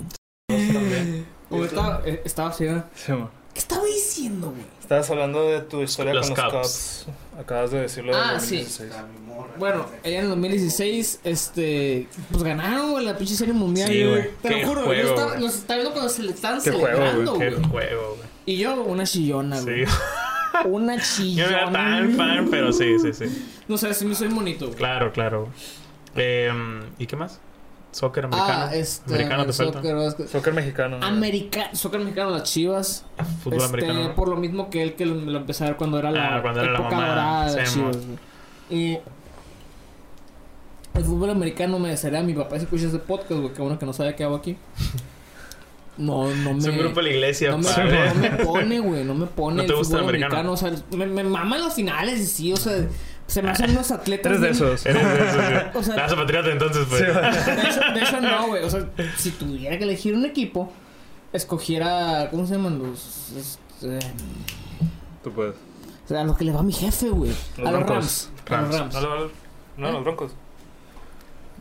Güey, 1.50 1.64
estaba, 1.66 2.02
eh, 2.06 2.22
estaba 2.26 2.50
así, 2.50 2.66
¿verdad? 2.66 2.86
Simón. 2.96 3.30
¿Qué 3.56 3.60
estaba 3.60 3.84
diciendo, 3.86 4.52
güey? 4.52 4.62
Estabas 4.82 5.10
hablando 5.10 5.50
de 5.50 5.62
tu 5.62 5.82
historia 5.82 6.14
Los 6.14 6.30
con 6.30 6.38
los 6.44 6.54
Cubs. 6.54 7.04
Cubs. 7.06 7.40
Acabas 7.40 7.72
de 7.72 7.80
decirlo 7.82 8.16
de 8.16 8.22
Ah, 8.22 8.40
sí. 8.40 8.58
2016. 8.58 8.92
Bueno, 9.58 9.86
ella 10.04 10.18
en 10.20 10.24
el 10.26 10.30
2016, 10.30 11.22
este, 11.24 12.08
pues 12.32 12.44
ganaron, 12.44 12.92
güey, 12.92 13.04
la 13.06 13.18
pinche 13.18 13.34
serie 13.36 13.54
mundial. 13.56 13.90
Sí, 13.90 14.04
güey. 14.06 14.30
Te 14.44 14.50
Qué 14.50 14.62
lo 14.62 14.68
juro, 14.68 14.84
juego, 14.84 15.02
yo 15.02 15.10
estaba, 15.10 15.32
güey. 15.32 15.42
los 15.42 15.56
estaba 15.56 15.76
viendo 15.80 15.94
cuando 15.94 16.10
se 16.14 16.22
le 16.24 16.32
estaban 16.32 16.62
Qué 16.62 16.72
juego, 16.72 16.86
celebrando, 16.88 17.40
Qué 17.40 17.50
güey. 17.52 17.64
juego, 17.70 18.16
güey. 18.18 18.30
Y 18.46 18.58
yo, 18.58 18.84
una 18.84 19.06
chillona, 19.06 19.62
güey. 19.62 19.86
Sí. 19.88 19.92
Una 20.66 20.96
Yo 20.96 21.02
chillona. 21.04 21.50
no 21.52 21.58
era 21.58 21.72
tan 21.74 22.12
fan, 22.14 22.48
pero 22.50 22.72
sí, 22.72 22.98
sí, 23.00 23.12
sí. 23.14 23.26
No 23.68 23.78
sé, 23.78 23.94
sí 23.94 24.06
me 24.06 24.16
soy 24.16 24.30
bonito, 24.30 24.68
güey. 24.68 24.78
Claro, 24.78 25.12
claro. 25.12 25.50
Eh, 26.16 26.50
¿Y 26.98 27.08
qué 27.08 27.16
más? 27.18 27.40
Soccer 27.96 28.26
americano. 28.26 28.66
Ah, 28.68 28.76
este. 28.76 29.14
Americano 29.14 29.46
te 29.46 29.54
falta. 29.54 29.82
soccer. 29.82 30.28
Soccer 30.28 30.54
mexicano. 30.54 31.00
¿no? 31.00 31.06
America 31.06 31.70
soccer 31.74 32.02
mexicano, 32.02 32.32
las 32.32 32.44
chivas. 32.44 33.06
Fútbol 33.42 33.60
este, 33.62 33.70
americano. 33.70 34.16
Por 34.16 34.28
lo 34.28 34.36
mismo 34.36 34.70
que 34.70 34.84
él 34.84 34.96
que 34.96 35.06
lo, 35.06 35.16
lo 35.16 35.38
empecé 35.38 35.64
a 35.64 35.68
ver 35.68 35.78
cuando 35.78 35.98
era 36.00 36.12
la 36.12 36.36
Ah, 36.38 36.42
cuando 36.42 36.60
era 36.62 36.72
la 36.74 36.80
época 36.80 36.96
mamá. 36.96 37.08
dorada 37.08 37.52
de 37.52 37.56
las 37.62 37.70
Sí, 37.70 37.80
chivas. 37.80 37.98
güey. 37.98 38.18
Y. 38.70 38.98
El 40.94 41.04
fútbol 41.04 41.30
americano 41.30 41.80
me 41.80 41.90
desearía 41.90 42.20
a 42.20 42.24
mi 42.24 42.34
papá 42.34 42.58
si 42.58 42.64
escucha 42.66 42.88
ese 42.88 43.00
podcast, 43.00 43.40
güey. 43.40 43.54
Que 43.54 43.62
bueno 43.62 43.80
que 43.80 43.86
no 43.86 43.94
sabe 43.94 44.14
qué 44.16 44.24
hago 44.26 44.36
aquí. 44.36 44.58
No, 45.98 46.28
no 46.36 46.54
me. 46.54 46.60
Es 46.60 46.66
un 46.66 46.78
grupo 46.78 46.96
de 47.02 47.04
la 47.04 47.10
iglesia, 47.12 47.52
no 47.52 47.60
me, 47.60 47.70
no 47.70 48.16
me 48.16 48.30
pone, 48.44 48.80
güey, 48.82 49.04
no 49.06 49.14
me 49.14 49.26
pone 49.28 49.58
¿No 49.58 49.64
te 49.66 49.72
el 49.72 49.78
gusta 49.78 49.98
fútbol 50.00 50.16
el 50.16 50.24
americano? 50.24 50.50
americano. 50.52 50.52
O 50.52 50.58
sea, 50.92 50.98
me, 50.98 51.06
me 51.06 51.24
maman 51.24 51.62
los 51.62 51.74
finales 51.74 52.20
y 52.20 52.26
sí, 52.26 52.52
o 52.52 52.58
sea, 52.58 52.86
se 53.28 53.42
me 53.42 53.50
hacen 53.50 53.72
unos 53.72 53.92
atletas. 53.92 54.26
Eres 54.32 54.42
de 54.42 54.48
bien- 54.50 54.56
esos. 54.74 54.86
Eres 54.86 55.04
de 55.04 55.14
esos, 55.28 55.36
güey. 55.36 55.64
O 55.76 55.84
sea- 55.84 55.96
La 55.96 56.06
hace 56.06 56.16
patriota 56.16 56.52
entonces, 56.52 56.86
pues. 56.90 57.02
Sí. 57.02 57.06
De 57.52 57.62
hecho, 57.70 57.80
de 57.94 58.02
hecho, 58.02 58.22
no, 58.22 58.48
güey. 58.48 58.64
O 58.64 58.70
sea, 58.70 58.88
si 59.18 59.32
tuviera 59.32 59.78
que 59.78 59.84
elegir 59.84 60.14
un 60.16 60.26
equipo, 60.26 60.72
escogiera. 61.34 62.30
¿Cómo 62.32 62.46
se 62.48 62.54
llaman 62.56 62.80
los.? 62.80 63.32
este, 63.36 64.00
Tú 65.24 65.32
puedes. 65.32 65.56
o 66.06 66.08
sea, 66.08 66.22
a 66.22 66.24
lo 66.24 66.36
que 66.38 66.46
le 66.46 66.52
va 66.52 66.60
a 66.60 66.64
mi 66.64 66.74
jefe, 66.74 67.10
güey. 67.10 67.32
Los 67.58 67.68
A 67.68 67.72
los 67.72 67.84
Broncos. 67.86 68.30
Rams. 68.46 68.50
A 68.50 68.62
los 68.62 68.80
Rams. 68.80 68.94
Rams. 68.94 69.04
No, 69.04 69.16
no, 69.18 69.32
no, 69.78 69.92
los 69.92 70.04
broncos. 70.04 70.32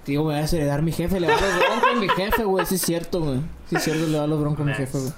Tío, 0.05 0.23
me 0.25 0.33
va 0.35 0.39
a 0.39 0.43
desheredar 0.43 0.83
mi 0.83 0.93
jefe. 0.93 1.19
Le 1.19 1.27
va 1.29 1.35
a 1.37 1.41
los 1.41 1.57
broncos 1.59 1.89
a 1.97 2.01
mi 2.01 2.09
jefe, 2.11 2.45
güey. 2.45 2.67
Sí, 2.67 2.75
es 2.75 2.83
cierto, 2.83 3.21
güey. 3.21 3.41
Sí, 3.71 3.77
es 3.77 3.83
cierto, 3.85 4.07
le 4.07 4.19
va 4.19 4.25
a 4.25 4.27
los 4.27 4.39
broncos 4.41 4.61
a 4.61 4.65
mi 4.65 4.75
jefe, 4.75 4.99
güey. 4.99 5.13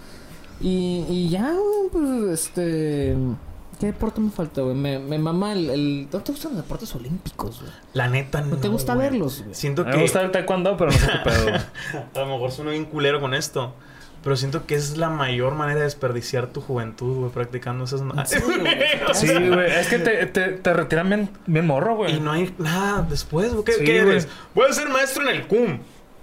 Y, 0.61 1.05
y 1.11 1.29
ya, 1.29 1.53
güey, 1.53 1.91
pues, 1.93 2.41
este. 2.41 3.17
¿Qué 3.79 3.87
deporte 3.87 4.21
me 4.21 4.31
falta, 4.31 4.63
güey? 4.63 4.75
Me, 4.75 4.99
me 4.99 5.19
mama 5.19 5.53
el, 5.53 5.69
el. 5.71 6.09
¿No 6.13 6.21
te 6.21 6.33
gustan 6.33 6.53
los 6.55 6.63
deportes 6.63 6.95
olímpicos, 6.95 7.61
güey? 7.61 7.73
La 7.93 8.09
neta, 8.09 8.41
no. 8.41 8.47
¿No 8.49 8.57
te 8.57 8.69
gusta 8.69 8.95
güey. 8.95 9.11
verlos, 9.11 9.43
güey? 9.43 9.55
Siento 9.55 9.85
que. 9.85 9.91
me 9.91 10.03
gusta 10.03 10.23
el 10.23 10.31
taekwondo, 10.31 10.77
pero 10.77 10.91
no 10.91 10.97
sé 10.97 11.07
qué 11.07 11.31
pedo. 11.31 11.43
güey. 11.43 11.55
A 12.15 12.19
lo 12.21 12.27
mejor 12.27 12.53
sueno 12.53 12.71
bien 12.71 12.87
culero 12.87 13.21
con 13.21 13.35
esto. 13.35 13.75
Pero 14.25 14.35
siento 14.37 14.67
que 14.67 14.75
es 14.75 14.97
la 14.97 15.09
mayor 15.09 15.55
manera 15.55 15.79
de 15.81 15.85
desperdiciar 15.85 16.49
tu 16.49 16.61
juventud, 16.61 17.17
güey, 17.19 17.31
practicando 17.31 17.85
esas 17.85 18.01
serio, 18.29 18.47
güey? 18.61 18.75
O 19.09 19.15
Sí, 19.15 19.27
sea, 19.29 19.39
güey. 19.55 19.71
Es 19.71 19.87
que 19.89 19.99
te, 20.01 20.27
te, 20.27 20.49
te 20.53 20.73
retiran 20.73 21.09
bien, 21.09 21.31
bien 21.47 21.67
morro, 21.67 21.95
güey. 21.97 22.17
Y 22.17 22.21
no 22.21 22.33
hay 22.33 22.53
nada 22.59 23.03
después, 23.09 23.53
güey. 23.53 23.65
¿Qué, 23.65 23.73
Sí, 23.75 23.85
qué 23.85 23.99
eres? 23.99 24.27
Voy 24.55 24.67
a 24.69 24.73
ser 24.73 24.89
maestro 24.89 25.23
en 25.29 25.37
el 25.37 25.47
CUM. 25.47 25.79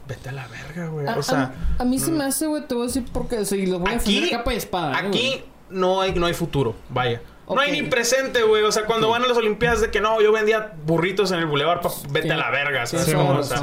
Vete 0.06 0.28
a 0.30 0.32
la 0.34 0.48
verga, 0.48 0.88
güey. 0.88 1.08
A, 1.08 1.16
O 1.18 1.24
sea, 1.24 1.54
a- 1.78 1.84
a 1.84 1.86
mí 1.86 1.98
se 1.98 2.12
me 2.12 2.26
hace, 2.26 2.46
güey, 2.48 2.68
te 2.68 2.74
voy 2.74 2.84
a 2.84 2.88
decir 2.88 3.06
porque 3.14 3.46
si 3.46 3.66
los 3.68 3.80
voy 3.80 3.92
a 3.92 3.96
Aquí- 3.96 4.16
defender 4.16 4.38
capa 4.40 4.54
y 4.54 4.58
espada. 4.58 4.94
¿eh, 5.00 5.08
aquí 5.08 5.44
no 5.70 6.02
hay, 6.02 6.14
no 6.14 6.26
hay 6.26 6.34
futuro, 6.34 6.76
vaya. 6.90 7.22
No 7.50 7.60
hay 7.60 7.72
ni 7.72 7.84
presente, 7.90 8.42
güey. 8.44 8.64
O 8.64 8.72
sea, 8.72 8.86
cuando 8.86 9.10
van 9.10 9.24
a 9.24 9.28
las 9.28 9.38
Olimpiadas 9.38 9.82
de 9.82 9.92
que 9.92 10.00
no, 10.00 10.22
yo 10.22 10.32
vendía 10.32 10.74
burritos 10.86 11.32
en 11.32 11.40
el 11.40 11.46
bulevar, 11.46 11.82
vete 12.10 12.28
Sí. 12.28 12.34
a 12.34 12.38
la 12.38 12.50
verga. 12.50 12.84
Eso- 12.84 12.98
o 12.98 13.44
sea, 13.44 13.60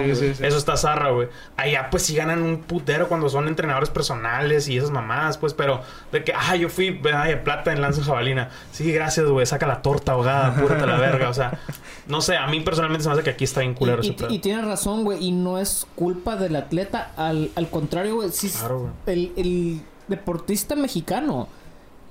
está 0.49 0.77
zarra, 0.77 1.11
güey. 1.11 1.29
Allá, 1.57 1.89
pues 1.91 2.03
sí 2.03 2.15
ganan 2.15 2.43
un 2.43 2.59
putero 2.63 3.09
cuando 3.09 3.29
son 3.29 3.49
entrenadores 3.49 3.89
personales 3.89 4.69
y 4.69 4.77
esas 4.77 4.91
mamadas, 4.91 5.39
pues, 5.39 5.55
pero 5.55 5.81
de 6.13 6.23
que, 6.25 6.33
ah, 6.37 6.57
yo 6.57 6.69
fui 6.69 6.91
medalla 6.91 7.31
de 7.31 7.37
plata 7.39 7.73
en 7.73 7.81
lanza 7.81 8.03
jabalina. 8.05 8.51
Sí, 8.71 8.93
gracias, 8.93 9.27
güey. 9.27 9.47
Saca 9.47 9.67
la 9.67 9.81
torta 9.83 10.13
ahogada, 10.13 10.49
apúrate 10.49 10.83
a 10.85 10.87
la 10.87 10.99
verga. 10.99 11.29
O 11.31 11.35
sea, 11.35 11.59
no 12.07 12.21
sé, 12.21 12.37
a 12.37 12.47
mí 12.49 12.61
personalmente 12.61 13.03
se 13.05 13.09
me 13.09 13.15
hace 13.15 13.23
que 13.25 13.31
aquí 13.31 13.45
está 13.45 13.61
bien 13.61 13.75
culero 13.75 14.03
Y, 14.03 14.11
ese 14.11 14.27
y, 14.29 14.35
y 14.35 14.39
tienes 14.41 14.65
razón, 14.67 15.05
güey, 15.05 15.25
y 15.25 15.33
no 15.33 15.59
es 15.59 15.87
culpa 15.95 16.37
del 16.37 16.57
atleta, 16.57 17.13
al, 17.17 17.51
al 17.57 17.71
contrario, 17.71 18.17
güey, 18.17 18.31
sí, 18.31 18.51
Claro, 18.51 18.81
güey. 18.81 18.93
el, 19.07 19.33
el 19.37 19.81
deportista 20.09 20.75
mexicano 20.77 21.49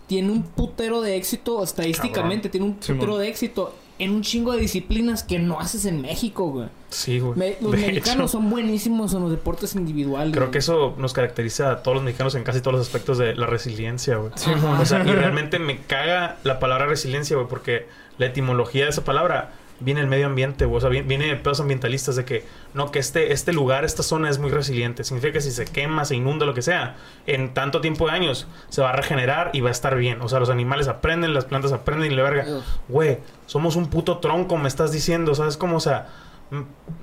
tiene 0.10 0.32
un 0.32 0.42
putero 0.42 1.02
de 1.02 1.16
éxito, 1.16 1.64
estadísticamente, 1.64 2.50
tiene 2.50 2.66
un 2.66 2.74
putero 2.74 3.18
de 3.20 3.28
éxito 3.30 3.76
en 4.00 4.12
un 4.12 4.22
chingo 4.24 4.54
de 4.54 4.60
disciplinas 4.62 5.24
que 5.24 5.38
no 5.40 5.60
haces 5.60 5.86
en 5.86 6.02
México, 6.02 6.50
güey. 6.50 6.68
Sí, 6.90 7.20
güey. 7.20 7.38
Me- 7.38 7.58
los 7.62 7.72
De 7.74 7.78
mexicanos 7.78 8.32
hecho, 8.32 8.40
son 8.40 8.50
buenísimos 8.50 9.14
en 9.14 9.22
los 9.22 9.30
deportes 9.30 9.76
individuales. 9.76 10.32
Creo 10.32 10.46
güey. 10.46 10.52
que 10.52 10.58
eso 10.58 10.96
nos 10.98 11.14
caracteriza 11.14 11.70
a 11.72 11.84
todos 11.84 11.96
los 11.96 12.04
mexicanos 12.04 12.34
en 12.34 12.44
casi 12.44 12.60
todos 12.62 12.78
los 12.78 12.88
aspectos 12.88 13.18
de 13.20 13.36
la 13.36 13.46
resiliencia, 13.46 14.18
güey. 14.18 14.32
Ajá. 14.34 14.80
O 14.82 14.86
sea, 14.86 15.04
y 15.06 15.12
realmente 15.12 15.60
me 15.60 15.80
caga 15.82 16.38
la 16.44 16.60
palabra 16.60 16.88
resiliencia, 16.88 17.36
güey, 17.36 17.48
porque 17.48 17.86
la 18.18 18.26
etimología 18.26 18.86
de 18.86 18.90
esa 18.90 19.04
palabra 19.04 19.52
viene 19.80 20.00
del 20.02 20.10
medio 20.10 20.26
ambiente. 20.26 20.66
O 20.66 20.80
sea, 20.80 20.90
vi- 20.90 21.02
viene 21.02 21.36
pedos 21.36 21.60
ambientalistas 21.60 22.16
de 22.16 22.26
que, 22.26 22.44
no, 22.74 22.92
que 22.92 23.00
este, 23.00 23.32
este 23.34 23.54
lugar, 23.54 23.86
esta 23.86 24.04
zona 24.04 24.30
es 24.30 24.38
muy 24.40 24.50
resiliente. 24.52 25.04
Significa 25.04 25.34
que 25.34 25.42
si 25.42 25.52
se 25.52 25.66
quema, 25.66 26.06
se 26.06 26.16
inunda, 26.16 26.46
lo 26.46 26.54
que 26.54 26.62
sea, 26.62 26.96
en 27.28 27.54
tanto 27.54 27.82
tiempo 27.82 28.08
de 28.08 28.14
años 28.14 28.48
se 28.70 28.82
va 28.82 28.90
a 28.90 28.94
regenerar 28.94 29.52
y 29.54 29.62
va 29.62 29.70
a 29.70 29.72
estar 29.72 29.96
bien. 29.96 30.22
O 30.22 30.30
sea, 30.30 30.40
los 30.40 30.50
animales 30.50 30.88
aprenden, 30.88 31.34
las 31.34 31.46
plantas 31.46 31.72
aprenden 31.72 32.12
y 32.12 32.16
la 32.16 32.24
verga. 32.24 32.44
Güey, 32.88 33.18
somos 33.46 33.76
un 33.76 33.90
puto 33.90 34.18
tronco, 34.20 34.58
me 34.58 34.68
estás 34.68 34.92
diciendo, 34.92 35.34
¿sabes 35.36 35.58
cómo? 35.58 35.78
O 35.78 35.82
sea, 35.82 36.08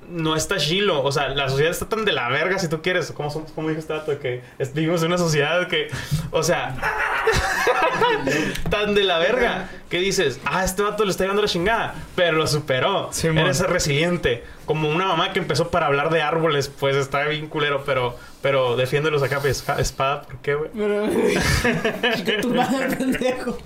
no 0.09 0.37
está 0.37 0.57
chilo. 0.57 1.03
O 1.03 1.13
sea, 1.13 1.29
la 1.29 1.49
sociedad 1.49 1.71
está 1.71 1.89
tan 1.89 2.05
de 2.05 2.13
la 2.13 2.29
verga 2.29 2.59
si 2.59 2.69
tú 2.69 2.83
quieres. 2.83 3.11
¿Cómo, 3.13 3.31
somos, 3.31 3.53
cómo 3.53 3.69
dijo 3.69 3.81
este 3.81 3.93
dato? 3.93 4.19
Que 4.19 4.43
vivimos 4.75 5.01
en 5.03 5.09
una 5.09 5.19
sociedad 5.19 5.67
que, 5.69 5.89
o 6.31 6.43
sea, 6.43 6.77
tan 8.71 8.95
de 8.95 9.05
la 9.05 9.19
verga 9.19 9.69
que 9.89 9.99
dices, 9.99 10.41
ah, 10.45 10.65
este 10.65 10.83
vato 10.83 11.05
le 11.05 11.11
está 11.11 11.25
llevando 11.25 11.43
la 11.43 11.49
chingada, 11.49 11.95
pero 12.15 12.37
lo 12.37 12.47
superó. 12.47 13.11
Eres 13.23 13.61
resiliente. 13.61 14.45
Como 14.65 14.89
una 14.89 15.07
mamá 15.07 15.33
que 15.33 15.39
empezó 15.39 15.71
para 15.71 15.87
hablar 15.87 16.11
de 16.11 16.23
árboles, 16.23 16.69
pues 16.69 16.97
está 16.97 17.25
bien 17.27 17.47
culero, 17.49 17.85
pero, 17.85 18.17
pero 18.43 18.77
defiéndelos 18.77 19.23
acá, 19.23 19.39
pues, 19.41 19.63
ja- 19.63 19.79
espada, 19.79 20.23
¿por 20.23 20.39
qué, 20.39 20.55
güey? 20.57 20.71
Tu 22.43 22.53
madre, 22.53 22.97
pendejo. 22.97 23.59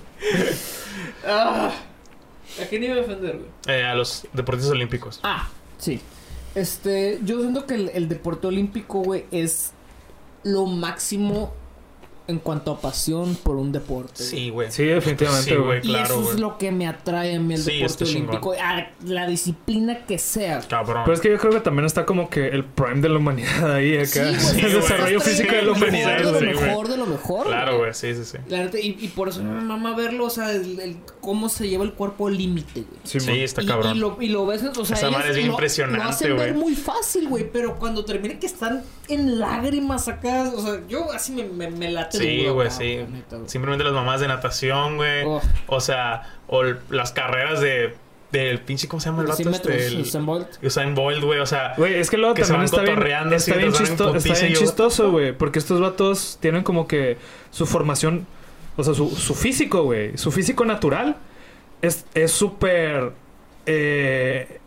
Ah. 1.25 1.71
¿A 2.61 2.65
quién 2.65 2.83
iba 2.83 2.93
a 2.93 2.97
defender, 2.97 3.37
güey? 3.37 3.49
Eh, 3.79 3.83
a 3.85 3.95
los 3.95 4.27
deportistas 4.33 4.71
olímpicos. 4.73 5.19
Ah, 5.23 5.47
sí. 5.81 5.99
Este, 6.55 7.19
yo 7.23 7.39
siento 7.41 7.65
que 7.65 7.75
el, 7.75 7.89
el 7.93 8.07
deporte 8.09 8.47
olímpico, 8.47 9.01
güey, 9.03 9.25
es 9.31 9.71
lo 10.43 10.65
máximo 10.65 11.53
en 12.31 12.39
cuanto 12.39 12.71
a 12.71 12.81
pasión 12.81 13.35
por 13.35 13.55
un 13.57 13.71
deporte. 13.71 14.13
güey. 14.23 14.29
Sí, 14.29 14.49
güey. 14.49 14.71
Sí, 14.71 14.83
definitivamente, 14.85 15.49
Sí, 15.49 15.55
güey. 15.55 15.65
güey. 15.65 15.79
Y 15.79 15.81
claro, 15.81 16.05
eso 16.05 16.19
es 16.21 16.25
güey. 16.27 16.39
lo 16.39 16.57
que 16.57 16.71
me 16.71 16.87
atrae 16.87 17.35
a 17.35 17.39
mí 17.39 17.53
el 17.53 17.61
Sí, 17.61 17.79
deporte 17.79 18.03
olímpico. 18.05 18.53
A 18.53 18.87
la 19.05 19.27
disciplina 19.27 20.05
que 20.05 20.17
sea. 20.17 20.61
Cabrón. 20.67 21.03
Pero 21.05 21.13
es 21.13 21.21
que 21.21 21.29
yo 21.29 21.37
creo 21.37 21.51
que 21.53 21.59
también 21.59 21.85
está 21.85 22.05
como 22.05 22.29
que 22.29 22.47
el 22.47 22.63
prime 22.65 23.01
de 23.01 23.09
la 23.09 23.17
humanidad 23.17 23.73
ahí 23.73 23.97
acá. 23.97 24.07
Sí, 24.07 24.19
güey. 24.21 24.35
el 24.65 24.71
güey. 24.71 24.73
desarrollo 24.81 25.21
físico 25.21 25.51
de 25.55 25.61
la 25.61 25.71
humanidad, 25.73 26.17
mejor, 26.19 26.33
de 26.33 26.39
güey. 26.39 26.53
lo 26.53 26.61
mejor, 26.61 26.87
de 26.87 26.97
lo 26.97 27.05
mejor. 27.05 27.47
Claro, 27.47 27.77
güey. 27.79 27.93
Sí, 27.93 28.15
sí, 28.15 28.25
sí. 28.25 28.37
La 28.49 28.63
y, 28.79 28.97
y 29.01 29.07
por 29.09 29.29
eso 29.29 29.43
me 29.43 29.61
mama 29.61 29.95
verlo, 29.95 30.25
o 30.25 30.29
sea, 30.29 30.51
el, 30.51 30.79
el- 30.79 30.97
cómo 31.19 31.49
se 31.49 31.67
lleva 31.67 31.83
el 31.83 31.93
cuerpo 31.93 32.27
al 32.27 32.37
límite, 32.37 32.81
güey. 32.81 32.99
Sí, 33.03 33.19
Sí, 33.19 33.29
mon. 33.29 33.39
está 33.39 33.65
cabrón. 33.65 33.95
Y 33.95 33.99
lo, 33.99 34.17
y 34.21 34.29
lo 34.29 34.45
ves, 34.45 34.63
o 34.63 34.85
sea, 34.85 34.95
Esa 34.97 35.09
es 35.27 35.35
bien 35.35 35.47
lo- 35.47 35.53
impresionante, 35.53 36.03
Lo 36.03 36.09
hacen 36.09 36.37
ver 36.37 36.53
güey. 36.53 36.63
muy 36.63 36.75
fácil, 36.75 37.27
güey, 37.27 37.51
pero 37.51 37.77
cuando 37.77 38.05
termina 38.05 38.39
que 38.39 38.45
están 38.47 38.83
en 39.07 39.39
lágrimas 39.39 40.07
acá, 40.07 40.51
o 40.55 40.61
sea, 40.61 40.81
yo 40.87 41.11
así 41.11 41.31
me, 41.33 41.43
me, 41.43 41.69
me 41.69 41.91
late 41.91 42.17
Sí, 42.21 42.47
güey, 42.47 42.71
sí. 42.71 42.97
la 42.97 43.07
neta, 43.07 43.35
güey. 43.37 43.49
Simplemente 43.49 43.83
las 43.83 43.93
mamás 43.93 44.21
de 44.21 44.27
natación, 44.27 44.97
güey. 44.97 45.23
Oh. 45.25 45.41
O 45.67 45.79
sea, 45.79 46.23
o 46.47 46.63
las 46.89 47.11
carreras 47.11 47.61
de 47.61 47.95
del 48.31 48.59
pinche, 48.61 48.87
¿cómo 48.87 49.01
se 49.01 49.09
llama 49.09 49.23
el 49.23 49.27
vato 49.27 49.43
100 49.43 49.53
este? 49.53 50.01
Usain 50.01 50.25
Bolt. 50.25 50.63
Usain 50.63 50.95
Bolt, 50.95 51.21
güey. 51.21 51.39
O 51.39 51.45
sea, 51.45 51.73
Güey, 51.75 51.95
es 51.95 52.09
que 52.09 52.15
luego 52.17 52.33
Que 52.33 52.45
se 52.45 52.53
también 52.53 52.71
van 52.71 52.79
está 52.81 52.95
bien, 52.95 53.33
está 53.33 53.35
así, 53.35 53.51
bien, 53.51 53.73
chisto- 53.73 54.15
está 54.15 54.47
chistoso, 54.53 55.11
güey. 55.11 55.33
Porque 55.33 55.59
estos 55.59 55.81
vatos 55.81 56.37
tienen 56.39 56.63
como 56.63 56.87
que 56.87 57.17
su 57.49 57.65
formación, 57.65 58.25
o 58.77 58.83
sea, 58.85 58.93
su, 58.93 59.09
su 59.09 59.35
físico, 59.35 59.83
güey. 59.83 60.17
Su 60.17 60.31
físico 60.31 60.63
natural 60.63 61.17
es 61.81 62.05
es 62.13 62.31
súper 62.31 63.11
eh, 63.65 64.60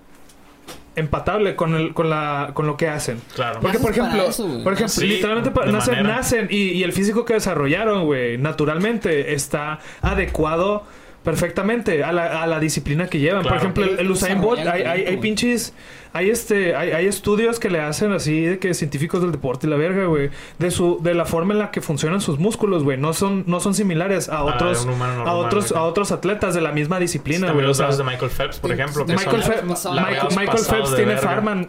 empatable 0.96 1.56
con, 1.56 1.74
el, 1.74 1.94
con, 1.94 2.10
la, 2.10 2.50
con 2.54 2.66
lo 2.66 2.76
que 2.76 2.88
hacen. 2.88 3.20
claro. 3.34 3.60
Porque, 3.60 3.78
por 3.78 3.92
para 3.92 4.06
ejemplo, 4.06 4.28
eso, 4.28 4.44
por 4.62 4.72
ejemplo 4.72 4.88
Sí, 4.88 5.06
literalmente 5.06 5.50
nacen, 5.72 6.02
nacen 6.02 6.48
y, 6.50 6.70
y 6.70 6.82
el 6.82 6.92
físico 6.92 7.24
que 7.24 7.34
desarrollaron, 7.34 8.04
güey, 8.04 8.38
naturalmente 8.38 9.34
está 9.34 9.78
adecuado 10.02 10.84
perfectamente 11.24 12.04
a 12.04 12.12
la, 12.12 12.42
a 12.42 12.46
la 12.46 12.60
disciplina 12.60 13.08
que 13.08 13.18
llevan. 13.18 13.42
Claro. 13.42 13.56
Por 13.56 13.62
ejemplo, 13.62 13.84
el, 13.84 13.98
el 13.98 14.10
Usain 14.10 14.40
Bolt, 14.40 14.60
hay, 14.66 14.82
hay, 14.82 15.06
hay 15.06 15.16
pinches, 15.16 15.72
hay 16.12 16.28
este, 16.30 16.76
hay, 16.76 16.92
hay 16.92 17.06
estudios 17.06 17.58
que 17.58 17.70
le 17.70 17.80
hacen 17.80 18.12
así 18.12 18.42
de 18.42 18.58
que 18.58 18.74
científicos 18.74 19.22
del 19.22 19.32
deporte 19.32 19.66
y 19.66 19.70
la 19.70 19.76
verga, 19.76 20.04
güey, 20.04 20.30
de 20.58 20.70
su, 20.70 20.98
de 21.02 21.14
la 21.14 21.24
forma 21.24 21.54
en 21.54 21.58
la 21.60 21.70
que 21.70 21.80
funcionan 21.80 22.20
sus 22.20 22.38
músculos, 22.38 22.84
güey, 22.84 22.98
no 22.98 23.14
son, 23.14 23.44
no 23.46 23.58
son 23.60 23.74
similares 23.74 24.28
a 24.28 24.36
Ah, 24.38 24.44
otros, 24.44 24.86
a 24.86 25.32
otros, 25.32 25.72
a 25.72 25.82
otros 25.82 26.12
atletas 26.12 26.54
de 26.54 26.60
la 26.60 26.72
misma 26.72 26.98
disciplina, 27.00 27.46
También 27.46 27.54
güey. 27.54 27.64
o 27.64 27.68
los 27.68 27.76
sea, 27.78 27.86
brazos 27.86 27.98
de 28.04 28.10
Michael 28.12 28.30
Phelps, 28.30 28.58
por 28.58 28.72
ejemplo. 28.72 29.06
Que 29.06 29.14
Michael, 29.16 29.42
Phelps, 29.42 29.86
Michael, 29.90 30.28
Michael 30.36 30.94
tiene. 30.94 31.16
Farman, 31.16 31.68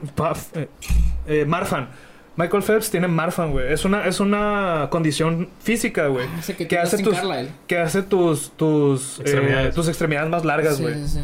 eh, 0.54 0.68
eh, 1.28 1.46
Marfan. 1.48 1.88
Michael 2.38 2.64
Phelps 2.64 2.92
tiene 2.92 3.08
Marfan, 3.08 3.52
güey. 3.52 3.72
Es 3.72 3.86
una, 3.86 4.06
es 4.06 4.20
una 4.20 4.88
condición 4.92 5.50
física, 5.62 6.08
güey. 6.08 6.28
Ese 6.40 6.56
que, 6.56 6.78
hace 6.78 7.02
tus, 7.02 7.16
que 7.68 7.78
hace 7.80 8.04
tus, 8.04 8.52
tus, 8.52 9.20
Extremidades. 9.22 9.70
eh, 9.70 9.76
tus 9.76 9.88
extremidades 9.88 10.30
más 10.30 10.44
largas, 10.44 10.78
Sí, 10.78 10.84
güey. 10.84 10.96
sí, 10.96 11.08
sí. 11.08 11.20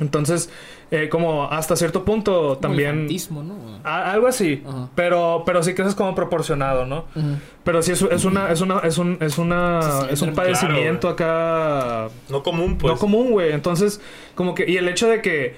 Entonces, 0.00 0.50
eh, 0.90 1.08
como 1.08 1.44
hasta 1.50 1.74
cierto 1.76 2.04
punto 2.04 2.32
Como 2.32 2.56
también... 2.58 2.90
elefantismo, 2.90 3.42
¿no? 3.42 3.54
a- 3.84 4.12
algo 4.12 4.26
así. 4.26 4.62
Ajá. 4.66 4.88
Pero, 4.94 5.42
pero 5.46 5.62
sí 5.62 5.74
que 5.74 5.82
eso 5.82 5.88
es 5.90 5.94
como 5.94 6.14
proporcionado, 6.14 6.86
¿no? 6.86 7.04
Pero 7.64 7.82
sí 7.82 7.92
es, 7.92 8.02
es 8.02 8.24
una, 8.24 8.50
es 8.52 8.60
una, 8.60 8.78
es 8.80 8.98
un, 8.98 9.16
es 9.20 9.38
una, 9.38 9.80
es 10.10 10.20
un 10.22 10.34
padecimiento 10.34 11.08
acá 11.08 12.08
No 12.28 12.42
común, 12.42 12.76
pues. 12.78 12.92
no 12.92 12.98
común, 12.98 13.30
güey. 13.30 13.52
Entonces, 13.52 14.00
como 14.34 14.54
que... 14.54 14.68
Y 14.70 14.76
el 14.76 14.88
hecho 14.88 15.08
de 15.08 15.22
que 15.22 15.54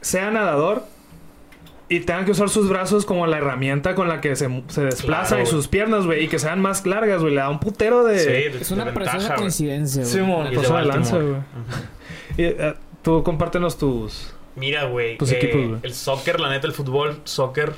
sea 0.00 0.30
nadador 0.30 0.84
y 1.88 2.00
tengan 2.00 2.24
que 2.24 2.32
usar 2.32 2.48
sus 2.50 2.68
brazos 2.68 3.06
como 3.06 3.26
la 3.26 3.38
herramienta 3.38 3.94
con 3.94 4.08
la 4.08 4.20
que 4.20 4.36
se, 4.36 4.48
se 4.68 4.82
desplaza 4.82 5.36
Claro, 5.36 5.42
y 5.42 5.46
sus 5.46 5.68
piernas, 5.68 6.04
güey. 6.06 6.24
Y 6.24 6.28
que 6.28 6.38
sean 6.38 6.60
más 6.60 6.84
largas, 6.86 7.20
güey. 7.22 7.34
Le 7.34 7.40
da 7.40 7.48
un 7.48 7.60
putero 7.60 8.04
de... 8.04 8.18
Sí, 8.18 8.26
de- 8.26 8.58
Es 8.60 8.70
una 8.70 8.84
de 8.84 8.92
preciosa 8.92 9.34
coincidencia, 9.36 10.02
güey. 10.02 10.46
Y 10.48 10.50
de 10.50 10.56
pasó 10.56 10.76
de 10.76 10.84
lanza, 10.84 11.16
güey. 11.18 11.36
Eh, 12.36 12.74
tú 13.02 13.22
compártenos 13.22 13.78
tus... 13.78 14.32
Mira, 14.56 14.84
güey. 14.84 15.16
Tus 15.18 15.32
eh, 15.32 15.36
equipos, 15.36 15.66
güey. 15.68 15.80
El 15.82 15.94
soccer, 15.94 16.40
la 16.40 16.50
neta, 16.50 16.66
el 16.66 16.72
fútbol, 16.72 17.20
soccer. 17.24 17.72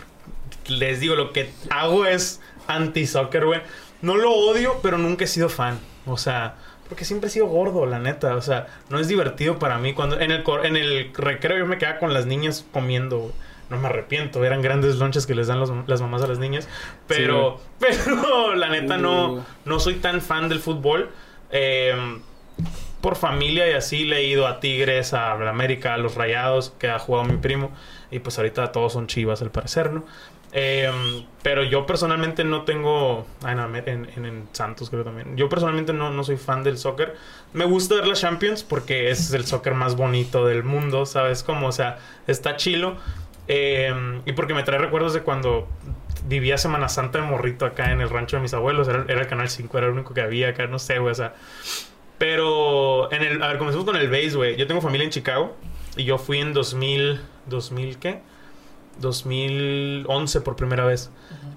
Les 0.68 1.00
digo, 1.00 1.14
lo 1.14 1.32
que 1.32 1.50
hago 1.70 2.06
es 2.06 2.40
anti-soccer, 2.66 3.44
güey. 3.44 3.60
No 4.02 4.16
lo 4.16 4.32
odio, 4.32 4.80
pero 4.82 4.98
nunca 4.98 5.24
he 5.24 5.26
sido 5.28 5.48
fan. 5.48 5.78
O 6.06 6.16
sea, 6.16 6.54
porque 6.88 7.04
siempre 7.04 7.28
he 7.28 7.30
sido 7.30 7.46
gordo, 7.46 7.84
la 7.86 7.98
neta. 7.98 8.34
O 8.34 8.40
sea, 8.42 8.66
no 8.88 8.98
es 8.98 9.08
divertido 9.08 9.58
para 9.58 9.78
mí. 9.78 9.92
Cuando 9.92 10.18
en 10.20 10.30
el, 10.30 10.42
cor- 10.42 10.64
en 10.66 10.76
el 10.76 11.12
recreo 11.14 11.58
yo 11.58 11.66
me 11.66 11.78
quedaba 11.78 11.98
con 11.98 12.14
las 12.14 12.26
niñas 12.26 12.64
comiendo, 12.72 13.18
güey. 13.18 13.32
No 13.70 13.78
me 13.78 13.86
arrepiento, 13.88 14.44
eran 14.44 14.60
grandes 14.62 14.96
lonches 14.96 15.26
que 15.26 15.34
les 15.34 15.46
dan 15.46 15.60
los- 15.60 15.72
las 15.88 16.00
mamás 16.00 16.22
a 16.22 16.26
las 16.26 16.38
niñas. 16.38 16.68
Pero, 17.06 17.60
pero 17.78 18.54
la 18.56 18.68
neta 18.68 18.96
no, 18.98 19.32
Uh. 19.34 19.42
no 19.64 19.80
soy 19.80 19.94
tan 19.94 20.20
fan 20.20 20.48
del 20.48 20.58
fútbol. 20.60 21.10
Eh, 21.52 21.94
por 23.00 23.16
familia 23.16 23.66
y 23.70 23.72
así 23.72 24.04
le 24.04 24.18
he 24.18 24.24
ido 24.26 24.46
a 24.46 24.60
Tigres, 24.60 25.14
a 25.14 25.32
América, 25.48 25.94
a 25.94 25.98
los 25.98 26.16
Rayados, 26.16 26.74
que 26.78 26.90
ha 26.90 26.98
jugado 26.98 27.24
mi 27.26 27.38
primo. 27.38 27.70
Y 28.10 28.18
pues 28.18 28.36
ahorita 28.38 28.72
todos 28.72 28.92
son 28.92 29.06
chivas 29.06 29.40
al 29.40 29.50
parecer, 29.50 29.90
¿no? 29.92 30.04
Eh, 30.52 30.90
pero 31.42 31.62
yo 31.62 31.86
personalmente 31.86 32.42
no 32.44 32.64
tengo... 32.64 33.24
No, 33.42 33.76
en, 33.76 33.88
en- 33.88 34.24
en 34.26 34.48
Santos 34.52 34.90
creo 34.90 35.04
también. 35.04 35.36
Yo 35.36 35.48
personalmente 35.48 35.92
no, 35.94 36.10
no 36.10 36.24
soy 36.24 36.36
fan 36.36 36.62
del 36.64 36.76
soccer. 36.76 37.16
Me 37.54 37.64
gusta 37.64 37.94
ver 37.94 38.06
la 38.08 38.14
Champions 38.14 38.64
porque 38.64 39.10
es 39.10 39.32
el 39.32 39.46
soccer 39.46 39.72
más 39.74 39.96
bonito 39.96 40.44
del 40.44 40.62
mundo, 40.64 41.06
¿sabes? 41.06 41.42
Como, 41.44 41.68
o 41.68 41.72
sea, 41.72 41.98
está 42.26 42.56
chilo. 42.56 42.96
Eh, 43.52 44.22
y 44.26 44.32
porque 44.32 44.54
me 44.54 44.62
trae 44.62 44.78
recuerdos 44.78 45.12
de 45.12 45.22
cuando 45.22 45.66
vivía 46.28 46.56
Semana 46.56 46.88
Santa 46.88 47.20
de 47.20 47.24
morrito 47.26 47.66
acá 47.66 47.90
en 47.90 48.00
el 48.00 48.08
rancho 48.08 48.36
de 48.36 48.42
mis 48.42 48.54
abuelos. 48.54 48.86
Era, 48.86 49.04
era 49.08 49.22
el 49.22 49.26
Canal 49.26 49.50
5, 49.50 49.76
era 49.76 49.88
el 49.88 49.92
único 49.94 50.14
que 50.14 50.20
había 50.20 50.50
acá, 50.50 50.68
no 50.68 50.78
sé, 50.78 50.98
güey, 51.00 51.10
o 51.10 51.14
sea... 51.14 51.34
Pero, 52.16 53.10
en 53.12 53.22
el, 53.22 53.42
a 53.42 53.48
ver, 53.48 53.56
comencemos 53.56 53.86
con 53.86 53.96
el 53.96 54.08
base, 54.10 54.36
güey. 54.36 54.54
Yo 54.56 54.66
tengo 54.66 54.82
familia 54.82 55.06
en 55.06 55.10
Chicago 55.10 55.56
y 55.96 56.04
yo 56.04 56.18
fui 56.18 56.38
en 56.38 56.52
2000, 56.52 57.18
2000, 57.46 57.98
¿qué? 57.98 58.20
2011 58.98 60.40
por 60.42 60.54
primera 60.54 60.84
vez. 60.84 61.10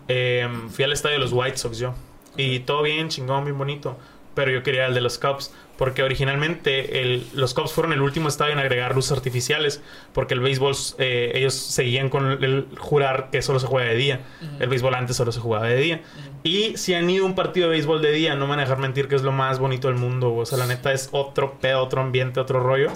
Eh, 0.08 0.48
fui 0.70 0.86
al 0.86 0.94
estadio 0.94 1.18
de 1.18 1.20
los 1.20 1.34
White 1.34 1.58
Sox 1.58 1.78
yo. 1.78 1.94
Y 2.38 2.62
todo 2.62 2.82
bien, 2.82 3.10
chingón, 3.10 3.44
bien 3.44 3.58
bonito. 3.58 3.98
Pero 4.36 4.52
yo 4.52 4.64
quería 4.64 4.86
el 4.88 4.94
de 4.94 5.02
los 5.02 5.20
Cubs. 5.20 5.54
Porque 5.78 6.04
originalmente 6.04 7.02
el- 7.02 7.26
los 7.34 7.54
Cubs 7.56 7.74
fueron 7.74 7.94
el 7.94 8.02
último 8.02 8.30
estadio 8.30 8.54
en 8.54 8.60
agregar 8.60 8.94
luces 8.96 9.12
artificiales. 9.12 9.82
Porque 10.14 10.34
el 10.36 10.40
béisbol, 10.40 10.74
eh, 11.00 11.32
ellos 11.36 11.54
seguían 11.56 12.10
con 12.10 12.44
el 12.44 12.68
jurar 12.78 13.30
que 13.32 13.42
solo 13.42 13.60
se 13.60 13.66
juega 13.68 13.90
de 13.90 13.96
día. 13.96 14.20
El 14.60 14.70
béisbol 14.70 14.94
antes 14.94 15.16
solo 15.18 15.32
se 15.32 15.40
jugaba 15.40 15.66
de 15.68 15.78
día. 15.78 16.02
Y 16.44 16.78
si 16.78 16.94
han 16.94 17.10
ido 17.10 17.24
a 17.26 17.28
un 17.28 17.36
partido 17.36 17.68
de 17.70 17.72
béisbol 17.76 18.02
de 18.02 18.12
día, 18.12 18.36
no 18.36 18.46
me 18.46 18.52
van 18.52 18.60
a 18.60 18.62
dejar 18.64 18.78
mentir 18.78 19.08
que 19.08 19.16
es 19.16 19.24
lo 19.24 19.32
más 19.32 19.60
bonito 19.60 19.88
del 19.88 19.98
mundo. 19.98 20.34
O 20.36 20.46
sea, 20.46 20.58
la 20.60 20.68
neta 20.68 20.94
es 20.94 21.10
otro 21.12 21.58
pedo, 21.60 21.82
otro 21.82 22.02
ambiente, 22.02 22.40
otro 22.40 22.60
rollo. 22.60 22.92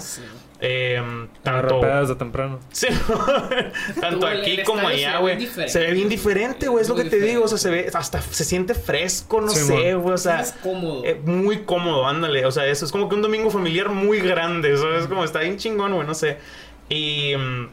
Eh, 0.60 1.00
tanto, 1.44 1.80
desde 1.80 2.16
temprano. 2.16 2.58
Sí, 2.72 2.88
tanto 4.00 4.26
aquí 4.26 4.62
como 4.64 4.88
allá, 4.88 5.14
ve 5.14 5.18
güey. 5.20 5.36
bien 5.36 5.48
diferente. 5.48 5.72
Se 5.72 5.78
ve 5.80 5.92
bien 5.92 6.08
diferente, 6.08 6.68
güey. 6.68 6.82
Es 6.82 6.88
lo 6.88 6.94
Muy 6.96 7.04
que 7.04 7.10
te 7.10 7.20
digo. 7.20 7.44
O 7.44 7.48
sea, 7.48 7.58
se 7.58 7.70
ve, 7.70 7.90
hasta 7.94 8.20
se 8.20 8.44
siente 8.44 8.74
fresco, 8.74 9.40
no 9.40 9.50
Sí, 9.50 9.60
sé, 9.66 9.94
güey. 9.94 10.14
O 10.14 10.18
sea, 10.18 10.40
es 10.40 10.52
cómodo. 10.52 11.04
eh, 11.04 11.20
muy 11.24 11.58
cómodo, 11.58 12.06
ándale. 12.06 12.44
O 12.44 12.50
sea, 12.50 12.66
eso 12.66 12.84
es 12.84 12.90
como 12.92 13.08
que 13.08 13.14
un 13.14 13.22
domingo 13.22 13.50
familiar 13.50 13.88
muy 13.90 14.20
grande. 14.20 14.76
¿sabes? 14.76 15.06
Como 15.06 15.22
está 15.24 15.40
bien 15.40 15.58
chingón, 15.58 15.94
güey, 15.94 16.06
no 16.06 16.14
sé. 16.14 16.38
Y. 16.88 17.34
mm, 17.36 17.68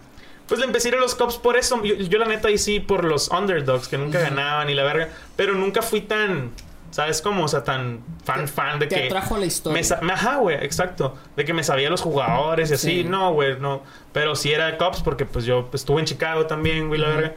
Pues 0.47 0.59
le 0.59 0.67
empecé 0.67 0.89
a 0.89 0.91
ir 0.91 0.97
a 0.97 0.99
los 1.01 1.15
Cubs 1.15 1.37
por 1.37 1.57
eso. 1.57 1.81
Yo, 1.83 1.95
yo, 1.95 2.19
la 2.19 2.25
neta 2.25 2.49
ahí 2.49 2.59
sí 2.59 2.79
por 2.79 3.03
los 3.03 3.29
underdogs 3.29 3.87
que 3.87 3.97
nunca 3.97 4.19
ganaban 4.19 4.69
y 4.69 4.75
la 4.75 4.83
verga. 4.83 5.09
Pero 5.35 5.53
nunca 5.55 5.81
fui 5.81 6.01
tan. 6.01 6.51
¿Sabes 6.95 7.21
cómo? 7.21 7.43
O 7.43 7.47
sea, 7.49 7.61
tan 7.65 7.99
fan, 8.23 8.47
fan 8.47 8.79
de 8.79 8.87
Te 8.87 8.95
que. 8.95 9.05
atrajo 9.07 9.35
a 9.35 9.39
la 9.39 9.45
historia. 9.47 9.99
Me 10.01 10.13
ajá, 10.13 10.37
güey, 10.37 10.55
exacto. 10.63 11.13
De 11.35 11.43
que 11.43 11.53
me 11.53 11.61
sabía 11.61 11.89
los 11.89 11.99
jugadores 12.01 12.71
y 12.71 12.75
así. 12.75 12.89
Sí. 12.89 13.03
No, 13.03 13.33
güey, 13.33 13.59
no. 13.59 13.83
Pero 14.13 14.33
sí 14.37 14.53
era 14.53 14.77
Cubs 14.77 15.01
porque 15.03 15.25
pues 15.25 15.43
yo 15.43 15.67
estuve 15.73 15.99
en 15.99 16.05
Chicago 16.05 16.45
también, 16.45 16.87
güey, 16.87 17.01
la 17.01 17.09
verga. 17.09 17.33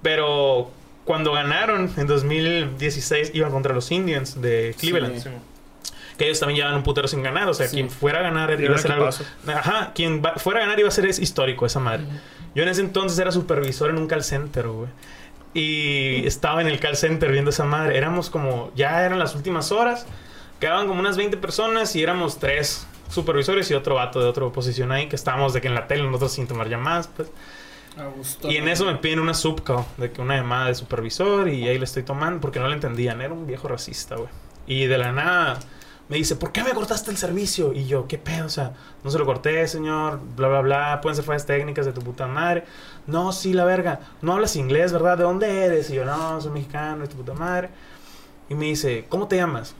Pero 0.00 0.70
cuando 1.04 1.32
ganaron 1.32 1.92
en 1.98 2.06
2016 2.06 3.32
iban 3.34 3.50
contra 3.50 3.74
los 3.74 3.90
Indians 3.90 4.40
de 4.40 4.74
Cleveland. 4.80 5.22
Sí. 5.22 5.28
Que 6.16 6.24
ellos 6.24 6.40
también 6.40 6.60
llevan 6.60 6.74
un 6.76 6.82
putero 6.82 7.06
sin 7.06 7.22
ganar. 7.22 7.48
O 7.48 7.54
sea, 7.54 7.66
Sí. 7.68 7.74
quien 7.76 7.90
fuera 7.90 8.20
a 8.20 8.22
ganar 8.22 8.58
iba 8.58 8.74
a 8.74 8.78
ser 8.78 8.92
algo... 8.92 9.10
Ajá, 9.48 9.92
quien 9.94 10.22
va- 10.24 10.36
fuera 10.36 10.60
a 10.60 10.62
ganar 10.62 10.78
iba 10.80 10.88
a 10.88 10.92
ser 10.92 11.04
es 11.04 11.18
histórico 11.18 11.66
esa 11.66 11.80
madre. 11.80 12.04
Yo 12.54 12.62
en 12.62 12.68
ese 12.70 12.80
entonces 12.80 13.18
era 13.18 13.30
supervisor 13.30 13.90
en 13.90 13.98
un 13.98 14.06
call 14.06 14.24
center, 14.24 14.68
güey. 14.68 14.88
Y 15.54 16.26
estaba 16.26 16.60
en 16.60 16.68
el 16.68 16.80
call 16.80 16.96
center 16.96 17.30
viendo 17.30 17.50
esa 17.50 17.64
madre. 17.64 17.98
Éramos 17.98 18.30
como, 18.30 18.72
ya 18.74 19.04
eran 19.04 19.18
las 19.18 19.34
últimas 19.34 19.72
horas. 19.72 20.06
Quedaban 20.60 20.86
como 20.86 21.00
unas 21.00 21.16
20 21.16 21.36
personas 21.36 21.94
y 21.96 22.02
éramos 22.02 22.38
tres 22.38 22.86
supervisores 23.08 23.70
y 23.70 23.74
otro 23.74 23.96
vato 23.96 24.20
de 24.20 24.26
otra 24.26 24.48
posición 24.48 24.90
ahí 24.92 25.08
que 25.08 25.16
estábamos 25.16 25.52
de 25.52 25.60
que 25.60 25.68
en 25.68 25.74
la 25.74 25.86
tele 25.86 26.04
nosotros 26.04 26.32
sin 26.32 26.46
tomar 26.46 26.68
llamadas, 26.68 27.08
pues. 27.08 27.30
A 27.98 28.06
gusto. 28.06 28.50
Y 28.50 28.56
en 28.56 28.68
eso 28.68 28.86
me 28.86 28.94
piden 28.96 29.20
una 29.20 29.34
subcall 29.34 29.84
de 29.98 30.10
que 30.10 30.22
una 30.22 30.36
llamada 30.36 30.68
de 30.68 30.74
supervisor 30.74 31.48
y 31.48 31.68
ahí 31.68 31.78
le 31.78 31.84
estoy 31.84 32.04
tomando 32.04 32.40
porque 32.40 32.58
no 32.58 32.68
le 32.68 32.74
entendían. 32.74 33.20
Era 33.20 33.34
un 33.34 33.46
viejo 33.46 33.68
racista, 33.68 34.16
güey. 34.16 34.30
Y 34.66 34.86
de 34.86 34.96
la 34.96 35.12
nada, 35.12 35.60
me 36.08 36.16
dice, 36.16 36.36
¿por 36.36 36.52
qué 36.52 36.62
me 36.62 36.72
cortaste 36.72 37.10
el 37.10 37.16
servicio? 37.16 37.72
Y 37.72 37.86
yo, 37.86 38.06
¿qué 38.06 38.18
pedo? 38.18 38.46
O 38.46 38.50
sea, 38.50 38.74
no 39.02 39.10
se 39.10 39.18
lo 39.18 39.24
corté, 39.24 39.66
señor, 39.66 40.20
bla, 40.36 40.48
bla, 40.48 40.60
bla, 40.60 41.00
pueden 41.00 41.16
ser 41.16 41.24
fallas 41.24 41.46
técnicas 41.46 41.86
de 41.86 41.92
tu 41.92 42.02
puta 42.02 42.26
madre. 42.26 42.64
No, 43.06 43.32
sí, 43.32 43.52
la 43.52 43.64
verga, 43.64 44.00
no 44.20 44.34
hablas 44.34 44.56
inglés, 44.56 44.92
¿verdad? 44.92 45.16
¿De 45.16 45.24
dónde 45.24 45.64
eres? 45.64 45.90
Y 45.90 45.94
yo, 45.94 46.04
no, 46.04 46.40
soy 46.40 46.52
mexicano, 46.52 47.02
de 47.02 47.08
tu 47.08 47.16
puta 47.16 47.34
madre. 47.34 47.70
Y 48.48 48.54
me 48.54 48.66
dice, 48.66 49.06
¿cómo 49.08 49.28
te 49.28 49.36
llamas? 49.36 49.74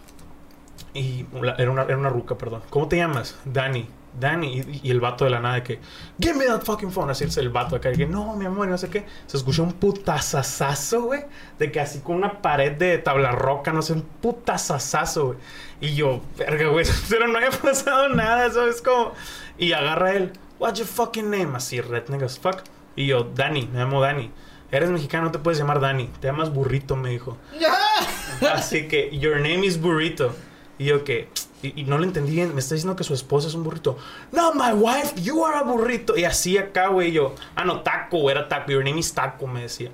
Y 0.94 1.26
era 1.58 1.70
una, 1.70 1.82
era 1.82 1.96
una 1.96 2.08
ruca, 2.08 2.36
perdón. 2.36 2.62
¿Cómo 2.70 2.88
te 2.88 2.96
llamas? 2.96 3.36
Dani. 3.44 3.88
Dani. 4.18 4.58
Y, 4.58 4.80
y 4.84 4.90
el 4.90 5.00
vato 5.00 5.24
de 5.24 5.30
la 5.30 5.40
nada 5.40 5.56
de 5.56 5.62
que, 5.62 5.80
give 6.20 6.34
me 6.34 6.44
that 6.44 6.62
fucking 6.62 6.90
phone. 6.90 7.10
Así 7.10 7.24
es 7.24 7.36
el 7.38 7.48
vato 7.48 7.76
acá. 7.76 7.90
Y 7.92 7.96
que, 7.96 8.06
no, 8.06 8.36
mi 8.36 8.44
amor, 8.44 8.68
no 8.68 8.76
sé 8.76 8.88
qué. 8.90 9.06
Se 9.26 9.36
escuchó 9.36 9.62
un 9.62 9.72
putazazazo, 9.72 11.02
güey. 11.02 11.24
De 11.58 11.72
que 11.72 11.80
así 11.80 12.00
con 12.00 12.16
una 12.16 12.42
pared 12.42 12.72
de 12.72 12.98
tabla 12.98 13.32
roca, 13.32 13.72
no 13.72 13.80
sé, 13.80 13.94
un 13.94 14.02
putazazazo, 14.02 15.26
güey. 15.28 15.38
Y 15.82 15.96
yo, 15.96 16.22
verga, 16.38 16.68
güey. 16.68 16.86
Pero 17.10 17.26
no 17.26 17.36
había 17.36 17.50
pasado 17.50 18.08
nada, 18.08 18.48
¿sabes 18.52 18.80
cómo? 18.80 19.14
Y 19.58 19.72
agarra 19.72 20.14
él, 20.14 20.32
what's 20.60 20.78
your 20.78 20.86
fucking 20.86 21.28
name? 21.28 21.56
Así, 21.56 21.80
redneck 21.80 22.22
as 22.22 22.38
fuck. 22.38 22.62
Y 22.94 23.08
yo, 23.08 23.24
Dani, 23.24 23.66
me 23.66 23.80
llamo 23.80 24.00
Dani. 24.00 24.30
Eres 24.70 24.90
mexicano, 24.90 25.24
no 25.24 25.32
te 25.32 25.40
puedes 25.40 25.58
llamar 25.58 25.80
Dani. 25.80 26.08
Te 26.20 26.28
llamas 26.28 26.52
Burrito, 26.52 26.94
me 26.94 27.10
dijo. 27.10 27.36
Así 28.54 28.86
que, 28.86 29.10
your 29.18 29.36
name 29.36 29.66
is 29.66 29.80
Burrito. 29.80 30.36
Y 30.78 30.84
yo 30.84 31.02
que, 31.02 31.28
y, 31.62 31.80
y 31.80 31.84
no 31.84 31.96
lo 31.98 32.04
entendí 32.04 32.32
bien, 32.32 32.52
me 32.54 32.60
está 32.60 32.74
diciendo 32.74 32.96
que 32.96 33.04
su 33.04 33.14
esposa 33.14 33.48
es 33.48 33.54
un 33.54 33.62
burrito. 33.64 33.96
No, 34.32 34.52
my 34.54 34.72
wife, 34.72 35.14
you 35.22 35.44
are 35.46 35.56
a 35.58 35.62
burrito. 35.62 36.16
Y 36.16 36.24
así 36.24 36.58
acá, 36.58 36.88
güey, 36.88 37.08
y 37.08 37.12
yo, 37.12 37.34
ah, 37.54 37.64
no, 37.64 37.80
taco, 37.80 38.30
era 38.30 38.48
taco, 38.48 38.70
your 38.72 38.84
name 38.84 38.98
is 38.98 39.14
taco, 39.14 39.46
me 39.46 39.62
decía. 39.62 39.90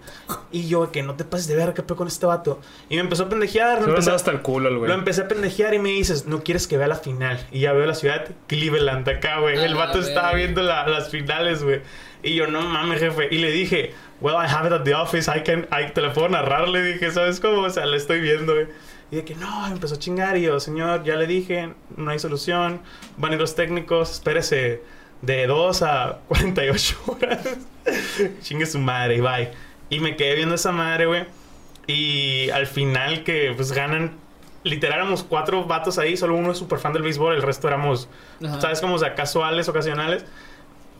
Y 0.50 0.66
yo, 0.68 0.90
que 0.90 1.02
no 1.02 1.14
te 1.14 1.24
pases 1.24 1.46
de 1.48 1.56
ver, 1.56 1.74
qué 1.74 1.82
pedo 1.82 1.96
con 1.96 2.08
este 2.08 2.26
vato. 2.26 2.60
Y 2.88 2.94
me 2.96 3.02
empezó 3.02 3.24
a 3.24 3.28
pendejear, 3.28 3.80
me 3.82 3.90
empezó, 3.90 4.14
hasta 4.14 4.30
el 4.30 4.40
culo, 4.42 4.76
güey. 4.76 4.88
lo 4.88 4.94
empecé 4.94 5.22
a 5.22 5.28
pendejear 5.28 5.74
y 5.74 5.78
me 5.78 5.90
dices, 5.90 6.26
no 6.26 6.42
quieres 6.42 6.66
que 6.66 6.76
vea 6.78 6.88
la 6.88 6.96
final. 6.96 7.38
Y 7.52 7.60
ya 7.60 7.72
veo 7.72 7.86
la 7.86 7.94
ciudad, 7.94 8.26
Cleveland, 8.46 9.08
acá, 9.08 9.40
güey. 9.40 9.56
El 9.58 9.74
vato 9.74 9.98
estaba 9.98 10.32
viendo 10.34 10.62
la- 10.62 10.86
las 10.88 11.10
finales, 11.10 11.62
güey. 11.62 11.80
Y 12.22 12.34
yo, 12.34 12.46
no 12.48 12.62
mames, 12.62 12.98
jefe. 13.00 13.28
Y 13.30 13.38
le 13.38 13.50
dije, 13.52 13.94
well, 14.20 14.34
I 14.34 14.48
have 14.52 14.66
it 14.66 14.72
at 14.72 14.82
the 14.82 14.94
office. 14.94 15.30
I 15.30 15.42
can, 15.44 15.68
I, 15.70 15.92
te 15.92 16.00
lo 16.00 16.12
puedo 16.12 16.28
narrar. 16.28 16.68
Le 16.68 16.82
dije, 16.82 17.12
¿sabes 17.12 17.38
cómo? 17.38 17.62
O 17.62 17.70
sea, 17.70 17.86
le 17.86 17.96
estoy 17.96 18.20
viendo, 18.20 18.54
güey. 18.54 18.66
Y 19.10 19.16
de 19.16 19.24
que 19.24 19.34
no, 19.34 19.66
empezó 19.66 19.94
a 19.94 19.98
chingar. 19.98 20.36
Y 20.36 20.42
yo, 20.42 20.60
señor, 20.60 21.02
ya 21.04 21.16
le 21.16 21.26
dije, 21.26 21.72
no 21.96 22.10
hay 22.10 22.18
solución. 22.18 22.80
Van 23.16 23.32
a 23.32 23.34
ir 23.34 23.40
los 23.40 23.54
técnicos, 23.54 24.10
espérese 24.12 24.82
de 25.22 25.46
2 25.46 25.82
a 25.82 26.18
48 26.28 26.96
horas. 27.06 27.48
Chingue 28.42 28.66
su 28.66 28.78
madre, 28.78 29.16
y 29.16 29.20
bye. 29.20 29.50
Y 29.90 30.00
me 30.00 30.16
quedé 30.16 30.34
viendo 30.34 30.54
esa 30.54 30.72
madre, 30.72 31.06
güey. 31.06 31.24
Y 31.86 32.50
al 32.50 32.66
final 32.66 33.24
que 33.24 33.52
pues 33.56 33.72
ganan, 33.72 34.12
literal 34.62 34.98
éramos 34.98 35.22
cuatro 35.22 35.64
vatos 35.64 35.98
ahí, 35.98 36.16
solo 36.16 36.34
uno 36.34 36.52
es 36.52 36.58
súper 36.58 36.78
fan 36.78 36.92
del 36.92 37.02
béisbol, 37.02 37.34
el 37.34 37.42
resto 37.42 37.66
éramos, 37.66 38.08
Ajá. 38.44 38.60
¿sabes? 38.60 38.80
Como 38.80 38.94
o 38.94 38.98
sea, 38.98 39.14
casuales, 39.14 39.68
ocasionales. 39.68 40.24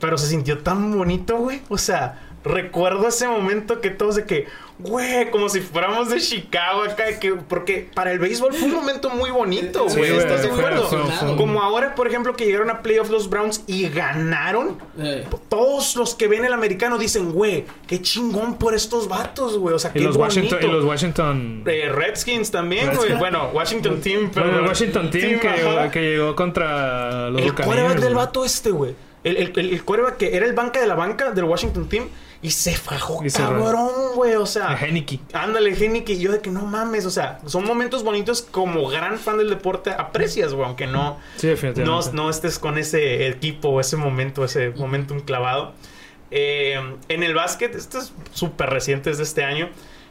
Pero 0.01 0.17
se 0.17 0.29
sintió 0.29 0.59
tan 0.59 0.97
bonito, 0.97 1.37
güey. 1.39 1.61
O 1.69 1.77
sea, 1.77 2.21
recuerdo 2.45 3.09
ese 3.09 3.29
momento 3.29 3.81
que 3.81 3.91
todos 3.91 4.15
de 4.15 4.25
que, 4.25 4.47
güey, 4.79 5.31
como 5.31 5.49
si 5.49 5.61
fuéramos 5.61 6.09
de 6.09 6.21
Chicago 6.21 6.83
acá, 6.83 7.19
que, 7.19 7.33
porque 7.33 7.89
para 7.95 8.13
el 8.13 8.19
béisbol 8.19 8.55
fue 8.55 8.69
un 8.69 8.75
momento 8.75 9.11
muy 9.11 9.31
bonito, 9.31 9.89
Sí, 9.89 9.99
güey. 9.99 10.11
güey, 10.13 10.23
¿Estás 10.23 10.43
de 10.43 10.49
acuerdo? 10.49 10.89
fue- 10.89 10.99
fue 10.99 11.31
un- 11.31 11.37
Como 11.37 11.61
ahora, 11.63 11.95
por 11.95 12.07
ejemplo, 12.07 12.35
que 12.37 12.45
llegaron 12.47 12.71
a 12.71 12.81
playoffs 12.83 13.11
los 13.11 13.29
Browns 13.29 13.65
y 13.67 13.89
ganaron. 13.89 14.79
Eh, 14.99 15.27
Todos 15.49 15.97
los 15.97 16.15
que 16.15 16.29
ven 16.29 16.45
el 16.45 16.53
americano 16.53 16.97
dicen, 16.99 17.33
güey, 17.33 17.65
qué 17.87 18.01
chingón 18.01 18.57
por 18.59 18.75
estos 18.75 19.09
vatos, 19.09 19.59
güey. 19.59 19.75
O 19.75 19.79
sea, 19.79 19.91
Y 19.91 19.95
qué 19.95 20.01
los 20.01 20.17
Washington, 20.17 20.59
y 20.61 20.63
bonito. 20.67 20.73
los 20.81 20.85
Washington. 20.85 21.63
Eh, 21.67 21.89
Redskins 21.93 22.51
también, 22.51 22.95
güey. 22.95 23.15
Bueno, 23.15 23.51
Washington 23.53 24.01
Team, 24.01 24.31
pero. 24.33 24.47
Bueno, 24.47 24.63
el 24.63 24.69
Washington 24.69 25.11
Team, 25.11 25.41
que, 25.41 25.49
llegó, 25.49 25.91
que 25.91 26.01
llegó 26.01 26.37
contra 26.37 27.31
los 27.31 27.43
El 27.43 27.55
quarterback 27.55 27.99
del 28.01 28.15
vato 28.15 28.45
este, 28.45 28.71
güey. 28.71 28.95
El, 29.25 29.37
el, 29.37 29.53
el, 29.57 29.71
el 29.73 29.85
quarterback 29.85 30.17
que 30.19 30.37
era 30.37 30.47
el 30.47 30.53
banca 30.53 30.81
de 30.81 30.87
la 30.87 30.95
banca 30.95 31.33
del 31.33 31.45
Washington 31.45 31.89
Team 31.89 32.09
y 32.41 32.51
se 32.51 32.75
fajó, 32.77 33.25
Y 33.25 33.31
se 33.31 33.39
cabrón, 33.39 33.91
güey. 34.15 34.35
O 34.37 34.47
sea, 34.47 34.77
Heineke. 34.81 35.19
ándale. 35.33 35.71
Y 36.07 36.19
yo 36.19 36.31
de 36.33 36.41
que 36.41 36.51
no 36.51 36.63
mames, 36.63 37.05
o 37.07 37.11
sea, 37.11 37.41
son 37.47 37.65
momentos 37.65 38.05
bonitos 38.05 38.43
como 38.43 38.89
gran 38.89 39.19
fan 39.19 39.39
del 39.39 39.51
deporte 39.51 39.91
aprecias, 39.91 40.55
güey, 40.55 40.67
aunque 40.67 40.87
no. 40.87 41.19
Sí, 41.37 41.47
no, 41.49 41.51
definitivamente. 41.53 42.11
no 42.15 42.31
estés 42.31 42.59
con 42.59 42.79
ese 42.79 43.27
equipo, 43.29 43.81
ese 43.81 43.97
momento, 43.97 44.45
ese 44.45 44.71
momentum 44.71 45.21
clavado. 45.21 45.73
Eh, 46.31 46.79
en 47.09 47.23
el 47.23 47.35
básquet, 47.35 47.75
esto 47.75 47.99
es 47.99 48.13
súper 48.33 48.71
reciente, 48.71 49.11
es 49.11 49.19
de 49.19 49.25
este 49.25 49.45
año. 49.45 49.69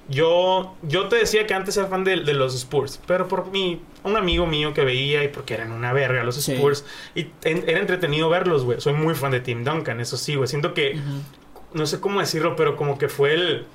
Yo, 0.09 0.73
yo 0.83 1.09
te 1.09 1.17
decía 1.17 1.45
que 1.45 1.53
antes 1.53 1.75
era 1.75 1.87
fan 1.87 2.05
de, 2.05 2.21
de 2.21 2.33
los 2.33 2.55
Spurs, 2.55 2.99
pero 3.05 3.27
por 3.27 3.51
mi, 3.51 3.81
un 4.05 4.15
amigo 4.15 4.47
mío 4.47 4.73
que 4.73 4.85
veía 4.85 5.21
y 5.25 5.27
porque 5.27 5.53
eran 5.53 5.73
una 5.73 5.91
verga 5.91 6.23
los 6.23 6.35
Sí. 6.37 6.53
Spurs. 6.53 6.85
Y 7.13 7.27
en- 7.43 7.67
era 7.67 7.79
entretenido 7.81 8.29
verlos, 8.29 8.63
güey. 8.63 8.79
Soy 8.79 8.93
muy 8.93 9.15
fan 9.15 9.31
de 9.31 9.41
Tim 9.41 9.65
Duncan, 9.65 9.99
eso 9.99 10.15
sí, 10.15 10.35
güey. 10.35 10.47
Siento 10.47 10.73
que, 10.73 10.97
no 11.77 11.85
sé 11.85 11.99
cómo 12.01 12.19
decirlo, 12.19 12.55
pero 12.57 12.75
como 12.75 12.97
que 12.97 13.07
fue 13.07 13.33
el 13.33 13.65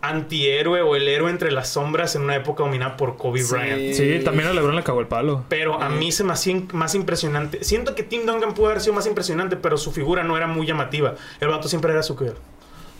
antihéroe 0.00 0.82
o 0.82 0.96
el 0.96 1.06
héroe 1.06 1.30
entre 1.30 1.52
las 1.52 1.68
sombras 1.68 2.16
en 2.16 2.22
una 2.22 2.34
época 2.34 2.64
dominada 2.64 2.96
por 2.96 3.16
Kobe 3.16 3.40
Sí. 3.40 3.52
Bryant. 3.52 3.94
Sí, 3.94 4.20
también 4.24 4.48
a 4.48 4.52
LeBron 4.52 4.74
le 4.74 4.82
cagó 4.82 5.00
el 5.00 5.06
palo. 5.06 5.44
Pero 5.48 5.80
a 5.80 5.88
mí 5.88 6.10
se 6.10 6.24
me 6.24 6.32
hacía 6.32 6.60
más 6.72 6.94
impresionante. 6.96 7.62
Siento 7.62 7.94
que 7.94 8.02
Tim 8.02 8.26
Duncan 8.26 8.52
pudo 8.54 8.66
haber 8.66 8.80
sido 8.80 8.94
más 8.94 9.06
impresionante, 9.06 9.56
pero 9.56 9.76
su 9.76 9.92
figura 9.92 10.24
no 10.24 10.36
era 10.36 10.48
muy 10.48 10.66
llamativa. 10.66 11.14
El 11.40 11.48
vato 11.48 11.68
siempre 11.68 11.92
era 11.92 12.02
su 12.02 12.16
que 12.16 12.32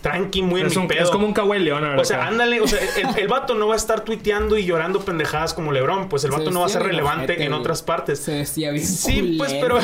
tranqui, 0.00 0.42
muy 0.42 0.60
en 0.60 0.66
Es, 0.68 0.76
mi 0.76 0.82
un- 0.82 0.88
pedo. 0.88 1.02
es 1.02 1.10
como 1.10 1.26
un 1.26 1.32
Kawhi 1.32 1.58
Leonard. 1.60 1.98
O 1.98 2.04
sea, 2.04 2.18
acá. 2.18 2.28
ándale, 2.28 2.60
o 2.60 2.66
sea, 2.68 2.78
el, 2.96 3.18
el 3.18 3.28
vato 3.28 3.54
no 3.54 3.66
va 3.68 3.74
a 3.74 3.76
estar 3.76 4.04
tuiteando 4.04 4.56
y 4.56 4.64
llorando 4.64 5.00
pendejadas 5.04 5.54
como 5.54 5.72
LeBron, 5.72 6.08
pues 6.08 6.22
el 6.24 6.30
Se 6.32 6.38
vato 6.38 6.50
no 6.52 6.60
va 6.60 6.66
a 6.66 6.68
ser 6.68 6.82
relevante 6.84 7.42
en 7.42 7.52
otras 7.52 7.82
partes. 7.82 8.20
Se 8.20 8.34
vestía 8.38 8.70
bien 8.70 8.84
Sí, 8.86 9.34
pues, 9.38 9.52
pero 9.54 9.78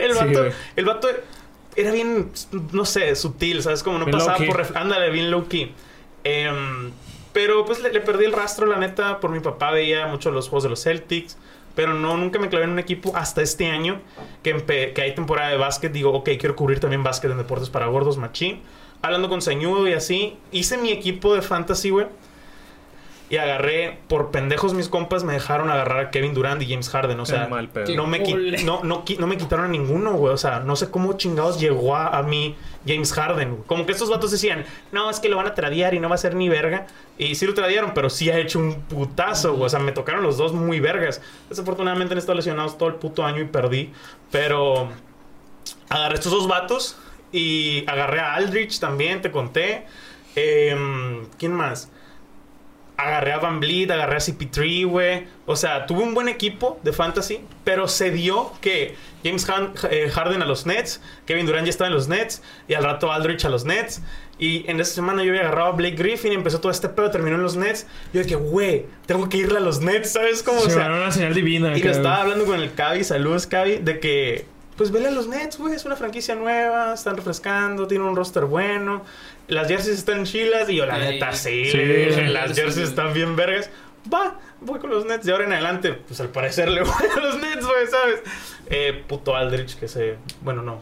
el 0.00 0.14
vato, 0.14 0.46
el 0.76 0.84
vato 0.84 1.08
era 1.76 1.92
bien, 1.92 2.30
no 2.72 2.84
sé, 2.84 3.14
sutil, 3.16 3.62
¿sabes? 3.62 3.82
Como 3.82 3.98
no 3.98 4.04
Bien 4.04 4.18
pasaba 4.18 4.38
por... 4.38 4.76
Ándale, 4.76 5.10
bien 5.10 5.30
low 5.30 5.48
key. 5.48 5.72
Em, 6.24 6.90
pero 7.32 7.64
pues 7.64 7.80
le, 7.80 7.92
le 7.92 8.00
perdí 8.00 8.24
el 8.24 8.32
rastro, 8.32 8.66
la 8.66 8.78
neta, 8.78 9.20
por 9.20 9.30
mi 9.30 9.40
papá 9.40 9.70
veía 9.70 10.06
mucho 10.06 10.30
los 10.30 10.48
juegos 10.48 10.64
de 10.64 10.70
los 10.70 10.82
Celtics. 10.82 11.36
Pero 11.74 11.94
no, 11.94 12.16
nunca 12.16 12.38
me 12.38 12.48
clavé 12.48 12.66
en 12.66 12.70
un 12.70 12.78
equipo 12.78 13.16
hasta 13.16 13.42
este 13.42 13.66
año 13.66 14.00
que, 14.42 14.92
que 14.94 15.02
hay 15.02 15.14
temporada 15.14 15.50
de 15.50 15.56
básquet. 15.56 15.92
Digo, 15.92 16.12
ok, 16.12 16.30
quiero 16.38 16.54
cubrir 16.54 16.78
también 16.78 17.02
básquet 17.02 17.30
en 17.30 17.38
deportes 17.38 17.68
para 17.68 17.86
gordos, 17.86 18.16
machín. 18.16 18.60
Hablando 19.02 19.28
con 19.28 19.42
Sañudo 19.42 19.88
y 19.88 19.92
así, 19.92 20.36
hice 20.52 20.78
mi 20.78 20.90
equipo 20.90 21.34
de 21.34 21.42
fantasy, 21.42 21.90
güey. 21.90 22.06
Y 23.34 23.36
agarré, 23.36 23.98
por 24.06 24.30
pendejos 24.30 24.74
mis 24.74 24.88
compas, 24.88 25.24
me 25.24 25.32
dejaron 25.32 25.68
agarrar 25.68 25.98
a 26.06 26.10
Kevin 26.12 26.34
Durant 26.34 26.62
y 26.62 26.68
James 26.70 26.88
Harden. 26.88 27.18
O 27.18 27.26
sea, 27.26 27.48
mal 27.48 27.68
pedo. 27.68 27.92
No 27.96 28.06
me, 28.06 28.20
no, 28.62 28.84
no, 28.84 29.04
no 29.18 29.26
me 29.26 29.36
quitaron 29.36 29.64
a 29.64 29.68
ninguno, 29.68 30.12
güey. 30.12 30.32
O 30.32 30.36
sea, 30.36 30.60
no 30.60 30.76
sé 30.76 30.88
cómo 30.88 31.14
chingados 31.14 31.58
llegó 31.58 31.96
a, 31.96 32.16
a 32.16 32.22
mí 32.22 32.54
James 32.86 33.12
Harden. 33.12 33.50
güey. 33.50 33.62
Como 33.66 33.86
que 33.86 33.90
estos 33.90 34.08
vatos 34.08 34.30
decían, 34.30 34.64
no, 34.92 35.10
es 35.10 35.18
que 35.18 35.28
lo 35.28 35.36
van 35.36 35.48
a 35.48 35.54
tradear 35.56 35.94
y 35.94 35.98
no 35.98 36.08
va 36.08 36.14
a 36.14 36.18
ser 36.18 36.36
ni 36.36 36.48
verga. 36.48 36.86
Y 37.18 37.34
sí 37.34 37.44
lo 37.44 37.54
tradearon, 37.54 37.90
pero 37.92 38.08
sí 38.08 38.30
ha 38.30 38.38
hecho 38.38 38.60
un 38.60 38.82
putazo, 38.82 39.54
güey. 39.54 39.64
O 39.64 39.68
sea, 39.68 39.80
me 39.80 39.90
tocaron 39.90 40.22
los 40.22 40.36
dos 40.36 40.52
muy 40.52 40.78
vergas. 40.78 41.20
Desafortunadamente 41.48 42.14
han 42.14 42.18
estado 42.18 42.36
lesionados 42.36 42.78
todo 42.78 42.88
el 42.88 42.94
puto 42.94 43.24
año 43.24 43.40
y 43.40 43.46
perdí. 43.46 43.92
Pero 44.30 44.90
agarré 45.88 46.14
estos 46.14 46.30
dos 46.30 46.46
vatos 46.46 46.96
y 47.32 47.82
agarré 47.88 48.20
a 48.20 48.34
Aldrich 48.34 48.78
también, 48.78 49.22
te 49.22 49.32
conté. 49.32 49.86
Em, 50.36 51.26
¿Quién 51.36 51.52
más? 51.52 51.90
Agarré 52.96 53.32
a 53.32 53.38
Van 53.38 53.58
Vliet, 53.60 53.90
agarré 53.90 54.16
a 54.16 54.20
CP3, 54.20 54.86
güey. 54.86 55.26
O 55.46 55.56
sea, 55.56 55.86
tuve 55.86 56.02
un 56.02 56.14
buen 56.14 56.28
equipo 56.28 56.78
de 56.84 56.92
fantasy, 56.92 57.40
pero 57.64 57.88
se 57.88 58.10
dio 58.10 58.52
que 58.60 58.94
James 59.24 59.46
eh, 59.90 60.10
Harden 60.10 60.42
a 60.42 60.44
los 60.46 60.64
Nets, 60.66 61.00
Kevin 61.26 61.44
Durant 61.46 61.66
ya 61.66 61.70
estaba 61.70 61.88
en 61.88 61.94
los 61.94 62.06
Nets, 62.08 62.42
y 62.68 62.74
al 62.74 62.84
rato 62.84 63.12
Aldrich 63.12 63.44
a 63.44 63.48
los 63.48 63.64
Nets. 63.64 64.00
Y 64.38 64.68
en 64.70 64.80
esa 64.80 64.94
semana 64.94 65.22
yo 65.22 65.30
había 65.30 65.42
agarrado 65.42 65.68
a 65.68 65.72
Blake 65.72 65.96
Griffin 65.96 66.32
y 66.32 66.34
empezó 66.34 66.60
todo 66.60 66.70
este 66.72 66.88
pedo, 66.88 67.10
terminó 67.10 67.36
en 67.36 67.42
los 67.42 67.56
Nets. 67.56 67.86
Yo 68.12 68.22
dije, 68.22 68.34
güey, 68.36 68.86
tengo 69.06 69.28
que 69.28 69.38
irle 69.38 69.58
a 69.58 69.60
los 69.60 69.80
Nets, 69.80 70.12
¿sabes 70.12 70.42
cómo? 70.42 70.60
O 70.60 70.64
Se 70.64 70.70
sea, 70.70 70.84
ganó 70.84 70.96
una 70.96 71.10
señal 71.12 71.34
divina. 71.34 71.76
y 71.76 71.82
lo 71.82 71.90
estaba 71.90 72.20
hablando 72.22 72.44
con 72.44 72.60
el 72.60 72.74
Cavi, 72.74 73.04
saludos 73.04 73.46
Cavi, 73.46 73.78
de 73.78 73.98
que, 74.00 74.46
pues 74.76 74.90
vele 74.90 75.08
a 75.08 75.10
los 75.10 75.28
Nets, 75.28 75.58
güey, 75.58 75.74
es 75.74 75.84
una 75.84 75.96
franquicia 75.96 76.34
nueva, 76.34 76.94
están 76.94 77.16
refrescando, 77.16 77.86
tienen 77.86 78.08
un 78.08 78.16
roster 78.16 78.44
bueno, 78.44 79.04
las 79.48 79.68
jerseys 79.68 79.98
están 79.98 80.24
chilas, 80.24 80.68
y 80.68 80.76
yo 80.76 80.86
la 80.86 80.98
neta 80.98 81.32
sí, 81.32 81.64
las 82.28 82.50
sí. 82.50 82.60
jerseys 82.60 82.88
están 82.88 83.12
bien 83.12 83.36
vergas. 83.36 83.70
Va, 84.12 84.38
voy 84.60 84.80
con 84.80 84.90
los 84.90 85.06
Nets 85.06 85.24
de 85.24 85.32
ahora 85.32 85.44
en 85.44 85.52
adelante, 85.52 85.92
pues 85.92 86.20
al 86.20 86.28
parecer 86.28 86.68
le 86.68 86.82
voy 86.84 86.92
a 86.92 87.20
los 87.20 87.40
Nets, 87.40 87.64
güey, 87.64 87.86
¿sabes? 87.86 88.22
Eh, 88.68 89.02
puto 89.06 89.34
Aldrich, 89.34 89.78
que 89.78 89.88
se, 89.88 90.16
bueno, 90.42 90.62
no, 90.62 90.80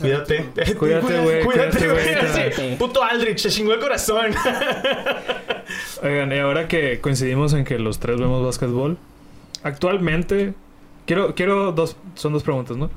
cuídate. 0.00 0.44
Cuídate, 0.78 1.20
güey, 1.20 1.44
Cuídate, 1.44 1.88
güey. 1.88 2.76
Puto 2.78 3.02
Aldrich, 3.02 3.38
se 3.38 3.50
chingó 3.50 3.74
el 3.74 3.80
corazón. 3.80 4.34
Oigan, 6.02 6.32
y 6.32 6.38
ahora 6.38 6.68
que 6.68 7.00
coincidimos 7.00 7.52
en 7.54 7.64
que 7.64 7.78
los 7.78 7.98
tres 7.98 8.18
vemos 8.18 8.44
básquetbol, 8.44 8.98
actualmente, 9.62 10.54
quiero, 11.06 11.34
quiero 11.34 11.72
dos, 11.72 11.96
son 12.14 12.32
dos 12.32 12.42
preguntas, 12.42 12.76
¿no? 12.76 12.90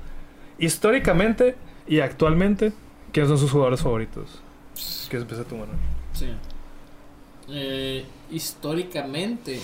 Históricamente 0.60 1.56
y 1.88 2.00
actualmente, 2.02 2.74
¿quiénes 3.12 3.30
son 3.30 3.38
sus 3.40 3.52
jugadores 3.52 3.82
favoritos? 3.82 4.42
¿Quieres 5.10 5.24
empezar 5.24 5.46
tú, 5.46 5.56
Manuel? 5.58 5.78
Sí. 6.14 6.28
Eh, 7.50 8.06
históricamente, 8.32 9.60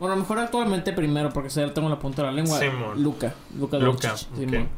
Bueno, 0.00 0.12
a 0.12 0.16
lo 0.16 0.22
mejor 0.22 0.38
actualmente 0.38 0.92
primero, 0.92 1.30
porque 1.30 1.50
se 1.50 1.66
tengo 1.68 1.88
la 1.88 1.98
punta 1.98 2.22
de 2.22 2.28
la 2.28 2.32
lengua. 2.32 2.58
Simón. 2.58 3.02
Luca. 3.02 3.34
Luca 3.58 3.78
Luca. 3.78 4.16
Simón. 4.16 4.68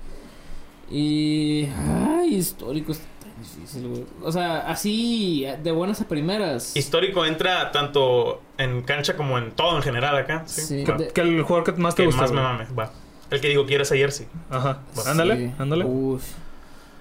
Y. 0.91 1.67
Ay, 1.67 2.35
histórico 2.37 2.93
está 2.93 3.05
tan 3.21 3.39
difícil, 3.43 3.87
güey. 3.89 4.05
O 4.23 4.33
sea, 4.33 4.61
así, 4.61 5.47
de 5.63 5.71
buenas 5.73 6.01
a 6.01 6.09
primeras. 6.09 6.75
Histórico 6.77 7.25
entra 7.27 7.71
tanto 7.71 8.41
en 8.59 8.83
cancha 8.83 9.15
como 9.17 9.37
en 9.39 9.53
todo 9.53 9.77
en 9.77 9.83
general 9.83 10.17
acá. 10.17 10.43
Sí. 10.47 10.63
Sí. 10.63 10.85
Va. 10.85 10.97
de- 10.97 11.09
Que 11.09 11.21
el 11.21 11.43
jugador 11.43 11.65
que 11.75 11.81
más 11.81 11.95
te 11.95 12.03
Que 12.03 12.07
gusta. 12.07 12.23
más 12.23 12.33
me 12.33 12.41
güey. 12.41 12.53
mame. 12.53 12.67
Va. 12.79 12.91
El 13.31 13.41
que 13.41 13.49
digo 13.49 13.65
quiero 13.67 13.83
es 13.85 13.93
a 13.93 13.97
Jersey. 13.97 14.27
Ajá. 14.51 14.81
Sí. 14.95 15.01
Ándale, 15.07 15.37
Sí. 15.37 15.53
ándale. 15.59 15.85
Uf. 15.85 16.25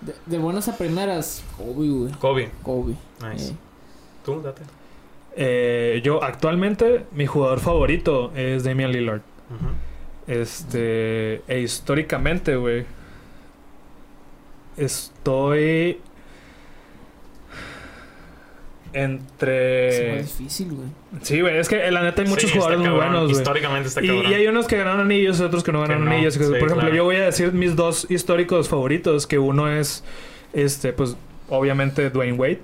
De, 0.02 0.14
de 0.28 0.38
buenas 0.38 0.68
a 0.70 0.78
primeras, 0.78 1.44
Kobe, 1.58 1.90
güey. 1.90 2.12
Kobe. 2.20 2.52
Kobe. 2.64 2.94
Nice. 3.22 3.52
Eh. 3.52 3.56
Tú, 4.24 4.42
date. 4.42 4.62
Eh, 5.36 6.02
yo 6.04 6.24
actualmente, 6.24 7.06
mi 7.12 7.26
jugador 7.26 7.60
favorito 7.60 8.32
es 8.36 8.64
Damian 8.64 8.92
Lillard. 8.92 9.22
Este. 10.28 11.42
E 11.48 11.60
históricamente, 11.62 12.56
güey. 12.56 12.86
Estoy. 14.78 16.00
Es 18.94 19.02
Entre. 19.04 20.16
más 20.18 20.38
difícil, 20.40 20.68
güey. 20.74 20.88
Sí, 21.22 21.42
güey. 21.42 21.58
Es 21.58 21.70
que 21.70 21.86
eh, 21.88 21.92
la 21.92 22.02
neta 22.04 22.22
hay 22.22 22.28
muchos 22.28 22.50
Sí, 22.50 22.56
jugadores 22.58 22.80
muy 22.80 22.90
buenos, 22.98 23.24
güey. 23.26 23.32
Históricamente 23.38 23.88
está 23.90 24.04
Y, 24.04 24.08
cabrón. 24.08 24.32
y 24.32 24.34
hay 24.36 24.48
unos 24.48 24.68
que 24.68 24.78
ganaron 24.78 25.02
anillos 25.02 25.40
y 25.40 25.44
otros 25.44 25.64
que 25.64 25.72
no 25.72 25.82
ganaron 25.82 26.06
no, 26.06 26.12
anillos. 26.12 26.34
sí, 26.34 26.40
Por 26.40 26.56
ejemplo, 26.56 26.76
claro. 26.78 26.96
yo 26.96 27.04
voy 27.04 27.16
a 27.18 27.26
decir 27.26 27.52
mis 27.54 27.76
dos 27.76 28.08
históricos 28.10 28.70
favoritos. 28.70 29.28
Que 29.28 29.38
uno 29.40 29.70
es. 29.72 30.04
Este, 30.54 30.94
pues. 30.94 31.16
Obviamente 31.50 32.10
Dwayne 32.10 32.38
Wade. 32.38 32.60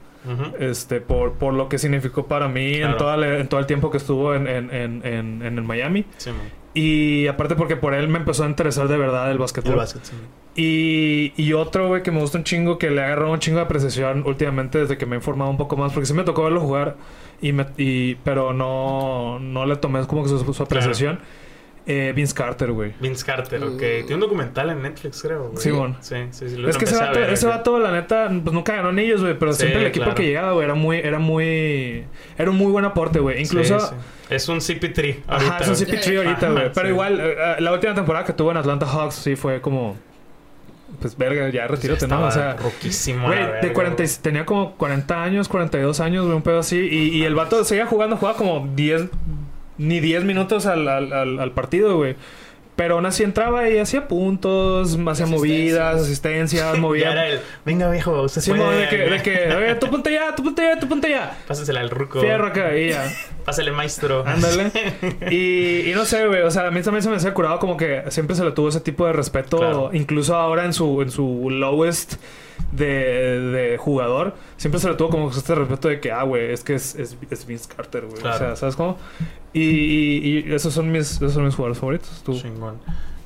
Este, 0.59 1.01
por, 1.01 1.33
por 1.33 1.53
lo 1.53 1.69
que 1.69 1.77
significó 1.77 2.25
para 2.25 2.47
mí 2.47 2.75
en, 2.75 2.97
toda 2.97 3.15
la- 3.17 3.37
en 3.37 3.47
todo 3.47 3.59
el 3.59 3.67
tiempo 3.67 3.91
que 3.91 3.97
estuvo 3.97 4.33
en, 4.33 4.47
en, 4.47 4.73
en, 4.73 5.01
en, 5.05 5.41
en 5.43 5.57
el 5.59 5.63
Miami. 5.63 6.05
Sí, 6.17 6.31
man. 6.31 6.39
Y 6.73 7.27
aparte 7.27 7.55
porque 7.55 7.75
por 7.77 7.93
él 7.93 8.07
me 8.07 8.17
empezó 8.17 8.43
a 8.43 8.47
interesar 8.47 8.87
de 8.87 8.97
verdad 8.97 9.31
el 9.31 9.37
básquetbol. 9.37 9.73
El 9.73 9.77
básquet, 9.77 10.03
sí. 10.03 10.13
Y, 10.55 11.33
y 11.35 11.51
otro, 11.53 11.89
güey, 11.89 12.01
que 12.01 12.11
me 12.11 12.19
gusta 12.19 12.37
un 12.37 12.45
chingo, 12.45 12.77
que 12.77 12.89
le 12.89 13.01
ha 13.01 13.05
agarrado 13.07 13.31
un 13.31 13.39
chingo 13.39 13.57
de 13.57 13.65
apreciación 13.65 14.23
últimamente 14.25 14.77
desde 14.77 14.97
que 14.97 15.05
me 15.05 15.15
he 15.15 15.19
informado 15.19 15.51
un 15.51 15.57
poco 15.57 15.75
más, 15.75 15.91
porque 15.91 16.05
sí 16.05 16.13
me 16.13 16.23
tocó 16.23 16.43
verlo 16.43 16.61
jugar, 16.61 16.95
y 17.41 17.51
me, 17.51 17.65
y, 17.77 18.15
pero 18.15 18.53
no, 18.53 19.37
no 19.39 19.65
le 19.65 19.75
tomé 19.75 20.05
como 20.07 20.23
que 20.23 20.29
su, 20.29 20.53
su 20.53 20.63
apreciación. 20.63 21.19
Eh, 21.87 22.13
Vince 22.15 22.33
Carter, 22.33 22.71
güey. 22.71 22.93
Vince 22.99 23.23
Carter, 23.23 23.63
ok. 23.63 23.73
Uh. 23.73 23.77
Tiene 23.77 24.15
un 24.15 24.19
documental 24.21 24.71
en 24.71 24.81
Netflix, 24.81 25.21
creo, 25.21 25.49
güey. 25.49 25.57
Sí, 25.57 25.69
sí, 26.31 26.49
sí. 26.49 26.57
lo 26.57 26.67
Es 26.67 26.77
que 26.77 26.85
ese 26.85 26.97
vato, 26.97 27.19
ese 27.19 27.45
vato, 27.45 27.77
la 27.77 27.91
neta, 27.91 28.27
pues 28.27 28.53
nunca 28.53 28.75
ganó 28.75 28.89
anillos, 28.89 29.21
güey, 29.21 29.37
pero 29.37 29.53
Sí, 29.53 29.59
siempre 29.59 29.81
el 29.81 29.87
equipo 29.87 30.05
claro. 30.05 30.15
que 30.15 30.23
llegaba, 30.23 30.53
güey, 30.53 30.65
era 30.65 30.73
muy, 30.73 30.97
era 30.97 31.19
muy, 31.19 32.05
era 32.37 32.49
un 32.49 32.57
muy 32.57 32.71
buen 32.71 32.85
aporte, 32.85 33.19
güey. 33.19 33.39
Incluso, 33.39 33.79
Sí, 33.79 33.87
sí. 33.89 33.95
Es 34.33 34.49
un 34.49 34.57
CP3. 34.61 35.17
ajá, 35.27 35.57
es 35.59 35.67
un 35.67 35.75
güey. 35.75 35.85
CP3 35.85 36.17
ahorita, 36.17 36.49
güey. 36.49 36.71
Pero 36.73 36.87
sí. 36.87 36.91
igual, 36.93 37.19
eh, 37.19 37.35
eh, 37.37 37.55
la 37.61 37.71
última 37.71 37.93
temporada 37.93 38.25
que 38.25 38.33
tuvo 38.33 38.49
en 38.49 38.57
Atlanta 38.57 38.87
Hawks, 38.87 39.15
sí 39.15 39.35
fue 39.35 39.61
como, 39.61 39.95
pues 40.99 41.17
verga, 41.17 41.49
ya 41.49 41.67
retírate, 41.67 42.07
¿no? 42.07 42.25
O 42.25 42.31
sea, 42.31 42.55
roquísimo. 42.55 43.27
Güey, 43.27 43.39
de 43.39 43.45
verga, 43.51 43.73
40 43.73 44.03
y- 44.03 44.05
güey. 44.07 44.17
tenía 44.21 44.45
como 44.45 44.75
40 44.75 45.23
años, 45.23 45.47
42 45.47 45.99
años, 45.99 46.25
güey, 46.25 46.35
un 46.37 46.43
pedo 46.43 46.59
así. 46.59 46.77
Y, 46.77 47.09
y 47.17 47.23
el 47.23 47.35
vato 47.35 47.63
seguía 47.63 47.85
jugando, 47.85 48.17
jugaba 48.17 48.37
como 48.37 48.67
10, 48.75 49.09
ni 49.77 49.99
10 49.99 50.23
minutos 50.23 50.65
al, 50.65 50.87
al, 50.87 51.11
al- 51.13 51.39
al 51.39 51.51
partido, 51.51 51.97
güey. 51.97 52.15
Pero 52.75 52.95
aún 52.95 53.05
así 53.05 53.23
entraba 53.23 53.69
y 53.69 53.77
hacía 53.77 54.07
puntos, 54.07 54.97
hacía 55.07 55.25
movidas, 55.27 56.01
asistencias, 56.01 56.77
movía. 56.79 57.11
era 57.13 57.29
el. 57.29 57.39
Venga, 57.65 57.89
viejo, 57.89 58.21
usted 58.23 58.41
Sí, 58.41 58.51
puede. 58.51 58.81
de 58.81 58.89
que, 58.89 58.97
de 58.97 59.21
que, 59.21 59.55
oye, 59.55 59.75
tú 59.75 59.89
ponte 59.89 60.11
ya, 60.11 60.35
tú 60.35 60.43
ponte 60.43 60.61
ya, 60.61 60.79
tú 60.79 60.87
ponte 60.89 61.09
ya. 61.09 61.37
Pásasela 61.47 61.79
al 61.79 61.89
ruco. 61.89 62.19
Fierro 62.19 62.47
acá, 62.47 62.75
y 62.77 62.89
ya. 62.89 63.09
Pásale, 63.45 63.71
maestro. 63.71 64.23
Ándale. 64.27 64.71
Y, 65.31 65.89
y 65.89 65.93
no 65.95 66.03
sé, 66.03 66.27
güey. 66.27 66.41
O 66.41 66.51
sea, 66.51 66.67
a 66.67 66.71
mí 66.71 66.81
también 66.81 67.03
se 67.03 67.09
me 67.09 67.15
hacía 67.15 67.33
curado 67.33 67.59
como 67.59 67.77
que 67.77 68.03
siempre 68.09 68.35
se 68.35 68.43
le 68.43 68.51
tuvo 68.51 68.69
ese 68.69 68.81
tipo 68.81 69.05
de 69.05 69.13
respeto. 69.13 69.57
Claro. 69.57 69.89
Incluso 69.93 70.35
ahora 70.35 70.65
en 70.65 70.73
su, 70.73 71.01
en 71.01 71.11
su 71.11 71.49
lowest 71.51 72.15
de, 72.71 72.85
de 73.39 73.77
jugador. 73.77 74.35
Siempre 74.57 74.79
se 74.79 74.89
le 74.89 74.95
tuvo 74.95 75.09
como 75.09 75.29
este 75.29 75.55
respeto 75.55 75.87
de 75.87 75.99
que, 75.99 76.11
ah, 76.11 76.23
güey, 76.23 76.51
es 76.51 76.63
que 76.63 76.75
es, 76.75 76.95
es, 76.95 77.17
es 77.29 77.45
Vince 77.45 77.69
Carter, 77.73 78.05
güey. 78.05 78.21
Claro. 78.21 78.35
O 78.35 78.39
sea, 78.39 78.55
¿sabes 78.55 78.75
cómo? 78.75 78.97
Y, 79.53 79.61
y, 79.61 80.39
y 80.47 80.53
esos 80.53 80.73
son 80.73 80.91
mis, 80.91 81.13
esos 81.13 81.33
son 81.33 81.45
mis 81.45 81.55
jugadores 81.55 81.79
favoritos. 81.79 82.21
Tú. 82.23 82.39
Chingón. 82.39 82.79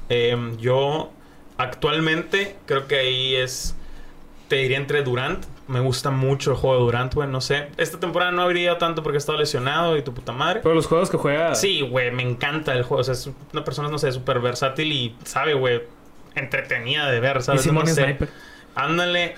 Em, 0.09 0.57
yo 0.57 1.11
actualmente 1.57 2.55
creo 2.65 2.87
que 2.87 2.95
ahí 2.97 3.35
es. 3.35 3.75
Te 4.47 4.55
diría 4.57 4.77
entre 4.77 5.03
Durant. 5.03 5.45
Me 5.67 5.79
gusta 5.79 6.09
mucho 6.09 6.51
el 6.51 6.57
juego 6.57 6.77
de 6.77 6.81
Durant, 6.81 7.13
güey. 7.13 7.29
No 7.29 7.41
sé. 7.41 7.67
Esta 7.77 7.99
temporada 7.99 8.31
no 8.31 8.41
habría 8.41 8.79
tanto 8.79 9.03
porque 9.03 9.17
he 9.17 9.19
estado 9.19 9.37
lesionado 9.37 9.95
y 9.97 10.01
tu 10.01 10.13
puta 10.15 10.31
madre. 10.31 10.61
Pero 10.63 10.73
los 10.73 10.87
juegos 10.87 11.11
que 11.11 11.17
juega. 11.17 11.53
Sí, 11.53 11.81
güey, 11.81 12.09
me 12.11 12.23
encanta 12.23 12.73
el 12.73 12.81
juego. 12.81 13.01
O 13.01 13.03
sea, 13.03 13.13
es 13.13 13.29
una 13.53 13.63
persona, 13.63 13.89
no 13.89 13.99
sé, 13.99 14.11
súper 14.11 14.39
versátil 14.39 14.91
y 14.91 15.15
sabe, 15.23 15.53
güey, 15.53 15.83
entretenida 16.33 17.11
de 17.11 17.19
ver, 17.19 17.37
Y 17.37 17.41
¿sabes? 17.43 17.61
Simón 17.61 17.83
no 17.83 17.89
es 17.89 17.95
sé. 17.95 18.03
sniper. 18.03 18.29
Ándale, 18.75 19.35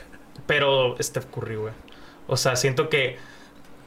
pero 0.48 0.96
Steph 1.02 1.26
Curry, 1.26 1.56
güey. 1.56 1.74
O 2.28 2.38
sea, 2.38 2.56
siento 2.56 2.90
que 2.90 3.18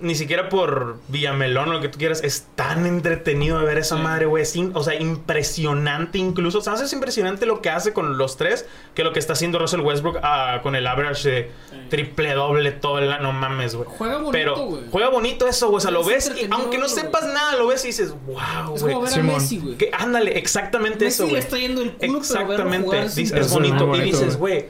ni 0.00 0.16
siquiera 0.16 0.48
por 0.48 0.98
Villamelón 1.08 1.68
o 1.68 1.72
lo 1.74 1.80
que 1.80 1.88
tú 1.88 1.98
quieras, 1.98 2.22
es 2.24 2.48
tan 2.56 2.84
entretenido 2.84 3.60
de 3.60 3.64
ver 3.64 3.78
esa 3.78 3.96
Sí. 3.96 4.02
madre, 4.02 4.26
güey. 4.26 4.42
Es 4.42 4.54
in- 4.56 4.72
o 4.74 4.82
sea, 4.82 5.00
impresionante 5.00 6.18
incluso. 6.18 6.58
O 6.58 6.60
sea, 6.60 6.74
es 6.74 6.92
impresionante 6.92 7.46
lo 7.46 7.62
que 7.62 7.70
hace 7.70 7.92
con 7.92 8.18
los 8.18 8.36
tres 8.36 8.66
que 8.94 9.04
lo 9.04 9.12
que 9.12 9.20
está 9.20 9.34
haciendo 9.34 9.58
Russell 9.60 9.80
Westbrook 9.80 10.18
ah, 10.22 10.60
con 10.62 10.74
el 10.74 10.86
average 10.88 11.28
de 11.30 11.50
triple 11.90 12.34
doble 12.34 12.72
todo 12.72 12.98
el 12.98 13.08
No 13.22 13.32
mames, 13.32 13.76
güey. 13.76 13.88
Juega 13.88 14.16
bonito, 14.16 14.32
Pero 14.32 14.56
güey. 14.66 14.82
juega 14.90 15.08
bonito 15.10 15.46
eso, 15.46 15.68
güey. 15.68 15.76
O 15.78 15.80
sea, 15.80 15.92
lo 15.92 16.00
Es 16.02 16.06
ves 16.08 16.32
y 16.42 16.48
aunque 16.50 16.76
no 16.76 16.88
sepas 16.88 17.24
nada, 17.26 17.54
lo 17.56 17.68
ves 17.68 17.84
y 17.84 17.88
dices, 17.88 18.12
wow, 18.26 18.74
Es 18.74 18.82
güey. 18.82 18.94
como 18.94 19.04
ver 19.06 19.12
a 19.12 19.16
Simón. 19.16 19.34
Messi, 19.36 19.58
güey. 19.58 19.76
Ándale, 19.92 20.36
exactamente 20.38 21.04
Messi 21.04 21.14
eso, 21.22 21.24
le 21.24 21.30
güey. 21.30 21.40
está 21.42 21.56
yendo 21.56 21.82
el 21.82 21.92
culo, 21.92 21.98
pero 22.00 22.12
verlo 22.12 22.18
Exactamente. 22.20 22.84
jugar 22.84 23.04
es 23.04 23.16
es 23.18 23.32
es 23.32 23.50
bonito. 23.52 23.86
bonito, 23.86 24.04
y 24.04 24.10
dices, 24.10 24.36
güey. 24.36 24.66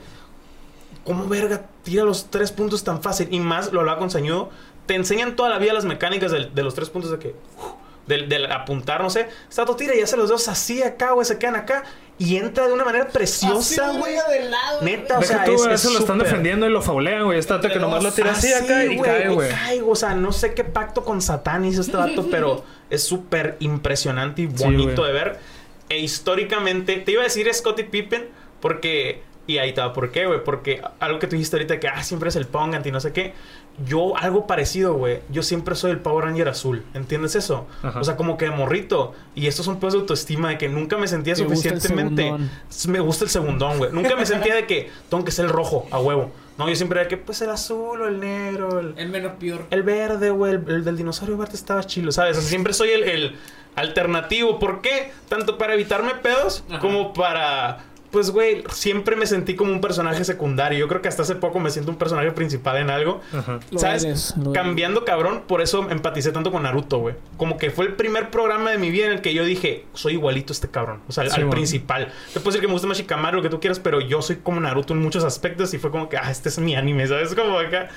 ¿Cómo 1.05 1.27
verga 1.27 1.67
tira 1.83 2.03
los 2.03 2.29
tres 2.29 2.51
puntos 2.51 2.83
tan 2.83 3.01
fácil? 3.01 3.29
Y 3.31 3.39
más, 3.39 3.71
lo 3.71 3.79
hablaba 3.79 3.99
con 3.99 4.09
Sañudo, 4.09 4.49
te 4.85 4.95
enseñan 4.95 5.35
toda 5.35 5.49
la 5.49 5.57
vida 5.57 5.73
las 5.73 5.85
mecánicas 5.85 6.31
de, 6.31 6.63
los 6.63 6.75
tres 6.75 6.89
puntos 6.89 7.11
de 7.11 7.19
que... 7.19 7.35
del, 8.07 8.27
del 8.27 8.51
apuntar, 8.51 9.01
no 9.01 9.09
sé. 9.09 9.29
Stato 9.51 9.75
tira 9.75 9.95
y 9.95 10.01
hace 10.01 10.17
los 10.17 10.27
dedos 10.27 10.47
así 10.47 10.83
acá, 10.83 11.11
güey, 11.11 11.25
se 11.25 11.37
quedan 11.37 11.55
acá. 11.55 11.83
Y 12.17 12.37
entra 12.37 12.67
de 12.67 12.73
una 12.73 12.85
manera 12.85 13.09
preciosa, 13.09 13.89
Así, 13.89 13.97
güey. 13.97 14.13
de 14.13 14.49
lado, 14.49 14.81
Neta, 14.83 15.19
o 15.19 15.21
sea, 15.21 15.43
tú, 15.43 15.53
es, 15.53 15.81
eso 15.81 15.91
lo 15.91 15.99
están 15.99 16.17
defendiendo 16.17 16.65
y 16.65 16.69
lo 16.69 16.81
faulean, 16.81 17.25
güey. 17.25 17.37
Está 17.37 17.59
que 17.59 17.77
nomás 17.77 18.01
lo 18.03 18.11
tira 18.13 18.31
así 18.31 18.53
acá 18.53 18.85
y 18.85 18.95
güey, 18.95 19.01
cae, 19.01 19.27
güey. 19.29 19.51
O 19.85 19.95
sea, 19.95 20.15
no 20.15 20.31
sé 20.31 20.53
qué 20.53 20.63
pacto 20.63 21.03
con 21.03 21.21
Satán 21.21 21.65
hizo 21.65 21.81
este 21.81 21.97
vato, 21.97 22.27
pero 22.31 22.63
es 22.89 23.03
súper 23.03 23.57
impresionante 23.59 24.43
y 24.43 24.45
bonito 24.45 25.03
de 25.03 25.11
ver. 25.11 25.39
E 25.89 25.99
históricamente, 25.99 26.97
te 26.97 27.11
iba 27.11 27.21
a 27.21 27.25
decir 27.25 27.53
Scottie 27.53 27.85
Pippen, 27.85 28.29
porque. 28.61 29.21
Y 29.47 29.59
ahí 29.59 29.69
estaba, 29.69 29.93
¿por 29.93 30.11
qué, 30.11 30.25
güey? 30.25 30.43
Porque 30.43 30.81
algo 30.99 31.19
que 31.19 31.27
tú 31.27 31.35
dijiste 31.35 31.55
ahorita, 31.55 31.79
que 31.79 31.87
ah, 31.87 32.03
siempre 32.03 32.29
es 32.29 32.35
el 32.35 32.47
Pongant 32.47 32.85
y 32.87 32.91
no 32.91 32.99
sé 32.99 33.13
qué. 33.13 33.33
Yo, 33.85 34.15
algo 34.17 34.47
parecido, 34.47 34.93
güey. 34.95 35.19
Yo 35.29 35.43
siempre 35.43 35.75
soy 35.75 35.91
el 35.91 35.99
Power 35.99 36.25
Ranger 36.25 36.47
azul. 36.47 36.83
¿Entiendes 36.93 37.35
eso? 37.35 37.67
Ajá. 37.83 37.99
O 37.99 38.03
sea, 38.03 38.15
como 38.15 38.37
que 38.37 38.45
de 38.45 38.51
morrito. 38.51 39.13
Y 39.35 39.47
estos 39.47 39.65
son 39.65 39.79
pedos 39.79 39.93
de 39.93 39.99
autoestima, 39.99 40.49
de 40.49 40.57
que 40.57 40.69
nunca 40.69 40.97
me 40.97 41.07
sentía 41.07 41.33
Te 41.35 41.43
suficientemente. 41.43 42.33
Me 42.87 42.99
gusta 43.01 43.25
el 43.25 43.29
segundón, 43.29 43.77
güey. 43.77 43.91
Nunca 43.91 44.15
me 44.15 44.25
sentía 44.25 44.55
de 44.55 44.65
que 44.65 44.89
tengo 45.09 45.23
que 45.23 45.31
ser 45.31 45.45
el 45.45 45.51
rojo, 45.51 45.85
a 45.91 45.99
huevo. 45.99 46.31
No, 46.57 46.69
yo 46.69 46.75
siempre 46.75 47.01
era 47.01 47.09
que, 47.09 47.17
pues 47.17 47.41
el 47.41 47.49
azul 47.49 48.01
o 48.01 48.07
el 48.07 48.19
negro, 48.21 48.79
el, 48.79 48.93
El 48.97 49.09
menos 49.09 49.33
peor. 49.37 49.65
el 49.71 49.83
verde, 49.83 50.29
güey, 50.29 50.53
el, 50.53 50.63
el 50.69 50.85
del 50.85 50.95
dinosaurio 50.95 51.37
verde 51.37 51.55
estaba 51.55 51.83
chilo, 51.83 52.13
¿sabes? 52.13 52.37
O 52.37 52.39
sea, 52.39 52.49
siempre 52.49 52.71
soy 52.73 52.91
el, 52.91 53.03
el 53.03 53.35
alternativo. 53.75 54.57
¿Por 54.57 54.81
qué? 54.81 55.11
Tanto 55.27 55.57
para 55.57 55.73
evitarme 55.73 56.15
pedos 56.15 56.63
Ajá. 56.69 56.79
como 56.79 57.13
para. 57.13 57.83
Pues, 58.15 58.31
güey, 58.31 58.63
siempre 58.71 59.17
me 59.17 59.27
sentí 59.27 59.55
como 59.55 59.73
un 59.73 59.81
personaje 59.81 60.23
secundario. 60.23 60.79
Yo 60.79 60.87
creo 60.87 61.01
que 61.01 61.09
hasta 61.09 61.23
hace 61.23 61.35
poco 61.35 61.59
me 61.59 61.69
siento 61.69 61.91
un 61.91 61.97
personaje 61.97 62.31
principal 62.31 62.77
en 62.77 62.89
algo. 62.89 63.19
Ajá. 63.37 63.59
Lo 63.71 63.77
¿Sabes? 63.77 64.05
eres, 64.05 64.33
lo 64.37 64.51
eres. 64.51 64.53
Cambiando 64.53 65.03
cabrón, 65.03 65.43
por 65.45 65.59
eso 65.59 65.89
empaticé 65.89 66.31
tanto 66.31 66.49
con 66.49 66.63
Naruto, 66.63 66.99
güey. 66.99 67.15
Como 67.35 67.57
que 67.57 67.71
fue 67.71 67.87
el 67.87 67.95
primer 67.95 68.29
programa 68.29 68.71
de 68.71 68.77
mi 68.77 68.89
vida 68.89 69.07
en 69.07 69.11
el 69.11 69.19
que 69.19 69.33
yo 69.33 69.43
dije, 69.43 69.83
soy 69.95 70.13
igualito 70.13 70.53
a 70.53 70.55
este 70.55 70.69
cabrón. 70.69 71.01
O 71.09 71.11
sea, 71.11 71.25
al, 71.25 71.29
Sí, 71.29 71.35
al 71.35 71.41
bueno. 71.41 71.57
principal. 71.57 72.07
Te 72.33 72.39
puedo 72.39 72.51
decir 72.51 72.61
que 72.61 72.67
me 72.67 72.71
gusta 72.73 72.87
más 72.87 72.97
Shikamaru, 72.97 73.35
lo 73.35 73.43
que 73.43 73.49
tú 73.49 73.59
quieras, 73.59 73.81
pero 73.81 73.99
yo 73.99 74.21
soy 74.21 74.37
como 74.37 74.61
Naruto 74.61 74.93
en 74.93 75.01
muchos 75.01 75.25
aspectos 75.25 75.73
y 75.73 75.77
fue 75.77 75.91
como 75.91 76.07
que, 76.07 76.15
ah, 76.15 76.31
este 76.31 76.47
es 76.47 76.57
mi 76.57 76.73
anime, 76.73 77.05
¿sabes? 77.07 77.35
Como 77.35 77.59
acá. 77.59 77.89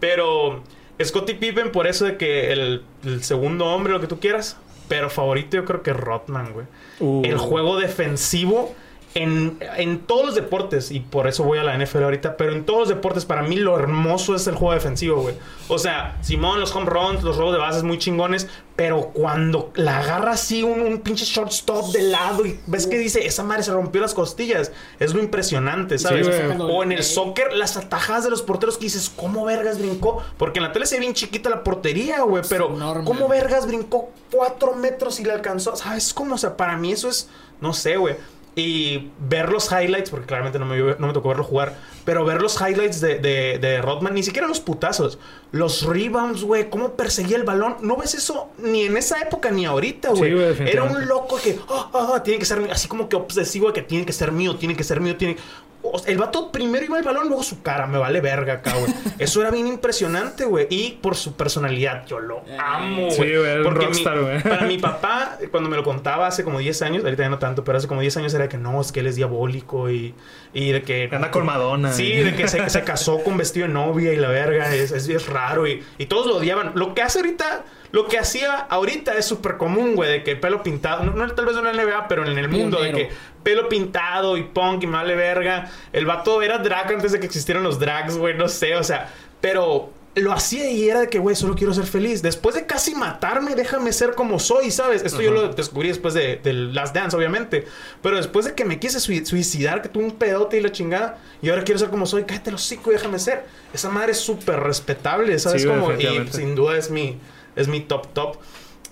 Pero 0.00 0.64
Scottie 1.00 1.36
Pippen, 1.36 1.70
por 1.70 1.86
eso 1.86 2.06
de 2.06 2.16
que 2.16 2.50
el, 2.52 2.82
el 3.04 3.22
segundo 3.22 3.66
hombre, 3.66 3.92
lo 3.92 4.00
que 4.00 4.08
tú 4.08 4.18
quieras. 4.18 4.56
Pero 4.88 5.10
favorito 5.10 5.56
yo 5.56 5.64
creo 5.64 5.84
que 5.84 5.92
Rodman, 5.92 6.52
güey. 6.52 6.66
Uh. 6.98 7.22
El 7.24 7.38
juego 7.38 7.78
defensivo 7.78 8.74
en, 9.14 9.58
en 9.76 10.00
todos 10.00 10.26
los 10.26 10.34
deportes, 10.34 10.90
y 10.92 11.00
por 11.00 11.26
eso 11.26 11.42
voy 11.42 11.58
a 11.58 11.64
la 11.64 11.76
NFL 11.76 12.04
ahorita, 12.04 12.36
pero 12.36 12.52
en 12.52 12.64
todos 12.64 12.80
los 12.80 12.88
deportes, 12.88 13.24
para 13.24 13.42
mí 13.42 13.56
lo 13.56 13.76
hermoso 13.76 14.36
es 14.36 14.46
el 14.46 14.54
juego 14.54 14.74
defensivo, 14.74 15.22
güey. 15.22 15.34
O 15.68 15.78
sea, 15.78 16.16
Simón, 16.20 16.60
los 16.60 16.74
home 16.74 16.86
runs, 16.86 17.22
los 17.24 17.36
robos 17.36 17.52
de 17.52 17.58
bases 17.58 17.82
muy 17.82 17.98
chingones, 17.98 18.48
pero 18.76 19.10
cuando 19.12 19.72
la 19.74 19.98
agarra 19.98 20.32
así 20.32 20.62
un, 20.62 20.80
un 20.80 21.00
pinche 21.00 21.24
shortstop 21.24 21.92
de 21.92 22.02
lado 22.02 22.46
y 22.46 22.58
ves 22.66 22.86
que 22.86 22.98
dice, 22.98 23.26
esa 23.26 23.42
madre 23.42 23.64
se 23.64 23.72
rompió 23.72 24.00
las 24.00 24.14
costillas, 24.14 24.70
es 24.98 25.12
lo 25.12 25.20
impresionante, 25.20 25.98
¿sabes? 25.98 26.28
o 26.58 26.82
en 26.82 26.92
el 26.92 27.02
soccer, 27.02 27.52
las 27.52 27.76
atajadas 27.76 28.24
de 28.24 28.30
los 28.30 28.42
porteros 28.42 28.78
que 28.78 28.84
dices, 28.84 29.10
¿cómo 29.14 29.44
vergas 29.44 29.78
brincó? 29.78 30.22
Porque 30.38 30.60
en 30.60 30.64
la 30.64 30.72
tele 30.72 30.86
se 30.86 30.94
ve 30.94 31.00
bien 31.00 31.14
chiquita 31.14 31.50
la 31.50 31.64
portería, 31.64 32.22
güey, 32.22 32.44
pero 32.48 32.68
enorme. 32.72 33.04
¿cómo 33.04 33.28
vergas 33.28 33.66
brincó 33.66 34.10
cuatro 34.30 34.74
metros 34.74 35.18
y 35.18 35.24
le 35.24 35.32
alcanzó? 35.32 35.74
¿Sabes 35.74 36.14
cómo? 36.14 36.36
O 36.36 36.38
sea, 36.38 36.56
para 36.56 36.76
mí 36.76 36.92
eso 36.92 37.08
es, 37.08 37.28
no 37.60 37.74
sé, 37.74 37.96
güey. 37.96 38.16
Y 38.56 39.10
ver 39.20 39.50
los 39.50 39.70
highlights, 39.70 40.10
porque 40.10 40.26
claramente 40.26 40.58
no 40.58 40.66
me, 40.66 40.76
no 40.76 41.06
me 41.06 41.12
tocó 41.12 41.28
verlo 41.28 41.44
jugar, 41.44 41.76
pero 42.04 42.24
ver 42.24 42.42
los 42.42 42.60
highlights 42.60 43.00
de, 43.00 43.18
de, 43.20 43.58
de 43.58 43.80
Rodman, 43.80 44.12
ni 44.12 44.24
siquiera 44.24 44.48
los 44.48 44.58
putazos, 44.58 45.18
los 45.52 45.82
rebounds, 45.82 46.42
güey, 46.42 46.68
cómo 46.68 46.94
perseguía 46.94 47.36
el 47.36 47.44
balón. 47.44 47.76
No 47.82 47.96
ves 47.96 48.14
eso 48.14 48.48
ni 48.58 48.86
en 48.86 48.96
esa 48.96 49.20
época 49.20 49.50
ni 49.52 49.66
ahorita, 49.66 50.10
Sí, 50.14 50.18
güey. 50.18 50.34
güey, 50.34 50.68
Era 50.68 50.82
un 50.82 51.06
loco 51.06 51.38
que, 51.42 51.58
ah, 51.68 51.90
ah, 51.94 52.12
ah, 52.16 52.22
tiene 52.24 52.40
que 52.40 52.44
ser 52.44 52.60
mío, 52.60 52.70
así 52.72 52.88
como 52.88 53.08
que 53.08 53.14
obsesivo 53.16 53.68
de 53.68 53.72
que 53.72 53.82
tiene 53.82 54.04
que 54.04 54.12
ser 54.12 54.32
mío, 54.32 54.56
tiene 54.56 54.74
que 54.76 54.84
ser 54.84 55.00
mío, 55.00 55.16
tiene. 55.16 55.36
O 55.82 55.98
sea, 55.98 56.12
el 56.12 56.18
vato 56.18 56.52
primero 56.52 56.84
iba 56.84 56.98
al 56.98 57.02
balón, 57.04 57.28
luego 57.28 57.42
su 57.42 57.62
cara, 57.62 57.86
me 57.86 57.98
vale 57.98 58.20
verga 58.20 58.54
acá, 58.54 58.74
güey. 58.74 58.92
Eso 59.18 59.40
era 59.40 59.50
bien 59.50 59.66
impresionante, 59.66 60.44
güey. 60.44 60.66
Y 60.70 60.98
por 61.02 61.16
su 61.16 61.34
personalidad, 61.34 62.06
yo 62.06 62.20
lo 62.20 62.42
amo, 62.58 63.06
güey. 63.06 63.10
Sí, 63.12 63.36
güey, 63.36 63.58
mi- 63.58 63.70
rockstar, 63.70 64.20
güey. 64.20 64.42
Para 64.42 64.66
mi 64.66 64.78
papá, 64.78 65.38
cuando 65.50 65.68
me 65.70 65.76
lo 65.76 65.82
contaba 65.82 66.26
hace 66.26 66.44
como 66.44 66.58
10 66.58 66.82
años, 66.82 67.04
ahorita 67.04 67.22
ya 67.22 67.28
no 67.30 67.38
tanto, 67.38 67.64
pero 67.64 67.78
hace 67.78 67.88
como 67.88 68.00
10 68.02 68.16
años 68.18 68.34
era 68.34 68.48
que 68.48 68.58
no, 68.58 68.80
es 68.80 68.92
que 68.92 69.00
él 69.00 69.06
es 69.06 69.16
diabólico 69.16 69.90
y, 69.90 70.14
y 70.52 70.72
de 70.72 70.82
que. 70.82 71.08
Anda 71.10 71.30
con 71.30 71.46
Madonna. 71.46 71.92
Sí, 71.92 72.10
de 72.12 72.34
que 72.34 72.46
se, 72.48 72.68
se 72.70 72.84
casó 72.84 73.22
con 73.24 73.36
vestido 73.36 73.66
de 73.66 73.72
novia 73.72 74.12
y 74.12 74.16
la 74.16 74.28
verga, 74.28 74.74
es, 74.74 74.92
es, 74.92 75.08
es 75.08 75.26
raro 75.28 75.66
y, 75.66 75.82
y 75.98 76.06
todos 76.06 76.26
lo 76.26 76.36
odiaban. 76.36 76.72
Lo 76.74 76.94
que 76.94 77.02
hace 77.02 77.20
ahorita, 77.20 77.64
lo 77.92 78.06
que 78.08 78.18
hacía 78.18 78.56
ahorita 78.56 79.14
es 79.14 79.24
súper 79.26 79.56
común, 79.56 79.94
güey, 79.96 80.10
de 80.10 80.22
que 80.22 80.36
pelo 80.36 80.62
pintado, 80.62 81.04
no, 81.04 81.12
no 81.12 81.32
tal 81.34 81.46
vez 81.46 81.56
en 81.56 81.64
la 81.64 81.72
NBA, 81.72 82.08
pero 82.08 82.26
en 82.26 82.38
el 82.38 82.48
mundo, 82.48 82.80
de 82.80 82.92
que 82.92 83.10
pelo 83.42 83.68
pintado 83.68 84.36
y 84.36 84.44
punk 84.44 84.82
y 84.84 84.86
me 84.86 84.94
vale 84.94 85.14
verga. 85.16 85.70
El 85.92 86.06
vato 86.06 86.42
era 86.42 86.58
drag 86.58 86.92
antes 86.92 87.12
de 87.12 87.20
que 87.20 87.26
existieran 87.26 87.62
los 87.62 87.78
drags, 87.78 88.16
güey, 88.16 88.36
no 88.36 88.48
sé, 88.48 88.76
o 88.76 88.84
sea, 88.84 89.12
pero 89.40 89.92
lo 90.16 90.32
hacía 90.32 90.68
y 90.68 90.88
era 90.88 91.00
de 91.00 91.08
que, 91.08 91.20
güey, 91.20 91.36
solo 91.36 91.54
quiero 91.54 91.72
ser 91.72 91.84
feliz. 91.86 92.20
Después 92.20 92.56
de 92.56 92.66
casi 92.66 92.96
matarme, 92.96 93.54
déjame 93.54 93.92
ser 93.92 94.14
como 94.16 94.40
soy, 94.40 94.72
¿sabes? 94.72 95.02
Esto 95.04 95.22
yo 95.22 95.30
lo 95.30 95.48
descubrí 95.50 95.86
después 95.88 96.14
de, 96.14 96.36
del 96.42 96.74
Last 96.74 96.94
Dance, 96.94 97.16
obviamente. 97.16 97.64
Pero 98.02 98.16
después 98.16 98.44
de 98.44 98.54
que 98.54 98.64
me 98.64 98.80
quise 98.80 98.98
sui- 98.98 99.24
suicidar, 99.24 99.82
que 99.82 99.88
tuve 99.88 100.02
un 100.04 100.10
pedote 100.16 100.58
y 100.58 100.60
la 100.62 100.72
chingada, 100.72 101.18
y 101.40 101.48
ahora 101.50 101.62
quiero 101.62 101.78
ser 101.78 101.90
como 101.90 102.06
soy, 102.06 102.24
cállate 102.24 102.50
los 102.50 102.70
y 102.72 102.78
déjame 102.86 103.20
ser. 103.20 103.44
Esa 103.72 103.88
madre 103.88 104.10
es 104.10 104.18
súper 104.18 104.58
respetable, 104.58 105.38
¿sabes? 105.38 105.62
Sí, 105.62 105.68
como, 105.68 105.92
y 105.92 106.28
sin 106.32 106.56
duda 106.56 106.76
es 106.76 106.90
mi, 106.90 107.16
es 107.56 107.68
mi 107.68 107.80
top 107.80 108.12
top. 108.12 108.36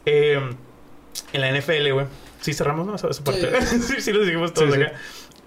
Eh, 0.06 0.40
en 1.32 1.40
la 1.40 1.51
NFL, 1.52 1.93
güey. 1.93 2.06
Sí, 2.40 2.52
cerramos, 2.55 2.86
¿no? 2.86 2.94
Esa, 2.94 3.09
esa 3.09 3.24
parte. 3.24 3.51
Sí, 3.66 4.01
sí, 4.01 4.12
lo 4.12 4.24
dijimos 4.24 4.55
todos 4.55 4.72
Sí, 4.72 4.76
sí. 4.78 4.82
acá. 4.82 4.97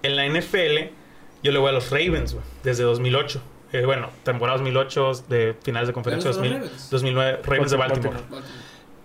En 0.02 0.16
la 0.16 0.26
NFL, 0.26 0.90
yo 1.42 1.52
le 1.52 1.58
voy 1.58 1.70
a 1.70 1.72
los 1.72 1.90
Ravens, 1.90 2.34
güey, 2.34 2.44
desde 2.62 2.82
2008. 2.84 3.42
Eh, 3.72 3.84
bueno, 3.86 4.10
temporada 4.22 4.58
2008, 4.58 5.24
de 5.28 5.56
finales 5.62 5.88
de 5.88 5.94
conferencia 5.94 6.28
¿Eres 6.28 6.40
de 6.42 6.48
los 6.48 6.50
2000, 6.50 6.68
Ravens? 6.68 6.90
2009, 6.90 7.40
Ravens 7.44 7.70
de 7.70 7.76
Baltimore. 7.76 8.16
Baltimore. 8.16 8.44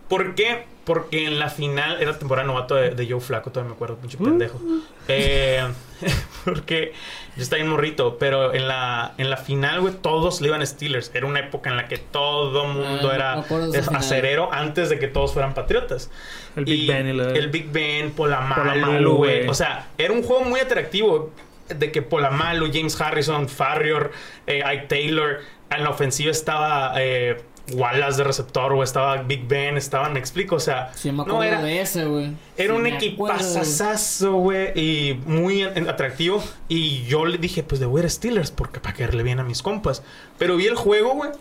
¿Por 0.09 0.35
qué? 0.35 0.65
Porque 0.87 1.25
en 1.25 1.37
la 1.37 1.49
final 1.49 2.01
era 2.01 2.17
temporada 2.17 2.47
novato 2.47 2.73
de, 2.75 2.91
de 2.91 3.07
Joe 3.11 3.19
Flaco, 3.19 3.51
todavía 3.51 3.69
me 3.71 3.75
acuerdo, 3.75 3.97
pinche 3.97 4.17
pendejo. 4.17 4.59
Eh, 5.09 5.61
porque 6.45 6.93
yo 7.35 7.43
estaba 7.43 7.57
bien 7.61 7.69
morrito, 7.71 8.17
pero 8.17 8.53
en 8.53 8.67
la, 8.69 9.13
en 9.17 9.29
la 9.29 9.37
final, 9.37 9.81
güey, 9.81 9.93
todos 10.01 10.39
le 10.41 10.47
iban 10.47 10.61
a 10.61 10.65
Steelers. 10.65 11.11
Era 11.13 11.25
una 11.27 11.41
época 11.41 11.69
en 11.69 11.75
la 11.77 11.87
que 11.87 11.97
todo 11.97 12.65
mundo 12.67 13.09
Ah, 13.11 13.15
era 13.15 13.33
acerero 13.97 14.51
antes 14.53 14.89
de 14.89 14.97
que 14.97 15.07
todos 15.07 15.33
fueran 15.33 15.53
patriotas. 15.53 16.09
El 16.55 16.65
Big 16.65 16.87
Ben 16.87 17.07
y 17.07 17.13
la- 17.13 17.31
El 17.31 17.49
Big 17.49 17.69
Ben, 17.71 18.11
Polamalu, 18.11 19.15
güey. 19.17 19.47
O 19.47 19.53
sea, 19.53 19.87
era 19.97 20.13
un 20.13 20.23
juego 20.23 20.43
muy 20.45 20.59
atractivo. 20.59 21.31
De 21.67 21.91
que 21.91 22.01
Polamalu, 22.01 22.69
James 22.73 22.99
Harrison, 23.01 23.49
Farrior, 23.49 24.11
eh, 24.47 24.63
Ike 24.63 24.85
Taylor. 24.87 25.39
En 25.69 25.83
la 25.83 25.89
ofensiva 25.89 26.31
estaba 26.31 26.93
eh, 26.95 27.41
Wallace 27.73 28.17
de 28.17 28.23
receptor, 28.23 28.71
o 28.73 28.83
estaba 28.83 29.17
Big 29.23 29.47
Ben, 29.47 29.77
estaban, 29.77 30.13
me 30.13 30.19
explico. 30.19 30.55
O 30.55 30.59
sea, 30.59 30.91
Sí, 30.95 31.11
me 31.11 31.25
no 31.25 31.43
era, 31.43 31.61
de 31.61 31.81
ese, 31.81 32.05
güey. 32.05 32.31
era 32.55 32.73
Sí, 32.73 32.79
un 32.79 32.87
equipazazazo, 32.87 34.33
güey, 34.33 34.71
y 34.79 35.19
muy 35.25 35.63
atractivo. 35.63 36.43
Y 36.67 37.03
yo 37.05 37.25
le 37.25 37.37
dije, 37.37 37.63
pues 37.63 37.79
de 37.79 37.85
a 37.87 38.09
Steelers, 38.09 38.51
porque 38.51 38.79
para 38.79 38.95
caerle 38.95 39.23
bien 39.23 39.39
a 39.39 39.43
mis 39.43 39.61
compas. 39.61 40.03
Pero 40.37 40.55
vi 40.55 40.67
el 40.67 40.75
juego, 40.75 41.13
güey, 41.15 41.31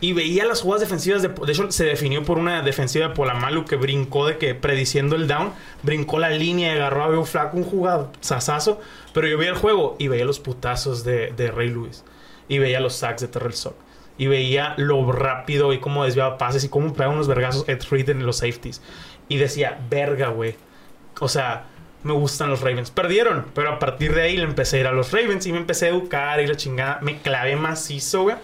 y 0.00 0.12
veía 0.14 0.44
las 0.46 0.62
jugadas 0.62 0.80
defensivas. 0.80 1.20
De, 1.22 1.28
de 1.28 1.52
hecho, 1.52 1.70
se 1.70 1.84
definió 1.84 2.22
por 2.24 2.38
una 2.38 2.62
defensiva 2.62 3.08
de 3.08 3.14
Polamalu 3.14 3.64
que 3.66 3.76
brincó 3.76 4.26
de 4.26 4.38
que, 4.38 4.54
prediciendo 4.54 5.14
el 5.16 5.28
down, 5.28 5.52
brincó 5.82 6.18
la 6.18 6.30
línea 6.30 6.72
y 6.72 6.76
agarró 6.76 7.04
a 7.04 7.08
Beo 7.08 7.24
Flaco, 7.24 7.56
un 7.58 7.64
jugado 7.64 8.10
sasazo. 8.20 8.80
Pero 9.12 9.28
yo 9.28 9.36
veía 9.36 9.50
el 9.50 9.58
juego 9.58 9.96
y 9.98 10.08
veía 10.08 10.24
los 10.24 10.40
putazos 10.40 11.04
de, 11.04 11.32
de 11.36 11.50
Ray 11.50 11.68
Lewis. 11.68 12.04
Y 12.48 12.58
veía 12.58 12.80
los 12.80 12.94
sacks 12.94 13.20
de 13.20 13.28
Terrell 13.28 13.52
Sock. 13.54 13.74
Y 14.20 14.26
veía 14.26 14.74
lo 14.76 15.10
rápido 15.10 15.72
y 15.72 15.78
cómo 15.78 16.04
desviaba 16.04 16.36
pases 16.36 16.62
y 16.62 16.68
cómo 16.68 16.92
pegaba 16.92 17.14
unos 17.14 17.26
vergazos 17.26 17.66
Ed 17.66 17.80
Reed 17.90 18.10
en 18.10 18.26
los 18.26 18.36
safeties. 18.36 18.82
Y 19.28 19.38
decía, 19.38 19.80
verga, 19.88 20.28
güey. 20.28 20.56
O 21.20 21.26
sea, 21.26 21.68
me 22.02 22.12
gustan 22.12 22.50
los 22.50 22.60
Ravens. 22.60 22.90
Perdieron, 22.90 23.46
pero 23.54 23.70
a 23.70 23.78
partir 23.78 24.14
de 24.14 24.20
ahí 24.20 24.36
le 24.36 24.44
empecé 24.44 24.76
a 24.76 24.80
ir 24.80 24.86
a 24.88 24.92
los 24.92 25.10
Ravens 25.10 25.46
y 25.46 25.52
me 25.52 25.58
empecé 25.58 25.86
a 25.86 25.88
educar 25.88 26.38
y 26.38 26.46
la 26.46 26.54
chingada. 26.54 26.98
Me 27.00 27.22
clavé 27.22 27.56
macizo, 27.56 28.24
güey. 28.24 28.36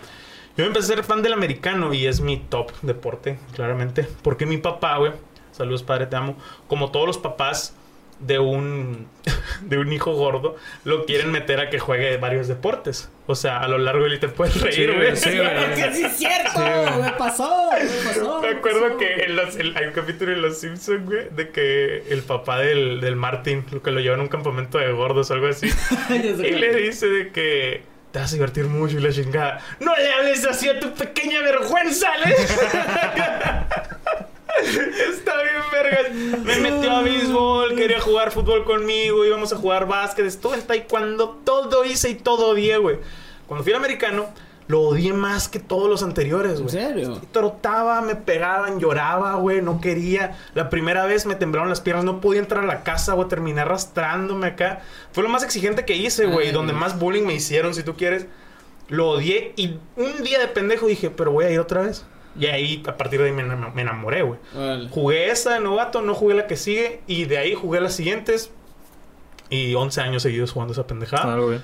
Yo 0.56 0.64
empecé 0.64 0.94
a 0.94 0.96
ser 0.96 1.04
fan 1.04 1.22
del 1.22 1.34
americano 1.34 1.92
y 1.92 2.06
es 2.06 2.22
mi 2.22 2.38
top 2.38 2.72
deporte, 2.80 3.38
claramente. 3.54 4.08
Porque 4.22 4.46
mi 4.46 4.56
papá, 4.56 4.96
güey, 4.96 5.12
saludos 5.52 5.82
padre, 5.82 6.06
te 6.06 6.16
amo. 6.16 6.38
Como 6.68 6.90
todos 6.90 7.06
los 7.06 7.18
papás 7.18 7.75
de 8.20 8.38
un, 8.38 9.08
de 9.62 9.78
un 9.78 9.92
hijo 9.92 10.12
gordo, 10.14 10.56
lo 10.84 11.04
quieren 11.04 11.30
meter 11.32 11.60
a 11.60 11.68
que 11.70 11.78
juegue 11.78 12.16
varios 12.16 12.48
deportes. 12.48 13.10
O 13.26 13.34
sea, 13.34 13.58
a 13.58 13.68
lo 13.68 13.78
largo 13.78 14.04
del 14.04 14.18
te 14.20 14.28
puedes 14.28 14.60
reír, 14.60 14.90
Sí, 14.90 14.96
güey. 14.96 15.16
sí, 15.16 15.36
güey. 15.36 15.92
Sí 15.94 16.04
es 16.04 16.16
cierto, 16.16 16.60
me 17.02 17.10
pasó, 17.18 17.70
me 17.72 18.08
pasó. 18.08 18.40
Me 18.40 18.48
acuerdo 18.48 18.96
que 18.98 19.24
en 19.24 19.36
los- 19.36 19.56
en- 19.56 19.76
hay 19.76 19.86
un 19.86 19.92
capítulo 19.92 20.32
en 20.32 20.42
Los 20.42 20.58
Simpsons, 20.58 21.04
güey, 21.04 21.28
de 21.30 21.50
que 21.50 22.04
el 22.08 22.22
papá 22.22 22.58
del, 22.60 23.00
del 23.00 23.16
Martin, 23.16 23.64
lo 23.72 23.82
que 23.82 23.90
lo 23.90 24.00
lleva 24.00 24.14
en 24.14 24.20
un 24.22 24.28
campamento 24.28 24.78
de 24.78 24.90
gordos 24.92 25.30
o 25.30 25.34
algo 25.34 25.48
así, 25.48 25.68
y 26.10 26.50
le 26.52 26.74
dice 26.76 27.06
de 27.08 27.32
que 27.32 27.82
te 28.12 28.20
vas 28.20 28.30
a 28.30 28.34
divertir 28.34 28.64
mucho 28.66 28.96
y 28.96 29.00
la 29.02 29.10
chingada. 29.10 29.60
¡No 29.80 29.94
le 29.96 30.10
hables 30.12 30.46
así 30.46 30.68
a 30.68 30.78
tu 30.80 30.94
pequeña 30.94 31.42
vergüenza! 31.42 32.08
dice. 32.24 32.54
Está 35.10 35.32
bien, 35.42 35.62
vergas. 35.72 36.12
Me 36.44 36.56
metió 36.58 36.90
a 36.92 37.02
béisbol, 37.02 37.74
quería 37.74 38.00
jugar 38.00 38.30
fútbol 38.30 38.64
conmigo, 38.64 39.24
íbamos 39.24 39.52
a 39.52 39.56
jugar 39.56 39.86
básquet, 39.86 40.26
estuve 40.26 40.54
en 40.56 40.62
taekwondo, 40.62 41.40
todo 41.44 41.84
hice 41.84 42.10
y 42.10 42.14
todo 42.14 42.48
odié, 42.48 42.78
güey. 42.78 42.98
Cuando 43.46 43.62
fui 43.62 43.72
al 43.72 43.78
americano, 43.78 44.26
lo 44.68 44.80
odié 44.80 45.12
más 45.12 45.48
que 45.48 45.60
todos 45.60 45.88
los 45.88 46.02
anteriores, 46.02 46.54
¿En 46.58 46.62
güey. 46.62 46.70
serio? 46.70 47.20
Trotaba, 47.30 48.00
me 48.00 48.16
pegaban, 48.16 48.80
lloraba, 48.80 49.34
güey, 49.36 49.62
no 49.62 49.80
quería. 49.80 50.36
La 50.54 50.68
primera 50.70 51.06
vez 51.06 51.26
me 51.26 51.36
temblaron 51.36 51.68
las 51.68 51.80
piernas, 51.80 52.04
no 52.04 52.20
podía 52.20 52.40
entrar 52.40 52.64
a 52.64 52.66
la 52.66 52.82
casa, 52.82 53.12
güey, 53.12 53.28
terminé 53.28 53.60
arrastrándome 53.60 54.48
acá. 54.48 54.80
Fue 55.12 55.22
lo 55.22 55.28
más 55.28 55.44
exigente 55.44 55.84
que 55.84 55.94
hice, 55.94 56.26
güey, 56.26 56.50
donde 56.50 56.72
más 56.72 56.98
bullying 56.98 57.22
me 57.24 57.34
hicieron, 57.34 57.74
si 57.74 57.82
tú 57.82 57.94
quieres. 57.96 58.26
Lo 58.88 59.10
odié 59.10 59.52
y 59.56 59.78
un 59.96 60.22
día 60.22 60.38
de 60.40 60.48
pendejo 60.48 60.86
dije, 60.86 61.10
pero 61.10 61.30
voy 61.32 61.44
a 61.44 61.50
ir 61.50 61.60
otra 61.60 61.82
vez. 61.82 62.04
Y 62.38 62.46
ahí, 62.46 62.82
a 62.86 62.96
partir 62.96 63.20
de 63.20 63.26
ahí 63.26 63.32
me, 63.32 63.42
enam- 63.44 63.72
me 63.72 63.82
enamoré, 63.82 64.22
güey. 64.22 64.38
Jugué 64.90 65.30
esa 65.30 65.54
de 65.54 65.60
novato, 65.60 66.02
no 66.02 66.14
jugué 66.14 66.34
la 66.34 66.46
que 66.46 66.56
sigue 66.56 67.00
y 67.06 67.24
de 67.24 67.38
ahí 67.38 67.54
jugué 67.54 67.80
las 67.80 67.94
siguientes. 67.94 68.50
Y 69.48 69.74
11 69.74 70.00
años 70.00 70.22
seguidos 70.22 70.52
jugando 70.52 70.72
esa 70.72 70.86
pendejada. 70.86 71.32
Algo 71.34 71.48
bien. 71.50 71.62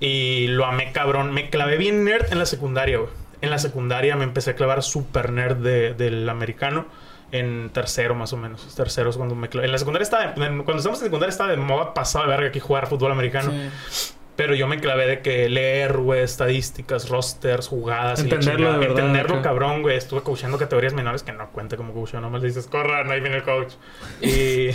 Y 0.00 0.46
lo 0.48 0.64
amé 0.66 0.92
cabrón. 0.92 1.32
Me 1.32 1.48
clavé 1.50 1.76
bien 1.76 2.04
nerd 2.04 2.32
en 2.32 2.38
la 2.38 2.46
secundaria, 2.46 2.98
güey. 2.98 3.10
En 3.40 3.50
la 3.50 3.58
secundaria 3.58 4.16
me 4.16 4.24
empecé 4.24 4.50
a 4.50 4.54
clavar 4.56 4.82
super 4.82 5.30
nerd 5.30 5.56
de- 5.58 5.94
del 5.94 6.28
americano. 6.28 6.86
En 7.32 7.70
tercero, 7.70 8.16
más 8.16 8.32
o 8.32 8.36
menos. 8.36 8.74
Tercero 8.74 9.08
es 9.10 9.16
cuando 9.16 9.36
me 9.36 9.48
clavé. 9.48 9.66
En 9.66 9.72
la 9.72 9.78
secundaria 9.78 10.02
estaba... 10.02 10.24
en- 10.24 10.64
Cuando 10.64 10.76
estábamos 10.78 10.98
en 11.00 11.04
secundaria 11.06 11.30
estaba 11.30 11.50
de 11.50 11.56
moda 11.56 11.94
pasado 11.94 12.24
de 12.24 12.30
verga 12.30 12.48
aquí 12.48 12.58
jugar 12.58 12.88
fútbol 12.88 13.12
americano. 13.12 13.52
Sí. 13.52 14.10
Pero 14.40 14.54
yo 14.54 14.66
me 14.66 14.80
clavé 14.80 15.06
de 15.06 15.20
que 15.20 15.50
leer, 15.50 15.98
güey, 15.98 16.22
estadísticas, 16.22 17.10
rosters, 17.10 17.68
jugadas. 17.68 18.20
Entenderlo 18.20 18.72
de 18.72 18.78
verdad, 18.78 18.98
Entenderlo, 19.00 19.42
cabrón, 19.42 19.82
güey. 19.82 19.98
Estuve 19.98 20.22
coachando 20.22 20.56
categorías 20.56 20.94
menores 20.94 21.22
que 21.22 21.30
no 21.30 21.50
cuenta 21.50 21.76
como 21.76 21.92
coach. 21.92 22.14
Nomás 22.14 22.40
le 22.40 22.48
dices, 22.48 22.66
corran, 22.66 23.10
ahí 23.10 23.20
viene 23.20 23.36
el 23.36 23.42
coach. 23.42 23.74
Y, 24.22 24.70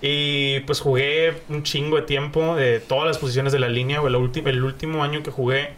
y 0.00 0.60
pues 0.60 0.78
jugué 0.78 1.42
un 1.48 1.64
chingo 1.64 1.96
de 1.96 2.02
tiempo 2.02 2.54
de 2.54 2.78
todas 2.78 3.08
las 3.08 3.18
posiciones 3.18 3.52
de 3.52 3.58
la 3.58 3.68
línea, 3.68 3.98
güey. 3.98 4.14
El 4.14 4.62
último 4.62 5.02
año 5.02 5.24
que 5.24 5.32
jugué, 5.32 5.70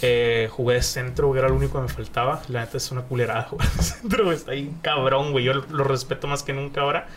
eh, 0.00 0.48
jugué 0.50 0.76
de 0.76 0.82
centro, 0.82 1.26
güey. 1.26 1.38
Era 1.38 1.50
lo 1.50 1.56
único 1.56 1.74
que 1.74 1.82
me 1.82 1.92
faltaba. 1.92 2.40
La 2.48 2.60
neta 2.60 2.78
es 2.78 2.90
una 2.92 3.02
culerada 3.02 3.42
jugar 3.42 3.70
de 3.76 3.82
centro, 3.82 4.24
güey. 4.24 4.38
Está 4.38 4.52
ahí 4.52 4.72
cabrón, 4.80 5.32
güey. 5.32 5.44
Yo 5.44 5.52
lo 5.52 5.84
respeto 5.84 6.28
más 6.28 6.42
que 6.42 6.54
nunca 6.54 6.80
ahora. 6.80 7.08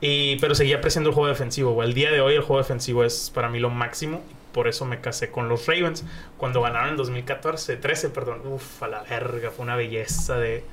Y, 0.00 0.40
pero 0.40 0.56
seguía 0.56 0.78
apreciando 0.78 1.10
el 1.10 1.14
juego 1.14 1.28
defensivo, 1.28 1.72
güey. 1.72 1.86
El 1.88 1.94
día 1.94 2.10
de 2.10 2.20
hoy 2.20 2.34
el 2.34 2.40
juego 2.40 2.60
defensivo 2.60 3.04
es 3.04 3.30
para 3.32 3.48
mí 3.48 3.60
lo 3.60 3.70
máximo. 3.70 4.24
Por 4.52 4.68
eso 4.68 4.84
me 4.84 5.00
casé 5.00 5.30
con 5.30 5.48
los 5.48 5.66
Ravens. 5.66 6.04
Cuando 6.36 6.62
ganaron 6.62 6.90
en 6.90 6.96
2014, 6.96 7.76
13, 7.76 8.10
perdón. 8.10 8.42
Uf, 8.46 8.82
a 8.82 8.88
la 8.88 9.02
verga. 9.02 9.50
Fue 9.50 9.64
una 9.64 9.76
belleza 9.76 10.38
de, 10.38 10.64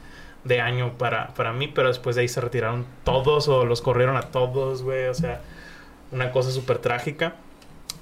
de 0.43 0.61
año 0.61 0.97
para, 0.97 1.33
para 1.35 1.53
mí. 1.53 1.67
Pero 1.67 1.87
después 1.87 2.15
de 2.15 2.23
ahí 2.23 2.27
se 2.27 2.41
retiraron 2.41 2.85
todos 3.03 3.47
o 3.47 3.65
los 3.65 3.81
corrieron 3.81 4.17
a 4.17 4.23
todos, 4.31 4.83
güey. 4.83 5.07
O 5.07 5.13
sea, 5.13 5.41
una 6.11 6.31
cosa 6.31 6.51
súper 6.51 6.79
trágica. 6.79 7.35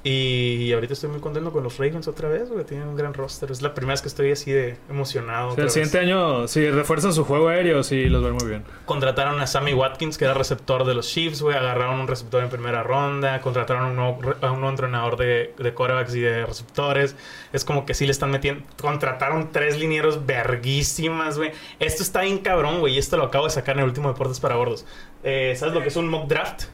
Y 0.07 0.72
ahorita 0.72 0.94
estoy 0.94 1.10
muy 1.10 1.19
contento 1.19 1.52
con 1.52 1.64
los 1.64 1.80
Ravens 1.80 2.07
otra 2.07 2.30
vez, 2.30 2.48
güey. 2.52 2.64
Tienen 2.64 2.90
un 2.90 2.95
gran 2.95 3.15
roster. 3.15 3.49
Es 3.49 3.64
la 3.64 3.73
primera 3.73 3.94
vez 3.94 4.03
que 4.03 4.07
estoy 4.07 4.32
así 4.32 4.52
de 4.52 4.77
emocionado. 4.88 5.56
El 5.57 5.64
vez. 5.64 5.73
siguiente 5.73 5.98
año, 5.98 6.48
si 6.48 6.69
refuerzan 6.69 7.11
su 7.11 7.26
juego 7.26 7.48
aéreo, 7.48 7.82
sí 7.82 8.06
los 8.06 8.23
ven 8.23 8.34
muy 8.34 8.48
bien. 8.48 8.64
Contrataron 8.86 9.41
a 9.41 9.48
Sammy 9.48 9.73
Watkins, 9.73 10.19
que 10.19 10.26
era 10.26 10.36
receptor 10.36 10.86
de 10.86 10.94
los 10.94 11.07
Chiefs, 11.10 11.41
güey. 11.41 11.57
Agarraron 11.57 12.02
un 12.02 12.07
receptor 12.07 12.44
en 12.44 12.52
primera 12.52 12.84
ronda. 12.84 13.41
Contrataron 13.41 13.84
a 13.84 13.88
un 13.88 13.95
nuevo, 13.95 14.36
a 14.41 14.52
un 14.52 14.60
nuevo 14.60 14.69
entrenador 14.69 15.18
de, 15.18 15.56
de 15.57 15.73
quarterbacks 15.73 16.14
y 16.14 16.19
de 16.19 16.45
receptores. 16.45 17.15
Es 17.52 17.65
como 17.65 17.88
que 17.88 17.95
sí 17.95 18.06
le 18.06 18.11
están 18.11 18.30
metiendo. 18.30 18.64
Contrataron 18.80 19.49
tres 19.52 19.80
linieros 19.80 20.27
verguísimas, 20.27 21.40
güey. 21.40 21.52
Esto 21.80 22.03
está 22.03 22.22
bien 22.22 22.38
cabrón, 22.38 22.80
güey. 22.80 22.94
Y 22.94 22.99
esto 22.99 23.18
lo 23.18 23.23
acabo 23.23 23.45
de 23.45 23.52
sacar 23.52 23.76
en 23.77 23.80
el 23.82 23.88
último 23.88 24.10
Deportes 24.10 24.40
para 24.40 24.53
Gordos. 24.53 24.86
Eh, 25.23 25.56
¿Sabes 25.57 25.73
lo 25.73 25.82
que 25.82 25.88
es 25.88 25.95
un 25.95 26.07
mock 26.10 26.27
draft? 26.27 26.65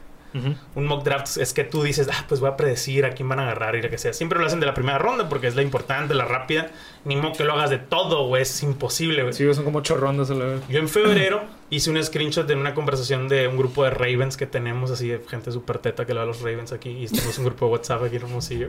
Un 0.74 0.86
mock 0.86 1.04
draft 1.04 1.36
es 1.36 1.52
que 1.52 1.64
tú 1.64 1.82
dices, 1.82 2.08
ah, 2.10 2.24
pues 2.28 2.40
voy 2.40 2.50
a 2.50 2.56
predecir 2.56 3.04
a 3.04 3.10
quién 3.10 3.28
van 3.28 3.38
a 3.38 3.42
agarrar 3.42 3.76
y 3.76 3.82
lo 3.82 3.90
que 3.90 3.98
sea. 3.98 4.12
Siempre 4.12 4.38
lo 4.38 4.46
hacen 4.46 4.60
de 4.60 4.66
la 4.66 4.74
primera 4.74 4.98
ronda 4.98 5.28
porque 5.28 5.46
es 5.46 5.54
la 5.54 5.62
importante, 5.62 6.14
la 6.14 6.24
rápida. 6.24 6.70
Ni 7.04 7.16
modo 7.16 7.32
que 7.32 7.44
lo 7.44 7.52
hagas 7.52 7.70
de 7.70 7.78
todo, 7.78 8.26
güey. 8.26 8.42
Es 8.42 8.62
imposible, 8.62 9.22
güey. 9.22 9.34
Sí, 9.34 9.52
son 9.54 9.64
como 9.64 9.80
ocho 9.80 9.96
rondas 9.96 10.30
a 10.30 10.34
la 10.34 10.44
vez. 10.46 10.62
Yo 10.68 10.78
en 10.78 10.88
febrero 10.88 11.42
hice 11.70 11.90
un 11.90 12.02
screenshot 12.02 12.46
de 12.46 12.54
una 12.54 12.74
conversación 12.74 13.28
de 13.28 13.48
un 13.48 13.56
grupo 13.56 13.84
de 13.84 13.90
Ravens 13.90 14.36
que 14.36 14.46
tenemos, 14.46 14.90
así 14.90 15.08
de 15.08 15.20
gente 15.28 15.52
súper 15.52 15.78
teta 15.78 16.06
que 16.06 16.14
le 16.14 16.18
va 16.18 16.24
a 16.24 16.26
los 16.26 16.40
Ravens 16.40 16.72
aquí. 16.72 16.90
Y 16.90 17.06
tenemos 17.06 17.38
un 17.38 17.44
grupo 17.44 17.66
de 17.66 17.72
WhatsApp 17.72 18.02
aquí 18.04 18.16
en 18.16 18.22
Hermosillo. 18.22 18.68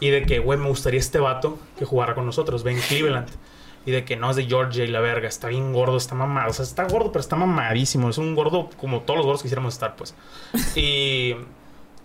Y 0.00 0.10
de 0.10 0.22
que, 0.22 0.38
güey, 0.38 0.58
me 0.58 0.68
gustaría 0.68 1.00
este 1.00 1.18
vato 1.18 1.58
que 1.78 1.84
jugara 1.84 2.14
con 2.14 2.26
nosotros, 2.26 2.62
Ben 2.62 2.80
Cleveland. 2.88 3.28
Y 3.84 3.90
de 3.90 4.04
que 4.04 4.16
no 4.16 4.30
es 4.30 4.36
de 4.36 4.44
Georgia 4.44 4.84
y 4.84 4.88
la 4.88 5.00
verga, 5.00 5.28
está 5.28 5.48
bien 5.48 5.72
gordo, 5.72 5.96
está 5.96 6.14
mamado. 6.14 6.50
O 6.50 6.52
sea, 6.52 6.64
está 6.64 6.84
gordo, 6.84 7.10
pero 7.10 7.20
está 7.20 7.36
mamadísimo. 7.36 8.10
Es 8.10 8.18
un 8.18 8.34
gordo 8.34 8.70
como 8.76 9.00
todos 9.00 9.18
los 9.18 9.26
gordos 9.26 9.42
quisiéramos 9.42 9.74
estar, 9.74 9.96
pues. 9.96 10.14
Y. 10.76 11.34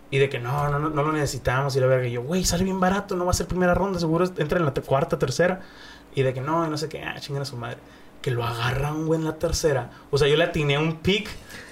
Y 0.10 0.20
de 0.20 0.30
que 0.30 0.40
no, 0.40 0.70
no, 0.70 0.80
no, 0.80 1.04
lo 1.04 1.12
necesitamos 1.12 1.76
y 1.76 1.82
la 1.82 1.88
verga. 1.88 2.08
Y 2.08 2.14
yo, 2.14 2.24
güey, 2.24 2.45
sale 2.45 2.64
bien 2.64 2.80
barato, 2.80 3.16
no 3.16 3.26
va 3.26 3.32
a 3.32 3.34
ser 3.34 3.45
primera 3.45 3.74
ronda, 3.74 3.99
seguro 3.99 4.26
entra 4.38 4.58
en 4.58 4.66
la 4.66 4.72
cuarta, 4.74 5.20
tercera. 5.20 5.62
Y 6.16 6.24
de 6.24 6.34
que 6.34 6.40
no, 6.40 6.66
y 6.66 6.70
no 6.70 6.78
sé 6.78 6.88
qué, 6.88 7.04
ah, 7.04 7.20
chingan 7.20 7.41
a 7.41 7.45
su 7.45 7.58
madre. 7.58 7.78
Que 8.22 8.32
lo 8.32 8.45
agarran, 8.45 9.06
güey, 9.06 9.20
en 9.20 9.26
la 9.26 9.36
tercera. 9.36 9.91
O 10.10 10.18
sea, 10.18 10.28
yo 10.30 10.38
le 10.38 10.45
atiné 10.45 10.80
un 10.80 10.98
pick 10.98 11.30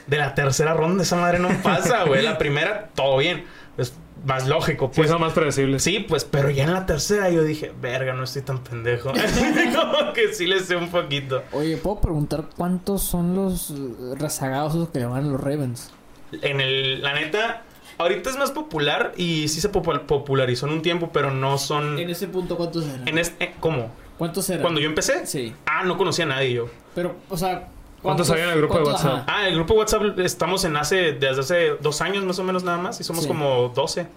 de 0.07 0.18
la 0.18 0.36
tercera 0.36 0.73
ronda, 0.73 1.03
esa 1.03 1.15
madre 1.15 1.40
no 1.40 1.49
pasa, 1.64 2.03
güey. 2.03 2.22
La 2.23 2.38
primera, 2.38 2.90
todo 2.94 3.18
bien. 3.18 3.45
Más 4.26 4.47
lógico, 4.47 4.88
Sí, 4.91 4.97
pues. 5.02 5.10
son 5.10 5.22
más 5.22 5.34
predecibles. 5.34 5.84
Sí, 5.84 5.99
pues, 6.07 6.26
pero 6.26 6.49
ya 6.49 6.64
en 6.65 6.73
la 6.73 6.85
tercera 6.85 7.30
yo 7.30 7.43
dije, 7.43 7.72
verga, 7.81 8.14
no 8.14 8.23
estoy 8.23 8.41
tan 8.41 8.64
pendejo. 8.64 9.11
Como 9.76 10.14
que 10.14 10.34
sí 10.34 10.45
le 10.47 10.60
sé 10.60 10.76
un 10.76 10.89
poquito. 10.89 11.43
Oye, 11.52 11.77
¿puedo 11.77 12.02
preguntar 12.02 12.45
cuántos 12.57 13.03
son 13.03 13.35
los 13.35 13.73
rezagados 14.19 14.89
que 14.89 15.02
a 15.03 15.22
los 15.22 15.39
Ravens? 15.39 15.91
En 16.41 16.60
el, 16.60 17.02
la 17.02 17.14
neta, 17.14 17.61
ahorita 17.97 18.30
es 18.30 18.38
más 18.38 18.52
popular 18.52 19.14
y 19.15 19.47
sí 19.47 19.61
se 19.61 19.72
popu- 19.72 20.02
popularizó 20.06 20.68
en 20.68 20.73
un 20.73 20.81
tiempo, 20.81 21.10
pero 21.14 21.31
no 21.31 21.57
son. 21.57 21.97
En 21.99 22.10
ese 22.10 22.27
punto, 22.27 22.57
¿cuántos 22.57 22.85
eran? 22.88 23.07
En 23.07 23.18
este, 23.18 23.53
¿Cómo? 23.60 23.91
¿Cuántos 24.18 24.49
eran? 24.49 24.61
Cuando 24.61 24.80
yo 24.81 24.88
empecé, 24.89 25.26
Sí. 25.27 25.53
ah, 25.65 25.84
no 25.84 25.97
conocía 25.97 26.26
a 26.26 26.30
nadie 26.30 26.53
yo. 26.53 26.68
Pero, 26.95 27.15
o 27.30 27.38
sea... 27.38 27.69
¿Cuántos 28.06 28.30
había 28.32 28.45
en 28.45 28.49
el 28.52 28.57
grupo 28.60 28.77
de 28.77 28.84
WhatsApp? 28.86 29.11
ajá. 29.14 29.23
Ah, 29.27 29.48
el 29.48 29.56
grupo 29.56 29.73
de 29.73 29.80
WhatsApp 29.80 30.19
estamos 30.19 30.64
en 30.65 30.77
hace, 30.77 31.14
desde 31.14 31.41
hace 31.41 31.69
dos 31.82 32.02
años 32.02 32.23
más 32.23 32.40
o 32.40 32.44
menos 32.44 32.64
nada 32.64 32.77
más 32.77 32.99
y 33.02 33.03
somos 33.03 33.23
Sí. 33.23 33.27
como 33.27 33.69
12. 33.76 34.07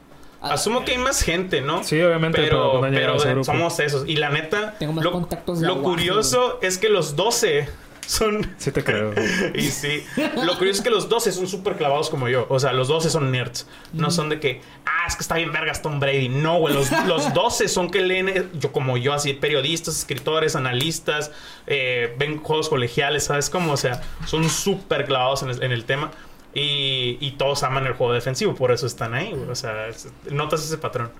Ah, 0.41 0.53
Asumo 0.53 0.85
que 0.85 0.93
hay 0.93 0.99
más 0.99 1.21
gente, 1.23 1.61
¿no? 1.61 1.83
Sí, 1.83 2.01
obviamente, 2.01 2.39
pero, 2.41 2.69
pero, 2.71 2.81
no 2.81 2.87
han 2.87 2.93
llegado 2.93 3.13
pero 3.13 3.13
a 3.15 3.17
ese 3.17 3.31
grupo. 3.31 3.45
somos 3.45 3.81
esos. 3.81 4.07
Y 4.09 4.17
la 4.17 4.29
neta, 4.31 4.77
Tengo 4.79 4.93
más 4.93 5.05
lo, 5.05 5.11
contactos 5.11 5.59
de 5.61 5.67
lo 5.67 5.73
aguaje, 5.75 5.91
curioso 5.97 6.59
es 6.63 6.79
que 6.79 6.89
los 6.89 7.17
12 7.17 7.69
son 8.09 8.55
Sí 8.57 8.73
te 8.73 8.83
creo. 8.83 9.13
y 9.55 9.63
sí. 9.65 10.03
Lo 10.43 10.57
curioso 10.57 10.79
es 10.79 10.83
que 10.83 10.91
los 10.91 11.09
12 11.11 11.31
son 11.31 11.47
súper 11.47 11.77
clavados 11.77 12.09
como 12.09 12.29
yo. 12.29 12.47
O 12.49 12.59
sea, 12.59 12.73
los 12.73 12.89
12 12.89 13.11
son 13.11 13.31
nerds. 13.31 13.67
No 13.93 14.11
son 14.11 14.31
de 14.31 14.41
que, 14.41 14.63
ah, 14.87 15.07
es 15.07 15.15
que 15.15 15.21
está 15.21 15.37
bien 15.37 15.53
vergas 15.53 15.83
Tom 15.83 16.01
Brady. 16.01 16.31
No, 16.31 16.59
güey. 16.59 16.75
Los, 16.75 16.91
los 17.07 17.35
12 17.35 17.69
son 17.69 17.91
que 17.91 18.01
leen, 18.01 18.29
eh, 18.31 18.49
yo 18.55 18.73
como 18.73 18.97
yo, 18.97 19.13
así, 19.13 19.35
periodistas, 19.35 19.99
escritores, 19.99 20.57
analistas, 20.57 21.31
eh, 21.67 22.15
ven 22.19 22.39
juegos 22.39 22.71
colegiales, 22.71 23.25
¿sabes 23.25 23.51
cómo? 23.51 23.73
O 23.73 23.77
sea, 23.77 24.03
son 24.27 24.49
súper 24.49 25.05
clavados 25.05 25.43
en 25.43 25.51
el, 25.51 25.63
en 25.63 25.73
el 25.73 25.85
tema. 25.85 26.11
Y, 26.55 27.19
y 27.21 27.33
todos 27.33 27.63
aman 27.63 27.87
el 27.87 27.93
juego 27.93 28.15
defensivo, 28.15 28.55
por 28.55 28.73
eso 28.73 28.87
están 28.87 29.13
ahí, 29.13 29.33
güey. 29.33 29.51
O 29.51 29.55
sea, 29.55 29.89
notas 30.31 30.65
ese 30.65 30.79
patrón. 30.79 31.11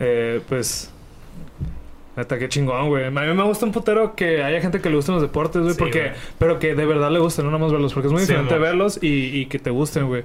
Eh, 0.00 0.40
pues. 0.48 0.90
Neta, 2.18 2.38
qué 2.38 2.48
chingón, 2.48 2.88
güey. 2.88 3.04
A 3.04 3.10
mí 3.10 3.20
me 3.34 3.42
gusta 3.44 3.64
un 3.64 3.70
putero 3.72 4.16
que 4.16 4.42
haya 4.42 4.60
gente 4.60 4.80
que 4.80 4.90
le 4.90 4.96
gusten 4.96 5.14
los 5.14 5.22
deportes, 5.22 5.62
güey. 5.62 5.74
Sí, 5.74 5.78
porque, 5.78 6.00
güey. 6.00 6.12
pero 6.38 6.58
que 6.58 6.74
de 6.74 6.84
verdad 6.84 7.10
le 7.12 7.20
gusten, 7.20 7.44
no 7.44 7.52
nada 7.52 7.62
más 7.62 7.70
verlos. 7.72 7.94
Porque 7.94 8.08
es 8.08 8.12
muy 8.12 8.22
Sí, 8.22 8.26
diferente 8.28 8.56
mo. 8.56 8.60
verlos 8.60 8.98
y, 9.00 9.38
y 9.38 9.46
que 9.46 9.58
te 9.60 9.70
gusten, 9.70 10.06
güey. 10.08 10.24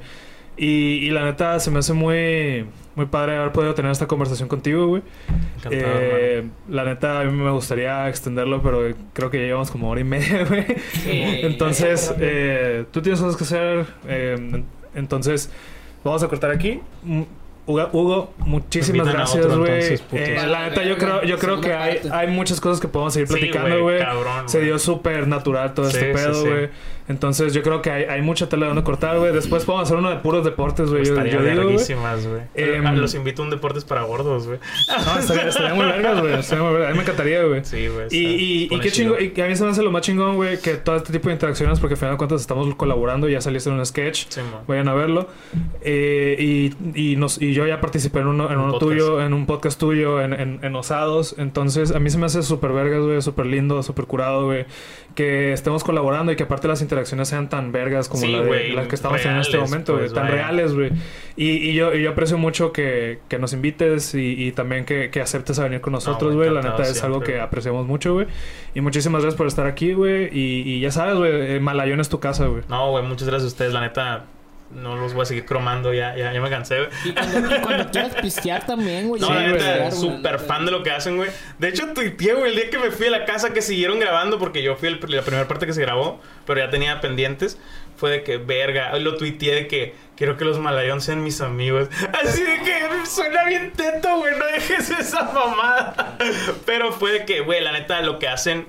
Y, 0.57 0.97
y 1.05 1.09
la 1.11 1.23
neta, 1.25 1.59
se 1.59 1.69
me 1.71 1.79
hace 1.79 1.93
muy, 1.93 2.65
muy 2.95 3.05
padre 3.07 3.37
haber 3.37 3.51
podido 3.51 3.73
tener 3.75 3.91
esta 3.91 4.07
conversación 4.07 4.47
contigo, 4.49 4.87
güey. 4.87 5.01
Encantado, 5.57 5.93
Eh, 5.99 6.43
la 6.69 6.83
neta, 6.83 7.21
a 7.21 7.23
mí 7.25 7.31
me 7.31 7.51
gustaría 7.51 8.07
extenderlo, 8.09 8.61
pero 8.63 8.81
creo 9.13 9.29
que 9.29 9.37
ya 9.39 9.45
llevamos 9.45 9.69
como 9.71 9.89
hora 9.89 10.01
y 10.01 10.03
media, 10.03 10.45
güey. 10.49 10.65
Entonces, 11.07 12.13
eh, 12.19 12.85
tú 12.91 13.01
tienes 13.03 13.19
cosas 13.21 13.35
que 13.37 13.43
hacer. 13.43 13.85
eh, 14.07 14.63
entonces, 14.95 15.51
vamos 16.03 16.21
a 16.23 16.27
cortar 16.27 16.51
aquí. 16.51 16.79
Hugo, 17.65 17.89
Hugo, 17.93 18.33
muchísimas 18.39 19.07
gracias, 19.07 19.45
güey. 19.57 19.99
Eh, 20.11 20.37
la 20.47 20.67
neta, 20.69 20.83
yo 20.83 20.97
creo, 20.97 21.23
yo 21.23 21.37
creo 21.37 21.61
que 21.61 21.73
hay, 21.73 21.99
hay 22.11 22.27
muchas 22.27 22.59
cosas 22.59 22.81
que 22.81 22.89
podemos 22.89 23.13
seguir 23.13 23.29
platicando, 23.29 23.81
güey, 23.81 24.03
güey. 24.03 24.47
Se 24.47 24.57
güey. 24.57 24.65
dio 24.67 24.79
súper 24.79 25.27
natural 25.27 25.73
todo 25.73 25.89
Sí, 25.89 25.97
este 25.97 26.07
sí, 26.09 26.13
pedo, 26.13 26.33
sí. 26.43 26.71
Entonces, 27.07 27.53
yo 27.53 27.61
creo 27.63 27.81
que 27.81 27.91
hay, 27.91 28.03
hay 28.05 28.21
mucha 28.21 28.47
tela 28.49 28.67
donde 28.67 28.83
cortar, 28.83 29.17
güey. 29.19 29.33
Después 29.33 29.65
podemos 29.65 29.87
hacer 29.87 29.97
uno 29.97 30.09
de 30.09 30.17
puros 30.17 30.43
deportes, 30.45 30.89
güey. 30.89 31.01
Estaría 31.03 31.33
digo, 31.41 31.63
güey. 31.63 31.77
Em, 32.55 32.85
Ah, 32.85 32.91
Los 32.93 33.13
invito 33.15 33.41
a 33.41 33.45
un 33.45 33.51
deportes 33.51 33.83
para 33.83 34.03
gordos, 34.03 34.47
güey. 34.47 34.59
No, 35.05 35.19
estaría, 35.19 35.47
estaría 35.49 35.73
muy 35.73 35.85
vergas, 35.85 36.21
güey. 36.21 36.33
A 36.33 36.89
mí 36.89 36.95
me 36.95 37.01
encantaría, 37.01 37.43
güey. 37.43 37.63
Sí, 37.65 37.87
güey. 37.87 38.07
Y, 38.11 38.17
y, 38.25 38.67
y 38.71 38.79
qué 38.79 38.91
chingo, 38.91 39.15
y 39.19 39.39
a 39.41 39.47
mí 39.47 39.55
se 39.55 39.63
me 39.63 39.71
hace 39.71 39.83
lo 39.83 39.91
más 39.91 40.01
chingón, 40.03 40.35
güey, 40.35 40.59
que 40.59 40.75
todo 40.75 40.95
este 40.95 41.11
tipo 41.11 41.27
de 41.29 41.33
interacciones, 41.33 41.79
porque 41.79 41.93
al 41.95 41.97
final 41.99 42.13
de 42.13 42.17
cuentas 42.17 42.41
estamos 42.41 42.73
colaborando, 42.75 43.27
ya 43.29 43.41
saliste 43.41 43.69
en 43.69 43.75
un 43.77 43.85
sketch, 43.85 44.27
vayan 44.67 44.87
a 44.87 44.93
verlo. 44.93 45.27
Eh, 45.81 46.35
y, 46.39 47.11
y, 47.11 47.15
nos, 47.15 47.41
y 47.41 47.53
yo 47.53 47.65
ya 47.67 47.81
participé 47.81 48.19
en 48.19 48.27
uno, 48.27 48.49
en 48.51 48.57
Un 48.57 48.63
uno 48.65 48.71
podcast. 48.73 48.89
tuyo, 48.91 49.21
en 49.21 49.33
un 49.33 49.45
podcast 49.45 49.79
tuyo, 49.79 50.21
en, 50.21 50.33
en, 50.33 50.59
en 50.63 50.75
Osados. 50.75 51.35
Entonces, 51.37 51.91
a 51.91 51.99
mí 51.99 52.09
se 52.09 52.17
me 52.17 52.25
hace 52.27 52.43
súper 52.43 52.71
vergas, 52.71 53.01
güey, 53.01 53.21
súper 53.21 53.45
lindo, 53.45 53.81
súper 53.83 54.05
curado, 54.05 54.45
güey, 54.45 54.65
que 55.15 55.53
estemos 55.53 55.83
colaborando 55.83 56.31
y 56.31 56.35
que 56.35 56.43
aparte 56.43 56.67
las 56.67 56.81
interacciones 56.81 57.27
sean 57.27 57.49
tan 57.49 57.71
vergas 57.71 58.09
como 58.09 58.23
Sí, 58.23 58.31
la, 58.31 58.41
de, 58.41 58.47
güey, 58.47 58.71
la 58.73 58.87
que 58.87 58.95
estamos 58.95 59.21
teniendo 59.21 59.41
en 59.41 59.45
este 59.45 59.57
momento, 59.57 59.97
pues, 59.97 60.13
tan 60.13 60.27
reales, 60.27 60.73
güey. 60.73 60.91
Y, 61.35 61.69
y 61.69 61.73
yo, 61.73 61.93
y 61.93 62.01
yo 62.01 62.11
aprecio 62.11 62.37
mucho 62.37 62.71
que, 62.71 63.19
que 63.27 63.37
nos 63.39 63.53
invites 63.53 64.15
y, 64.15 64.47
y 64.47 64.51
también 64.51 64.85
que, 64.85 65.09
que 65.09 65.21
aceptes 65.21 65.59
a 65.59 65.63
venir 65.63 65.81
con 65.81 65.93
nosotros, 65.93 66.35
güey, 66.35 66.49
la 66.49 66.61
neta 66.61 66.83
es 66.83 67.03
algo 67.03 67.21
que 67.21 67.39
apreciamos 67.39 67.85
mucho, 67.85 68.13
güey. 68.13 68.27
Y 68.73 68.81
muchísimas 68.81 69.21
gracias 69.21 69.37
por 69.37 69.47
estar 69.47 69.65
aquí, 69.67 69.93
güey. 69.93 70.29
Y, 70.35 70.61
y 70.63 70.79
ya 70.79 70.91
sabes, 70.91 71.15
güey, 71.15 71.55
eh, 71.55 71.59
Malayón 71.59 71.99
es 71.99 72.09
tu 72.09 72.19
casa, 72.19 72.47
güey. 72.47 72.63
No, 72.67 72.91
güey, 72.91 73.03
muchas 73.05 73.27
gracias 73.27 73.45
a 73.45 73.53
ustedes. 73.53 73.73
La 73.73 73.81
neta, 73.81 74.25
no 74.75 74.95
los 74.95 75.13
voy 75.13 75.23
a 75.23 75.25
seguir 75.25 75.45
cromando. 75.45 75.93
Ya, 75.93 76.15
ya, 76.15 76.33
ya 76.33 76.41
me 76.41 76.49
cansé, 76.49 76.77
güey. 76.79 76.89
Y 77.05 77.11
cuando, 77.13 77.55
y 77.55 77.59
cuando 77.59 77.91
quieras 77.91 78.15
pistear 78.21 78.65
también, 78.65 79.07
güey. 79.07 79.21
No, 79.21 79.27
sí, 79.27 79.33
la 79.33 79.39
güey, 79.49 79.53
neta, 79.53 79.91
súper 79.91 80.39
fan 80.39 80.65
de 80.65 80.71
lo 80.71 80.83
que 80.83 80.91
hacen, 80.91 81.17
güey. 81.17 81.29
De 81.59 81.69
hecho, 81.69 81.87
tuiteé, 81.93 82.33
güey, 82.33 82.51
el 82.51 82.55
día 82.55 82.69
que 82.69 82.77
me 82.79 82.91
fui 82.91 83.07
a 83.07 83.11
la 83.11 83.25
casa 83.25 83.53
que 83.53 83.61
siguieron 83.61 83.99
grabando, 83.99 84.39
porque 84.39 84.61
yo 84.63 84.75
fui 84.75 84.89
el- 84.89 84.99
la 85.07 85.21
primera 85.21 85.47
parte 85.47 85.65
que 85.65 85.73
se 85.73 85.81
grabó, 85.81 86.21
pero 86.45 86.59
ya 86.59 86.69
tenía 86.69 86.99
pendientes. 87.01 87.57
Fue 87.95 88.09
de 88.09 88.23
que, 88.23 88.37
verga, 88.37 88.97
lo 88.97 89.17
tuiteé 89.17 89.53
de 89.55 89.67
que 89.67 89.93
quiero 90.17 90.35
que 90.35 90.45
los 90.45 90.57
malayón 90.59 90.99
sean 90.99 91.23
mis 91.23 91.39
amigos. 91.41 91.87
Así 92.23 92.41
de 92.43 92.59
que 92.63 93.05
suena 93.05 93.45
bien 93.45 93.71
teto, 93.71 94.17
güey, 94.17 94.35
no 94.37 94.45
dejes 94.47 94.89
esa 94.89 95.23
mamada. 95.31 96.17
Pero 96.65 96.91
fue 96.91 97.11
de 97.11 97.25
que, 97.25 97.41
güey, 97.41 97.61
la 97.61 97.71
neta, 97.71 98.01
lo 98.01 98.17
que 98.19 98.27
hacen 98.27 98.65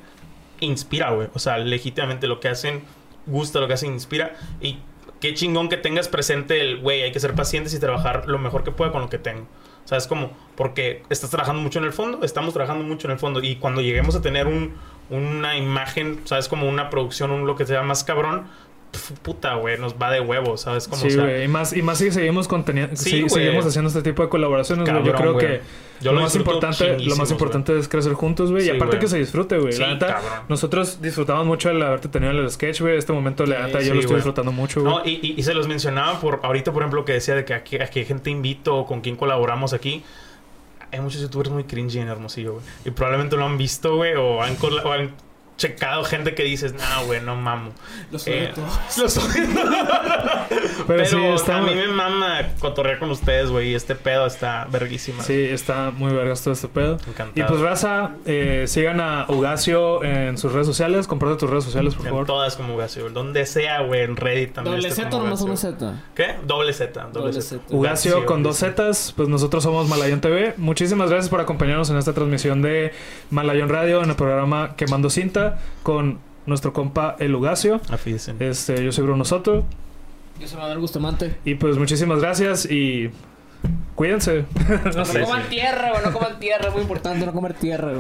inspira, 0.60 1.10
güey. 1.10 1.28
O 1.34 1.38
sea, 1.38 1.58
legítimamente 1.58 2.26
lo 2.26 2.38
que 2.38 2.48
hacen 2.48 2.84
gusta, 3.26 3.58
lo 3.60 3.66
que 3.66 3.72
hacen 3.74 3.92
inspira. 3.92 4.34
Y 4.60 4.78
qué 5.24 5.32
chingón 5.32 5.70
que 5.70 5.78
tengas 5.78 6.06
presente 6.06 6.60
el, 6.60 6.80
güey, 6.82 7.02
hay 7.02 7.10
que 7.10 7.18
ser 7.18 7.32
pacientes 7.34 7.72
y 7.72 7.80
trabajar 7.80 8.24
lo 8.26 8.38
mejor 8.38 8.62
que 8.62 8.72
pueda 8.72 8.92
con 8.92 9.00
lo 9.00 9.08
que 9.08 9.16
tengo. 9.16 9.46
O 9.82 9.88
sea, 9.88 9.96
es 9.96 10.06
como, 10.06 10.30
porque 10.54 11.02
estás 11.08 11.30
trabajando 11.30 11.62
mucho 11.62 11.78
en 11.78 11.86
el 11.86 11.94
fondo, 11.94 12.22
estamos 12.22 12.52
trabajando 12.52 12.84
mucho 12.84 13.06
en 13.06 13.12
el 13.12 13.18
fondo. 13.18 13.42
Y 13.42 13.56
cuando 13.56 13.80
lleguemos 13.80 14.14
a 14.16 14.20
tener 14.20 14.46
un, 14.46 14.74
una 15.08 15.56
imagen, 15.56 16.20
¿sabes? 16.24 16.46
Como 16.46 16.68
una 16.68 16.90
producción, 16.90 17.30
un 17.30 17.46
lo 17.46 17.56
que 17.56 17.64
sea 17.64 17.82
más 17.82 18.04
cabrón, 18.04 18.48
puta, 19.22 19.54
güey, 19.54 19.78
nos 19.78 19.94
va 19.94 20.10
de 20.10 20.20
huevo, 20.20 20.56
¿sabes? 20.56 20.88
Como, 20.88 21.00
Sí, 21.02 21.08
o 21.08 21.10
sea, 21.10 21.24
güey. 21.24 21.44
Y 21.44 21.48
más, 21.48 21.72
y 21.76 21.82
más 21.82 21.98
si 21.98 22.10
seguimos 22.10 22.48
conteniendo, 22.48 22.96
Sí, 22.96 23.20
güey. 23.22 23.30
seguimos 23.30 23.66
haciendo 23.66 23.88
este 23.88 24.02
tipo 24.02 24.22
de 24.22 24.28
colaboraciones, 24.28 24.88
güey. 24.88 25.04
Yo 25.04 25.12
Cabrón, 25.12 25.36
creo 25.36 25.50
que 25.50 25.60
Yo 26.00 26.12
lo, 26.12 26.18
lo 26.18 26.24
más 26.24 26.34
importante, 26.36 26.98
lo 27.00 27.16
más 27.16 27.30
importante 27.30 27.78
es 27.78 27.88
crecer 27.88 28.12
juntos, 28.14 28.50
güey. 28.50 28.64
Sí, 28.64 28.70
y 28.72 28.76
aparte 28.76 28.98
que 28.98 29.06
se 29.08 29.18
disfrute, 29.18 29.58
güey. 29.58 29.72
Sí, 29.72 29.80
la 29.80 29.88
neta, 29.94 30.06
cabrón. 30.06 30.30
nosotros 30.48 31.00
disfrutamos 31.00 31.46
mucho 31.46 31.70
el 31.70 31.80
haberte 31.82 32.08
tenido 32.08 32.32
en 32.32 32.38
el 32.38 32.50
sketch, 32.50 32.80
güey. 32.80 32.96
Este 32.98 33.12
momento, 33.12 33.46
la 33.46 33.66
neta, 33.66 33.80
yo 33.80 33.94
lo 33.94 34.00
estoy 34.00 34.16
disfrutando 34.16 34.52
mucho, 34.52 34.80
güey. 34.82 34.92
No, 34.94 35.02
y, 35.04 35.18
y- 35.22 35.34
y 35.38 35.42
se 35.42 35.54
los 35.54 35.68
mencionaba 35.68 36.20
por 36.20 36.40
ahorita, 36.42 36.72
por 36.72 36.82
ejemplo, 36.82 37.04
que 37.04 37.12
decía 37.12 37.34
de 37.34 37.44
que 37.44 37.54
aquí, 37.54 37.76
a 37.76 37.86
qué 37.88 38.04
gente 38.04 38.30
invito 38.30 38.76
o 38.76 38.86
con 38.86 39.00
quién 39.00 39.16
colaboramos 39.16 39.72
aquí. 39.72 40.02
Hay 40.92 41.00
muchos 41.00 41.20
youtubers 41.20 41.50
muy 41.50 41.64
cringy 41.64 41.98
en 41.98 42.08
Hermosillo, 42.08 42.52
güey. 42.52 42.64
Y 42.84 42.90
probablemente 42.92 43.36
lo 43.36 43.44
han 43.44 43.58
visto, 43.58 43.96
güey, 43.96 44.14
o 44.14 44.40
han, 44.42 44.56
o 44.84 44.92
han 44.92 45.10
checado 45.56 46.04
gente 46.04 46.34
que 46.34 46.42
dices, 46.42 46.74
no, 46.74 47.06
güey, 47.06 47.20
no 47.20 47.36
mamo. 47.36 47.72
Los 48.10 48.26
Eh, 48.26 48.52
todos. 48.54 48.98
Los 48.98 49.28
Pero, 50.86 50.86
Pero, 50.86 51.04
sí, 51.06 51.16
está 51.34 51.58
a 51.58 51.62
mí 51.62 51.74
me 51.74 51.88
mama 51.88 52.48
cotorrear 52.58 52.98
con 52.98 53.10
ustedes, 53.10 53.50
güey. 53.50 53.70
Y 53.70 53.74
este 53.74 53.94
pedo 53.94 54.26
está 54.26 54.66
verguísima. 54.70 55.22
Sí, 55.22 55.34
está 55.34 55.90
muy 55.90 56.12
vergas 56.12 56.42
todo 56.42 56.54
este 56.54 56.68
pedo. 56.68 56.94
Encantado. 57.06 57.32
Y 57.34 57.42
pues, 57.42 57.60
raza, 57.60 58.10
eh, 58.26 58.64
sigan 58.66 59.00
a 59.00 59.26
Ugacio 59.28 60.02
en 60.02 60.36
sus 60.38 60.52
redes 60.52 60.66
sociales. 60.66 61.06
Comparte 61.06 61.36
tus 61.36 61.50
redes 61.50 61.64
sociales, 61.64 61.94
por 61.94 62.06
En 62.06 62.10
favor. 62.12 62.26
todas 62.26 62.56
como 62.56 62.74
Ugacio. 62.74 63.08
Donde 63.10 63.46
sea, 63.46 63.82
güey. 63.82 64.02
En 64.02 64.16
Reddit 64.16 64.52
también. 64.54 64.76
¿Doble 64.76 64.90
Z 64.90 65.16
o 65.16 65.22
nomás 65.22 65.40
una. 65.40 65.56
Z? 65.56 66.02
¿Qué? 66.14 66.34
Doble 66.46 66.72
Z. 66.72 67.08
Doble, 67.12 67.32
Z. 67.40 67.56
Ugacio 67.68 67.78
Ugacio, 67.78 68.26
con 68.26 68.42
dos. 68.42 68.58
Zetas, 68.58 69.12
pues 69.16 69.28
nosotros 69.28 69.62
somos 69.62 69.88
Malayón 69.88 70.20
TV. 70.20 70.54
Muchísimas 70.56 71.10
gracias 71.10 71.28
por 71.28 71.40
acompañarnos 71.40 71.90
en 71.90 71.96
esta 71.96 72.12
transmisión 72.12 72.62
de 72.62 72.92
Malayón 73.30 73.68
Radio 73.68 74.02
en 74.02 74.10
el 74.10 74.16
programa 74.16 74.74
Quemando 74.76 75.10
Cinta 75.10 75.43
con 75.82 76.18
nuestro 76.46 76.72
compa 76.72 77.16
El 77.18 77.34
Ugacio. 77.34 77.80
Afídense. 77.90 78.34
Este, 78.38 78.84
yo 78.84 78.92
soy 78.92 79.04
Bruno 79.04 79.24
Soto. 79.24 79.64
Yo 80.40 80.48
soy 80.48 80.58
Manuel 80.58 80.78
Bustamante. 80.78 81.36
Y 81.44 81.54
pues 81.54 81.76
muchísimas 81.78 82.20
gracias 82.20 82.68
y 82.70 83.10
cuídense. 83.94 84.44
no 84.84 84.90
No 84.92 85.04
sé. 85.04 85.20
coman 85.20 85.48
tierra, 85.48 85.90
güey. 85.90 86.04
No 86.04 86.12
coman 86.12 86.38
tierra. 86.40 86.68
Es 86.68 86.72
muy 86.72 86.82
importante 86.82 87.24
no 87.24 87.32
comer 87.32 87.54
tierra. 87.54 87.92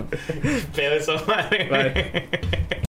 Pedo 0.74 0.94
eso, 0.94 1.14
madre. 1.26 1.68
Bye. 1.70 2.84